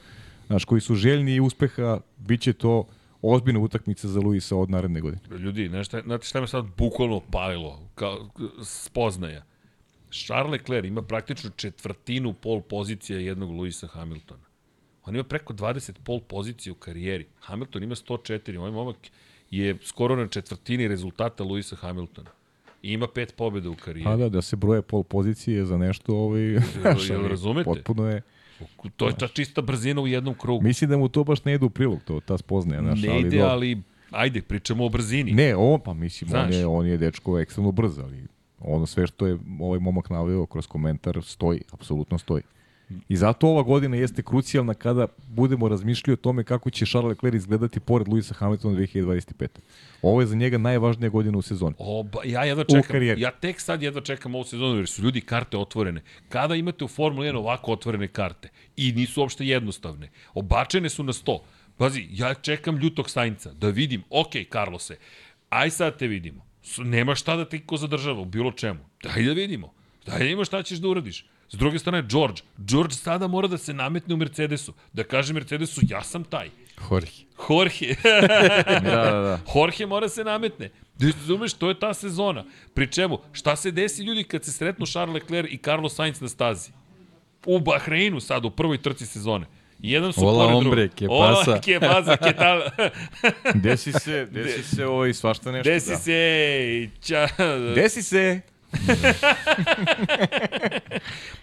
[0.47, 2.87] znaš, koji su željni uspeha, bit će to
[3.21, 5.37] ozbiljna utakmica za Luisa od naredne godine.
[5.37, 8.29] Ljudi, znaš šta, znate šta me sad bukvalno palilo, kao
[8.63, 9.43] spoznaja.
[10.13, 14.43] Charles Leclerc ima praktično četvrtinu pol pozicija jednog Luisa Hamiltona.
[15.05, 17.25] On ima preko 20 pol pozicija u karijeri.
[17.39, 18.57] Hamilton ima 104.
[18.57, 18.95] Ovaj momak
[19.51, 22.29] je skoro na četvrtini rezultata Luisa Hamiltona.
[22.83, 24.03] I ima pet pobjeda u karijeri.
[24.03, 27.65] Pa da, da se broje pol pozicije za nešto, ovaj, znaš, jel ali razumete?
[27.65, 28.21] potpuno je,
[28.97, 30.63] To je ta čista brzina u jednom krugu.
[30.63, 33.19] mislim da mu to baš ne ide u prilog, to, ta spoznaja, znaš, ne ali,
[33.19, 33.51] ide, dobro.
[33.51, 33.81] ali
[34.11, 35.31] ajde, pričamo o brzini.
[35.31, 36.55] Ne, on, pa mislim, on Znaš.
[36.55, 38.23] je, on je dečko ekstremno brz, ali
[38.63, 42.43] ono sve što je ovaj momak naveo kroz komentar stoji, apsolutno stoji.
[43.09, 47.35] I zato ova godina jeste krucijalna kada budemo razmišljali o tome kako će Charles Leclerc
[47.35, 49.47] izgledati pored Luisa Hamiltona 2025.
[50.01, 51.75] Ovo je za njega najvažnija godina u sezoni.
[51.77, 55.57] Oba, ja jedva čekam, ja tek sad jedva čekam ovu sezonu jer su ljudi karte
[55.57, 56.01] otvorene.
[56.29, 61.13] Kada imate u Formuli 1 ovako otvorene karte i nisu uopšte jednostavne, obačene su na
[61.13, 61.39] 100.
[61.77, 64.97] Pazi, ja čekam ljutog Sainca da vidim, ok, Carlose,
[65.49, 66.52] aj sad te vidimo.
[66.77, 68.79] Nema šta da te ko zadržava u bilo čemu.
[69.03, 69.73] Daj da vidimo.
[70.05, 71.25] Daj da vidimo šta ćeš da uradiš.
[71.49, 72.41] S druge strane, George.
[72.57, 74.73] George sada mora da se nametne u Mercedesu.
[74.93, 76.49] Da kaže Mercedesu, ja sam taj.
[76.91, 77.11] Jorge.
[77.49, 77.95] Jorge.
[78.83, 79.39] Da, da, da.
[79.55, 80.69] Jorge mora se nametne.
[80.97, 82.45] Da razumeš, to je ta sezona.
[82.73, 86.27] Pri čemu, šta se desi ljudi kad se sretnu Charles Leclerc i Carlos Sainz na
[86.27, 86.71] stazi?
[87.45, 89.45] U Bahreinu sad, u prvoj trci sezone.
[89.83, 90.89] Jedan su Hola, pored drugog.
[90.95, 91.59] que Hola, pasa?
[91.59, 92.61] que pasa, que tal?
[93.63, 95.69] Desi se, desi se ovaj svašta nešto.
[95.69, 95.97] Desi da.
[95.97, 97.27] se, ča...
[97.75, 98.41] Desi se.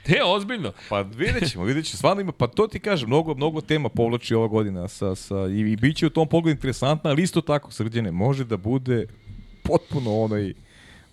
[0.08, 0.72] Ne, ozbiljno.
[0.88, 1.96] Pa vidjet ćemo, vidjet ćemo.
[1.96, 5.60] Stvarno ima, pa to ti kažem, mnogo, mnogo tema povlači ova godina sa, sa, i,
[5.60, 9.06] i bit će u tom pogledu interesantna, ali isto tako, srđene, može da bude
[9.62, 10.54] potpuno onaj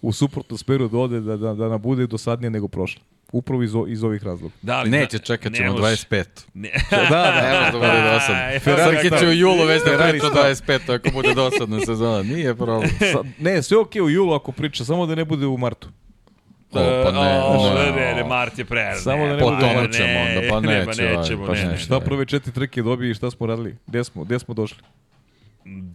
[0.02, 3.02] u suprotnom smeru da ode, da, da, da nam bude dosadnije nego prošle.
[3.32, 4.54] Upravo iz, o, iz ovih razloga.
[4.62, 5.84] Da, ali, Neće, čekat ne ćemo može.
[5.84, 6.26] 25.
[6.54, 6.70] Ne.
[6.92, 8.42] Da, da, Ne može da bude dosadno.
[8.64, 9.30] Ferrari Srki će stav.
[9.30, 10.44] u julu već da Ferrari priča stav.
[10.78, 12.24] 25, ako bude dosadna sezona.
[12.24, 12.90] Nije problem.
[13.14, 15.88] Sa, ne, sve okej u julu ako priča, samo da ne bude u martu.
[16.72, 17.92] O, pa ne, O, ne.
[17.92, 18.96] ne, ne, Mart je pre.
[18.96, 21.64] Samo da ne bude pa Potonut ćemo onda, pa ne, neće, pa nećemo, pa ne,
[21.64, 21.72] ne.
[21.72, 21.78] ne.
[21.78, 23.76] Šta prve četiri trke dobije i šta smo radili?
[23.88, 24.78] Gde smo, gde smo došli?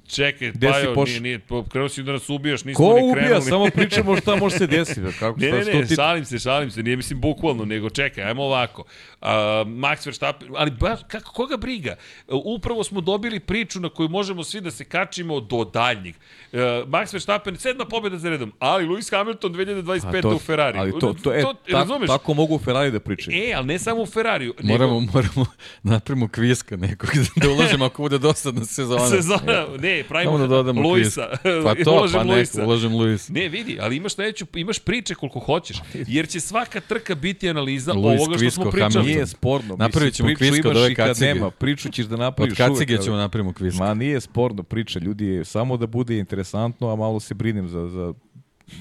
[0.06, 3.14] Čekaj, Gde Pajo, poš- nije, nije, krenuo si da nas ubijaš, nismo Ko ni ubija?
[3.16, 3.42] krenuli.
[3.42, 5.00] Samo pričamo šta može se desiti.
[5.18, 5.94] Kako, Ne, šta, ne, ne, ti...
[5.94, 8.82] šalim se, šalim se, nije mislim bukvalno, nego čekaj, ajmo ovako.
[8.82, 9.28] Uh,
[9.66, 11.96] Max Verstappen, ali baš, kako, koga briga?
[12.28, 16.14] Uh, upravo smo dobili priču na koju možemo svi da se kačimo do daljnjih.
[16.52, 20.34] Uh, Max Verstappen, sedma pobjeda za redom, ali Lewis Hamilton 2025.
[20.34, 20.78] u Ferrari.
[20.78, 22.06] Ali to, to, e, to, razumeš?
[22.08, 23.36] tako mogu u Ferrari da pričaju.
[23.38, 24.54] E, ali ne samo u Ferrariju.
[24.58, 25.46] nego- Moramo, moramo
[25.84, 29.08] napravimo kviska nekog da uložimo ako bude dosadna sezona.
[29.08, 31.28] Sezona, ne, pravimo da dodamo Luisa.
[31.64, 32.66] Pa to, Ulažem pa ne, Luisa.
[32.66, 33.28] ulažem Luis.
[33.28, 37.92] Ne, vidi, ali imaš sledeću, imaš priče koliko hoćeš, jer će svaka trka biti analiza
[37.92, 38.92] Luis ovoga što smo Kvisko, pričali.
[38.92, 39.14] Hamilton.
[39.14, 39.76] Nije sporno.
[39.76, 41.26] Napravit ćemo kviz kod imaš ove kacige.
[41.26, 41.50] nema.
[41.50, 43.84] Priču ćeš da napraviš Od kacige uvek, ćemo napravimo kviska.
[43.84, 48.14] Ma nije sporno priča, ljudi, samo da bude interesantno, a malo se brinem za, za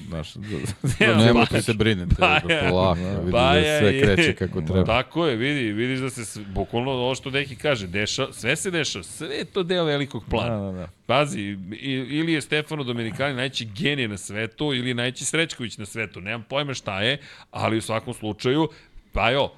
[0.08, 0.34] Znaš,
[1.00, 2.70] Ne, Nemojte se brinete, Baja.
[2.70, 4.84] polako, vidiš Baja da sve kreće kako treba.
[4.84, 9.02] Tako je, vidi, vidiš da se, bukvalno ovo što neki kaže, deša, sve se dešava,
[9.02, 10.56] sve je to deo velikog plana.
[10.56, 10.88] Da, da, da.
[11.06, 11.40] Pazi,
[12.08, 16.42] ili je Stefano Domenicali najveći genije na svetu, ili je najveći Srećković na svetu, nemam
[16.48, 17.18] pojma šta je,
[17.50, 18.68] ali u svakom slučaju,
[19.12, 19.52] pa jo,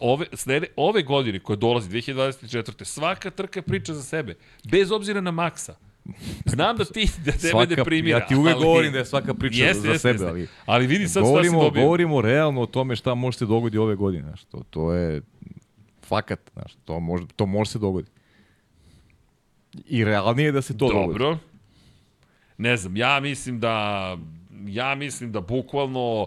[0.00, 2.84] ove, slede, ove godine koje dolazi, 2024.
[2.84, 4.34] Svaka trka priča za sebe,
[4.64, 5.74] bez obzira na Maksa.
[6.44, 8.18] Znam da ti, da tebe Svaka- deprimira.
[8.18, 10.86] ja ti uvek ali- govorim da je svaka priča Jeste, za jeste, sebe, ali Ali
[10.86, 11.82] vidi sad šta si govorimo, dobio.
[11.82, 14.22] govorimo realno o tome šta može se dogodi ove godine.
[14.22, 14.40] Znaš,
[14.70, 15.22] to, je
[16.02, 18.12] fakat, znaš, to može, to može se dogoditi.
[19.86, 21.06] I realnije je da se to dogodi.
[21.08, 21.38] Dobro.
[22.58, 24.16] Ne znam, ja mislim da
[24.66, 26.26] ja mislim da bukvalno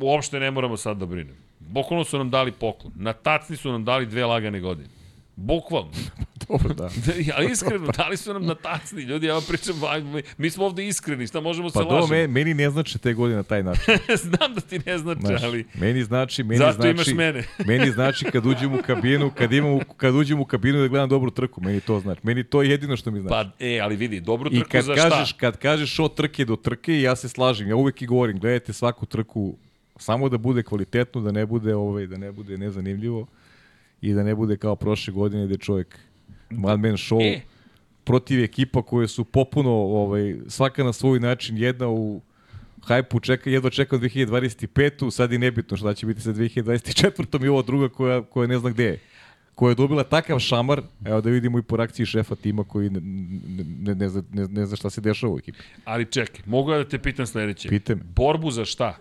[0.00, 1.36] uopšte ne moramo sad da brinemo.
[1.60, 2.92] Bukvalno su nam dali poklon.
[2.96, 4.88] Na tacni su nam dali dve lagane godine.
[5.36, 5.90] Bukvalno.
[6.48, 6.90] Dobro, da.
[7.26, 9.02] ja iskreno, dali su nam na tacni.
[9.02, 9.76] Ljudi, ja vam pričam,
[10.12, 12.32] mi, mi smo ovde iskreni, šta možemo Pa se do, lažemo.
[12.32, 13.94] meni, ne znači te godine na taj način.
[14.24, 15.64] Znam da ti ne znači, Znaš, ali...
[15.74, 17.44] meni znači, meni Zato znači, imaš mene.
[17.66, 21.30] meni znači kad uđem u kabinu, kad imam, kad uđem u kabinu da gledam dobru
[21.30, 22.20] trku, meni to znači.
[22.22, 23.50] Meni to je jedino što mi znači.
[23.58, 25.38] Pa, e, ali vidi, dobru I trku kad za kažeš, šta?
[25.38, 27.68] kad kažeš od trke do trke, ja se slažem.
[27.68, 29.56] Ja uvek i govorim, gledajte svaku trku
[29.96, 33.26] samo da bude kvalitetno, da ne bude ovaj, da ne bude nezanimljivo
[34.00, 35.98] i da ne bude kao prošle godine gde čovjek
[36.50, 37.40] one man show E.
[38.04, 42.20] protiv ekipa koje su popuno ovaj, svaka na svoj način, jedna u
[42.82, 45.10] hajpu čeka, jedva čeka 2025.
[45.10, 47.44] Sad je nebitno šta će biti sa 2024.
[47.44, 49.00] i ova druga koja, koja ne zna gde je
[49.54, 53.00] koja je dobila takav šamar, evo da vidimo i po reakciji šefa tima koji ne,
[53.80, 55.58] ne, ne, zna, ne, ne zna šta se dešava u ekipi.
[55.84, 57.68] Ali čekaj, mogu ja da te pitam sledeće.
[57.68, 58.02] Pitaj me.
[58.16, 58.96] Borbu za šta?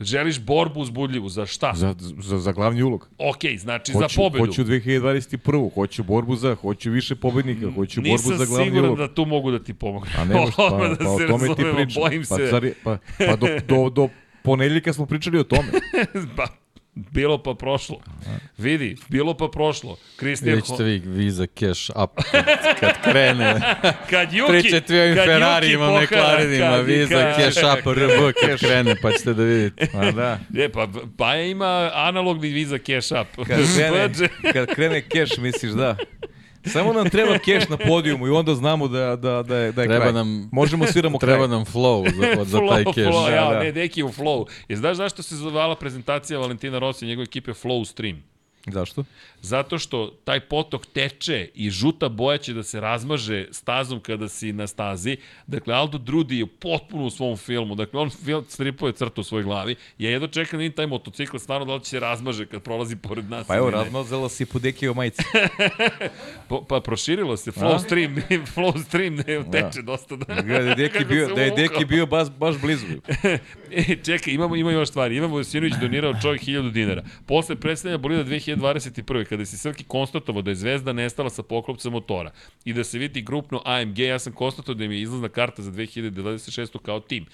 [0.00, 1.72] Želiš borbu uzbudljivu, za šta?
[1.74, 3.08] Za, za, za glavni ulog.
[3.18, 4.46] Ok, znači Hoću, za pobedu.
[4.46, 5.74] Hoću 2021.
[5.74, 8.98] Hoću borbu za, hoću više pobednika, hoću borbu Nisam za glavni siguran ulog.
[8.98, 10.12] da tu mogu da ti pomognem.
[10.16, 12.02] Pa ne možeš, pa, Odmah pa, o tome ti pričam.
[12.02, 12.74] Bojim pa, se.
[12.84, 14.08] pa, pa do, do, do
[14.42, 15.68] ponedeljka smo pričali o tome.
[16.36, 16.46] pa,
[16.94, 18.00] bilo pa prošlo.
[18.58, 19.96] Vidi, bilo pa prošlo.
[20.16, 22.44] Kristijan, Vidjet ćete vi Visa Cash Up kad,
[22.80, 23.60] kad krene.
[24.10, 28.58] kad Juki, Pričate vi o ovim Ferrarijima, McLarenima, kad- Visa kad- Cash Up RB kad
[28.58, 29.86] krene, pa ćete da vidite.
[29.92, 30.38] Pa da.
[30.50, 30.88] Je, pa,
[31.18, 33.36] pa ima analogni Visa Cash App.
[33.36, 33.46] Kad
[33.76, 34.10] krene,
[34.52, 35.96] kad krene keš, misliš da.
[36.64, 39.88] Samo nam treba keš na podijumu i onda znamo da, da, da je, da je
[39.88, 40.12] Treba kraj.
[40.14, 41.30] nam- Možemo sviramo kraj.
[41.30, 43.08] Treba nam flow za, za taj Flow, cash.
[43.08, 43.58] flow, ja, Da, da.
[43.58, 44.46] ne, deki u Flow.
[44.68, 48.22] Je znaš zašto se zvala prezentacija Valentina Rossi i njegove ekipe Flow Stream?
[48.66, 49.04] Zašto?
[49.44, 54.52] Zato što taj potok teče i žuta boja će da se razmaže stazom kada si
[54.52, 55.16] na stazi.
[55.46, 57.74] Dakle, Aldo Drudi je potpuno u svom filmu.
[57.74, 59.76] Dakle, on film stripuje crtu u svojoj glavi.
[59.98, 62.96] Ja jedno čekam da vidim taj motocikl stvarno da li će se razmaže kad prolazi
[62.96, 63.46] pored nas.
[63.46, 65.22] Pa evo, razmazala si po deki o majici.
[66.48, 67.78] Po, pa proširilo se, flow A?
[67.78, 68.16] stream,
[68.54, 70.16] flow stream ne teče dosta.
[70.16, 72.86] Da, Da je deki bio, da je deki bio baš, baš blizu.
[73.72, 75.16] E, čekaj, imamo, ima još stvari.
[75.16, 77.04] Imamo da Sinović donirao čovjek 1000 dinara.
[77.26, 79.33] Posle predstavljanja bolida 2021.
[79.36, 82.30] kada si Srki konstatovao da je Zvezda nestala sa poklopca motora
[82.64, 85.70] i da se vidi grupno AMG, ja sam konstatovao da im je izlazna karta za
[85.72, 86.78] 2026.
[86.78, 87.26] kao tim.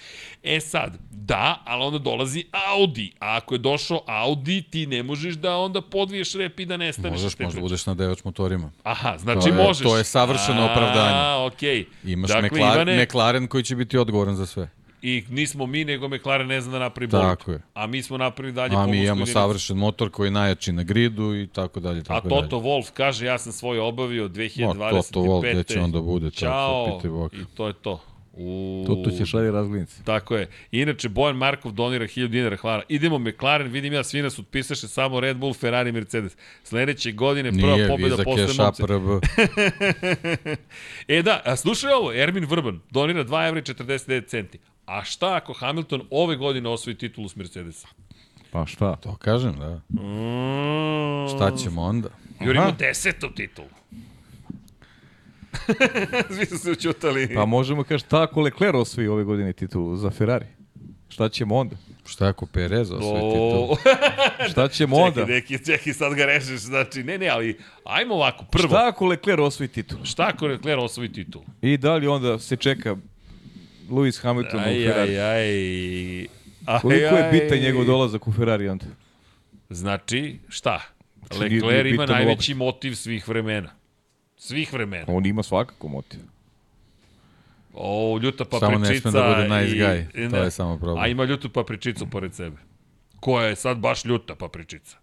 [0.42, 3.12] E sad, da, ali onda dolazi Audi.
[3.20, 7.10] A ako je došao Audi, ti ne možeš da onda podviješ rep i da nestaneš.
[7.12, 7.60] Možeš, možda priče.
[7.60, 8.70] budeš na devač motorima.
[8.84, 9.82] Aha, znači To je- možeš.
[9.82, 11.14] to je savršeno opravdanje.
[11.14, 11.84] A, okej.
[12.04, 14.70] Imaš dakle, dakle, McLaren, Ivane, McLaren koji će biti odgovoran za sve.
[15.02, 17.26] I nismo mi, nego McLaren ne zna da napravi bolid.
[17.26, 17.60] Tako je.
[17.74, 19.32] A mi smo napravili dalje A mi imamo jedinicu.
[19.32, 22.00] savršen motor koji je najjači na gridu i tako dalje.
[22.00, 22.62] A Tako Toto dalje.
[22.62, 24.74] Wolf kaže ja sam svoje obavio 2025.
[24.76, 27.00] Ma, Toto Wolff, gde će on da bude, Ćao.
[27.32, 28.00] I to je to.
[28.32, 28.84] U...
[28.86, 30.02] To, to će šalje razglednice.
[30.04, 30.48] Tako je.
[30.72, 32.82] Inače, Bojan Markov donira 1000 dinara, hvala.
[32.88, 36.36] Idemo McLaren, vidim ja, svi nas utpisaše samo Red Bull, Ferrari, Mercedes.
[36.64, 38.82] Sledeće godine prva Nije pobjeda posle Monce.
[38.82, 39.02] APRB.
[41.08, 44.58] E da, a slušaj ovo, Ermin Vrban donira 2 evra i 49 centi.
[44.90, 47.88] A šta ako Hamilton ove godine osvoji titulu s Mercedesa?
[48.50, 48.96] Pa šta?
[48.96, 49.80] To kažem, da.
[50.02, 52.08] Mm, Šta ćemo onda?
[52.40, 52.76] Jurimo Aha.
[52.78, 53.68] desetu titulu.
[56.34, 57.34] Svi su se učutali.
[57.34, 60.46] Pa možemo kaži tako Leclerc osvoji ove godine titulu za Ferrari.
[61.08, 61.76] Šta ćemo onda?
[62.06, 63.92] Šta ako Perez osvoji O, titul?
[64.50, 65.20] Šta ćemo onda?
[65.20, 69.06] Čekaj, neki, čekaj, sad ga režeš, znači, ne, ne, ali, ajmo ovako, prvo, Šta ako
[69.06, 70.04] Leclerc osvoji titulu?
[70.04, 71.42] šta ako Leclerc osvoji titul?
[71.62, 72.96] I da li onda se čeka
[73.90, 75.18] Lewis Hamilton u Aj, Ferrari?
[75.18, 76.26] aj, aj.
[76.66, 78.84] Aj, Koliko je bitan njegov dolazak u Ferrari onda?
[79.70, 80.80] Znači, šta?
[81.26, 83.70] Znači, nije ima najveći motiv svih vremena.
[84.36, 85.04] Svih vremena.
[85.08, 86.20] On ima svakako motiv.
[87.74, 88.92] O, ljuta Samo papričica.
[88.92, 90.42] ne sme da bude nice i- guy, to ne.
[90.42, 90.98] je samo problem.
[90.98, 92.56] A ima ljutu papričicu pored sebe.
[93.20, 94.96] Koja je sad baš ljuta papričica.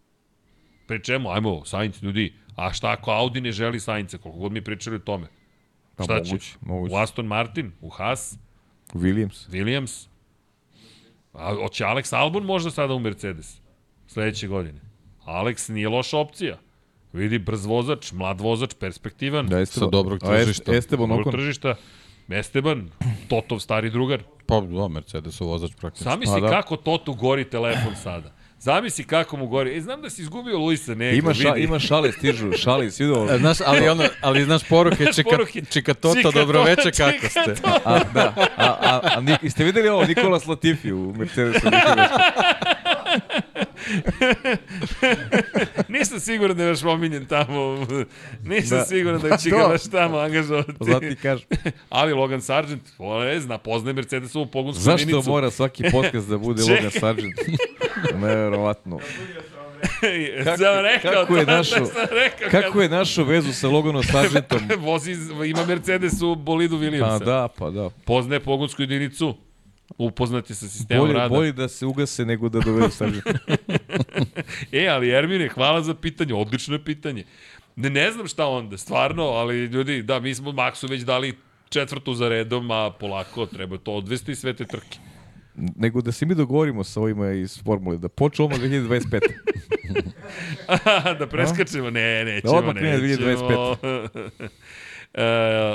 [0.88, 1.30] Pri čemu?
[1.30, 2.34] Ajmo, Sainz, ljudi.
[2.56, 4.18] A šta ako Audi ne želi Sainca?
[4.18, 5.28] Koliko god mi pričali o tome.
[5.96, 6.54] Pa Šta moguće, će?
[6.62, 6.94] moguće.
[6.94, 7.72] U Aston Martin?
[7.82, 8.38] U Haas?
[8.94, 9.50] Williams.
[9.50, 10.08] Williams?
[11.34, 13.62] A hoće Alex Albon možda sada u Mercedes?
[14.08, 14.80] Sledeće godine.
[15.26, 16.58] Alex nije loša opcija.
[17.14, 19.48] Vidi, brz vozač, mlad vozač, perspektivan.
[19.48, 20.76] Da, Sa dobrog A tržišta.
[20.76, 21.76] Esteban Dobrog tržišta.
[22.30, 22.90] Esteban,
[23.28, 24.24] Totov stari drugar.
[24.46, 26.12] Pa, da, Mercedes vozač praktično.
[26.12, 26.50] Zamisli Pa da.
[26.50, 28.34] kako Totu gori telefon sada.
[28.60, 29.78] Zamisli kako mu gori.
[29.78, 31.18] E, znam da si izgubio Luisa negde.
[31.18, 31.66] Ima, ša, vidi.
[31.66, 33.28] ima šale, stižu, šali, svi do...
[33.32, 36.92] E, Znaš, ali, ono, ali znaš poruke, Znaš čika, poruke, čika Toto, čika dobro veče,
[36.92, 37.56] kako ste?
[37.86, 41.68] A, da, a, a, a, Nik, jeste videli ovo Nikolas Latifi u Mercedesu?
[45.90, 47.88] Nisam siguran da je baš pominjen tamo.
[48.44, 48.86] Nisam Da.
[48.86, 50.72] siguran da će ga baš tamo angažovati.
[50.82, 51.48] Zato ti kažem.
[51.90, 55.30] Ali Logan Sargent, on ne zna, poznaje Mercedesovu pogonsku Zašto jedinicu.
[55.30, 56.62] mora svaki podcast da bude.
[56.66, 57.34] Logan Sargent?
[58.14, 59.00] Neverovatno.
[60.44, 62.50] Kako, sam rekao, kako je našo- rekao.
[62.52, 64.60] Kako je našo vezu sa Loganom Sargentom?
[64.78, 65.16] vozi,
[65.46, 67.20] ima Mercedes u bolidu Williamsa.
[67.20, 67.90] Pa da, pa da.
[68.06, 69.36] Poznaje pogonsku jedinicu.
[69.98, 71.30] Upoznati sa sistemom Bolje, rada.
[71.30, 73.34] bolje da se ugase nego da dovedu Sargenta.
[74.72, 77.24] E, ali Ermine, hvala za pitanje, odlično je pitanje.
[77.76, 81.38] Ne, ne znam šta onda, stvarno, ali ljudi, da, mi smo Maxu već dali
[81.70, 84.98] četvrtu za redom, a polako treba to odvesti i sve te trke.
[85.56, 89.20] nego da se mi dogovorimo sa ovima iz Formule, da počne odmah 2025.
[91.20, 91.90] da preskačemo?
[91.90, 93.78] Ne, nećemo, Da odmah nećemo.
[93.84, 94.08] E,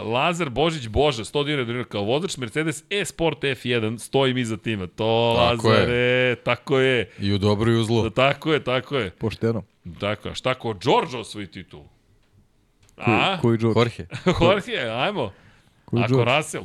[0.05, 4.87] Lazar Božić Boža, 100 dinara donira kao vozač Mercedes E-Sport F1, stojim iza tima.
[4.87, 7.11] To, Tako Lazare, tako je.
[7.19, 8.11] I u dobro i u zlu.
[8.11, 9.11] Tako je, tako je.
[9.11, 9.63] Pošteno.
[10.01, 11.83] Tako, a šta ako George osvoji titul?
[12.97, 13.39] A?
[13.41, 13.79] Koji George?
[13.79, 14.07] Jorge.
[14.47, 15.33] Jorge, ajmo.
[15.85, 16.25] Koji Ako?
[16.25, 16.65] Russell.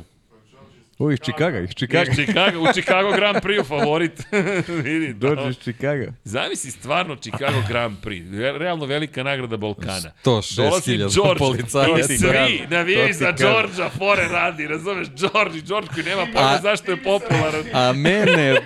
[0.98, 2.10] O, iz Čikaga, iz Čikaga.
[2.10, 4.22] Iz Chicago, u Chicago Grand Prix favorit.
[4.84, 5.46] Vidi, da.
[5.50, 6.12] iz Čikaga.
[6.24, 8.30] Zamisli stvarno Chicago Grand Prix.
[8.32, 10.12] Re- Realno velika nagrada Balkana.
[10.24, 12.12] 106.000 Dolazi George policajaca.
[12.12, 13.32] i svi navijaju To ti za.
[13.32, 15.08] Georgea, fore radi, razumeš?
[15.10, 17.64] George, George koji nema pojma zašto je popularan.
[17.72, 18.56] A mene,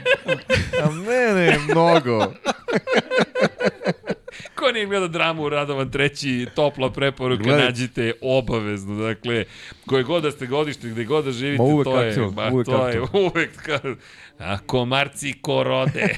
[0.85, 2.27] A mene je mnogo.
[4.55, 7.65] Ko nije gleda dramu Radovan treći, topla preporuka, Gledajte.
[7.67, 9.03] nađite obavezno.
[9.03, 9.45] Dakle,
[9.87, 12.67] koje god da ste godište, gde god da živite, Ma to je, aktivno, ba, uvek
[12.67, 13.81] to je uvek ka,
[14.39, 16.09] a komarci ko rode.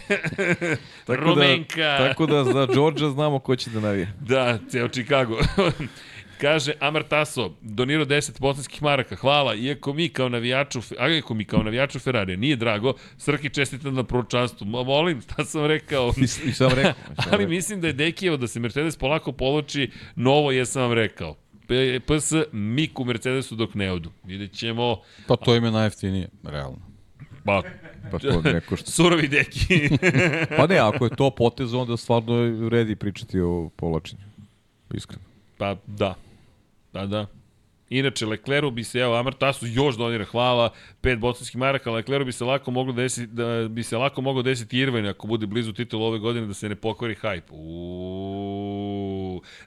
[1.07, 1.81] Tako Rumenka.
[1.81, 4.13] Da, tako da za Georgia znamo ko će da navije.
[4.21, 5.39] Da, ceo Chicago.
[6.41, 11.45] Kaže Amar Taso, donirao 10 bosanskih maraka, hvala, iako mi kao navijaču, a iako mi
[11.45, 14.67] kao navijaču Ferrari nije drago, Srki čestitam na proročanstvu.
[14.67, 16.13] Ma, molim, šta sam rekao?
[16.17, 16.93] I, sam rekao.
[17.33, 21.37] Ali mislim da je Dekijevo da se Mercedes polako poloči, novo jesam vam rekao.
[22.07, 24.11] PS mik u Mercedesu dok ne odu.
[24.25, 24.97] Vidjet ćemo,
[25.27, 26.79] Pa to im je najjeftinije, realno.
[27.45, 27.63] pa,
[28.11, 28.91] Pa to neko što...
[28.97, 29.89] surovi deki.
[30.57, 34.23] Pa ne, ako je to potez, onda stvarno redi pričati o povlačenju.
[34.95, 35.34] Iskreno.
[35.65, 36.15] Pa da.
[36.93, 37.27] Da, da.
[37.89, 40.71] Inače, Lecleru bi se, evo, Amar Tasu još donira, hvala,
[41.01, 44.79] pet bosanskih maraka, Lecleru bi se lako moglo desiti, da bi se lako moglo desiti
[44.79, 47.51] Irvine ako bude blizu titula ove godine da se ne pokvari hype.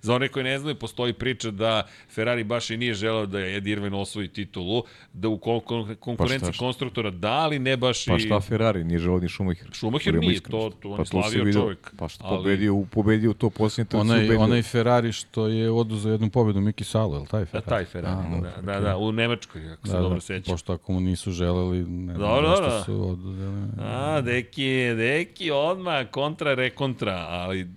[0.01, 3.67] Za one koji ne znaju, postoji priča da Ferrari baš i nije želeo da Ed
[3.67, 4.83] Irvine osvoji titulu,
[5.13, 6.59] da u kon kon konkurenciji Pa šta, šta?
[6.59, 8.19] konstruktora da, ali ne baš Pa i...
[8.19, 9.67] šta Ferrari, nije želeo ni Schumacher.
[9.73, 10.61] Schumacher nije, iskreni.
[10.61, 11.53] to- to on pa je slavio se vidio.
[11.53, 13.97] čovjek, Pa što ali- pobedio, u, pobedio u to posljednje trci.
[13.99, 14.39] Onaj, ubedio.
[14.39, 17.65] onaj Ferrari što je oduzeo jednu pobedu Miki Salo, je li taj Da, Ferrari?
[17.67, 20.53] taj Ferrari, A, da, da, da, u Nemačkoj, ako se Da, dobro da, sećam.
[20.53, 22.83] pošto ako mu nisu želeli, ne znam Dobro, zašto dobro.
[22.83, 23.67] su oduzeli.
[23.79, 24.63] A, deki,
[24.97, 27.67] deki, odmah, kontra, rekontra, ali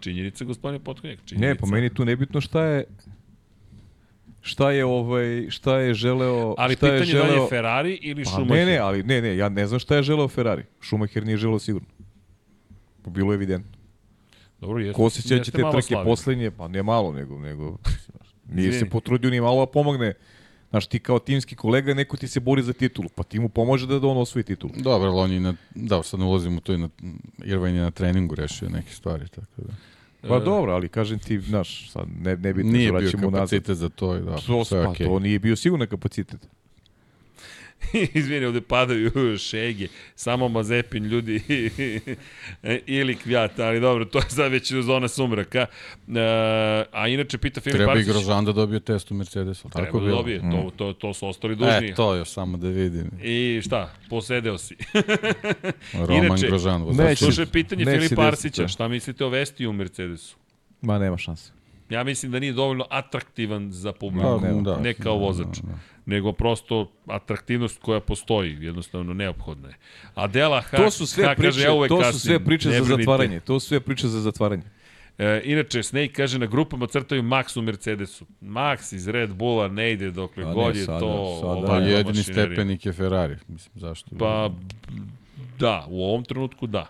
[0.00, 1.48] činjenica, gospodine Potkonjak, činjenica.
[1.48, 2.84] Ne, po meni tu nebitno šta je
[4.40, 7.48] šta je ovaj šta je želeo Ali šta je pitanje je da li želeo je
[7.48, 8.56] Ferrari ili pa, Schumacher.
[8.56, 10.64] ne ne ali ne ne ja ne znam šta je želeo Ferrari.
[10.82, 11.88] Schumacher nije želeo sigurno.
[13.02, 13.78] Pa bilo je evidentno.
[14.60, 17.78] Dobro, jeste, ko se sjeća te trke poslednje pa ne malo nego nego
[18.48, 20.14] nije se potrudio ni malo da pomogne
[20.70, 23.86] Znaš, ti kao timski kolega, neko ti se bori za titulu, pa ti mu pomože
[23.86, 24.72] da, da on osvoji titulu.
[24.76, 26.88] Dobro, ali on je na, da, sad ne ulazim u to i na,
[27.44, 29.72] Irvine je na treningu rešio neke stvari, tako da.
[30.28, 33.38] Pa dobro, ali kažem ti, znaš, sad ne, ne bi Nije bio vraćamo nazad.
[33.38, 35.06] kapacitet za to i da, To, sve pa, okej.
[35.06, 36.48] to nije bio sigurno kapacitet.
[38.14, 39.10] Izvini, ovde padaju
[39.48, 41.42] šege, samo Mazepin ljudi
[42.86, 45.58] ili kvijat, ali dobro, to je sad već zona sumraka.
[45.58, 46.20] E,
[46.92, 49.98] a inače pita Filip Treba i Arsić, Grožan da dobije test u Mercedesu, tako treba
[49.98, 50.16] da bilo?
[50.16, 51.88] dobije, to, to, to su ostali dužni.
[51.88, 53.10] E, to još samo da vidim.
[53.22, 54.76] I šta, posedeo si.
[55.92, 56.82] Roman Inače, Grožan.
[56.82, 57.18] vozač.
[57.18, 58.68] Slušaj, pitanje Filipa Arsića, da.
[58.68, 60.36] šta mislite o Vestiju u Mercedesu?
[60.82, 61.52] Ma nema šanse.
[61.90, 64.40] Ja mislim da nije dovoljno atraktivan za publiku.
[64.40, 64.62] Pa, nema.
[64.62, 65.78] da, ne kao vozač, da, da.
[66.08, 66.76] Nego prosto
[67.06, 69.74] atraktivnost koja postoji, jednostavno neophodna je.
[70.14, 72.70] Adela Ha, To su sve ha, priče, kaže, ja uvek to su kasnim, sve priče
[72.70, 73.40] za zatvaranje.
[73.40, 74.62] To su sve priče za zatvaranje.
[75.18, 78.26] E, inače, Snake kaže na grupama crtaju Max u Mercedesu.
[78.42, 81.58] Max iz Red Bulla ne ide dokle A ne, god je sada- to sada- Pa
[81.58, 82.46] ovakva jedini mašinerija.
[82.46, 84.10] stepenik je Ferrari, mislim, zašto?
[84.18, 84.50] Pa,
[85.58, 86.86] da, u ovom trenutku da.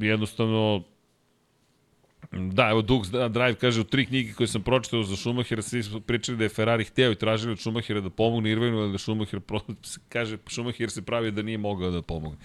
[0.00, 0.82] Jednostavno,
[2.32, 6.00] Da, evo Dux Drive kaže u tri knjige koje sam pročitao za Schumachera, svi su
[6.00, 9.40] pričali da je Ferrari hteo i tražili od Schumachera da pomogne Irvinu, ali da Schumacher
[9.40, 9.60] pro,
[10.12, 12.38] kaže, Schumacher se pravi da nije mogao da pomogne.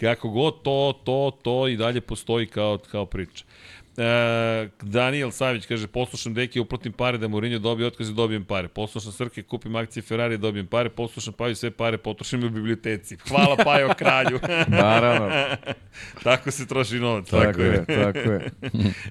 [0.00, 3.44] Kako god to, to, to i dalje postoji kao, kao priča.
[3.98, 8.68] E, Daniel Savić kaže, poslušam deki, uplatim pare da Mourinho dobije otkaz i dobijem pare.
[8.68, 10.88] Poslušam Srke, kupim akcije Ferrari, dobijem pare.
[10.88, 13.16] Poslušam Paju, sve pare potrošim u biblioteci.
[13.28, 14.40] Hvala Pajo kralju.
[14.68, 15.30] Naravno.
[16.24, 17.30] tako se troši novac.
[17.30, 18.50] tako, je, tako je.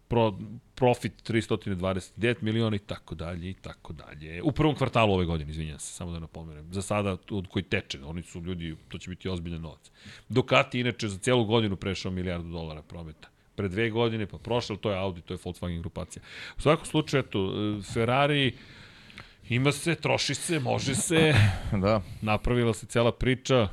[0.07, 0.33] pro,
[0.75, 4.41] profit 329 miliona i tako dalje i tako dalje.
[4.43, 6.73] U prvom kvartalu ove godine, izvinjam se, samo da napomenem.
[6.73, 9.91] Za sada od koji teče, oni su ljudi, to će biti ozbiljan novac.
[10.29, 13.27] Ducati inače za celu godinu prešao milijardu dolara prometa.
[13.55, 16.23] pre dve godine, pa prošle, to je Audi, to je Volkswagen grupacija.
[16.57, 17.51] U svakom slučaju, eto,
[17.93, 18.53] Ferrari
[19.49, 21.33] ima se, troši se, može se,
[21.83, 22.01] Da.
[22.21, 23.67] napravila se cela priča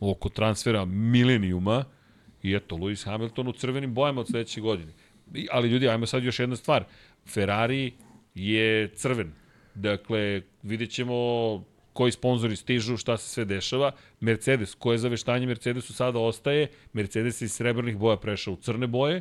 [0.00, 1.84] oko transfera milenijuma
[2.42, 4.92] i eto, Lewis Hamilton u crvenim bojama od sledeće godine.
[5.50, 6.84] Ali ljudi, ajmo sad još jedna stvar.
[7.26, 7.92] Ferrari
[8.34, 9.32] je crven.
[9.74, 11.14] Dakle, vidjet ćemo
[11.92, 13.92] koji sponzori stižu, šta se sve dešava.
[14.20, 19.20] Mercedes, koje zaveštanje Mercedesu sada ostaje, Mercedes iz srebrnih boja prešao u crne boje,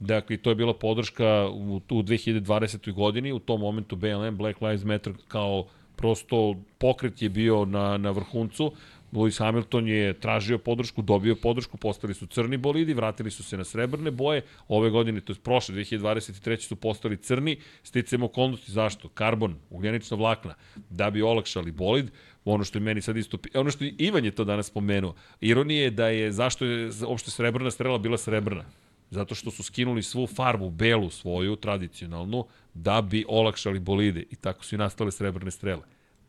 [0.00, 2.92] Dakle, to je bila podrška u, u 2020.
[2.92, 5.66] godini, u tom momentu BLM, Black Lives Matter, kao
[5.96, 8.72] prosto pokret je bio na, na vrhuncu.
[9.14, 13.64] Lewis Hamilton je tražio podršku, dobio podršku, postali su crni bolidi, vratili su se na
[13.64, 14.42] srebrne boje.
[14.68, 16.60] Ove godine, to je prošle, 2023.
[16.60, 17.56] su postali crni.
[17.82, 19.08] Sticam okolnosti, zašto?
[19.08, 20.54] Karbon, ugljenična vlakna,
[20.90, 22.10] da bi olakšali bolid.
[22.44, 23.38] Ono što je meni sad isto...
[23.54, 25.14] Ono što je Ivan je to danas spomenuo.
[25.40, 28.64] Ironije je da je, zašto je uopšte srebrna strela bila srebrna?
[29.10, 34.24] Zato što su skinuli svu farbu, belu svoju, tradicionalnu, da bi olakšali bolide.
[34.30, 35.82] I tako su i nastale srebrne strele.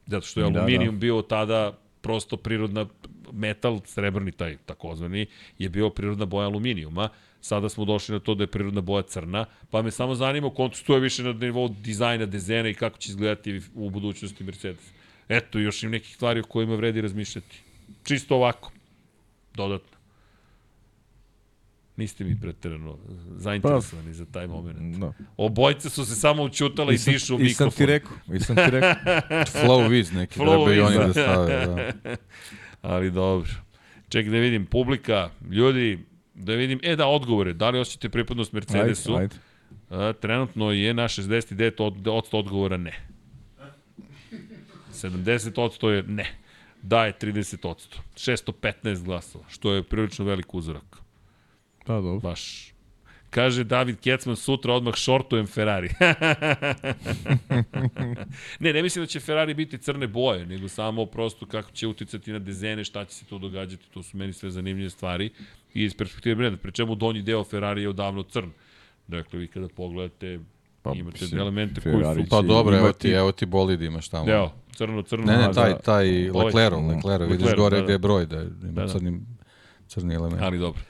[0.05, 2.85] Zato što je Da, aluminijum bio tada prosto prirodna
[3.33, 5.25] metal, srebrni taj takozvani,
[5.57, 7.09] je bio prirodna boja aluminijuma.
[7.41, 10.75] Sada smo došli na to da je prirodna boja crna, pa me samo zanima koliko
[10.85, 14.85] to je više na nivou dizajna, dezena i kako će izgledati u budućnosti Mercedes.
[15.29, 17.61] Eto, još im nekih stvari o kojima vredi razmišljati.
[18.03, 18.71] Čisto ovako,
[19.55, 19.94] dodatno.
[21.97, 22.97] Niste mi preterano
[23.37, 24.97] zainteresovani za taj moment.
[24.97, 25.13] Da.
[25.37, 27.71] Obojce su se samo učutala i, dišu u I sam mikrofon.
[27.71, 29.13] ti rekao, i sam ti rekao.
[29.63, 31.05] Flow viz neki, Flow treba i oni da.
[31.05, 31.65] da stave.
[31.65, 32.15] Da.
[32.91, 33.49] Ali dobro.
[34.09, 35.99] Ček da vidim, publika, ljudi,
[36.33, 39.15] da vidim, e da, odgovore, da li osjećate pripadnost Mercedesu?
[39.15, 39.35] Ajde, ajde.
[39.89, 42.93] A, trenutno je na 69 od, od odgovora ne.
[44.93, 46.25] 70% je ne.
[46.81, 47.75] Da je 30%.
[48.15, 51.04] 615 glasova, što je prilično velik uzorak.
[51.87, 52.19] Da, dobro.
[52.19, 52.71] Baš.
[53.29, 55.89] Kaže David Kecman, sutra odmah šortujem Ferrari.
[58.59, 62.31] ne, ne mislim da će Ferrari biti crne boje, nego samo prosto kako će uticati
[62.31, 65.29] na dezene, šta će se tu događati, to su meni sve zanimljive stvari.
[65.73, 68.49] I iz perspektive brenda, pri čemu donji deo Ferrari je odavno crn.
[69.07, 70.39] Dakle, vi kada pogledate,
[70.81, 72.29] Pa, imate mislim, elemente koji su...
[72.29, 74.31] Pa dobro, evo ti, evo ti bolid imaš tamo.
[74.31, 75.25] Evo, crno, crno.
[75.25, 75.77] Ne, ne, taj, da.
[75.77, 76.75] taj Ovaj- Leclerc,
[77.05, 77.83] Leclerc, vidiš gore da, da.
[77.83, 78.87] gde je broj, da ima Da, da.
[78.87, 79.19] crni,
[79.87, 80.41] crni element.
[80.41, 80.81] Ali dobro.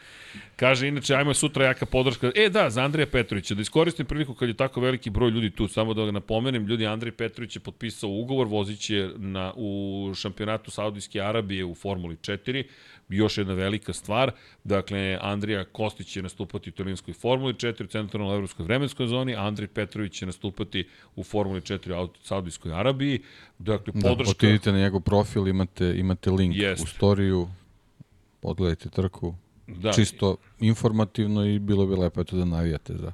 [0.55, 2.31] Kaže, inače, ajmo sutra jaka podrška.
[2.35, 3.55] E, da, za Andrija Petrovića.
[3.55, 6.85] Da iskoristim priliku kad je tako veliki broj ljudi tu, samo da ga napomenem, ljudi,
[6.85, 12.63] Andrej Petrović je potpisao ugovor, vozit će na, u šampionatu Saudijske Arabije u Formuli 4,
[13.09, 14.31] još jedna velika stvar.
[14.63, 19.41] Dakle, Andrija Kostić će nastupati u italijanskoj Formuli 4 u centralnoj evropskoj vremenskoj zoni, a
[19.41, 23.21] Andrej Petrović će nastupati u Formuli 4 u Saudijskoj Arabiji.
[23.59, 24.31] Dakle, Da, podrška...
[24.31, 26.83] otidite na njegov profil, imate, imate link Jeste.
[26.83, 27.47] u storiju,
[28.41, 29.35] odgledajte trku,
[29.67, 33.11] da, čisto informativno i bilo bi lepo eto da navijate za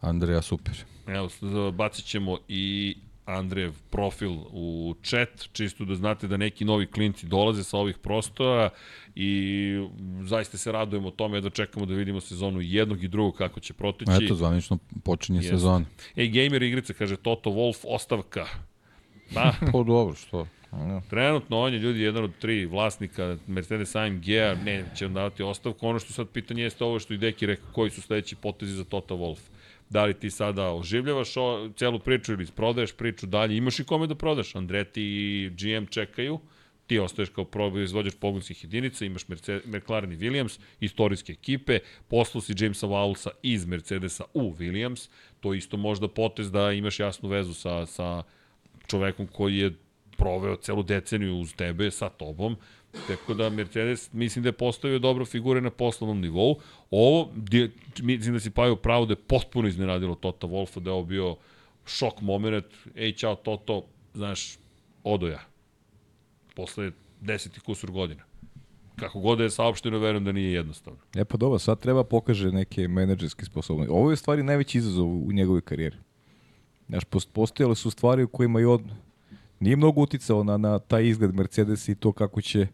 [0.00, 0.84] Andreja Super.
[1.06, 1.28] Evo,
[1.72, 7.64] bacit ćemo i Andrejev profil u chat, čisto da znate da neki novi klinci dolaze
[7.64, 8.70] sa ovih prostora
[9.14, 9.72] i
[10.24, 14.24] zaista se radujemo tome da čekamo da vidimo sezonu jednog i drugog kako će proteći.
[14.24, 15.50] Eto, zvanično počinje Jeste.
[15.50, 15.84] sezona.
[16.16, 18.46] Ej, gamer igrica, kaže Toto Wolf, ostavka.
[19.34, 20.46] Da, Pa dobro, što?
[21.10, 25.88] Trenutno on je ljudi jedan od tri vlasnika Mercedes AMG-a, ne će vam davati ostavku.
[25.88, 28.84] Ono što sad pitanje jeste ovo što i Deki rekao, koji su sledeći potezi za
[28.84, 29.40] Toto Wolf.
[29.90, 34.06] Da li ti sada oživljavaš o, celu priču ili prodaješ priču dalje, imaš i kome
[34.06, 34.54] da prodaš.
[34.54, 36.40] Andreti i GM čekaju,
[36.86, 41.78] ti ostaješ kao proizvođač pogonskih jedinica, imaš Mercedes, McLaren i Williams, istorijske ekipe,
[42.08, 45.08] poslao si Jamesa Wowlsa iz Mercedesa u Williams,
[45.40, 48.22] to isto možda potez da imaš jasnu vezu sa, sa
[48.86, 49.72] čovekom koji je
[50.16, 52.56] proveo celu deceniju uz tebe, sa tobom,
[53.08, 56.60] tako da Mercedes mislim da je postavio dobro figure na poslovnom nivou.
[56.90, 57.30] Ovo,
[58.02, 61.36] mislim da si Pajo pravo da je potpuno iznenadilo Tota Wolfa, da je ovo bio
[61.86, 62.64] šok moment,
[62.94, 64.58] ej, čao Toto, znaš,
[65.04, 65.40] odo ja.
[66.54, 66.90] Posle
[67.20, 68.22] deseti kusur godina.
[68.96, 70.98] Kako god da je saopšteno, verujem da nije jednostavno.
[71.14, 73.90] E pa dobro, sad treba pokaže neke menadžerske sposobnosti.
[73.92, 75.96] Ovo je stvari najveći izazov u njegovoj karijeri.
[76.88, 78.90] Znaš, post- postojale su stvari u kojima je on
[79.62, 82.66] nije mnogo uticao na, na taj izgled Mercedes i to kako će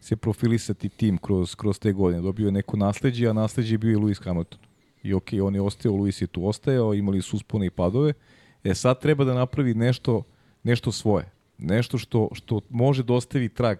[0.00, 2.22] se profilisati tim kroz, kroz te godine.
[2.22, 4.58] Dobio je neko nasledđe, a nasledđe je bio i Lewis Hamilton.
[5.02, 8.12] I ok, on je ostao, Lewis je tu ostajao, imali su uspone i padove.
[8.64, 10.22] E sad treba da napravi nešto,
[10.62, 11.30] nešto svoje.
[11.58, 13.78] Nešto što, što može da ostavi trag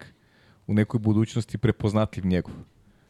[0.67, 2.53] u nekoj budućnosti prepoznatljiv njegov.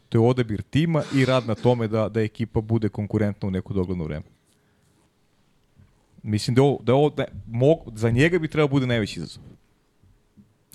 [0.10, 3.73] To je odabir tima i rad na tome da, da ekipa bude konkurentna u neko
[3.73, 4.35] dogledno vreme.
[6.26, 9.43] Mislim da ovo, da ovo da, mog, za njega bi trebao bude najveći izazov.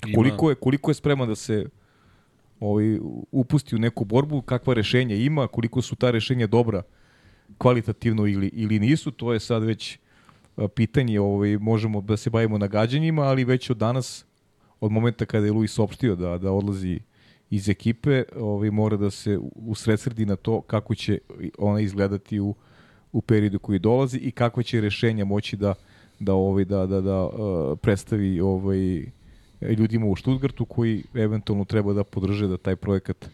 [0.07, 1.65] Ima- Koliko je, koliko je spreman da se
[2.59, 2.99] ovaj,
[3.31, 6.81] upusti u neku borbu, kakva rešenja ima, koliko su ta rešenja dobra
[7.57, 9.99] kvalitativno ili, ili nisu, to je sad već
[10.75, 14.25] pitanje, ovaj, možemo da se bavimo nagađanjima, ali već od danas,
[14.79, 16.99] od momenta kada je Luis opštio da, da odlazi
[17.49, 21.17] iz ekipe, ovaj, mora da se usredsredi na to kako će
[21.57, 22.55] ona izgledati u,
[23.13, 25.73] u periodu koji dolazi i kako će rešenja moći da
[26.19, 29.05] da ovaj da da da uh, predstavi ovaj
[29.77, 33.29] ljudima u Stuttgartu koji eventualno treba da podrže da taj projekat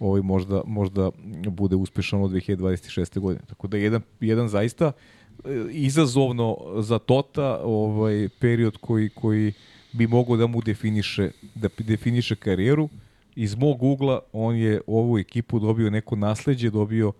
[0.00, 1.10] ovaj možda možda
[1.48, 3.18] bude uspešan od 2026.
[3.18, 3.44] godine.
[3.48, 4.92] Tako da jedan jedan zaista
[5.44, 9.52] e, izazovno za Tota ovaj period koji koji
[9.92, 12.88] bi mogao da mu definiše da definiše karijeru
[13.36, 17.14] iz mog ugla on je ovu ekipu dobio neko nasleđe, dobio uh,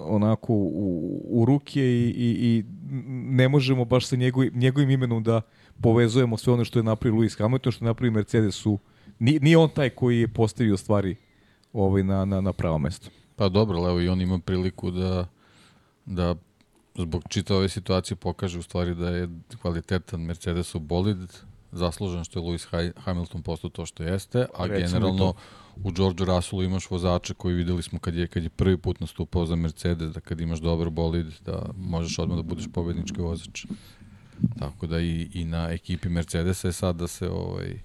[0.00, 2.64] onako u, u ruke i, i, i
[3.10, 5.40] ne možemo baš sa njegovim, njegovim imenom da
[5.80, 8.78] povezujemo sve ono što je napravio Lewis Hamilton, što je napravio Mercedes u...
[9.18, 11.16] Nije, nije on taj koji je postavio stvari
[11.72, 13.10] ovaj, na, na, na pravo mesto.
[13.36, 15.26] Pa dobro, evo i on ima priliku da,
[16.06, 16.34] da
[16.94, 19.28] zbog čita ove situacije pokaže u stvari da je
[19.62, 21.18] kvalitetan Mercedesov bolid,
[21.74, 25.34] zaslužen što je Lewis Hamilton postao to što jeste, a Recimo generalno
[25.84, 29.46] u Georgeu Russellu imaš vozača koji videli smo kad je, kad je prvi put nastupao
[29.46, 33.66] za Mercedes, da kad imaš dobar bolid, da možeš odmah da budeš pobednički vozač.
[34.58, 37.78] Tako da i, i na ekipi Mercedesa je sad da se ovaj,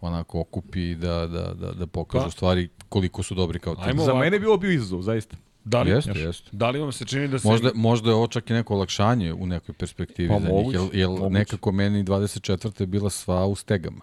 [0.00, 2.30] onako okupi i da, da, da, da pokažu Pa.
[2.30, 3.98] stvari koliko su dobri kao tim.
[3.98, 5.36] Za mene je bilo bio izazov, zaista.
[5.64, 6.48] Da li, Jeste, jeste.
[6.52, 7.48] da li vam se čini da se...
[7.48, 10.88] Možda, možda je ovo čak i neko olakšanje u nekoj perspektivi Pa za njih, jer,
[10.92, 12.80] jer nekako meni 24.
[12.80, 14.00] je bila sva u stegama.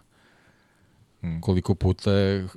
[1.22, 1.41] Hmm.
[1.41, 2.49] Koliko puta je uh,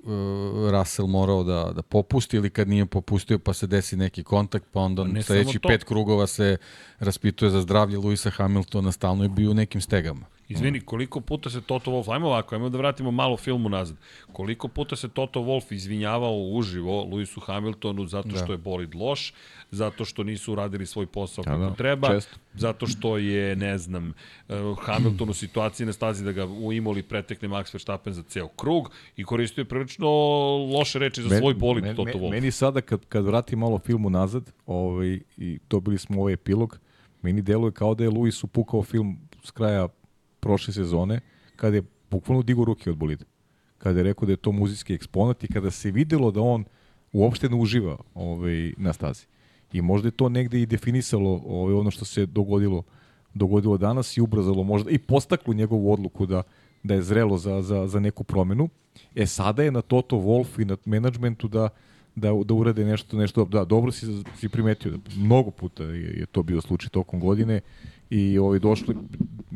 [0.70, 4.80] Russell morao da, da popusti ili kad nije popustio pa se desi neki kontakt, pa
[4.80, 5.68] onda Pa ne sledeći samo to.
[5.68, 6.56] pet krugova se
[6.98, 10.26] raspituje za zdravlje Luisa Hamiltona, stalno je bio u nekim stegama.
[10.48, 13.96] Izvini, koliko puta se Toto Wolff, ajmo ovako, ajmo da vratimo malo filmu nazad.
[14.32, 18.52] Koliko puta se Toto Wolff izvinjavao uživo Lewisu Hamiltonu zato što Da.
[18.52, 19.32] je bolid loš,
[19.70, 22.36] zato što nisu uradili svoj posao Da, kako da, treba, često.
[22.54, 24.12] zato što je, ne znam,
[24.48, 28.48] eh, Hamilton u situaciji na stazi da ga u Imoli pretekne Max Verstappen za ceo
[28.48, 30.08] krug i koristio je prilično
[30.68, 32.30] loše reči za svoj bolid men- Toto men- Wolff.
[32.30, 36.78] Meni sada kad, kad vratim malo filmu nazad ovaj, i dobili smo ovaj epilog,
[37.22, 39.88] meni deluje kao da je Luis upukao film s kraja
[40.40, 41.20] prošle sezone,
[41.56, 43.24] kada je bukvalno digo ruke od bolida.
[43.78, 46.64] Kada je rekao da je to muzijski eksponat i kada se videlo da on
[47.12, 49.26] uopšte ne uživa ovaj, na stazi.
[49.72, 52.82] I možda je to negde i definisalo ovaj, ono što se dogodilo
[53.34, 56.42] dogodilo danas i ubrzalo možda i postaklo njegovu odluku da
[56.82, 58.68] da je zrelo za, za, za neku promenu.
[59.14, 61.68] E sada je na Toto Wolf i na menadžmentu da
[62.16, 64.06] da, da urade nešto, nešto, da, dobro si,
[64.36, 67.60] si primetio, da mnogo puta je, je to bio slučaj tokom godine
[68.10, 68.96] i ovi došli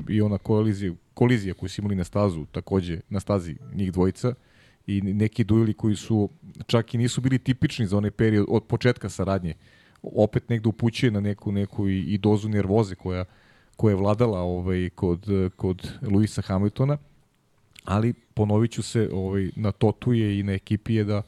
[0.08, 4.34] i ona kolizija, kolizija koju su imali na stazu, takođe na stazi njih dvojica.
[4.86, 6.28] I neki dueli koji su
[6.66, 9.54] čak i nisu bili tipični za onaj period od početka saradnje,
[10.02, 13.24] opet negde upućuje na neku, neku i, i dozu nervoze koja,
[13.76, 15.26] koja je vladala ovaj, kod,
[15.56, 16.98] kod Luisa Hamiltona,
[17.84, 21.22] ali ponovit ću se, ovaj, na Totu je i na ekipi je da,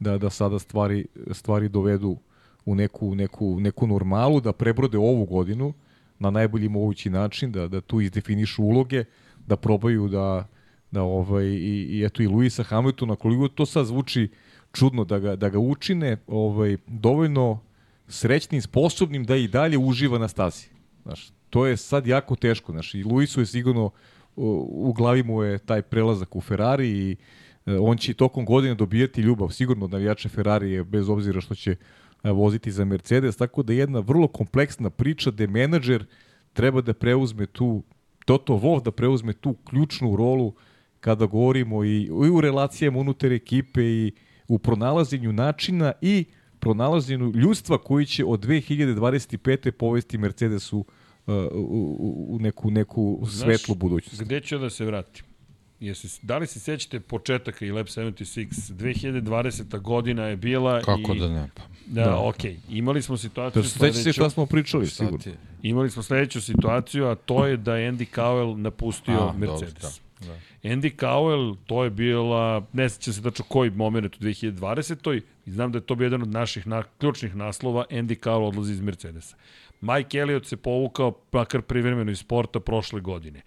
[0.00, 2.16] da, da sada stvari, stvari dovedu
[2.64, 5.72] u neku, neku, neku normalu, da prebrode ovu godinu
[6.20, 9.04] na najbolji mogući način, da, da tu izdefinišu uloge,
[9.46, 10.46] da probaju da,
[10.90, 14.28] da ovaj, i, i eto i Luisa Hamiltona, koliko to sad zvuči
[14.72, 17.60] čudno, da ga, da ga učine ovaj, dovoljno
[18.08, 20.66] srećnim, sposobnim da i dalje uživa na stazi.
[21.02, 22.72] Znaš, to je sad jako teško.
[22.72, 23.90] Znaš, I Luisu je sigurno
[24.36, 27.16] u, glavi mu je taj prelazak u Ferrari i
[27.66, 31.76] e, on će tokom godine dobijati ljubav sigurno od navijača Ferrari bez obzira što će
[32.22, 36.04] voziti za Mercedes, tako da je jedna vrlo kompleksna priča gde menadžer
[36.52, 37.82] treba da preuzme tu
[38.24, 40.54] Toto Wolff da preuzme tu ključnu rolu
[41.00, 44.12] kada govorimo i, i u relacijama unutar ekipe i
[44.48, 46.24] u pronalaženju načina i
[46.58, 49.70] pronalaženju ljudstva koji će od 2025.
[49.70, 54.22] povesti Mercedesu uh, u, u, u neku, neku svetlu budućnost.
[54.22, 55.29] Gde ću da se vratim?
[55.80, 58.46] Jesi, da li se sećate početaka i Lab 76?
[58.72, 59.80] 2020.
[59.80, 61.18] godina je bila Kako i...
[61.18, 61.48] da ne?
[61.54, 62.18] Pa, Da, da.
[62.18, 62.56] okej.
[62.68, 64.12] Imali smo situaciju To se seća se sledeću.
[64.12, 65.18] šta smo pričali, šta sigurno.
[65.62, 70.00] Imali smo sledeću situaciju, a to je da je Andy Cowell napustio A, Mercedes.
[70.20, 75.20] dobro, Andy Cowell, to je bila, ne sećam se tačno koji moment u 2020.
[75.46, 78.72] I znam da je to bio jedan od naših na, ključnih naslova, Andy Cowell odlazi
[78.72, 79.36] iz Mercedesa.
[79.80, 83.40] Mike Elliott se povukao makar privremeno iz sporta prošle godine.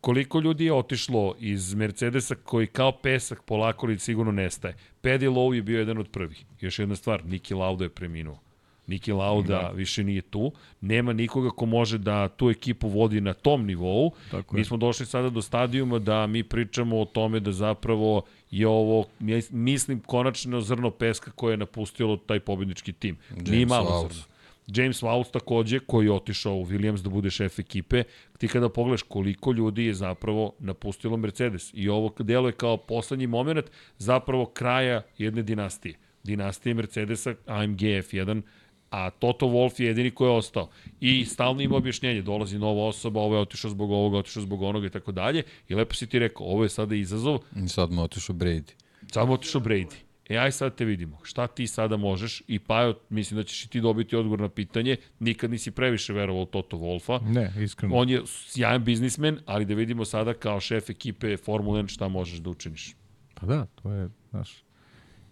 [0.00, 4.74] Koliko ljudi je otišlo iz Mercedesa koji kao pesak polako ali sigurno nestaje.
[5.02, 6.44] Paddy Lowe je bio jedan od prvih.
[6.60, 8.38] Još jedna stvar, Niki Lauda je preminuo.
[8.86, 9.70] Niki Lauda da.
[9.74, 10.52] više nije tu.
[10.80, 14.12] Nema nikoga ko može da tu ekipu vodi na tom nivou.
[14.30, 14.64] Tako mi je.
[14.64, 19.04] smo došli sada do stadijuma da mi pričamo o tome da zapravo je ovo,
[19.50, 23.16] mislim, konačno zrno peska koje je napustilo taj pobednički tim.
[23.30, 24.12] James Nije malo Vowles.
[24.12, 24.29] zrno.
[24.74, 28.02] James Vowles takođe, koji je otišao u Williams da bude šef ekipe,
[28.38, 31.70] ti kada pogledaš koliko ljudi je zapravo napustilo Mercedes.
[31.74, 33.66] I ovo deluje kao poslednji moment
[33.98, 35.94] zapravo kraja jedne dinastije.
[36.24, 38.42] Dinastije Mercedesa, AMG F1,
[38.90, 40.68] a Toto Wolff je jedini koji je ostao.
[41.00, 44.86] I stalno ima objašnjenje, dolazi nova osoba, ovo je otišao zbog ovoga, otišao zbog onoga
[44.86, 45.42] i tako dalje.
[45.68, 48.72] I lepo si ti rekao, ovo je sada izazov, I sad mu otišao Brady.
[49.12, 50.09] samo otišao Brady.
[50.30, 51.18] E, aj sad te vidimo.
[51.22, 52.42] Šta ti sada možeš?
[52.48, 54.96] I Pajo, mislim da ćeš i ti dobiti odgovor na pitanje.
[55.18, 57.20] Nikad nisi previše verovao Toto Wolfa.
[57.34, 57.94] Ne, iskreno.
[57.96, 62.38] On je sjajan biznismen, ali da vidimo sada kao šef ekipe Formula 1 šta možeš
[62.38, 62.96] da učiniš.
[63.34, 64.62] Pa da, to je, znaš,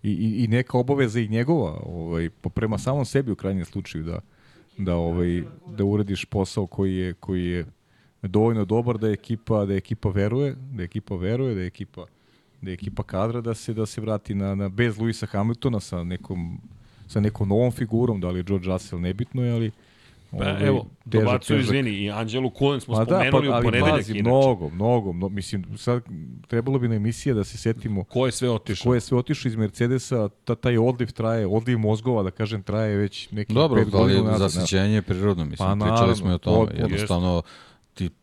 [0.03, 4.21] i, i, i neka obaveza i njegova, ovaj, prema samom sebi u krajnjem slučaju da,
[4.79, 7.67] da, ovaj, da uradiš posao koji je, koji je
[8.23, 11.67] dovoljno dobar da je ekipa, da je ekipa veruje, da je ekipa veruje, da je
[11.67, 12.07] ekipa
[12.63, 16.05] da je ekipa kadra da se da se vrati na, na bez Luisa Hamiltona sa
[16.05, 16.61] nekom
[17.07, 19.71] sa nekom novom figurom, da li je George Russell nebitno je, ali
[20.31, 23.55] Pa, ovaj, evo, težak- težak- izvini, i Anđelu Kulen smo Pa da, spomenuli pa, u
[23.55, 23.91] ali ponedeljak.
[23.93, 24.23] pazi, inače.
[24.23, 26.03] mnogo, mnogo, mnogo, mislim, sad
[26.49, 28.85] trebalo bi na emisija da se setimo Ko je sve otišao?
[28.85, 32.97] ko je sve otišao iz Mercedesa, ta, taj odliv traje, odliv mozgova, da kažem, traje
[32.97, 34.51] već neki Dobro, pet da li godina je nazad.
[34.51, 36.71] zasićenje je prirodno, mislim, Pa, pričali smo i o tome.
[36.75, 37.49] Jednostavno, ti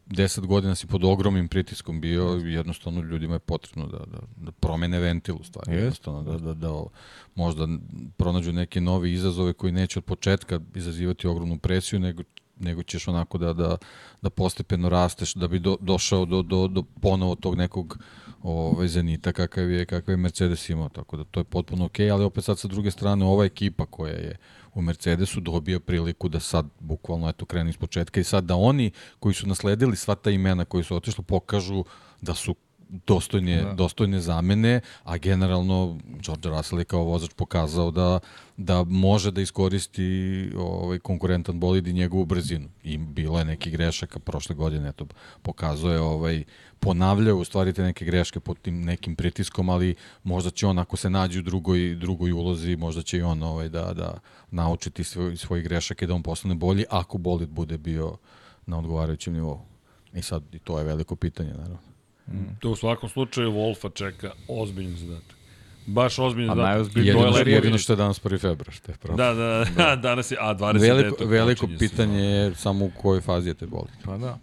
[0.07, 4.99] 10 godina si pod ogromnim pritiskom bio jednostavno ljudima je potrebno da, da, da promene
[4.99, 5.71] ventil u stvari.
[5.71, 5.83] Jest.
[5.83, 6.83] Jednostavno, da, da, da
[7.35, 7.67] možda
[8.17, 12.23] pronađu neke nove izazove koji neće od početka izazivati ogromnu presiju, nego
[12.59, 13.77] nego ćeš onako da, da,
[14.21, 17.99] da postepeno rasteš, da bi do, došao do, do, do ponovo tog nekog
[18.45, 22.23] ovaj, zenita kakav je, kakav je Mercedes imao, tako da to je potpuno okej, ali
[22.23, 24.37] opet sad sa druge strane ova ekipa koja je
[24.73, 28.91] u Mercedesu dobija priliku da sad bukvalno eto krene iz početka i sad da oni
[29.19, 31.83] koji su nasledili sva ta imena koji su otišli pokažu
[32.21, 32.55] da su
[32.89, 33.73] dostojne, da.
[33.73, 38.19] dostojne zamene, a generalno George Russell je kao vozač pokazao da,
[38.57, 42.69] da može da iskoristi ovaj, konkurentan bolid i njegovu brzinu.
[42.83, 45.05] I bilo je neki grešaka prošle godine, eto,
[45.41, 46.43] pokazao je ovaj,
[46.79, 50.97] ponavljao u stvari te neke greške pod tim nekim pritiskom, ali možda će on ako
[50.97, 54.19] se nađe u drugoj, drugoj ulozi, možda će i on ovaj, da, da
[54.51, 58.17] naučiti svoj, svoj grešaka i da on postane bolji ako bolid bude bio
[58.65, 59.61] na odgovarajućem nivou.
[60.13, 61.94] I sad i to je veliko pitanje, naravno.
[62.59, 65.35] To u svakom slučaju Wolfa čeka ozbiljan zadatak.
[65.85, 66.91] Baš ozbiljan A zadatak.
[66.91, 68.39] I to je Jedino, jedino što je danas 1.
[68.39, 69.17] februar, što je pravo.
[69.17, 70.79] Da, da, da, danas je, a 29.
[70.79, 73.87] Veliko, veliko pitanje je samo u kojoj fazi je te boli.
[74.05, 74.37] Pa da.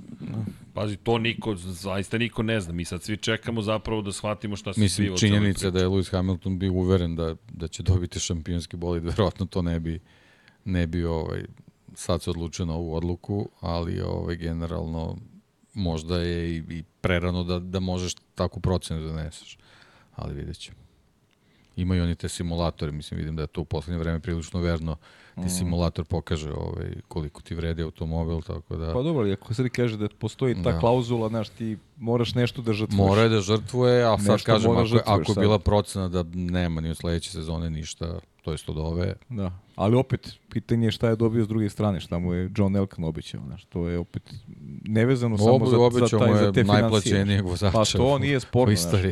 [0.74, 2.72] Pazi, to niko, zaista niko ne zna.
[2.72, 5.86] Mi sad svi čekamo zapravo da shvatimo šta se zbiva Mislim, celoj činjenica da je
[5.86, 10.00] Lewis Hamilton bio uveren da, da će dobiti šampionski bolid, verovatno to ne bi,
[10.64, 11.44] ne bi ovaj,
[11.94, 15.16] sad se odlučio na ovu odluku, ali ovaj, generalno
[15.74, 19.58] možda je i, i prerano da, da možeš takvu procenu da doneseš.
[20.14, 20.78] Ali vidjet ćemo.
[21.76, 24.96] Imaju oni te simulatore, mislim, vidim da je to u poslednje vreme prilično verno.
[25.34, 28.86] Ti simulator pokaže ovaj, koliko ti vredi automobil, tako da...
[28.86, 30.78] Pa dobro, ali ako se kaže da postoji ta Da.
[30.80, 33.09] klauzula, znaš, ti moraš nešto da žrtvuješ.
[33.09, 36.80] Mora da žrtvuje, a sad Nešto kažem, ako, žrtvuješ ako je bila procena da nema
[36.80, 39.52] ni od sledeće sezone ništa, to jest od ove, Da.
[39.76, 43.04] Ali opet, pitanje je šta je dobio s druge strane, šta mu je John Elkan
[43.04, 44.34] obećao, znaš, to je opet
[44.84, 45.76] nevezano samo Obu, za,
[46.06, 47.42] za, taj, za te financije.
[47.42, 49.02] vozača Pa to u- nije u sporno, znaš.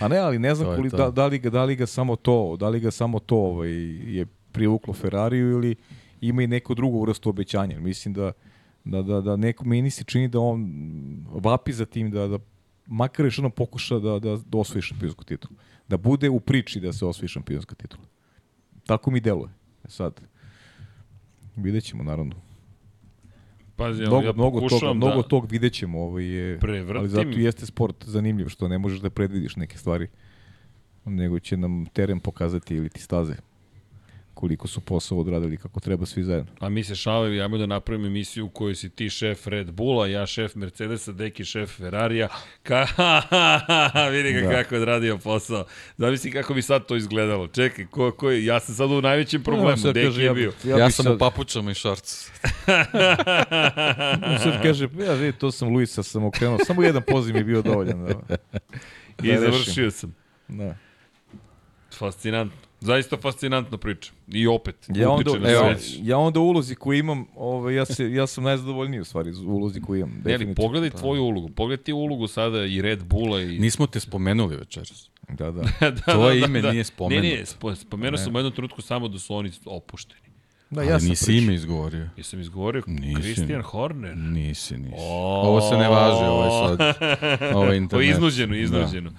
[0.00, 0.96] A ne, ali ne znam to.
[0.96, 3.70] da, da, li ga, da li ga samo to, da li ga samo to ovaj,
[4.08, 5.74] je privuklo Ferrariju ili
[6.20, 7.80] ima i neko drugo vrstu obećanja.
[7.80, 8.32] Mislim da,
[8.84, 10.66] da, da, da neko, meni se čini da on
[11.32, 12.38] vapi za tim da, da
[12.86, 15.56] makar još jednom pokuša da, da, da osvoji šampionsku titulu.
[15.88, 18.04] Da bude u priči da se osvoji šampionska titula.
[18.86, 19.50] Tako mi deluje.
[19.84, 20.20] E sad,
[21.56, 22.34] vidjet ćemo naravno.
[23.76, 25.28] Pazi, Mnogo, ja mnogo, toga, pokušavam mnogo da...
[25.28, 26.00] tog vidjet ćemo.
[26.00, 26.96] Ovaj je, Prevrtim.
[26.96, 30.08] ali zato jeste sport zanimljiv, što ne možeš da predvidiš neke stvari,
[31.04, 33.34] nego će nam teren pokazati ili ti staze
[34.34, 36.52] koliko su posao odradili kako treba svi zajedno.
[36.60, 40.06] A mi se šalili, ajmo da napravimo emisiju u kojoj si ti šef Red Bulla,
[40.06, 42.28] ja šef Mercedesa, Deki šef Ferrarija.
[42.62, 42.86] Ka,
[44.08, 44.50] vidi ga Da.
[44.52, 45.64] kako je odradio posao.
[45.96, 47.46] Zamisli kako bi sad to izgledalo.
[47.48, 50.40] Čekaj, ko, ko je, ja sam sad u najvećem problemu, sad Deki je ja bi-
[50.40, 50.52] bio.
[50.64, 52.30] Ja, Ja, bi sam sad, u papučama i šorcu.
[54.36, 57.62] sad kaže, ja vidi, to sam Luisa sam okrenuo, samo jedan poziv mi je bio
[57.62, 58.04] dovoljan.
[58.04, 58.36] Da,
[59.22, 60.14] I da završio sam.
[60.48, 60.76] da.
[61.92, 62.63] Fascinantno.
[62.84, 64.12] Zaista fascinantno priča.
[64.28, 68.26] I opet, Ja onda, na evo, ja onda ulozi koju imam, ovaj, ja, se, ja
[68.26, 70.20] sam najzadovoljniji u stvari ulozi koju imam.
[70.24, 70.54] Definitivno.
[70.54, 71.48] pogledaj tvoju ulogu.
[71.48, 73.58] Pogledaj ti ulogu sada i Red Bulla i...
[73.58, 75.10] Nismo te spomenuli večeras.
[75.28, 75.62] Da, da.
[75.90, 77.28] da, Tvoje ime nije spomenuto.
[77.28, 80.24] Ne, ne, spo, spomenuo sam u jednom trenutku samo da su oni opušteni.
[80.70, 81.42] Da, ja sam nisi pričao.
[81.42, 82.08] ime izgovorio.
[82.16, 83.22] Jesam izgovorio Nisi.
[83.22, 84.16] Christian Horner.
[84.16, 84.94] Nisi, nisi.
[84.98, 86.96] O, Ovo se ne važi, ovo je sad,
[87.56, 88.06] ovo je internet.
[88.06, 89.10] je iznuđeno, iznuđeno.
[89.10, 89.16] Da.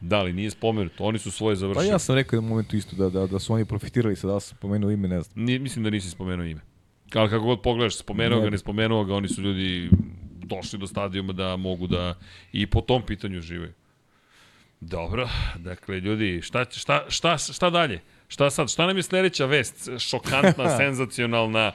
[0.00, 1.86] Da li nije spomenuto, oni su svoje Pa završili.
[1.86, 4.58] ja sam rekao na momentu isto da, da, da su oni profitirali, sad da sam
[4.60, 5.44] pomenuo ime, ne znam.
[5.44, 6.60] Nije, mislim da nisi spomenuo ime.
[7.14, 9.90] Ali kako god pogledaš, spomenuo ga, ne spomenuo ga, oni su ljudi
[10.44, 12.14] došli do stadijuma da mogu da
[12.52, 13.72] i po tom pitanju živaju.
[14.80, 18.00] Dobro, dakle, ljudi, šta, šta, šta, šta dalje?
[18.28, 18.70] Šta sad?
[18.70, 19.88] Šta nam je sledeća vest?
[19.98, 21.72] Šokantna, senzacionalna,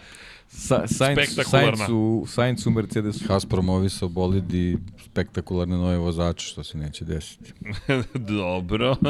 [0.58, 1.20] Sa, Sainz.
[1.50, 3.28] Sainz u, Sainz u Mercedesu.
[3.28, 7.54] Haas promovisao bolid i spektakularne nove vozače, što se neće desiti.
[8.38, 8.96] Dobro.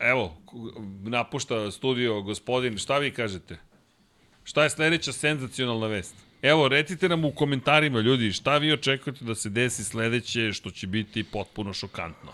[0.00, 0.36] Evo,
[1.02, 3.58] napušta studio gospodin, šta vi kažete?
[4.44, 6.14] Šta je sledeća senzacionalna vest?
[6.42, 10.86] Evo, recite nam u komentarima, ljudi, šta vi očekujete da se desi sledeće, što će
[10.86, 12.32] biti potpuno šokantno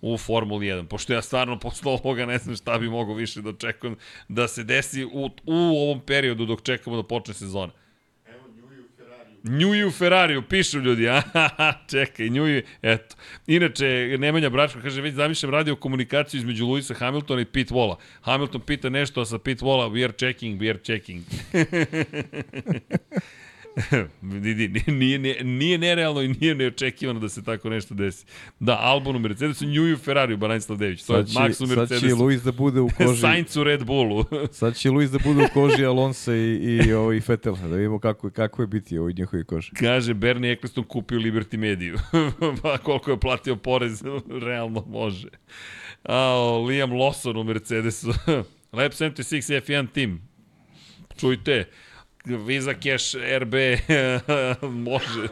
[0.00, 3.50] u Formuli 1, pošto ja stvarno posle ovoga ne znam šta bi mogo više da
[3.50, 3.96] očekujem
[4.28, 7.72] da se desi u, u ovom periodu dok čekamo da počne sezona.
[9.48, 13.16] Njuju Ferrariju, pišu ljudi, aha, čekaj, Njuju, eto.
[13.46, 17.98] Inače, Nemanja Bračko kaže, već zamišljam radio komunikaciju između Luisa Hamiltona i Pit Vola.
[18.20, 21.22] Hamilton pita nešto, a sa Pit Vola, we are checking, we are checking.
[24.22, 28.26] Vidi, nije, nije, nije nerealno i nije neočekivano da se tako nešto desi.
[28.60, 31.02] Da, Albon u Mercedesu, Njuju Ferrariju, Banajslav Dević.
[31.02, 32.16] To je Sad će, Max u sad će Mercedesu.
[32.16, 33.20] Luis da bude u koži.
[33.20, 34.24] Sainz u Red Bullu.
[34.52, 37.58] Sad će Luis da bude u koži Alonso i, i, ovaj, Fetela.
[37.58, 39.70] Da vidimo kako, kako je biti u njihovi koži.
[39.70, 41.98] Kaže, Bernie Eccleston kupio Liberty Mediju.
[42.62, 44.02] pa koliko je platio porez,
[44.42, 45.28] realno može.
[46.04, 48.08] A, Liam Lawson u Mercedesu.
[48.72, 50.20] Lab 76 F1 tim.
[51.20, 51.64] Čujte,
[52.26, 53.54] Visa Cash RB
[54.90, 55.28] može.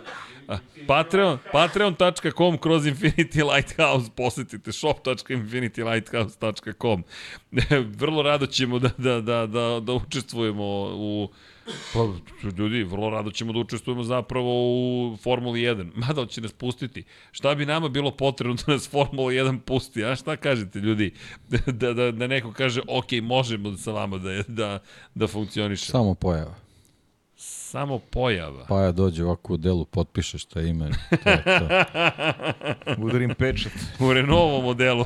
[0.86, 7.04] Patreon, patreon.com kroz Infinity Lighthouse posetite shop.infinitylighthouse.com
[7.98, 10.64] Vrlo rado ćemo da, da, da, da, da učestvujemo
[10.94, 11.28] u
[11.92, 11.98] Pa,
[12.48, 15.90] ljudi, vrlo rado ćemo da učestvujemo zapravo u Formuli 1.
[16.06, 17.04] Mada će nas pustiti.
[17.32, 20.04] Šta bi nama bilo potrebno da nas Formula 1 pusti?
[20.04, 21.14] A šta kažete, ljudi?
[21.48, 24.78] Da, da, da neko kaže, ok, možemo sa vama da, da,
[25.14, 25.84] da funkcioniše.
[25.84, 26.63] Samo pojava.
[27.74, 28.64] Samo pojava.
[28.68, 30.90] Pa ja dođe ovako u delu, potpiše šta je ime.
[31.24, 31.68] To je to.
[33.04, 33.72] Udarim pečat.
[34.00, 35.04] U Renaultovom modelu.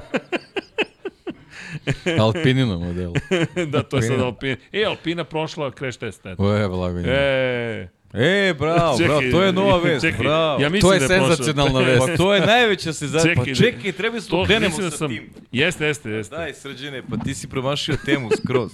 [2.21, 3.15] Alpinino modelu.
[3.73, 4.57] da, to je sad Alpina.
[4.73, 6.27] E, Alpina prošla crash test.
[6.27, 6.43] Eto.
[6.43, 7.13] O, je, blago njima.
[7.13, 10.63] E, E, bravo, bravo, to je nova vest, čekaj, bravo.
[10.63, 12.07] Ja mislim To je da senzacionalna vest.
[12.07, 13.21] Pa to je najveća se za...
[13.23, 15.31] Čekaj, Pa čekaj, treba smo To, krenemo mislim da sa sam, tim.
[15.53, 16.37] Jeste, jeste, jeste.
[16.37, 18.71] Daj, srđene, pa ti si promašio temu skroz.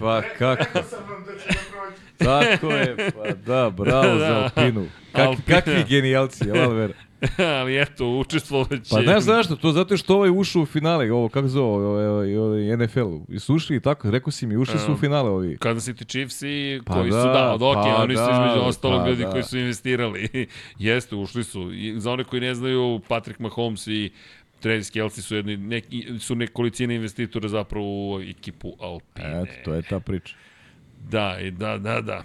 [0.00, 0.64] Pa kako?
[2.24, 4.50] Tako je, pa da, bravo za Da.
[4.56, 4.86] Alpinu.
[5.12, 5.60] Kak, Alpina.
[5.60, 6.92] kakvi genijalci, jel Alver?
[7.38, 8.90] Ali eto, učestvovaće.
[8.90, 9.56] Pa znaš zašto?
[9.56, 13.16] To zato što ovaj ušao u finale, ovo, kako zove, ovaj, ovaj, ovaj NFL.
[13.28, 15.56] I su ušli i tako, rekao si mi, ušli su u finale ovi.
[15.56, 18.68] Kansas City Chiefs-i Pa koji da, su, da, od ok, pa oni su da, između
[18.68, 19.30] ostalog pa ljudi da.
[19.30, 20.30] koji su investirali.
[20.78, 21.72] Jeste, ušli su.
[21.72, 24.10] I za one koji ne znaju, Patrick Mahomes i
[24.60, 29.42] Travis Kelce su, jedni, neki, su nekolicine investitora zapravo u ekipu Alpine.
[29.42, 30.34] Eto, to je ta priča.
[31.10, 32.24] Da, i da, da, da.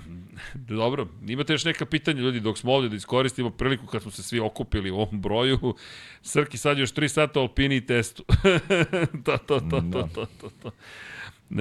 [0.53, 4.23] Dobro, imate još neka pitanja, ljudi, dok smo ovde da iskoristimo priliku kad smo se
[4.23, 5.75] svi okupili u ovom broju.
[6.21, 8.23] Srki sad još 3 sata Alpini i testu.
[9.25, 10.71] to, to, to, to, to, to, to.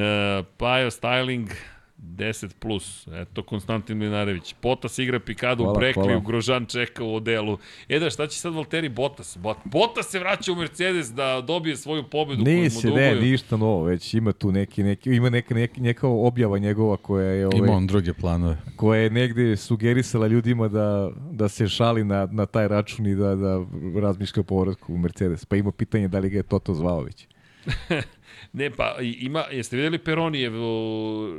[0.01, 1.51] E, Pajo Styling,
[1.99, 3.07] 10 plus.
[3.09, 4.55] Eto, Konstantin Minarević.
[4.55, 6.17] Potas igra Pikado u Hvala, Brekli, hvala.
[6.17, 7.59] u Grožan čeka u odelu.
[7.89, 9.37] E da, šta će sad Valtteri Bottas?
[9.37, 13.11] Bot- Bottas se vraća u Mercedes da dobije svoju pobedu koju Nije mu se, ne,
[13.11, 13.31] duguju.
[13.31, 17.41] ništa novo, već ima tu neki, neki ima neka, neka, neka objava njegova koja je,
[17.43, 18.57] Ima ovaj, on druge planove.
[18.77, 23.35] koja je negde sugerisala ljudima da, da se šali na, na taj račun i da,
[23.35, 23.65] da
[23.97, 25.45] razmišlja o povratku u Mercedes.
[25.45, 27.27] Pa ima pitanje da li ga je Toto zvao već.
[28.57, 30.53] Ne, pa ima, jeste vidjeli Peronijev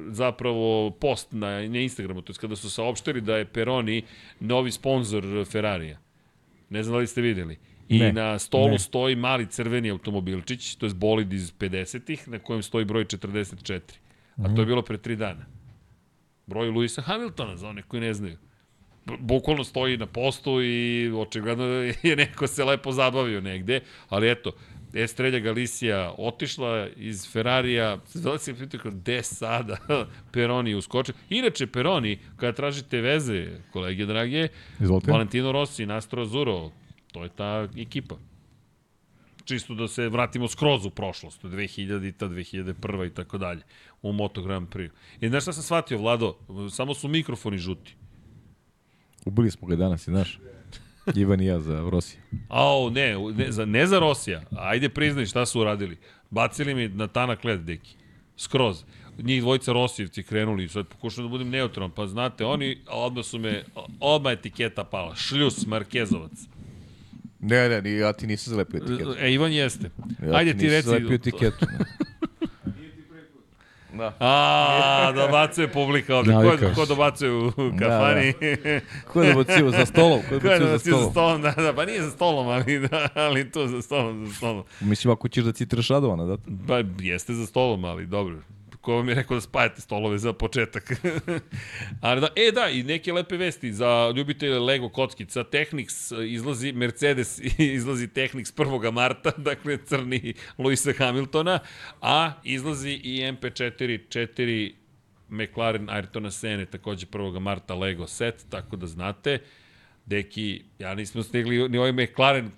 [0.10, 4.04] zapravo post na, na Instagramu, to je kada su saopštili da je Peroni
[4.40, 5.98] novi sponsor Ferrarija.
[6.70, 7.58] Ne znam da li ste vidjeli.
[7.90, 8.80] I Ne, na stolu ne.
[8.80, 13.80] stoji mali crveni automobilčić, to je bolid iz 50-ih, na kojem stoji broj 44.
[14.38, 14.56] A Mhm.
[14.56, 15.46] to je bilo pre tri dana.
[16.48, 18.38] Broj Luisa Hamiltona, za one koji ne znaju.
[19.20, 21.66] Bukvalno stoji na postu i očigledno
[22.04, 23.80] je neko se lepo zabavio negde,
[24.10, 24.52] ali eto,
[25.04, 29.78] Estrelja Galicija otišla iz Ferrarija, da se pitao kao, gde sada
[30.34, 31.16] Peroni uskočio.
[31.30, 34.48] Inače, Peroni, kada tražite veze, kolege drage,
[34.80, 35.12] Izvolite.
[35.12, 36.72] Valentino Rossi, Nastro Azzurro,
[37.12, 38.16] to je ta ekipa.
[39.46, 43.62] Čisto da se vratimo skroz u prošlost, 2000-ta, 2001 i tako dalje,
[44.02, 44.90] u Moto Grand Prix.
[45.22, 46.36] I znaš šta sam shvatio, Vlado?
[46.72, 47.96] Samo su mikrofoni žuti.
[49.26, 50.40] Ubili smo ga danas, znaš.
[51.16, 52.22] Ivan i ja za Rosija.
[52.50, 54.42] Ao, ne, ne, za, ne za Rosija.
[54.58, 55.98] Ajde priznaj šta su uradili.
[56.30, 57.96] Bacili mi na tanak led, deki.
[58.38, 58.84] Skroz.
[59.18, 63.64] Njih dvojica Rosijevci krenuli, sad pokušam da budem neutralan, pa znate, oni, odmah su me,
[64.00, 65.16] odmah etiketa pala.
[65.16, 66.32] Šljus, Markezovac.
[67.40, 69.16] Ne, ne, ni, ja ti nisam zalepio etiketu.
[69.20, 69.90] E, Ivan jeste.
[70.24, 70.88] Ja Ajde ti nisam reci.
[70.88, 71.66] zalepio etiketu.
[73.98, 74.14] da.
[74.20, 76.34] A, dobacuje publika ovde.
[76.34, 78.34] Ko, ko dobacuje u kafani?
[79.14, 80.22] Ko je dobacio za stolom?
[80.30, 81.12] Ko je Ko je dobacio za dobacuje za stolom?
[81.12, 81.42] stolom?
[81.42, 84.64] Da, da, pa nije za stolom, ali, da, ali to za stolom, za stolom.
[84.80, 86.38] Mislim, ako ćeš da citiraš Radovana, da?
[86.68, 88.38] Pa jeste za stolom, ali dobro.
[88.88, 90.92] Ko vam je rekao da spajate stolove za početak?
[92.02, 95.44] ali da, e da, i neke lepe vesti za ljubitelje Lego kockica.
[95.44, 98.92] Technics izlazi, Mercedes izlazi Technics 1.
[98.92, 101.60] marta, dakle crni Luisa Hamiltona,
[102.02, 104.74] a izlazi i MP4 4
[105.30, 107.40] McLaren Ayrtona Sene, takođe 1.
[107.40, 109.40] marta Lego set, tako da znate.
[110.06, 112.52] Deki, ja nismo stigli ni ovaj McLaren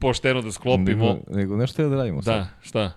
[0.00, 1.06] pošteno da sklopimo.
[1.06, 2.34] Nego, nego nešto da radimo sad.
[2.34, 2.92] Da, šta?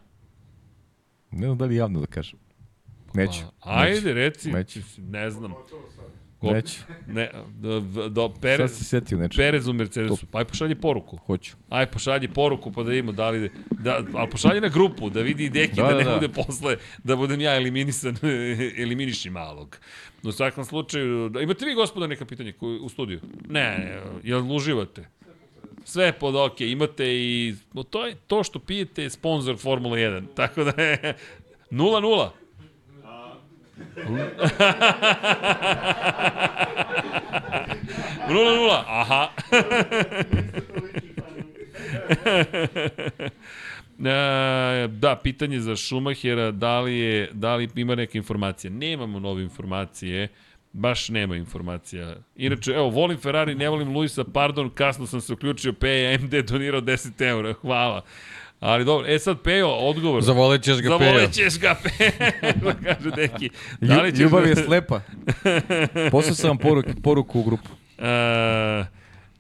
[1.32, 2.44] Ne znam da li javno da kažem.
[3.14, 3.40] Neću.
[3.64, 4.80] Pa, ajde, reci, Neću.
[5.00, 5.54] ne znam.
[6.40, 6.80] Ko- Neću.
[7.08, 9.38] Ne, do, do Sad Perez, si setio nečeg.
[9.38, 10.26] Perez u Mercedesu.
[10.26, 11.18] Pa aj pošalji poruku.
[11.18, 11.52] Hoću.
[11.70, 13.52] Aj pošalji poruku pa da vidimo da li...
[13.72, 16.14] Da, ali pošalji na grupu, da vidi i Deki, da, Da, da, ne da.
[16.14, 18.16] bude posle, da budem ja eliminisan,
[18.78, 19.78] eliminiši malog.
[20.24, 23.20] U svakom slučaju, da, imate vi gospoda neka pitanja koju, u studiju?
[23.50, 25.08] Ne, ne, jel uživate?
[25.86, 27.56] Sve je pod ok, imate i...
[27.74, 31.16] no, To, je, to što pijete je sponsor Formula 1, tako da je
[31.72, 32.30] 0-0.
[38.30, 39.30] Nula, nula, aha.
[44.06, 48.72] E, da, pitanje za Šumahera, da li, je, da li ima neke informacije?
[48.72, 50.28] Nemamo nove informacije,
[50.74, 52.16] baš nema informacija.
[52.36, 57.28] Inače, evo, volim Ferrari, ne volim Luisa, pardon, kasno sam se uključio, PMD donirao 10
[57.28, 58.04] eura, hvala.
[58.64, 60.22] Ali dobro, e sad Pejo, odgovor.
[60.24, 61.10] Zavolit ćeš ga Pejo.
[61.12, 63.50] Zavolit ćeš ga, Pejo, kaže Deki.
[63.82, 65.02] Da li ćeš ljubav da- je slepa.
[66.12, 67.70] Poslao sam vam poruku, poruku u grupu.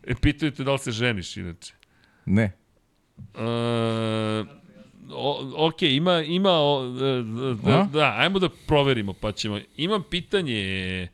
[0.03, 1.73] E, pitaju te da li se ženiš, inače.
[2.25, 2.43] Ne.
[2.43, 2.53] E,
[5.11, 6.87] o, ok, ima, ima o,
[7.63, 9.59] da, da, ajmo da proverimo, pa ćemo.
[9.77, 11.07] Imam pitanje,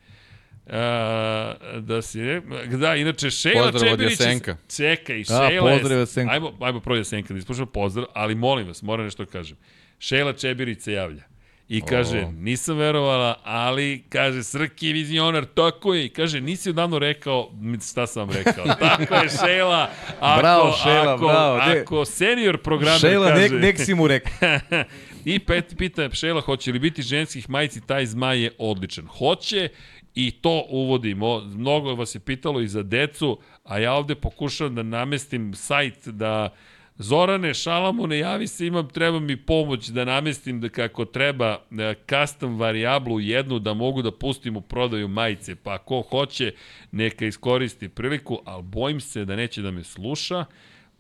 [1.80, 2.42] da si re,
[2.78, 4.20] da, inače Šejla Pozdrav od Čebirić...
[4.20, 4.58] Jasenka.
[4.76, 5.72] Čekaj, A, Šejla...
[5.72, 6.34] je- pozdrav Jasenka.
[6.34, 9.58] Ajmo, ajmo prvo Jasenka, da ispušamo pozdrav, ali molim vas, moram nešto da kažem.
[10.00, 11.24] Šejla Čebirić se javlja.
[11.70, 12.32] I kaže, O.
[12.32, 16.06] nisam verovala, ali, kaže, Srki je vizionar, tako je.
[16.06, 17.52] I kaže, nisi odavno rekao,
[17.92, 18.66] šta sam vam rekao.
[18.90, 19.90] tako je, Šejla.
[20.20, 21.58] Ako, Bravo, Šejla, ako, bravo.
[21.82, 23.42] Ako senior programer Šejla, kaže...
[23.42, 24.60] nek, nek si mu rekao.
[25.26, 29.08] I pet pita Pšela, hoće li biti ženskih majici, taj zmaj je odličan.
[29.08, 29.70] Hoće
[30.16, 31.40] i to uvodimo.
[31.40, 36.50] Mnogo vas je pitalo i za decu, a ja ovde pokušavam da namestim sajt da
[37.02, 41.94] Zorane, šalamo, ne javi se, imam, treba mi pomoć da namestim da kako treba e,
[42.10, 46.54] custom varijablu jednu da mogu da pustim u prodaju majice, pa ko hoće
[46.92, 50.46] neka iskoristi priliku, ali bojim se da neće da me sluša,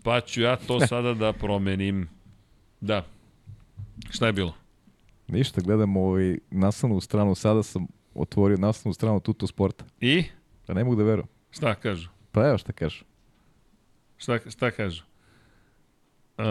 [0.03, 2.09] pa ću ja to sada da promenim.
[2.81, 3.05] Da.
[4.09, 4.53] Šta je bilo?
[5.27, 7.87] Ništa, gledam ovaj naslovnu stranu, sada sam
[8.21, 9.85] otvorio naslovnu stranu Tuto Sporta.
[10.01, 10.23] I?
[10.67, 11.27] Pa ne mogu da verujem.
[11.51, 12.09] Šta kažu?
[12.31, 13.03] Pa evo šta kažu.
[14.17, 15.03] Šta, šta kažu?
[16.37, 16.45] Uh,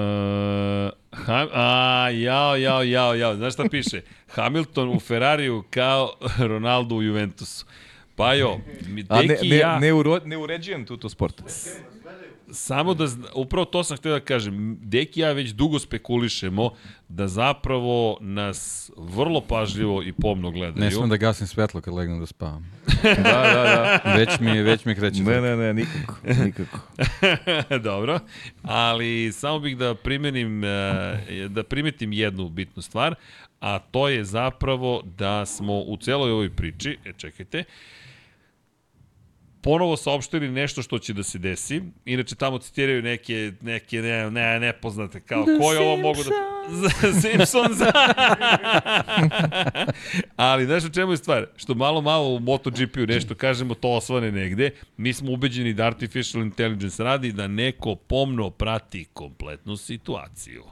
[1.12, 3.36] ha, a, jao, jao, jao, jao.
[3.36, 4.00] Znaš šta piše?
[4.28, 7.66] Hamilton u Ferrariju kao Ronaldo u Juventusu.
[8.18, 11.42] Pa jo, mi- A ne, deki ne, ja, ne, uro, ne uređujem Tuto Sport.
[12.50, 16.70] samo da, zna- upravo to sam htio da kažem, Deki i ja već dugo spekulišemo
[17.08, 18.58] da zapravo nas
[18.96, 20.84] vrlo pažljivo i pomno gledaju.
[20.84, 22.72] Ne smem da gasim svetlo kad legnem da spavam.
[23.02, 24.12] Da, da, da.
[24.12, 25.22] Već mi, već mi kreće.
[25.22, 26.14] Ne, ne, ne, nikako.
[26.44, 26.78] nikako.
[27.80, 28.18] Dobro,
[28.62, 30.68] ali samo bih da primenim, e,
[31.48, 33.14] da primetim jednu bitnu stvar,
[33.60, 37.64] a to je zapravo da smo u celoj ovoj priči, e, čekajte,
[39.60, 41.82] ponovo saopštili nešto što će da se desi.
[42.04, 46.30] Inače, tamo citiraju neke, neke ne, ne, nepoznate, kao The ko je ovo mogu da...
[47.20, 47.78] Simpsons.
[50.36, 51.46] Ali, znaš o čemu je stvar?
[51.56, 54.70] Što malo, malo u MotoGP-u nešto kažemo, to osvane negde.
[54.96, 60.64] Mi smo ubeđeni da Artificial Intelligence radi da neko pomno prati kompletnu situaciju.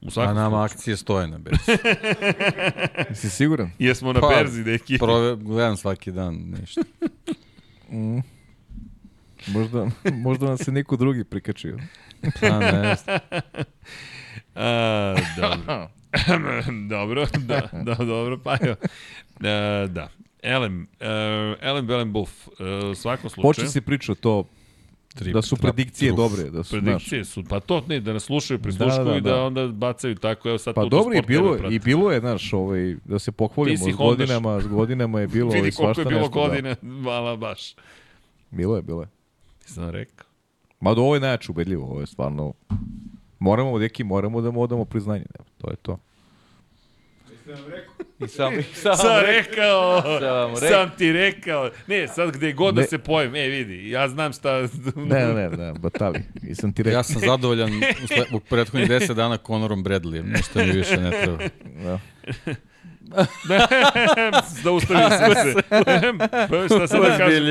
[0.00, 0.64] U A svakom nama slučaju.
[0.64, 1.60] akcije stoje na berzi.
[3.08, 3.70] Jesi siguran?
[3.78, 4.98] Jesmo na Pa, berzi, neki.
[4.98, 6.80] Prove, gledam svaki dan nešto.
[9.46, 9.90] Možda,
[10.26, 11.78] možda nam se neko drugi prikačio.
[12.40, 12.96] Pa ne,
[14.54, 15.88] A, dobro.
[16.88, 18.76] dobro, da, da, dobro, pa jo.
[19.40, 20.08] E, da.
[20.42, 21.06] Elem, uh,
[21.60, 23.48] Elem Belen Buff, uh, u svakom slučaju.
[23.48, 24.44] Počne se priča to
[25.08, 26.16] Trip, da su predikcije truf.
[26.18, 26.50] dobre.
[26.50, 29.20] Da su, znaš, Predikcije su, pa to ne, da nas slušaju, prisluškuju Da, da, i
[29.20, 29.42] da da.
[29.42, 32.52] onda bacaju tako, evo sad Pa Tuto dobro i bilo, je- i bilo je, znaš,
[32.52, 33.96] ovaj, da se pohvalimo, s Hondaš.
[33.98, 36.32] godinama, s godinama je bilo ovaj, Vidi koliko je svašta bilo nešto.
[36.32, 37.74] godine, vala baš.
[37.74, 37.82] Da.
[38.50, 39.08] Bilo je, bilo je.
[39.58, 40.26] Ti sam rekao.
[40.80, 42.52] Mada ovo je najjače ubedljivo, ovo je stvarno...
[43.40, 45.24] Moramo, deki, moramo da mu odamo priznanje.
[45.34, 45.98] Evo, to je to.
[48.18, 50.56] I sam, i sam, Sam rekao, Sam rekao.
[50.56, 51.70] sam ti rekao.
[51.86, 52.86] Ne, sad gde god da Ne.
[52.86, 54.60] se pojem, e vidi, ja znam šta...
[54.96, 56.22] Ne, ne, ne, ne, Batavi.
[56.42, 56.98] Nisam ti rekao.
[56.98, 57.70] Ja sam zadovoljan
[58.04, 61.38] u, sle, u prethodnih 10 dana Conorom Bradleyem, ništa mi više ne treba.
[61.84, 61.98] Da.
[64.62, 65.54] Zaustavio sam se.
[66.48, 67.44] Pa šta sad da kažem?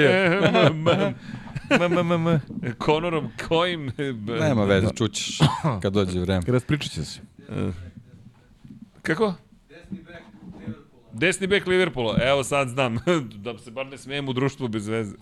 [1.70, 2.42] M, m, m, m.
[2.78, 3.92] Konorom kojim...
[4.40, 5.38] Nema veze, čućeš
[5.82, 6.42] kad dođe vreme.
[6.48, 7.20] Raspričat će se.
[9.02, 9.34] Kako?
[11.14, 12.98] Desni bek Liverpoola, evo sad znam,
[13.44, 15.16] da se bar ne smijem u društvu bez veze.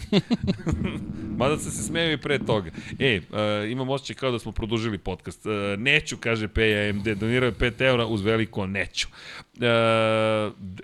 [1.39, 2.71] Mada sam se smeo i pre toga.
[2.99, 5.45] E, uh, imam osjećaj kao da smo produžili podcast.
[5.45, 9.07] Uh, neću, kaže PAMD, donirao je 5 eura uz veliko neću.
[9.55, 9.63] Uh,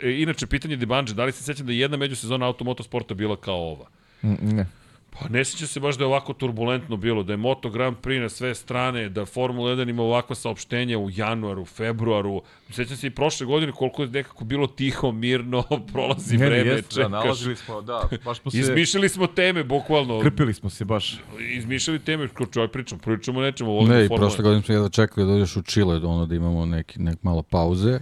[0.02, 3.86] inače, pitanje Dibanđe, da li se sećam da je jedna međusezona automotosporta bila kao ova?
[4.24, 4.81] Mm, Ne.
[5.20, 8.22] Pa ne sjeća se baš da je ovako turbulentno bilo, da je Moto Grand Prix
[8.22, 12.42] na sve strane, da Formula 1 ima ovakva saopštenja u januaru, februaru.
[12.70, 16.70] Sjećam se i prošle godine koliko je nekako bilo tiho, mirno, prolazi Ne, ne, vreme,
[16.70, 17.12] jeste, da, čekaš.
[17.12, 18.58] nalazili smo, da, baš smo se...
[18.58, 20.20] Izmišljali smo teme, bukvalno.
[20.20, 21.20] Krpili smo se baš.
[21.40, 24.90] Izmišljali teme, ko čovjek pričam, pričamo o nečemu, volimo Ne, i prošle godine smo jedva
[24.90, 28.00] čekali da dođeš u Chile, ono da imamo neki, nek malo pauze,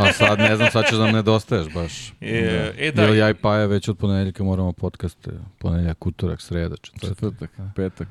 [0.00, 2.12] a sad ne znam, sad ćeš da nam nedostaješ baš.
[2.20, 6.76] E, e, da, Jer ja i Paja već od ponedeljka moramo podcaste, ponedeljak, utorak, sreda,
[6.76, 7.08] četvrtak.
[7.08, 8.08] Četvrtak, petak.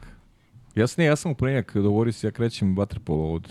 [0.75, 3.49] Ja sam, ne, ja sam u ponedjeljak, dogovorio se, ja krećem vaterpolo od,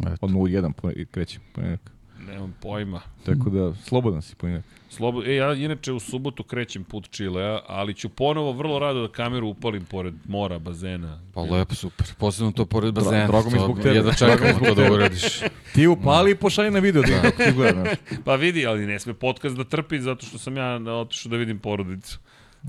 [0.00, 0.16] Eto.
[0.20, 1.90] od 0-1 pone- krećem ponedjeljak.
[2.26, 3.00] Nemam pojma.
[3.24, 4.64] Tako da, slobodan si ponedjeljak.
[4.90, 9.12] Slobo, e, ja inače u subotu krećem put Čilea, ali ću ponovo vrlo rado da
[9.12, 11.20] kameru upalim pored mora, bazena.
[11.34, 12.06] Pa lepo, super.
[12.18, 13.26] Posebno to pored bazena.
[13.26, 13.94] drago mi zbog tebe.
[13.94, 15.40] Jedva čekamo zbog to da uradiš.
[15.74, 17.82] Ti upali i pošalji na video da ti gleda.
[17.82, 17.98] znaš.
[18.24, 21.58] Pa vidi, ali ne sme podcast da trpi zato što sam ja otišao da vidim
[21.58, 22.18] porodicu.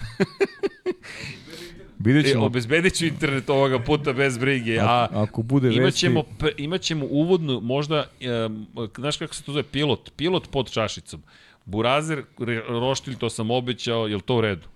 [1.99, 5.79] Vidjet E, ćemo, obezbedit ću internet ovoga puta bez brige, a a, ako bude vesti...
[5.79, 8.05] imaćemo, pe- imaćemo uvodnu, možda,
[8.45, 8.65] um,
[8.97, 11.21] znaš kako se to zove, pilot, pilot pod čašicom.
[11.65, 12.23] Burazer,
[12.69, 14.67] roštilj, to sam obećao, je li to u redu?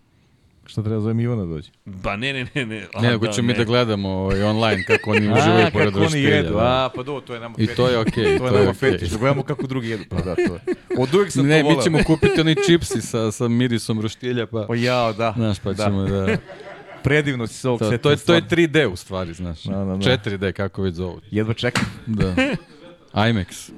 [0.65, 1.69] Šta treba zovem Ivana dođe?
[1.85, 2.65] Ba ne, ne, ne.
[2.65, 2.85] ne.
[2.93, 5.97] A, Ne, nego ćemo mi da gledamo ovaj, online kako oni uživaju a, pored kako
[5.97, 6.35] oni roštilja.
[6.35, 6.59] jedu, da.
[6.85, 8.73] a, pa do, to je nama I to je okej, To je to je nama
[8.73, 10.03] fetiš, da gledamo kako drugi jedu.
[10.09, 10.59] Pa da, to je.
[10.97, 11.77] Od uvijek sam Ne, to voleo.
[11.77, 14.65] mi ćemo kupiti oni čipsi sa, sa mirisom roštilja, pa...
[14.67, 15.33] Pa jao, da.
[15.35, 15.83] Znaš, pa da.
[15.83, 16.37] ćemo da...
[17.03, 18.47] Predivno si se ovog To, to, je, to je stvarno.
[18.49, 19.63] 3D u stvari, znaš.
[19.63, 20.17] Da, da, da.
[20.17, 21.21] 4D, kako već zovu.
[21.31, 21.85] Jedva čekam.
[22.07, 22.35] Da.
[23.13, 23.71] IMAX.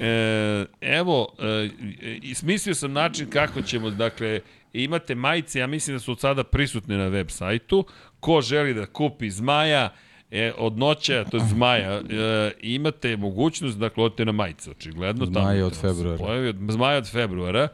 [0.00, 4.40] E, evo, e, smislio sam način kako ćemo, dakle,
[4.72, 7.84] imate majice, ja mislim da su od sada prisutne na web sajtu.
[8.20, 9.92] Ko želi da kupi zmaja,
[10.30, 15.26] e, od noća, to je zmaja, e, imate mogućnost, dakle, odite na majice, očigledno.
[15.26, 16.18] tamo Zmaja od februara.
[16.18, 17.68] Pojavi, od, zmaja od februara.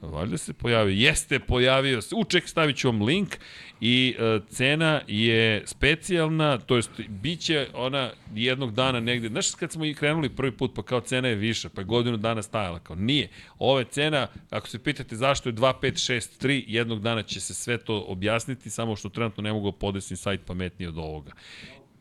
[0.00, 0.94] Valjda se pojavio.
[0.94, 2.14] Jeste, pojavio se.
[2.14, 3.36] Uček, stavit ću vam link
[3.80, 9.28] i e, cena je specijalna, to jest biće ona jednog dana negde.
[9.28, 12.16] Znaš kad smo i krenuli prvi put, pa kao cena je viša, pa je godinu
[12.16, 13.28] dana stajala, kao nije.
[13.58, 18.70] Ova cena, ako se pitate zašto je 2563, jednog dana će se sve to objasniti,
[18.70, 21.32] samo što trenutno ne mogu podesni sajt pametniji od ovoga.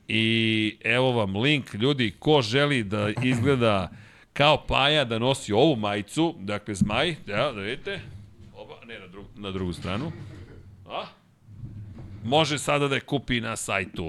[0.08, 3.92] I evo vam link, ljudi, ko želi da izgleda
[4.38, 8.00] kao Paja da nosi ovu majicu, dakle zmaj, da, da vidite,
[8.56, 10.12] oba, ne na, drugu, na drugu stranu,
[10.88, 11.06] a?
[12.24, 14.06] Može sada da je kupi na sajtu.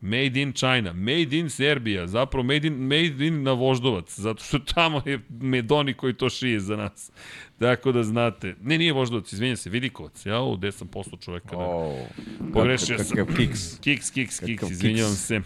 [0.00, 4.58] Made in China, made in Serbia, zapravo made in, made in na Voždovac, zato što
[4.58, 7.10] tamo je Medoni koji to šije za nas.
[7.58, 8.54] Tako da znate.
[8.62, 10.26] Ne, nije Voždovac, izvinjam se, Vidikovac.
[10.26, 11.56] Ja, u 10% čoveka.
[11.56, 11.58] Da.
[11.58, 11.94] Oh,
[12.52, 13.26] Pogrešio sam.
[13.36, 13.78] Kiks.
[13.80, 15.40] Kiks, kiks, kiks, izvinjavam se.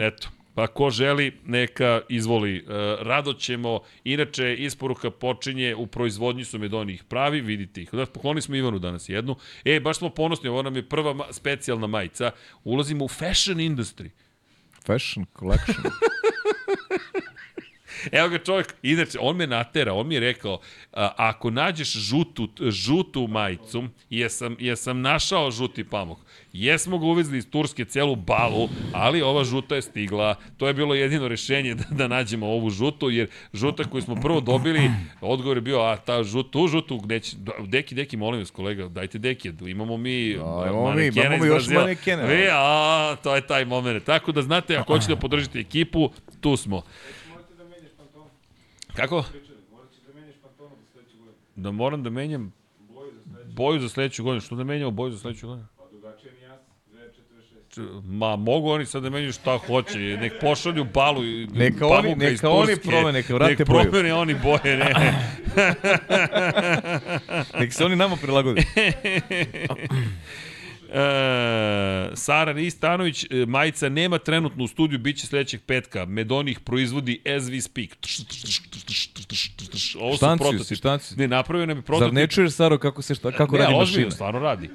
[0.00, 2.56] Eto, pa ko želi, neka izvoli.
[2.56, 2.62] E,
[3.00, 7.88] rado ćemo, inače, isporuka počinje, u proizvodnji su Medoni ih pravi, vidite ih.
[7.92, 9.36] Da, poklonili smo Ivanu danas jednu.
[9.64, 12.30] E, baš smo ponosni, ovo nam je prva ma specijalna majica.
[12.64, 14.08] Ulazimo u fashion industry.
[14.86, 15.76] Fashion collection.
[18.12, 20.58] Evo ga čovjek, inače, on me natera, on mi je rekao,
[20.92, 26.18] a, ako nađeš žutu, žutu majicu, jesam, jesam našao žuti pamuk.
[26.52, 30.34] Jesmo ga uvezli iz Turske celu balu, ali ova žuta je stigla.
[30.56, 34.40] To je bilo jedino rešenje da, da nađemo ovu žutu, jer žuta koju smo prvo
[34.40, 38.88] dobili, odgovor je bio, a ta žutu, tu žutu, će, deki, deki, molim vas kolega,
[38.88, 43.64] dajte deki, imamo mi Da, imamo mi, imamo još manekene, Vi, a, to je taj
[43.64, 44.04] moment.
[44.04, 46.82] Tako da znate, ako hoćete da podržite ekipu, tu smo.
[48.92, 49.24] Kako?
[51.56, 52.52] Da moram da menjam
[53.46, 54.40] boju za sledeću godinu.
[54.40, 55.66] Što da menjamo boju za sledeću godinu?
[57.70, 59.98] Č- Ma, mogu oni sad da menjaju šta hoće.
[59.98, 63.82] Nek pošalju balu i Neka oni- iz neka oni promene, neka vrate nek boju.
[63.82, 64.92] promene oni boje, ne.
[67.60, 68.62] Nek se oni nama prilagode.
[70.92, 76.04] E, Sara Nistanović, e, majica nema trenutno u studiju, bit će sledećeg petka.
[76.04, 77.90] Medonih proizvodi as we speak.
[80.00, 80.76] Ovo su prototipi.
[80.76, 81.16] Štanci.
[81.16, 82.06] Ne, napravio nam je prototip.
[82.06, 84.10] Zar ne čuješ, Saro, kako, se šta, e, kako ne, radi ozbiljno, mašina?
[84.10, 84.70] stvarno radi.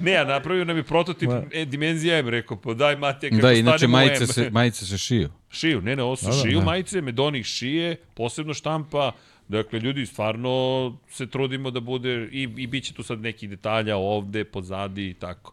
[0.06, 3.52] ne, a napravio nam je prototip e, dimenzija M, rekao, pa daj Matija, kako da,
[3.52, 5.28] inače, majice se, majice se šiju.
[5.50, 6.64] Šiju, ne, ne, ovo su da, da, šiju da.
[6.64, 9.12] majice, Medonih šije, posebno štampa,
[9.48, 13.96] Dakle, ljudi, stvarno se trudimo da bude, i, i bit će tu sad nekih detalja
[13.96, 15.52] ovde, pozadi i tako.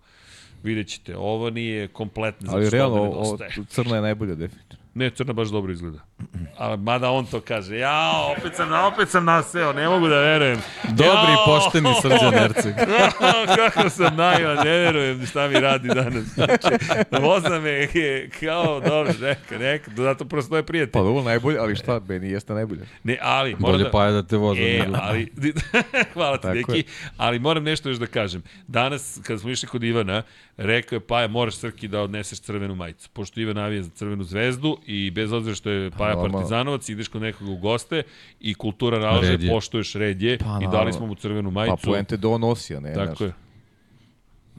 [0.63, 3.65] Vidjet ćete, ovo nije kompletno, zato Ali što realno, ovde o, o, nedostaje.
[3.69, 4.83] crna je najbolja definitivno.
[4.93, 6.05] Ne, crna baš dobro izgleda.
[6.57, 10.59] A, mada on to kaže, ja, opet sam, opet sam naseo, ne mogu da verujem.
[10.83, 11.45] Dobri, Jao!
[11.45, 12.73] pošteni Srđan Erceg.
[13.73, 16.23] Kako sam naivan, ne verujem šta mi radi danas.
[16.23, 16.67] Znači,
[17.21, 21.01] voza me je kao, dobro, neka, neka, zato prosto je Pa prijatelj.
[21.01, 22.81] dobro, najbolje, ali šta, meni jeste najbolje.
[23.03, 23.91] Ne, ali, moram Bolje da...
[23.91, 24.61] pa je da te voze.
[24.61, 25.31] E, nego- ali,
[26.13, 26.83] hvala ti, Deki, je.
[27.17, 28.43] ali moram nešto još da kažem.
[28.67, 30.23] Danas, kada smo išli kod Ivana,
[30.57, 33.09] rekao je, Paja, moraš Srki da odneseš crvenu majicu.
[33.13, 36.37] Pošto Ivan navija za crvenu zvezdu i bez obzira što je Paja normalno.
[36.37, 38.03] partizanovac, ideš kod nekoga u goste
[38.39, 41.85] i kultura nalaže, poštuješ red je Pa, i dali smo mu crvenu Pa majicu.
[41.85, 43.33] poente da on nosi, a ne, Tako je.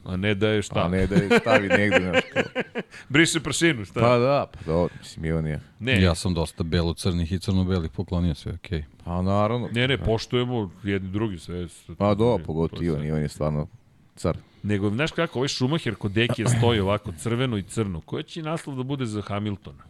[0.05, 0.85] A ne da je šta?
[0.85, 2.43] A ne da je stavi negde, znaš, kao.
[3.09, 3.99] Briše prašinu, šta?
[3.99, 5.59] Pa da, pa dobro, mislim, Ivan je.
[5.79, 8.83] ne, Ja sam dosta belo-crnih i crno-belih poklonio sve, okej.
[9.03, 9.69] Pa naravno.
[9.71, 11.67] ne, ne, poštujemo jedni drugi sve.
[11.97, 13.03] Pa do, To pogotovo Ivan.
[13.05, 13.67] Ivan je stvarno
[14.15, 14.37] car.
[14.63, 18.01] Nego, znaš kako, ovaj Schumacher kod Dekija stoji ovako crveno i crno.
[18.01, 19.83] Koji će naslov da bude za Hamiltona?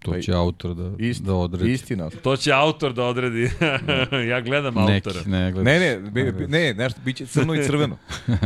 [0.00, 1.72] To Pa će autor da, Isti, da odredi.
[1.72, 2.10] istina.
[2.12, 3.50] To će autor da odredi.
[4.30, 5.20] ja gledam Neki, autora.
[5.26, 5.64] ne, gledaš.
[5.66, 7.96] Ne, ne, be, be, ne, nešto, bit će crno i crveno.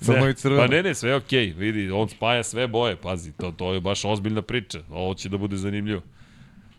[0.00, 0.62] crno i crveno.
[0.62, 1.46] Pa ne, ne, sve je okej.
[1.48, 4.80] Vidi, on spaja sve boje, pazi, to, to je baš ozbiljna priča.
[4.90, 6.02] Ovo će da bude zanimljivo.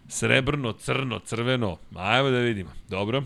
[0.07, 1.77] Srebrno, crno, crveno.
[1.95, 2.69] Ajmo da vidimo.
[2.89, 3.23] Dobro.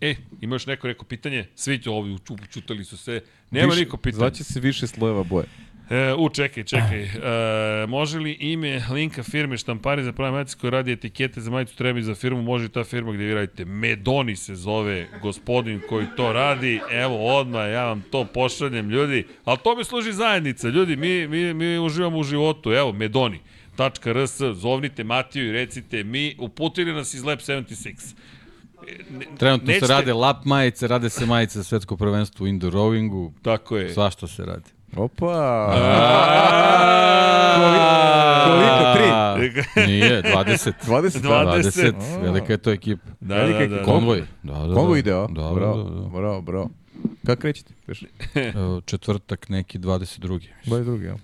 [0.00, 1.46] E, ima još neko neko pitanje?
[1.54, 3.20] Svi ovi uču- učutali su se.
[3.50, 4.18] Nema Više- niko pitanja.
[4.18, 5.46] Zvaće se više slojeva boje.
[5.92, 7.02] E, u, čekaj, čekaj.
[7.02, 7.10] E,
[7.86, 12.00] može li ime linka firme štampari za pravi majice koji radi etikete za majicu treba
[12.00, 13.64] za firmu, može i ta firma gde vi radite.
[13.64, 16.80] Medoni se zove gospodin koji to radi.
[16.92, 19.26] Evo, odmah ja vam to pošaljem, ljudi.
[19.44, 20.96] Ali to mi služi zajednica, ljudi.
[20.96, 22.72] Mi, mi, mi uživamo u životu.
[22.72, 23.40] Evo, Medoni.
[24.04, 28.14] .rs, zovnite Matiju i recite mi, uputili nas iz Lab 76.
[29.10, 32.72] Ne, Trenutno nećete- se rade lap majice, rade se majice za svetsko prvenstvo u indoor
[32.72, 33.94] rowingu, Tako je.
[33.94, 34.70] svašta se radi.
[34.96, 35.72] Opa!
[38.46, 38.92] Koliko?
[38.94, 39.86] Tri?
[39.86, 40.72] Nije, 20.
[40.86, 41.28] 20, da.
[41.28, 41.92] 20.
[41.92, 42.22] 20.
[42.22, 43.10] Velika je to ekipa.
[43.20, 43.82] Da, da, da, da.
[43.82, 44.22] Konvoj.
[44.42, 44.74] Da, da, da.
[44.74, 45.26] Kongo ide, a?
[45.26, 46.70] Da, bravo, da, da, bravo, bravo.
[47.26, 47.74] Kako krećete?
[48.84, 50.40] Četvrtak neki 22.
[50.66, 51.16] Boj drugi, ja.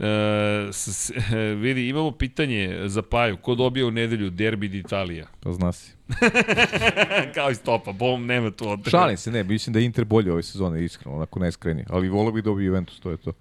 [0.00, 1.12] E, s, s,
[1.62, 3.36] vidi, imamo pitanje za Paju.
[3.36, 5.24] Ko dobija u nedelju derbi d'Italija?
[5.40, 5.92] To zna si.
[7.34, 8.90] Kao i stopa, bom, nema tu odreda.
[8.90, 11.86] Šalim se, ne, mislim da je Inter bolje ove sezone, iskreno, onako najskrenije.
[11.88, 13.32] Ali volio bih da dobije Juventus, to je to.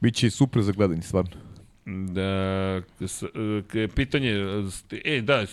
[0.00, 1.30] Biće super za gledanje, stvarno.
[1.86, 3.22] Da, s,
[3.74, 4.30] e, pitanje,
[5.04, 5.46] e, da,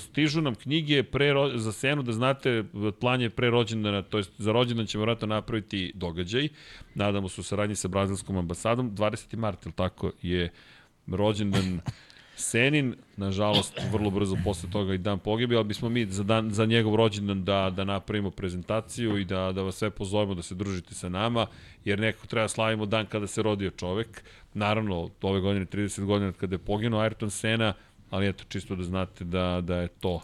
[0.00, 2.64] stižu nam knjige pre, za senu, da znate,
[3.00, 6.48] plan je pre rođendana, to jest za rođendan ćemo vratno napraviti događaj,
[6.94, 9.36] nadamo se u saradnji sa brazilskom ambasadom, 20.
[9.36, 10.50] mart, ili tako, je
[11.06, 11.80] rođendan
[12.40, 16.66] Senin, nažalost, vrlo brzo posle toga i dan pogibi, ali bismo mi za, dan, za
[16.66, 20.94] njegov rođendan da, da napravimo prezentaciju i da, da vas sve pozovemo da se družite
[20.94, 21.46] sa nama,
[21.84, 24.22] jer nekako treba da slavimo dan kada se rodio čovek.
[24.54, 27.74] Naravno, ove godine 30 godina od kada je poginuo Ayrton Sena,
[28.10, 30.20] ali eto, čisto da znate da, da je to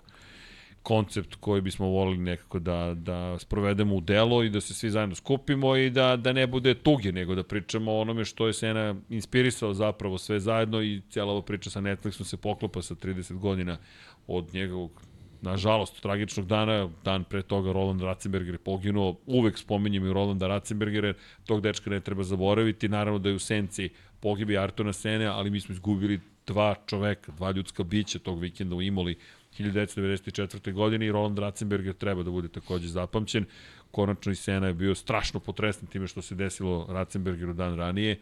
[0.87, 5.15] koncept koji bismo volili nekako da, da sprovedemo u delo i da se svi zajedno
[5.15, 8.95] skupimo i da, da ne bude tuge, nego da pričamo o onome što je Sena
[9.11, 13.79] inspirisao zapravo sve zajedno i cijela ova priča sa Netflixom se poklopa sa 30 godina
[14.27, 15.03] od njegovog
[15.43, 21.15] nažalost, tragičnog dana, dan pre toga Roland Ratzenberger je poginuo, uvek spominjem i Rolanda Ratzenbergera,
[21.45, 23.91] tog dečka ne treba zaboraviti, naravno da je u senci
[24.21, 28.83] pogibi Artona Sene, ali mi smo izgubili dva čoveka, dva ljudska bića tog vikenda u
[28.83, 29.17] Imoli
[29.59, 30.73] 1994.
[30.73, 33.45] godine i Roland Ratzenberger treba da bude takođe zapamćen.
[33.91, 38.19] Konačno i Sena je bio strašno potresnan time što se desilo Ratzenbergeru dan ranije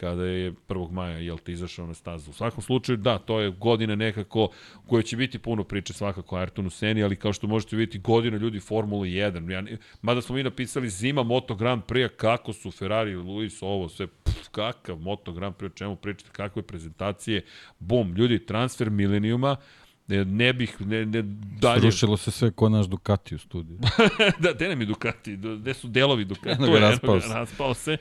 [0.00, 0.90] kada je 1.
[0.90, 2.30] maja jel te izašao na stazu.
[2.30, 4.48] U svakom slučaju, da, to je godina nekako
[4.86, 8.36] koja će biti puno priče svakako o Ayrtonu Seni, ali kao što možete vidjeti, godina
[8.36, 9.50] ljudi Formula 1.
[9.50, 14.06] Ja, mada smo mi napisali zima Moto Grand Prix, kako su Ferrari, Luis, ovo, sve,
[14.06, 17.44] pff, kakav Moto Grand Prix, o čemu pričate, kakve prezentacije,
[17.78, 19.56] bum, ljudi, transfer milenijuma,
[20.08, 21.22] ne, ne bih, ne, ne
[21.60, 21.80] dalje...
[21.80, 23.78] Srušilo se sve ko naš Ducati u studiju.
[24.42, 25.36] da, gde nam je Ducati?
[25.36, 26.62] Gde su delovi Ducati?
[26.62, 27.28] Eno ga, raspao se.
[27.28, 27.96] Raspao se.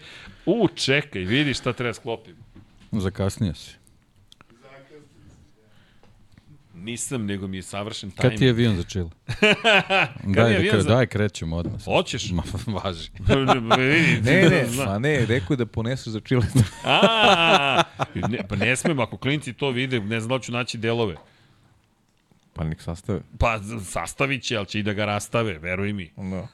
[0.45, 2.39] U, čekaj, vidi šta treba sklopiti.
[2.91, 3.71] Zakasnije si.
[6.73, 8.31] Nisam, nego mi je savršen tajming.
[8.31, 8.83] Kad ti je avion za?
[10.35, 11.83] Kad daj, je da, za- daj, krećemo odmah.
[11.83, 12.31] Hoćeš?
[12.31, 13.09] Ma, važi.
[14.23, 16.45] Ne, ne, ma ne, rekao je da poneseš za Chile.
[16.83, 17.83] A,
[18.15, 21.15] ne, pa ne smem, ako klinci to vide, ne znam da ću naći delove.
[22.57, 23.19] Pa nek sastave.
[23.39, 26.11] Pa sastavit će, ali će i da ga rastave, veruj mi.
[26.17, 26.47] Da.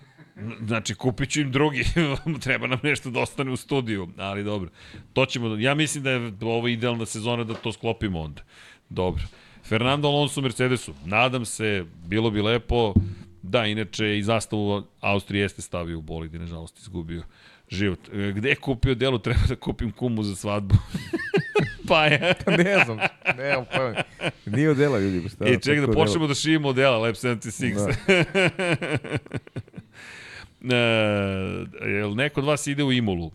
[0.66, 1.84] Znači, kupit ću im drugi.
[2.44, 4.70] Treba nam nešto da ostane u studiju, ali dobro.
[5.14, 8.42] To ćemo, da- ja mislim da je ovo idealna sezona da to sklopimo onda.
[8.90, 9.24] Dobro.
[9.64, 10.94] Fernando Alonso u Mercedesu.
[11.06, 12.94] Nadam se, bilo bi lepo.
[13.42, 17.24] Da, inače i zastavu Austrije jeste stavio u bolid i nažalost izgubio
[17.70, 18.00] život.
[18.14, 20.76] E, Gde je kupio delo, treba da kupim kumu za svadbu.
[21.88, 22.34] pa je.
[22.64, 22.98] ne znam,
[23.38, 24.04] nemam pojma.
[24.46, 25.30] Nije odela ljudi.
[25.30, 27.94] Šta, E, čekaj da počnemo da šivimo modela Lab 76.
[30.62, 30.76] Da.
[30.76, 33.32] e, jel neko od vas ide u Imolu?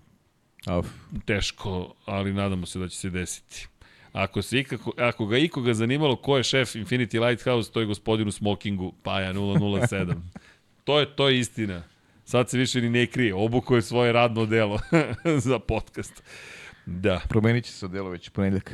[0.66, 0.86] Auf.
[1.24, 3.66] Teško, ali nadamo se da će se desiti.
[4.12, 8.28] Ako, se ikako, ako ga ikoga zanimalo ko je šef Infinity Lighthouse, to je gospodin
[8.28, 10.14] u smokingu, Paja 007.
[10.84, 11.82] to, je, to je istina.
[12.24, 13.34] Sad se više ni ne krije.
[13.34, 14.80] Obuko je svoje radno delo
[15.46, 16.22] za podcast.
[16.90, 17.20] Da.
[17.28, 18.72] Promenit će se odelo već u ponedljak.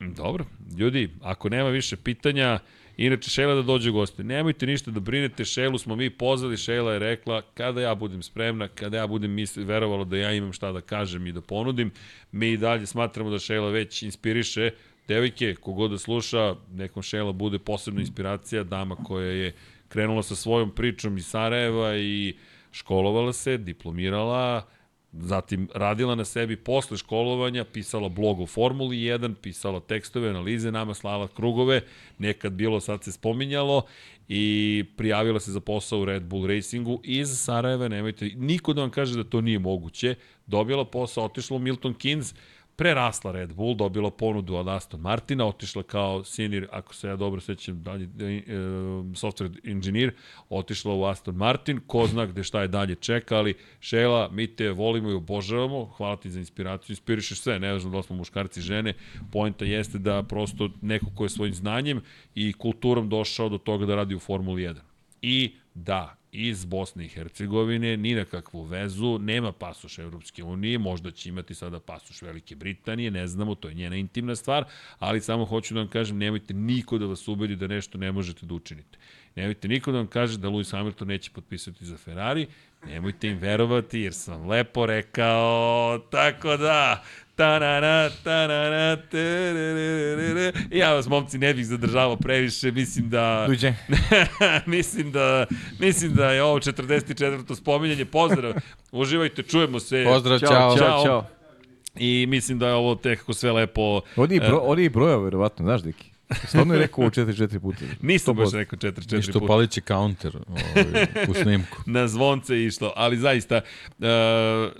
[0.00, 0.44] Dobro,
[0.78, 2.58] ljudi, ako nema više pitanja,
[2.96, 4.24] inače Šela da dođe u goste.
[4.24, 8.68] Nemojte ništa da brinete, Šelu smo mi pozvali, Šela je rekla kada ja budem spremna,
[8.68, 11.90] kada ja budem misli, verovalo da ja imam šta da kažem i da ponudim,
[12.32, 14.70] mi i dalje smatramo da Šela već inspiriše
[15.08, 19.52] devojke, kogod da sluša, nekom Šela bude posebna inspiracija, dama koja je
[19.88, 22.34] krenula sa svojom pričom iz Sarajeva i
[22.72, 24.66] školovala se, diplomirala,
[25.20, 30.94] zatim radila na sebi posle školovanja, pisala blog o Formuli 1, pisala tekstove, analize, nama
[30.94, 31.80] slala krugove,
[32.18, 33.82] nekad bilo, sad se spominjalo
[34.28, 38.90] i prijavila se za posao u Red Bull Racingu iz Sarajeva, nemojte, niko da vam
[38.90, 40.14] kaže da to nije moguće,
[40.46, 42.34] dobila posao, otišla u Milton Keynes,
[42.76, 47.40] prerasla Red Bull, dobila ponudu od Aston Martina, otišla kao senior, ako se ja dobro
[47.40, 48.28] sećam, dalje, e,
[49.14, 50.12] software engineer,
[50.48, 54.70] otišla u Aston Martin, ko zna gde šta je dalje čeka, ali Šela, mi te
[54.70, 58.62] volimo i obožavamo, hvala ti za inspiraciju, inspirišeš sve, ne znam da smo muškarci i
[58.62, 58.94] žene,
[59.32, 62.02] poenta jeste da prosto neko ko je svojim znanjem
[62.34, 64.74] i kulturom došao do toga da radi u Formuli 1.
[65.22, 71.10] I da, iz Bosne i Hercegovine, ni na kakvu vezu, nema pasoš Evropske unije, možda
[71.10, 74.64] će imati sada pasoš Velike Britanije, ne znamo, to je njena intimna stvar,
[74.98, 78.46] ali samo hoću da vam kažem, nemojte niko da vas ubedi da nešto ne možete
[78.46, 78.98] da učinite.
[79.36, 82.46] Nemojte niko da vam kaže da Lewis Hamilton neće potpisati za Ferrari,
[82.86, 87.02] nemojte im verovati jer sam lepo rekao, tako da,
[87.36, 90.52] Tanana, tanana, tererere.
[90.70, 93.42] Ja vas, momci, ne bih zadržavao previše, mislim da...
[93.46, 93.76] Doviđenja.
[94.66, 95.46] mislim da
[95.78, 97.54] mislim da je ovo 44.
[97.54, 98.04] spominjanje.
[98.04, 98.54] Pozdrav.
[98.92, 100.04] Uživajte, čujemo se.
[100.06, 100.76] Pozdrav, Ćao, čao.
[100.78, 101.26] čao, čao.
[101.96, 104.00] I mislim da je ovo tekako sve lepo.
[104.30, 106.13] Je, bro, ovdje je brojao, verovatno, znaš, Deki?
[106.46, 107.78] Stvarno je rekao ovo 4-4 puta.
[108.02, 108.54] Nisam baš 100%.
[108.56, 109.44] rekao 4 Ništa 4 puta.
[109.44, 111.78] upalići counter ovaj, u snimku.
[111.96, 113.60] na zvonce je išlo, ali zaista,
[113.98, 114.06] uh,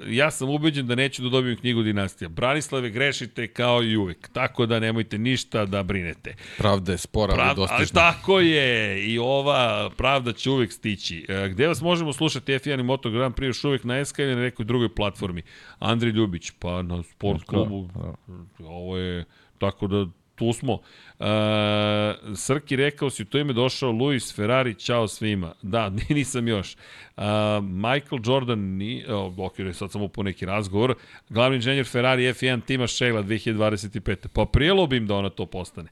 [0.07, 2.29] ja sam ubeđen da neću da dobijem knjigu Dinastija.
[2.29, 6.35] Branislave, grešite kao i uvek, tako da nemojte ništa da brinete.
[6.59, 8.01] Pravda je spora, ali Prav, ali dostižna.
[8.01, 11.27] tako je, i ova pravda će uvek stići.
[11.29, 14.35] E, gde vas možemo slušati F1 i Moto Grand Prix još uvek na SK ili
[14.35, 15.43] na nekoj drugoj platformi?
[15.79, 17.91] Andrej Ljubić, pa na sport klubu.
[18.59, 19.25] Ovo je,
[19.59, 20.79] tako da tu smo.
[21.21, 21.25] E,
[22.37, 25.55] Srki rekao si, to ime došao Luis Ferrari, čao svima.
[25.63, 26.75] Da, nisam još.
[26.75, 26.77] E,
[27.63, 29.05] Michael Jordan, ni,
[29.37, 30.95] ok, sad samo po neki razgovor.
[31.29, 34.29] Glavni inženjer Ferrari F1 tima Sheila 2025.
[34.33, 35.89] Pa prijelo bi im da ona to postane.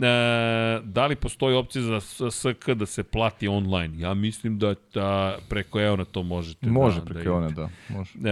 [0.00, 3.94] E, da li postoji opcija za SK da se plati online?
[3.98, 6.66] Ja mislim da, da preko EONA to možete.
[6.66, 7.60] Može da, preko da idete.
[7.60, 7.68] da.
[7.88, 8.12] Može.
[8.18, 8.22] E,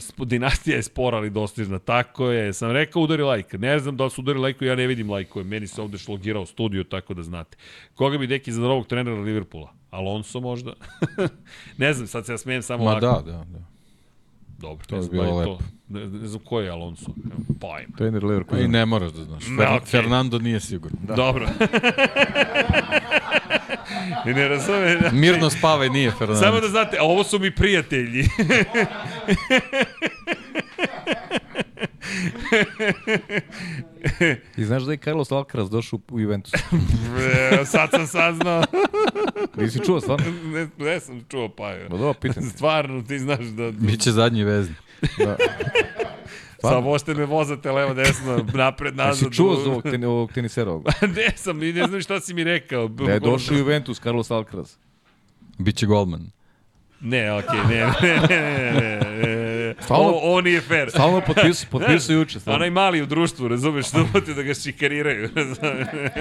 [0.00, 1.78] sp- dinastija je spora, ali dostižna.
[1.78, 2.52] Tako je.
[2.52, 3.58] Sam rekao udari like.
[3.58, 6.46] Ne znam da li su udari like, ja ne vidim like Meni se ovde šlogirao
[6.46, 7.56] studio, tako da znate.
[7.94, 9.72] Koga bi deki za novog trenera Liverpoola?
[9.90, 10.72] Alonso možda?
[11.78, 13.06] ne znam, sad se ja smijem samo Ma ovako.
[13.06, 13.77] da, da, da.
[14.58, 15.52] Dobro, To ne bi znam da bilo lepo.
[15.52, 15.58] to.
[15.88, 17.10] Ne, ne znam ko je Alonso.
[17.26, 17.96] Evo, Pajma.
[17.96, 18.70] Trener Pa I Leverkusen.
[18.70, 19.42] ne moraš da znaš.
[19.42, 19.86] Ne, Fer, okej.
[19.86, 20.98] Fernando nije sigurno.
[21.02, 21.14] Da.
[21.14, 21.48] Dobro.
[24.26, 24.98] I ne razume.
[25.12, 26.40] Mirno spavaj nije Fernando.
[26.40, 28.24] Samo da znate, a ovo su mi prijatelji.
[34.56, 36.52] I znaš da je Carlos Alcaraz došao u Juventus?
[36.54, 38.64] E, Sad sam saznao.
[39.56, 40.26] Nisi čuo, stvarno?
[40.44, 41.88] ne, ne sam čuo pa je.
[41.88, 42.42] Ma dobro, pitam.
[42.42, 43.70] Stvarno, ti znaš da...
[43.70, 44.74] Biće zadnji vezni.
[45.18, 45.36] Da.
[46.60, 49.22] Samo možete me vozate levo, desno, napred, nazad.
[49.22, 50.80] Jesi čuo za ovog, ten, ovog tenisera
[51.16, 52.88] ne sam, ne znam šta si mi rekao.
[52.88, 54.76] Da je došao u Juventus, Carlos Alcaraz.
[55.58, 56.30] Biće golman.
[57.00, 59.37] Ne, okej, okay, ne, ne, ne, ne, ne, ne,
[59.80, 60.90] Stalno- Ovo, ovo nije fair.
[60.90, 62.40] Stalno potpisu, potpisu juče.
[62.40, 62.56] Stalno.
[62.56, 63.98] Onaj mali u društvu, razumeš, što
[64.28, 65.30] da ga šikariraju.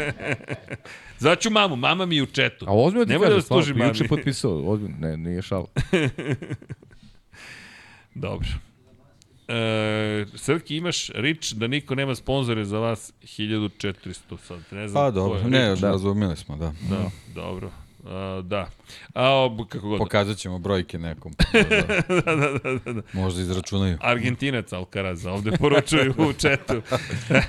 [1.19, 2.65] Zvaću mamu, mama mi je u četu.
[2.67, 4.07] A ozbiljno ti Nemoj kažem, da stvarno, služi juče mami.
[4.09, 5.67] potpisao, ozbiljno, ne, nije šal.
[8.15, 8.47] Dobro.
[9.47, 15.03] E, Srki, imaš rič da niko nema sponzore za vas 1400 sad, ne znam.
[15.03, 15.91] Pa dobro, ne, da.
[15.91, 16.73] razumeli smo, da.
[16.89, 17.71] Da, dobro.
[18.09, 18.69] A, da.
[19.13, 19.99] A, kako god.
[19.99, 21.33] Pokazat ćemo brojke nekom.
[21.33, 21.43] pa
[22.09, 23.01] Da, da, da, da, da.
[23.13, 23.97] možda izračunaju.
[24.01, 26.81] Argentinac Alcaraz, ovde poručuju u četu.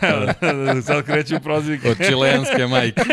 [0.86, 1.90] Sad kreću prozivke.
[1.90, 3.00] Od čileanske majke.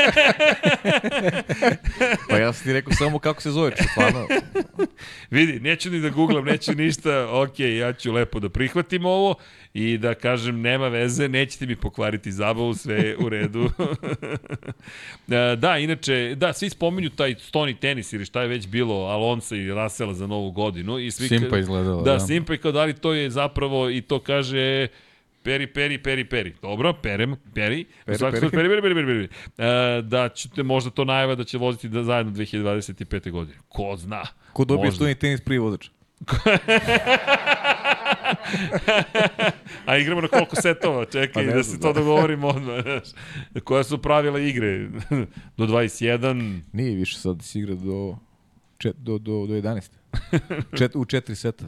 [2.30, 4.28] Pa ja sam ti rekao samo kako se zove, stvarno.
[5.30, 9.36] Vidi, neću ni da googlam, neću ništa, ok, ja ću lepo da prihvatim ovo
[9.78, 13.70] i da kažem nema veze, nećete mi pokvariti zabavu, sve je u redu.
[15.32, 19.56] E, da, inače, da, svi spominju taj stoni tenis ili šta je već bilo Alonso
[19.56, 21.00] i Rasela za novu godinu.
[21.00, 22.20] I svi Simpa izgledala, Da, da.
[22.20, 24.88] Simpa i kao da li to je zapravo, i to kaže
[25.44, 26.56] Peri, peri, peri, peri.
[26.62, 27.86] Dobro, perem, peri.
[28.06, 28.32] Peri, peri.
[28.32, 29.30] peri, peri, peri, peri, peri.
[29.58, 33.32] E, da ćete možda to najava da će voziti da zajedno 2025.
[33.32, 33.58] godine.
[33.68, 34.24] Ko zna.
[34.54, 34.96] Ko dobije Možda.
[34.96, 35.90] stoni tenis prije vozača?
[39.86, 41.06] A igramo na koliko setova?
[41.06, 42.00] Čekaj, Pa da se to da.
[42.00, 42.84] dogovorimo odmah.
[43.64, 44.88] Koja su pravila igre?
[45.58, 48.18] Do 21, Nije više sad se igra do,
[48.78, 49.90] čet, do, do, do 11.
[50.78, 51.66] Čet, u četiri seta.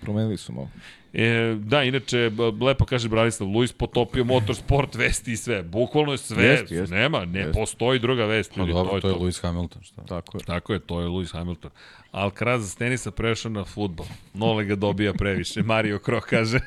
[0.00, 0.70] Promenili su malo.
[1.12, 2.30] E, da, inače,
[2.60, 5.62] lepo kaže Branislav, Luis potopio motorsport, vesti i sve.
[5.62, 6.44] Bukvalno je sve.
[6.44, 6.94] Jeste, jeste.
[6.94, 7.52] Nema, ne Jeste.
[7.52, 8.52] postoji druga vest.
[8.54, 9.20] Pa ljudi, dobro, to je to.
[9.20, 10.04] Lewis Hamilton, šta?
[10.04, 10.44] Tako je.
[10.44, 11.70] Tako je, to je Lewis Hamilton.
[12.12, 14.06] Alcaraz s tenisa prešao na futbol.
[14.34, 15.62] Nole ga dobija previše.
[15.62, 16.60] Mario Kro kaže.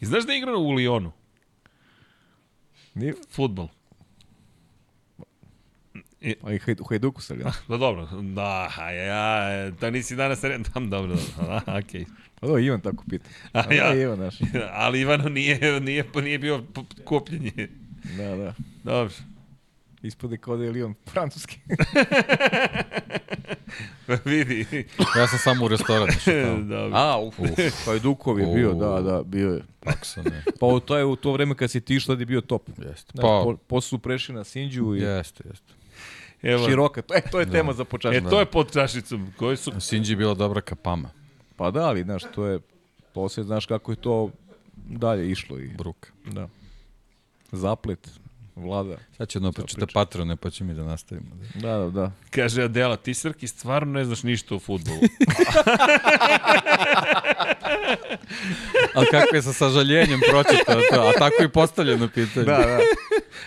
[0.00, 1.10] I znaš da je igrao u Lyonu?
[2.94, 3.68] Nije, Futbol.
[6.42, 7.52] Pa i u Hajduku sad, ja.
[7.68, 10.58] Pa dobro, da, ja, ja, da nisi danas re...
[10.74, 12.04] Tam, dobro, dobro, a, okej.
[12.40, 13.24] Pa da, Ivan tako pita.
[13.52, 13.94] A A ja.
[13.94, 14.34] Ivan naš.
[14.72, 16.64] Ali Ivano nije, nije, nije bio
[17.04, 17.68] kupljenje.
[18.16, 18.54] Da, da.
[18.84, 19.14] Dobro.
[20.02, 21.58] Ispade kao da je Lion francuski.
[24.24, 24.66] Vidi.
[25.16, 26.12] Ja sam samo u restoranu.
[26.12, 26.56] što tamo.
[26.58, 26.90] Dobro.
[26.94, 27.34] A, uf,
[27.86, 28.74] Hajdukov je bio, U.
[28.74, 29.62] da, da, bio je.
[29.80, 30.42] Paksa, ne.
[30.60, 32.68] Pa u- to je u to vreme kad si ti išla da je bio top.
[32.80, 33.12] Jeste.
[33.16, 35.72] Pa, po, posle su prešli na Sinđu i jeste, jeste.
[36.42, 37.02] Evo, široka.
[37.02, 38.30] To, e, to je tema za e, počašću.
[38.30, 39.32] to je pod čašicom.
[39.36, 39.80] Koji su...
[39.80, 41.10] Sinđi je bila dobra kapama.
[41.56, 42.60] Pa da, ali, znaš, to je,
[43.14, 44.30] posle, znaš kako je to
[44.76, 46.10] dalje išlo i, Bruka.
[46.24, 46.48] da.
[47.52, 48.10] Zaplet,
[48.58, 48.96] vlada.
[49.16, 51.30] Sad će jedno pročita patrone, pa će mi da nastavimo.
[51.54, 52.12] Da, da, da.
[52.30, 55.00] Kaže Adela, ti Srki stvarno ne znaš ništa o futbolu.
[58.94, 62.46] Ali kako je sa sažaljenjem pročitao to, a tako i postavljeno pitanje.
[62.46, 62.78] Da, da.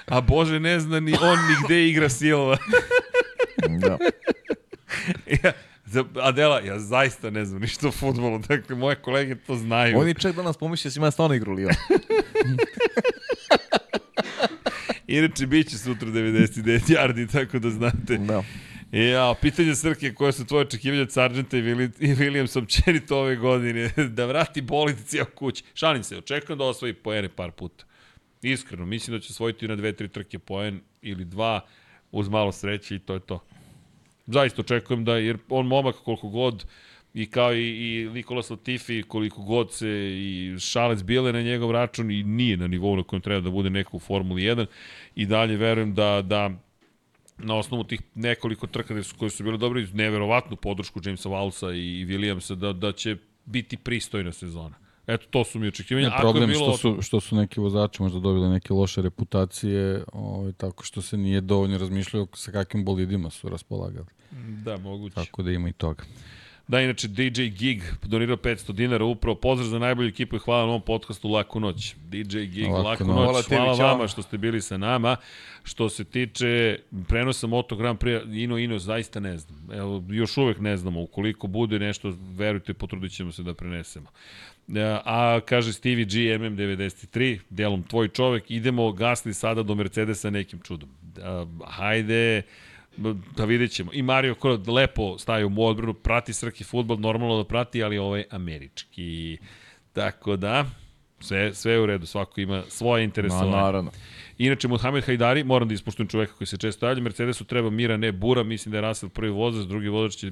[0.06, 2.58] A Bože, ne zna ni on ni gde igra Silva.
[3.86, 3.98] da.
[5.44, 5.52] ja,
[6.22, 10.00] Adela, ja zaista ne znam ništa o futbolu, dakle, moje kolege to znaju.
[10.00, 11.72] Oni čak danas pomišljaju da si ima stvarno igru Lion.
[15.08, 18.18] Inače, bit će sutra 99 yardi, tako da znate.
[18.18, 18.44] da.
[18.92, 23.36] Ja, pitanje Srke, koje su tvoje očekivanja od Sargenta i, Willi, i Williamsa općenito ove
[23.36, 25.64] godine, da vrati bolid cijel kući.
[25.74, 27.86] Šalim se, očekujem da osvoji poene par puta.
[28.42, 31.62] Iskreno, mislim da će osvojiti na dve, tri trke poen ili dva
[32.12, 33.44] uz malo sreće i to je to.
[34.28, 36.66] Zaista očekujem da, jer on momak koliko god
[37.14, 42.12] i kao i, i Nikolas Latifi, koliko god se i šalec bile na njegov račun
[42.12, 44.66] i nije na nivou na kojem treba da bude neko u Formuli 1
[45.16, 46.52] i dalje verujem da, da
[47.38, 52.06] na osnovu tih nekoliko trka su, koje su bile dobre, neverovatnu podršku Jamesa Wallsa i
[52.06, 54.76] Williamsa, da, da će biti pristojna sezona.
[55.08, 56.10] Eto, to su mi očekivanja.
[56.10, 56.78] Ne, problem je bilo...
[56.78, 61.18] što su, što su neki vozači možda dobili neke loše reputacije, ovaj, tako što se
[61.18, 64.08] nije dovoljno razmišljalo sa kakvim bolidima su raspolagali.
[64.64, 65.16] Da, moguće.
[65.16, 66.04] Tako da ima i toga.
[66.72, 70.68] Da, inače, DJ Gig donirao 500 dinara, upravo pozdrav za najbolju ekipu i hvala na
[70.68, 71.96] ovom podcastu Laku noć.
[72.10, 73.16] DJ Gig, Laku Laku, noć.
[73.16, 75.16] noć, Hvala tebi, hvala vama što ste bili sa nama.
[75.64, 79.60] Što se tiče prenosa Moto Grand Prix, Ino Ino, zaista ne znam.
[79.74, 81.02] Evo, još uvek ne znamo.
[81.02, 84.10] Ukoliko bude nešto, verujte, potrudit ćemo se da prenesemo.
[84.76, 90.60] E, A, kaže Stevie G, MM93, delom tvoj čovek, idemo gasli sada do Mercedesa nekim
[90.60, 90.90] čudom.
[91.22, 92.42] A, hajde,
[93.38, 93.92] da vidjet ćemo.
[93.94, 98.16] I Mario Kro lepo staje u odbranu, prati srki futbol, normalno da prati, ali ovo
[98.16, 99.38] je američki.
[99.94, 100.66] Tako da,
[101.20, 103.52] sve, sve je u redu, svako ima svoje interesovanje.
[103.52, 103.92] naravno.
[104.38, 108.12] Inače, Mohamed Hajdari, moram da ispuštujem čoveka koji se često javlja, Mercedesu treba mira, ne
[108.12, 110.32] bura, mislim da je Russell prvi vozač, drugi vozač će, e,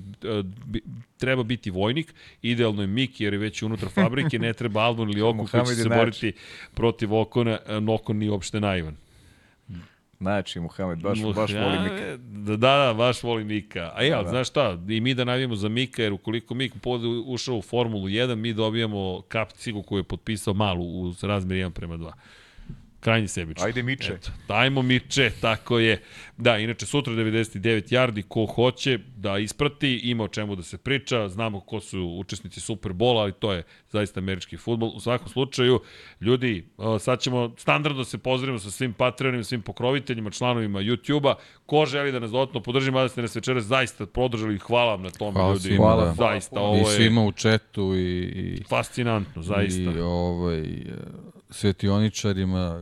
[1.18, 5.22] treba biti vojnik, idealno je Miki jer je već unutra fabrike, ne treba Albon ili
[5.22, 6.34] Okon koji će se boriti
[6.74, 8.96] protiv Okona, e, Okon nije uopšte naivan.
[10.20, 12.18] Najjači Mohamed, baš, baš voli Mika.
[12.18, 13.92] Da, da, baš voli Mika.
[13.96, 14.30] A ja, da.
[14.30, 18.08] znaš šta, i mi da navijemo za Mika, jer ukoliko Mik bude ušao u Formulu
[18.08, 22.12] 1, mi dobijamo kap cigu koju je potpisao malu u razmeri 1 prema 2.
[23.00, 23.66] Krajnji sebično.
[23.66, 24.14] Ajde Miče.
[24.14, 26.02] Eto, dajmo Miče, tako je.
[26.38, 31.30] Da, inače sutra 99 yardi, ko hoće da isprati, ima o čemu da se priča,
[31.30, 34.90] znamo ko su učesnici Superbola, ali to je zaista američki futbol.
[34.96, 35.80] U svakom slučaju,
[36.22, 36.68] ljudi,
[37.00, 41.36] sad ćemo standardno se pozdravimo sa svim patronima, svim pokroviteljima, članovima YouTube-a.
[41.66, 45.10] Ko želi da nas dodatno podrži, mada ste nas večeras zaista podržali, hvala vam na
[45.10, 45.62] tome, hvala ljudi.
[45.62, 46.14] Svima, hvala, da.
[46.14, 49.82] Zaista, ovo I je svima u četu i, i fascinantno, zaista.
[49.82, 50.64] i ovaj,
[51.50, 52.82] svetioničarima,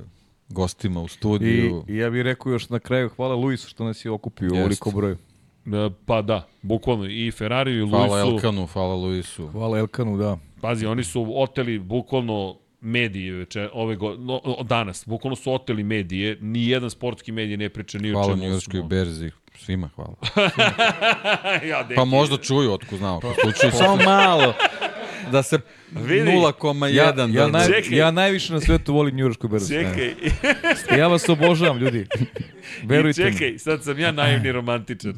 [0.49, 1.83] gostima u studiju.
[1.87, 4.57] I, I ja bih rekao još na kraju, hvala Luisu što nas je okupio u
[4.57, 5.17] ovoliko broju.
[5.65, 8.35] E, Pa da, bukvalno i Ferrari i Hvala Luisu.
[8.35, 9.47] Elkanu, hvala Luisu.
[9.47, 10.37] Hvala Elkanu, da.
[10.61, 15.83] Pazi, oni su oteli bukvalno medije veče, ove go, no, no, danas, bukvalno su oteli
[15.83, 18.43] medije, ni jedan sportski medij ne priča ni o Hvala čemu.
[18.43, 19.31] Njujorskoj osim berzi.
[19.55, 20.15] Svima hvala.
[21.69, 23.19] ja, deki, Pa možda čuju, otko znao.
[23.19, 24.53] Po slučaju, samo malo.
[25.31, 25.59] Da se
[25.93, 26.21] Vidi.
[26.21, 27.97] 0,1 Ja, da, ja, naj, Čekaj.
[27.97, 29.67] ja najviše na svetu volim Njuršku berzu.
[29.69, 30.13] Čekaj,
[30.97, 32.05] Ja vas obožavam, ljudi.
[32.83, 33.31] i Verujte mi.
[33.31, 35.13] čekaj, sad sam ja naivni romantičan.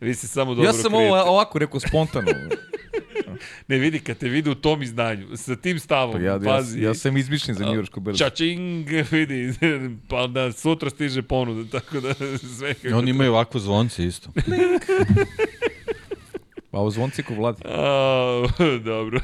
[0.00, 0.96] Vi se samo dobro Ja sam krijete.
[1.06, 2.26] ovo ovako rekao spontano.
[3.68, 6.80] Ne vidi, kad te vidi u tom izdanju, sa tim stavom, Pa ja, ja, pazi.
[6.80, 8.18] ja sam izmišljen za Njuršku berzu.
[8.18, 9.54] Čačing, vidi,
[10.08, 12.14] pa da sutra stiže ponuda, tako da
[12.48, 12.96] sve kako...
[12.96, 14.30] Oni imaju ovako zvonce isto.
[16.76, 17.62] Pa zvonci ko vladi.
[17.64, 18.46] A,
[18.84, 19.20] dobro.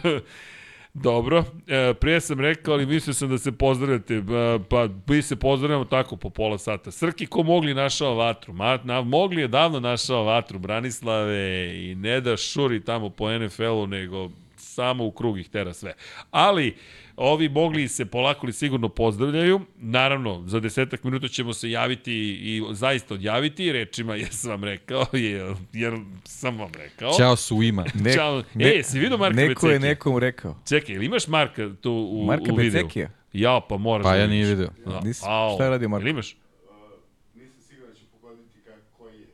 [0.95, 5.37] Dobro, e, prije sam rekao, ali mislio sam da se pozdravljate, pa, pa mi se
[5.37, 6.91] pozdravljamo tako po pola sata.
[6.91, 12.21] Srki ko mogli našao vatru, Ma, na, mogli je davno našao vatru, Branislave i ne
[12.21, 14.31] da šuri tamo po NFL-u, nego
[14.75, 15.95] samo u krug ih tera sve.
[16.31, 16.77] Ali,
[17.17, 19.61] ovi mogli se polako li sigurno pozdravljaju.
[19.77, 25.07] Naravno, za desetak minuta ćemo se javiti i zaista odjaviti rečima, jer sam vam rekao,
[25.13, 25.43] jer,
[25.73, 25.93] jer
[26.25, 27.13] sam vam rekao.
[27.13, 27.85] Ćao svima.
[27.95, 28.43] Ne, Ćao.
[28.55, 29.79] ne- e, si vidio Marka Neko je Becekija?
[29.81, 30.57] nekom rekao.
[30.69, 32.83] Čekaj, ili imaš Marka tu u, Marka u videu?
[32.83, 33.11] Becekija?
[33.33, 34.33] Ja, pa moraš Pa da ja vidiš.
[34.35, 34.69] nije video.
[34.87, 35.01] Da.
[35.25, 35.55] Au.
[35.55, 36.03] šta je radio Marko?
[36.03, 36.37] Ili imaš?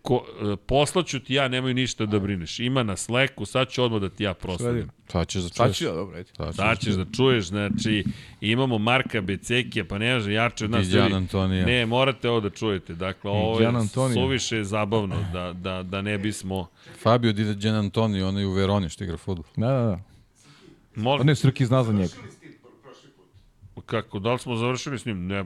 [0.09, 2.59] Ko, e, poslaću ti ja, nemoj ništa da brineš.
[2.59, 4.91] Ima na Slacku, sad ću odmah da ti ja prosledim.
[5.09, 5.79] Sad ćeš da Sad čuješ.
[5.79, 6.31] ću ja, dobro, ajde.
[6.37, 8.05] Sad ćeš Sad ćeš da čuješ, znači,
[8.41, 10.87] imamo Marka Becekija, pa ne može jače od nas.
[10.87, 11.15] I Gian ljudi.
[11.15, 11.67] Antonija.
[11.67, 12.95] Ne, morate ovo da čujete.
[12.95, 16.67] Dakle, ovo Gian je suviše zabavno da, da, da ne bismo...
[17.03, 19.45] Fabio Di Gian Antonio, on je u Veroni što igra fudbal.
[19.57, 20.01] Da, da, da.
[20.95, 22.15] Molim, On ne Srki zna za njega.
[23.87, 25.27] Kako, da li smo završili s njim?
[25.27, 25.45] Ne,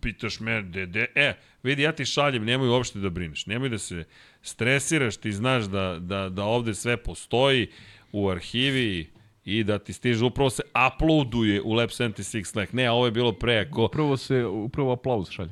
[0.00, 4.04] pitaš me, dede, e, vidi, ja ti šaljem, nemoj uopšte da brineš, nemoj da se
[4.42, 7.68] stresiraš, ti znaš da, da, da ovde sve postoji
[8.12, 9.10] u arhivi
[9.44, 10.62] i da ti stiže, upravo se
[10.94, 12.72] uploaduje u Lab 76 Slack.
[12.72, 15.50] Ne, ovo je bilo pre, ako, Upravo se, upravo aplauz šalje.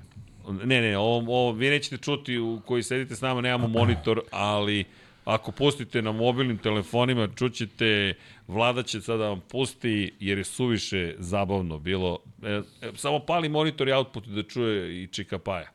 [0.65, 4.85] ne, ne, ovo, ovo vi nećete čuti u koji sedite s nama, nemamo monitor, ali
[5.25, 8.15] ako pustite na mobilnim telefonima, čućete,
[8.49, 12.19] vlada će sada da vam pusti, jer je suviše zabavno bilo.
[12.43, 12.51] E,
[12.83, 15.71] e, samo pali monitor i output da čuje i Čika Paja.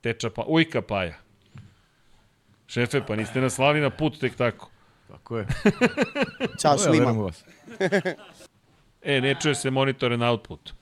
[0.00, 1.18] Teča pa, ujka Paja.
[2.66, 4.70] Šefe, pa niste nas slali na put tek tako.
[5.08, 5.46] Tako je.
[6.60, 6.76] Ćao
[7.22, 7.44] vas.
[9.08, 10.72] E, ne čuje se monitor na output.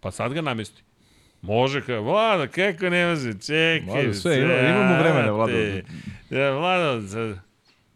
[0.00, 0.82] Pa sad ga namesti.
[1.44, 3.80] Može, ka, Vlada, kako ne može, čekaj.
[3.86, 5.52] Vlado, sve, ima- imamo vremena, Vlado.
[6.30, 7.38] Ja, Vlado, za-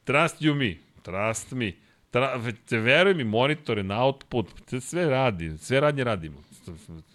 [0.04, 1.72] trust you me, trust me.
[2.10, 2.40] Tra,
[2.72, 4.46] veruj mi, monitore na output,
[4.80, 6.42] sve radi, sve radnje radimo.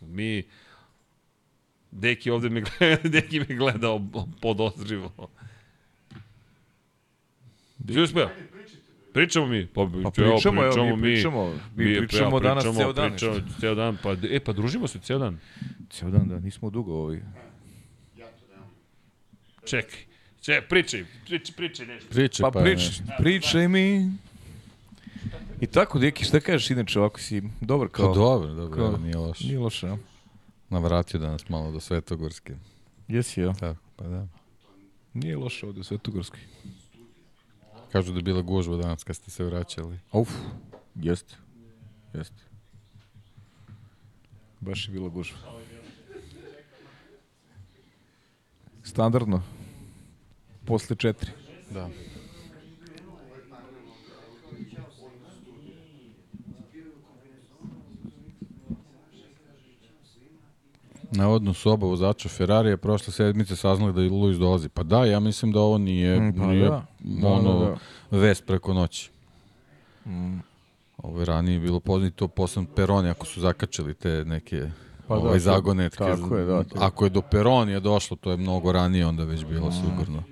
[0.01, 0.43] Mi,
[1.91, 3.99] Deki ovde me gleda, Deki me gleda
[4.41, 5.29] podozrivo.
[7.87, 8.29] Ti uspeo?
[9.13, 9.67] Pričamo mi.
[9.67, 11.01] Pa, Pa pričamo, evo, mi mi.
[11.01, 11.53] pričamo.
[11.75, 13.09] Mi Mi pričamo danas ceo dan.
[13.11, 15.39] Pričamo ceo dan, pa, e, pa družimo se ceo dan.
[15.89, 17.21] Cijel dan, da, nismo dugo ovaj.
[19.65, 19.99] Čekaj.
[20.41, 22.09] Če, pričaj, pričaj, pričaj nešto.
[22.09, 23.03] Priča, Pa pa, prič, nešto.
[23.17, 24.11] pričaj mi.
[25.61, 28.13] I tako, Deki, šta kažeš inače, ovako si dobar Kao, kao...
[28.15, 29.47] dobro, dobro, kao- nije loše.
[29.47, 29.97] Nije loše, a?
[30.69, 32.53] Navratio danas malo do Svetogorske.
[33.07, 33.53] Jesi, ja.
[33.53, 34.27] Tako, pa da.
[35.13, 36.39] Nije loše ovde u Svetogorskoj.
[37.93, 39.99] Kažu da je bila gužva danas kad ste se vraćali.
[40.11, 40.29] Uf,
[40.95, 41.35] jeste.
[42.13, 42.43] Jeste.
[44.59, 45.37] Baš je bilo gužva.
[48.83, 49.43] Standardno.
[50.65, 51.31] Posle četiri.
[51.69, 51.89] Da.
[61.13, 64.69] Navodno su oba vozača Ferrarija prošle sedmice saznali da i Luis dolazi.
[64.69, 66.85] Pa da, ja mislim da ovo nije, Mm, pa nije da.
[66.99, 67.75] Da, ono da,
[68.11, 69.09] vest preko noći.
[70.97, 74.69] Ovo je ranije bilo poznato posebno Peroni ako su zakačili te neke
[75.07, 75.97] Pa da, ovaj to- zagonetke.
[75.97, 79.45] tako je, da, to- Ako je do Peronija došlo, to je mnogo ranije onda već
[79.45, 79.73] bilo Mm.
[79.73, 80.23] sigurno.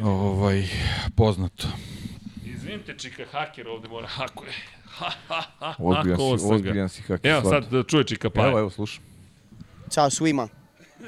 [0.00, 0.68] Ovaj,
[1.16, 1.66] poznato.
[2.44, 4.52] Izvinite, čika haker ovde mora, ako je.
[4.98, 7.30] Ha, ha, ha, Ozbiljan si, ozbiljan si haker.
[7.30, 8.46] Evo sad da čuje čika pa.
[8.46, 9.02] Evo, evo, slušam.
[9.90, 10.48] Ćao svima.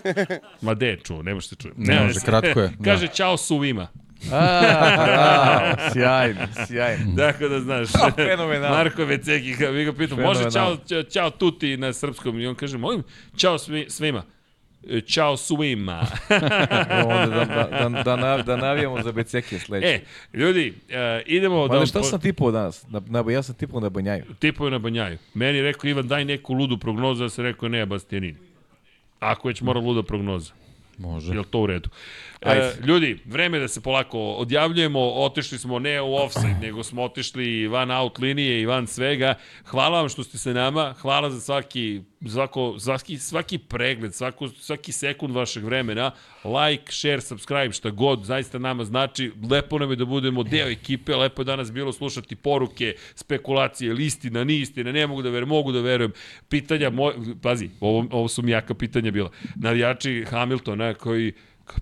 [0.63, 1.75] Ma de je čuo, ne može se čuje.
[1.77, 2.85] Ne može, kratko je, da.
[2.91, 3.89] Kaže čao suvima.
[4.33, 7.17] A, sjajno, sjajno.
[7.17, 7.89] Tako da znaš.
[8.17, 8.77] fenomenalno.
[8.77, 10.77] Marko Veceki, mi ga pitam, može čao,
[11.13, 12.41] čao tuti na srpskom?
[12.41, 13.03] I on kaže, molim,
[13.37, 14.23] čao svi, svima.
[14.91, 16.07] E, Ćao svima.
[17.09, 19.89] Onda da, da, da, da, nav- da navijamo za beceke sledeće.
[19.89, 20.01] e,
[20.39, 21.79] ljudi, e, idemo Ma da...
[21.79, 22.87] da šta sam tipao danas?
[22.89, 24.25] Na, na, ja sam tipao na banjaju.
[24.39, 25.19] Tipove na banjaju.
[25.35, 28.37] Meni je rekao, Ivan, daj neku ludu prognozu, ja sam rekao, ne, Bastianin.
[29.21, 30.53] Ako već mora luda prognoza.
[30.99, 31.33] Može.
[31.33, 31.89] Je li to u redu?
[32.41, 32.73] E, Ajde.
[32.87, 37.91] ljudi, vreme da se polako odjavljujemo, otišli smo ne u offside, nego smo otišli van
[37.91, 39.35] out linije i van svega.
[39.65, 44.93] Hvala vam što ste se nama, hvala za svaki, svako, svaki, svaki pregled, svako, svaki
[44.93, 46.11] sekund vašeg vremena.
[46.45, 49.33] Like, share, subscribe, šta god, zaista nama znači.
[49.51, 54.45] Lepo nam je da budemo deo ekipe, lepo je danas bilo slušati poruke, spekulacije, listina,
[54.45, 56.13] ni istina, ne mogu da verujem, mogu da verujem.
[56.49, 59.31] Pitanja, moj, pazi, ovo, ovo su mi jaka pitanja bila.
[59.57, 61.33] Navijači Hamiltona koji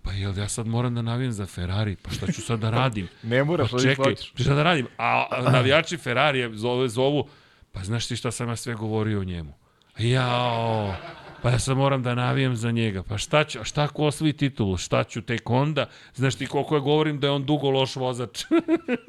[0.02, 1.97] Pa jel ja sad moram da navijem za Ferrari?
[2.02, 3.08] Pa šta ću sad da radim?
[3.23, 4.32] Ne moraš, Pa čekaj, hoćeš.
[4.36, 4.86] šta da radim?
[4.98, 7.28] A, a navijači Ferrari zove, zovu,
[7.73, 9.52] pa znaš ti šta sam ja sve govorio o njemu?
[9.98, 10.94] Jao,
[11.42, 13.02] pa ja sad moram da navijem za njega.
[13.02, 14.76] Pa šta ću, šta ako osvoji titulu?
[14.76, 15.86] Šta ću tek onda?
[16.14, 18.44] Znaš ti koliko ja govorim da je on dugo loš vozač?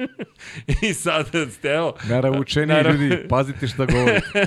[0.89, 4.45] I sad, Steo, Naravučeni Narav- ljudi, pazite šta govorite.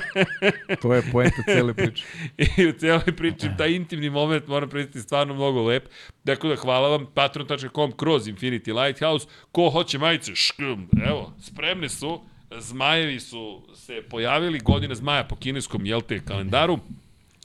[0.82, 2.04] To je poenta cele priče.
[2.56, 5.88] I u cijeloj priči, taj intimni moment moram priznati stvarno mnogo lep.
[6.24, 9.26] Dakle, da hvala vam, patron.com kroz Infinity Lighthouse.
[9.52, 12.20] Ko hoće majice, škm, evo, spremne su.
[12.50, 16.78] Zmajevi su se pojavili, godina zmaja po kineskom, jel te, kalendaru.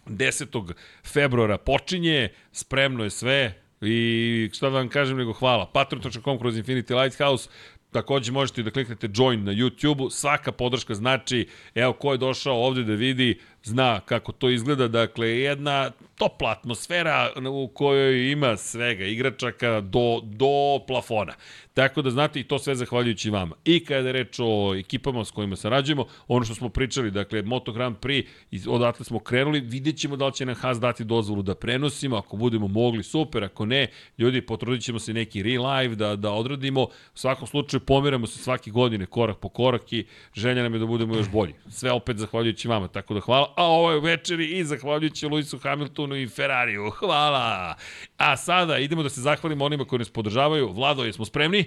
[0.07, 0.73] 10.
[1.03, 5.65] februara počinje, spremno je sve i šta da vam kažem nego hvala.
[5.65, 7.49] Patron.com kroz Infinity Lighthouse,
[7.93, 12.83] Takođe možete da kliknete join na YouTube-u, svaka podrška znači, evo ko je došao ovde
[12.83, 19.81] da vidi, zna kako to izgleda, dakle jedna topla atmosfera u kojoj ima svega, igračaka
[19.81, 21.33] do, do plafona.
[21.73, 23.55] Tako da znate i to sve zahvaljujući vama.
[23.65, 27.71] I kada je reč o ekipama s kojima sarađujemo, ono što smo pričali, dakle Moto
[27.71, 28.25] Grand Prix,
[28.67, 32.37] odatle smo krenuli, vidjet ćemo da li će nam Haas dati dozvolu da prenosimo, ako
[32.37, 36.89] budemo mogli, super, ako ne, ljudi, potrudit ćemo se neki re-live da, da odradimo, u
[37.17, 41.15] svakom slučaju pomeramo se svake godine korak po korak i želja nam je da budemo
[41.15, 41.53] još bolji.
[41.69, 43.52] Sve opet zahvaljujući vama, tako da hvala.
[43.55, 46.89] A ovo je večeri i zahvaljujući Luisu Hamiltonu i Ferrariju.
[46.89, 47.75] Hvala!
[48.17, 50.73] A sada idemo da se zahvalimo onima koji nas podržavaju.
[50.73, 51.65] Vlado, jesmo spremni?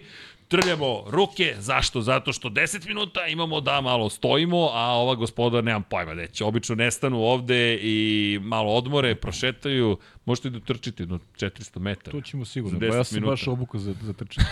[0.49, 2.01] Trljamo ruke, zašto?
[2.01, 6.45] Zato što 10 minuta imamo da malo stojimo, a ova gospoda nemam pojma da će.
[6.45, 12.11] Obično nestanu ovde i malo odmore, prošetaju, možete da trčite jedno 400 metara.
[12.13, 12.79] To ćemo sigurno.
[12.79, 13.31] Za Pa 10 ja sam minuta.
[13.31, 14.47] baš obukao za, za trčanje.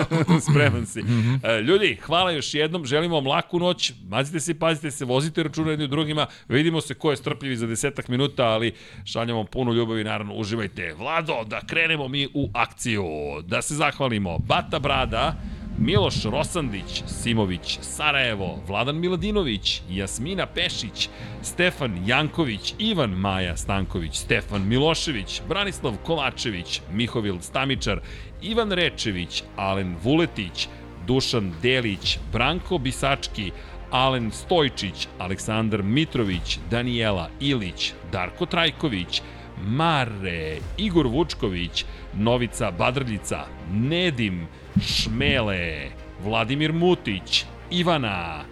[0.50, 1.00] Spreman si.
[1.42, 5.70] E, Ljudi, hvala još jednom, želimo vam laku noć, mazite se, pazite se, vozite računa
[5.70, 8.72] jedni u drugima, vidimo se ko je strpljivi za desetak minuta, ali
[9.04, 10.94] šaljamo vam puno ljubavi, naravno, uživajte.
[10.98, 13.04] Vlado, da krenemo mi u akciju,
[13.46, 14.38] da se zahvalimo.
[14.38, 15.13] Bata Brada,
[15.78, 21.08] Miloš Rosandić, Simović, Sarajevo, Vladan Miladinović, Jasmina Pešić,
[21.42, 28.00] Stefan Janković, Ivan Maja Stanković, Stefan Milošević, Branislav Kovačević, Mihovil Stamičar,
[28.42, 30.68] Ivan Rečević, Alen Vuletić,
[31.06, 33.50] Dušan Delić, Branko Bisački,
[33.90, 39.22] Alen Stojčić, Aleksandar Mitrović, Danijela Ilić, Darko Trajković,
[39.66, 41.84] Mare, Igor Vučković,
[42.14, 44.46] Novica Badrljica, Nedim,
[44.80, 45.90] Šmele,
[46.24, 48.44] Vladimir Mutić, Ivana,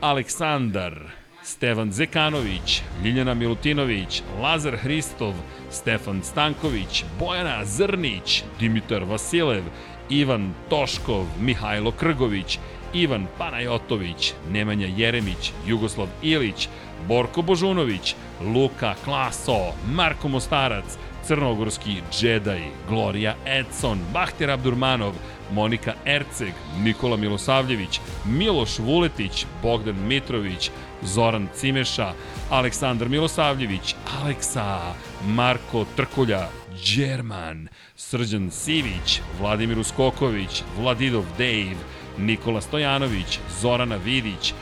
[0.00, 0.94] Aleksandar,
[1.42, 5.34] Stevan Zekanović, Ljiljana Milutinović, Lazar Hristov,
[5.70, 9.62] Stefan Stanković, Bojana Zrnić, Dimitar Vasilev,
[10.10, 12.58] Ivan Toškov, Mihajlo Krgović,
[12.92, 16.68] Ivan Panajotović, Nemanja Jeremić, Jugoslav Ilić,
[17.08, 18.14] Borko Božunović,
[18.54, 25.14] Luka Klaso, Marko Mostarac, Crnogorski džedaj, Gloria Edson, Bahter Abdurmanov,
[25.52, 26.52] Monika Erceg,
[26.82, 30.70] Nikola Milosavljević, Miloš Vuletić, Bogdan Mitrović,
[31.02, 32.12] Zoran Cimeša,
[32.50, 34.94] Aleksandar Milosavljević, Aleksa,
[35.26, 36.48] Marko Trkulja,
[36.96, 41.76] Đerman, Srđan Sivić, Vladimir Uskoković, Vladidov Dave,
[42.18, 44.54] Nikola Stojanović, Zorana Vidić,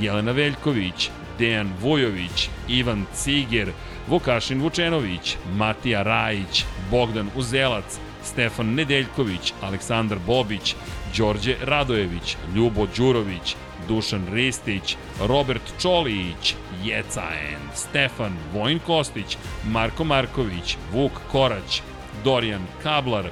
[0.00, 3.72] Jelena Veljković, Dejan Vujović, Ivan Ciger,
[4.08, 10.74] Vukašin Vučenović, Matija Rajić, Bogdan Uzelac, Stefan Nedeljković, Aleksandar Bobić,
[11.16, 13.56] Đorđe Radojević, Ljubo Đurović,
[13.88, 21.82] Dušan Ristić, Robert Čolić, Jecaen, Stefan Vojn Kostić, Marko Marković, Vuk Korać,
[22.24, 23.30] Dorijan Kablar,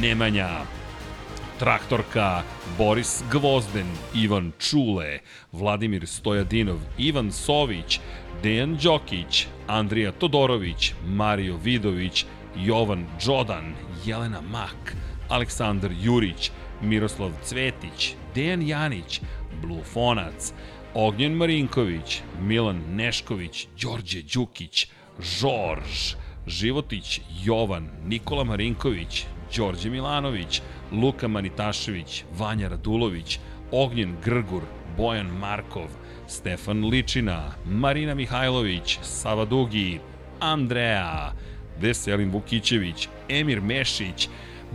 [0.00, 0.50] Nemanja,
[1.58, 2.42] Traktorka,
[2.78, 5.18] Boris Gvozden, Ivan Čule,
[5.52, 8.00] Vladimir Stojadinov, Ivan Sović,
[8.42, 12.24] Dejan Đokić, Andrija Todorović, Mario Vidović,
[12.56, 13.74] Jovan Đodan,
[14.04, 14.96] Jelena Mak,
[15.28, 16.50] Aleksandar Jurić,
[16.82, 19.20] Miroslav Cvetić, Dejan Janić,
[19.62, 20.52] Blufonac,
[20.94, 24.86] Ognjen Marinković, Milan Nešković, Đorđe Đukić,
[25.20, 26.14] Žorž,
[26.46, 33.38] Životić Jovan, Nikola Marinković, Đorđe Milanović, Luka Manitašević, Vanja Radulović,
[33.70, 34.62] Ognjen Grgur,
[34.96, 35.88] Bojan Markov,
[36.28, 40.00] Stefan Ličina, Marina Mihajlović, Sava Dugi,
[40.40, 41.32] Andreja,
[41.82, 44.28] Veselin Vukićević, Emir Mešić,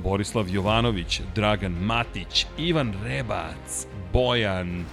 [0.03, 4.85] Borislav Jovanović, Dragan Matić, Ivan Rebac, Bojan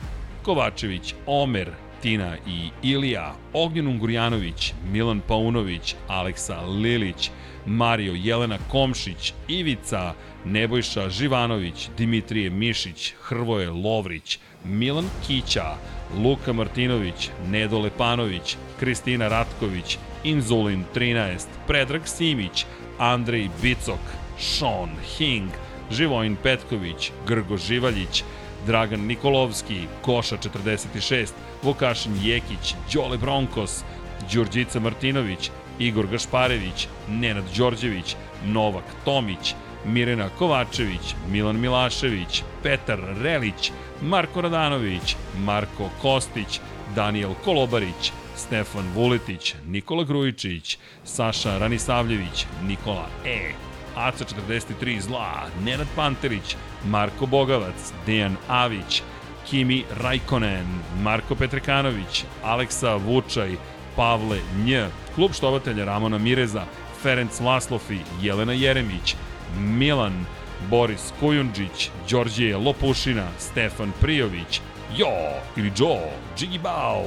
[0.42, 1.70] Kovačević, Omer,
[2.02, 7.30] Tina i Ilija, Ognjen Ungurjanović, Milan Paunović, Aleksa Lilić,
[7.66, 15.76] Mario Jelena Komšić, Ivica, Nebojša Živanović, Dimitrije Mišić, Hrvoje Lovrić, Milan Kića,
[16.24, 22.66] Luka Martinović, Nedo Lepanović, Kristina Ratković, Inzulin 13, Predrag Simić,
[22.98, 24.00] Andrej Bicok,
[24.38, 25.50] Sean Hing,
[25.90, 28.24] Živojin Petković, Grgo Živaljić,
[28.66, 33.84] Dragan Nikolovski, Koša 46, Vukašin Jekić, Đole Bronkos,
[34.32, 39.54] Đurđica Martinović, Igor Gašparević, Nenad Đorđević, Novak Tomić,
[39.84, 43.72] Mirena Kovačević, Milan Milašević, Petar Relić,
[44.02, 46.60] Marko Radanović, Marko Kostić,
[46.94, 48.12] Daniel Kolobarić,
[48.46, 53.52] Stefan Vuletić, Nikola Grujičić, Saša Ranisavljević, Nikola E,
[53.96, 56.56] Aca 43 Zla, Nenad Panterić,
[56.86, 59.02] Marko Bogavac, Dejan Avić,
[59.50, 60.66] Kimi Rajkonen,
[61.02, 63.56] Marko Petrekanović, Aleksa Vučaj,
[63.96, 64.76] Pavle Nj,
[65.14, 66.64] klub štovatelja Ramona Mireza,
[67.02, 69.16] Ferenc Laslofi, Jelena Jeremić,
[69.58, 70.24] Milan,
[70.70, 74.60] Boris Kujundžić, Đorđije Lopušina, Stefan Prijović,
[74.96, 75.16] Jo
[75.56, 77.04] ili Joe, Džigi Bao,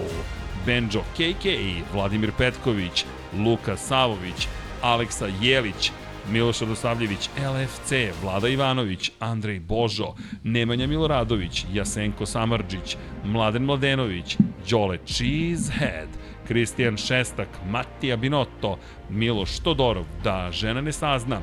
[0.67, 1.45] Benjo KK,
[1.93, 3.05] Vladimir Petković,
[3.45, 4.47] Luka Savović,
[4.81, 5.91] Aleksa Jelić,
[6.31, 10.13] Miloš Radosavljević, LFC, Vlada Ivanović, Andrej Božo,
[10.43, 14.37] Nemanja Miloradović, Jasenko Samarđić, Mladen Mladenović,
[14.69, 16.09] Đole Cheesehead,
[16.47, 18.77] Kristijan Šestak, Matija Binotto,
[19.09, 21.41] Miloš Todorov, da žena ne sazna,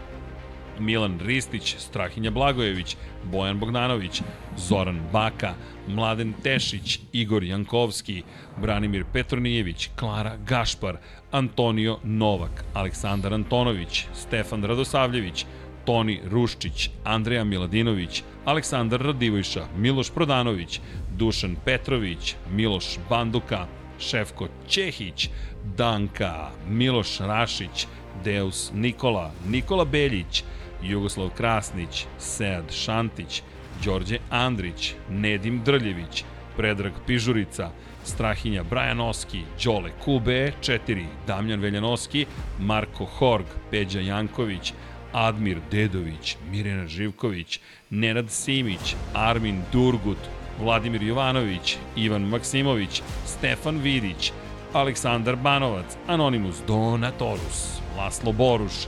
[0.78, 4.22] Milan Ristić, Strahinja Blagojević, Bojan Bogdanović,
[4.56, 5.54] Zoran Baka,
[5.88, 8.22] Mladen Tešić, Igor Jankovski,
[8.60, 10.96] Branimir Petronijević, Klara Gašpar,
[11.30, 15.46] Antonio Novak, Aleksandar Antonović, Stefan Radosavljević,
[15.84, 20.80] Toni Ruščić, Andreja Miladinović, Aleksandar Radivojša, Miloš Prodanović,
[21.16, 23.66] Dušan Petrović, Miloš Banduka,
[23.98, 25.28] Šefko Čehić,
[25.76, 27.86] Danka, Miloš Rašić,
[28.24, 30.44] Deus Nikola, Nikola Beljić,
[30.84, 33.42] Jugoslav Krasnić, Sead Šantić,
[33.84, 36.24] Đorđe Andrić, Nedim Drljević,
[36.56, 37.70] Predrag Pižurica,
[38.04, 42.26] Strahinja Brajanoski, Đole Kube 4, Damljan Veljanoski,
[42.60, 44.72] Marko Horg, Peđa Janković,
[45.12, 50.18] Admir Dedović, Mirjana Živković, Nenad Simić, Armin Durgut,
[50.60, 54.32] Vladimir Jovanović, Ivan Maksimović, Stefan Vidić,
[54.72, 58.86] Aleksandar Banovac, Anonimus Donatorus, Laslo Boruš,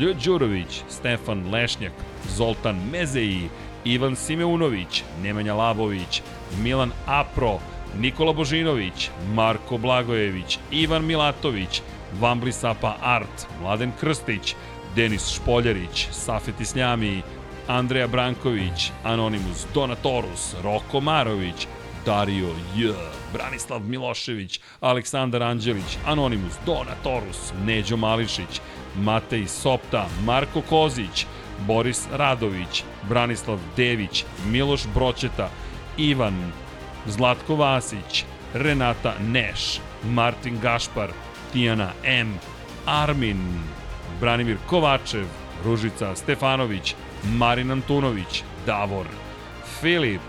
[0.00, 1.92] Lj Đurović, Stefan Lešnjak,
[2.36, 3.48] Zoltan Mezeji,
[3.84, 6.22] Ivan Simeunović, Nemanja Labović,
[6.62, 7.58] Milan Apro,
[7.98, 11.82] Nikola Božinović, Marko Blagojević, Ivan Milatović,
[12.20, 14.54] Vambli Sapa Art, Mladen Krstić,
[14.96, 17.22] Denis Špoljarić, Safet Isljami,
[17.68, 21.66] Andreja Branković, Anonimus Donatorus, Roko Marović,
[22.06, 22.92] Dario J,
[23.32, 28.60] Branislav Milošević, Aleksandar Anđelić, Anonimus Donatorus, Neđo Mališić,
[28.96, 31.26] Matej Sopta, Marko Kozić,
[31.66, 35.50] Boris Radović, Branislav Dević, Miloš Broćeta,
[35.96, 36.52] Ivan,
[37.06, 41.10] Zlatko Vasić, Renata Neš, Martin Gašpar,
[41.52, 42.38] Tijana M,
[42.86, 43.62] Armin,
[44.20, 45.26] Branimir Kovačev,
[45.64, 49.06] Ružica Stefanović, Marin Antunović, Davor,
[49.80, 50.20] Filip,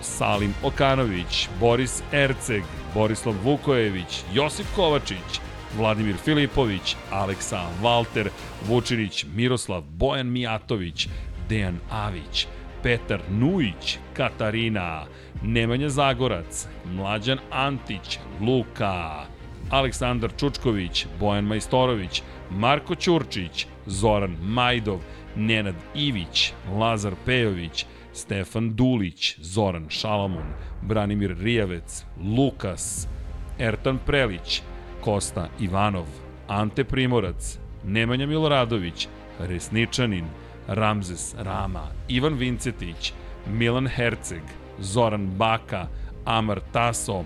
[0.00, 2.62] Salim Okanović, Boris Erceg,
[2.94, 5.40] Borislav Vukojević, Josip Kovačić,
[5.76, 8.28] Vladimir Filipović, Aleksa Valter,
[8.68, 11.08] Vučinić, Miroslav, Bojan Mijatović,
[11.48, 12.46] Dejan Avić,
[12.82, 15.06] Petar Nujić, Katarina,
[15.42, 19.26] Nemanja Zagorac, Mlađan Antić, Luka,
[19.70, 25.00] Aleksandar Čučković, Bojan Majstorović, Marko Ćurčić, Zoran Majdov,
[25.36, 32.04] Nenad Ivić, Lazar Pejović, Stefan Dulić, Zoran Šalamon, Branimir Rijavec,
[32.36, 33.08] Lukas,
[33.58, 34.62] Ertan Prelić,
[35.04, 36.06] Kosta Ivanov,
[36.48, 39.08] Ante Primorac, Nemanja Miloradović,
[39.38, 40.24] Resničanin,
[40.68, 43.12] Ramzes Rama, Ivan Vincetić,
[43.46, 44.42] Milan Herceg,
[44.80, 45.86] Zoran Baka,
[46.24, 47.24] Amar Taso,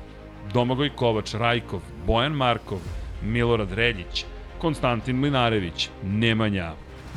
[0.52, 2.78] Domagoj Kovač Rajkov, Bojan Markov,
[3.22, 4.24] Milorad Reljić,
[4.58, 6.72] Konstantin Mlinarević, Nemanja,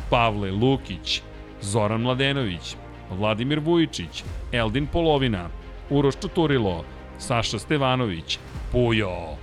[0.10, 1.22] Pavle Lukić,
[1.62, 2.76] Zoran Mladenović,
[3.10, 5.50] Vladimir Vujičić, Eldin Polovina,
[5.90, 6.86] Uroš Čuturilo,
[7.18, 8.40] Saša Stevanović,
[8.72, 9.38] Pujo,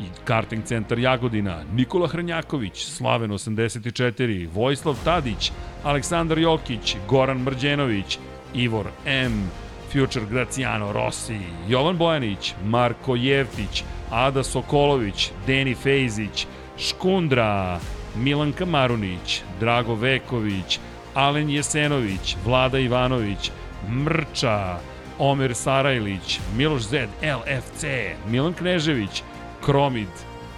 [0.00, 5.52] i Karting centar Jagodina, Nikola Hrnjaković, Slaven 84, Vojislav Tadić,
[5.84, 8.18] Aleksandar Jokić, Goran Mrđenović,
[8.54, 9.50] Ivor M,
[9.92, 11.38] Future Graciano Rossi,
[11.68, 16.46] Jovan Bojanić, Marko Jevtić, Ada Sokolović, Deni Fejzić,
[16.78, 17.80] Škundra,
[18.16, 20.78] Milanka Marunić, Drago Veković,
[21.14, 23.50] Alen Jesenović, Vlada Ivanović,
[23.88, 24.78] Mrča,
[25.18, 27.84] Omer Sarajlić, Miloš Zed, LFC,
[28.30, 29.22] Milan Knežević,
[29.64, 30.08] Kromid,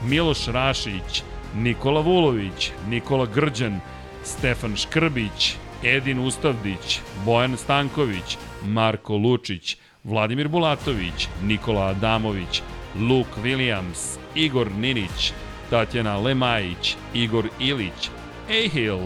[0.04, 1.22] Miloš Rašić,
[1.56, 3.80] Nikola Vulović, Nikola Grđan,
[4.24, 12.62] Stefan Škrbić, Edin Ustavdić, Bojan Stanković, Marko Lučić, Vladimir Bulatović, Nikola Adamović,
[13.08, 15.32] Luke Williams, Igor Ninić,
[15.70, 18.10] Tatjana Lemajić, Igor Ilić,
[18.50, 18.98] Ehil,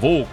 [0.00, 0.28] Vuk,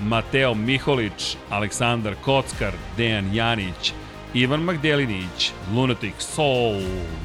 [0.00, 3.92] Mateo Miholić, Aleksandar Kockar, Dejan Janić,
[4.34, 6.82] Ivan Magdelinić, Lunatic Soul,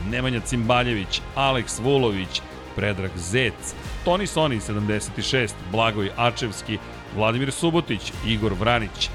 [0.10, 2.42] Nemanja Cimbaljević, Aleks Vulović,
[2.76, 3.76] Predrag Zec,
[4.06, 6.78] Toni Soni 76, Blagoj Ačevski,
[7.16, 9.10] Vladimir Subotić, Igor Vranić,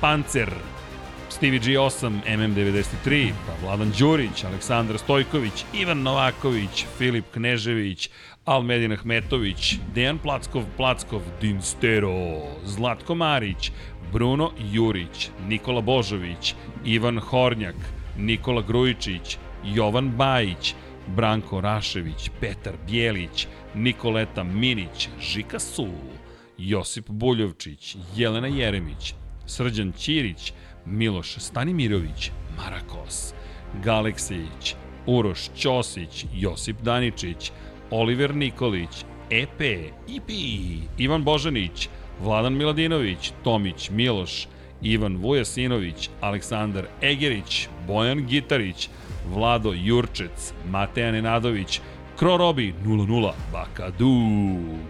[0.00, 0.50] Pancer,
[1.28, 8.10] Stevie G8, MM93, pa Vladan Đurić, Aleksandar Stojković, Ivan Novaković, Filip Knežević,
[8.44, 13.72] Almedin Ahmetović, Dejan Plackov, Plackov, Dinstero, Zlatko Marić,
[14.12, 16.54] Bruno Jurić, Nikola Božović,
[16.84, 17.76] Ivan Hornjak,
[18.18, 20.74] Nikola Grujičić, Jovan Bajić,
[21.16, 25.88] Branko Rašević, Petar Bjelić, Nikoleta Minić, Žika Su,
[26.58, 29.14] Josip Buljovčić, Jelena Jeremić,
[29.46, 30.52] Srđan Ćirić,
[30.86, 33.34] Miloš Stanimirović, Marakos,
[33.84, 34.74] Galeksejić,
[35.06, 37.52] Uroš Ćosić, Josip Daničić,
[37.90, 39.60] Oliver Nikolić, EP,
[40.08, 40.30] IP,
[40.98, 41.88] Ivan Božanić,
[42.22, 44.48] Vladan Miladinović, Tomić Miloš,
[44.82, 48.88] Ivan Vujasinović, Aleksandar Egerić, Bojan Gitarić,
[49.34, 51.80] Vlado Jurčec, Mateja Nenadović,
[52.18, 54.12] Krorobi 00, Bakadu,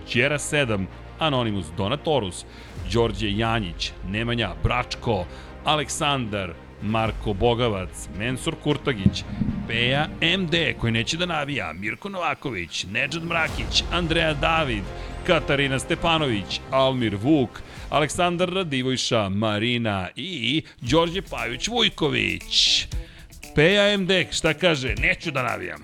[0.08, 0.86] Ćera 7,
[1.18, 2.44] Anonimus Donatorus,
[2.92, 5.24] Đorđe Janjić, Nemanja Bračko,
[5.64, 9.24] Aleksandar, Marko Bogavac, Mensur Kurtagić,
[9.68, 10.08] Peja
[10.38, 14.82] MD koji neće da navija, Mirko Novaković, Nedžad Mrakić, Andreja David,
[15.26, 17.50] Katarina Stepanović, Almir Vuk,
[17.90, 22.86] Aleksandar Radivojša, Marina i Đorđe Pajović Vujković.
[23.54, 24.94] Peja MD, šta kaže?
[24.98, 25.82] Neću da navijam.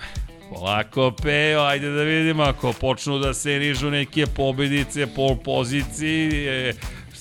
[0.50, 6.74] Polako, Pejo, ajde da vidimo, ako počnu da se nižu neke pobedice, pol pozicije,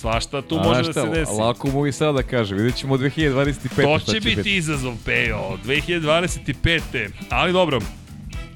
[0.03, 1.31] svašta tu A, može da šta, se desi.
[1.31, 3.83] Lako mogu i sada da kaže, vidjet ćemo 2025.
[3.83, 7.09] To šta će biti izazov, Pejo, 2025.
[7.29, 7.79] Ali dobro,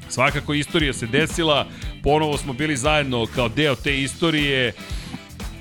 [0.09, 1.67] svakako istorija se desila,
[2.03, 4.73] ponovo smo bili zajedno kao deo te istorije.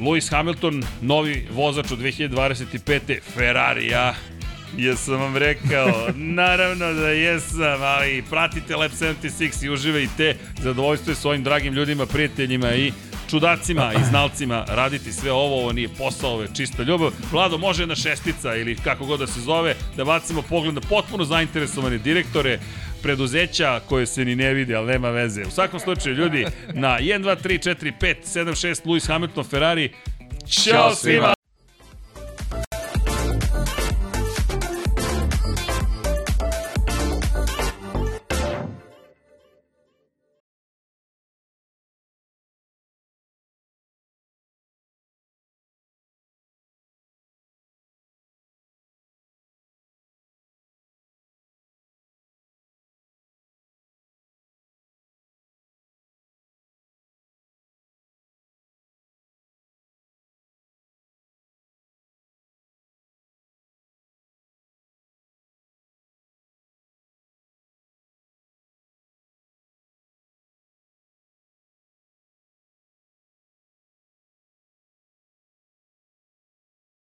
[0.00, 3.20] Lewis Hamilton, novi vozač od 2025.
[3.34, 4.14] Ferrarija,
[4.76, 6.08] Jesam vam rekao,
[6.40, 10.36] naravno da jesam, ali pratite Lab 76 i uživajte.
[10.62, 12.92] Zadovoljstvo je s ovim dragim ljudima, prijateljima i
[13.30, 17.12] čudacima i znalcima raditi sve ovo, ovo nije posao, ovo je čista ljubav.
[17.32, 21.24] Vlado, može jedna šestica ili kako god da se zove, da bacimo pogled na potpuno
[21.24, 22.58] zainteresovane direktore,
[23.02, 25.42] preduzeća koje se ni ne vide, ali nema veze.
[25.42, 29.92] U svakom slučaju, ljudi, na 1, 2, 3, 4, 5, 7, 6, Lewis Hamilton, Ferrari,
[30.46, 31.35] Ćao svima!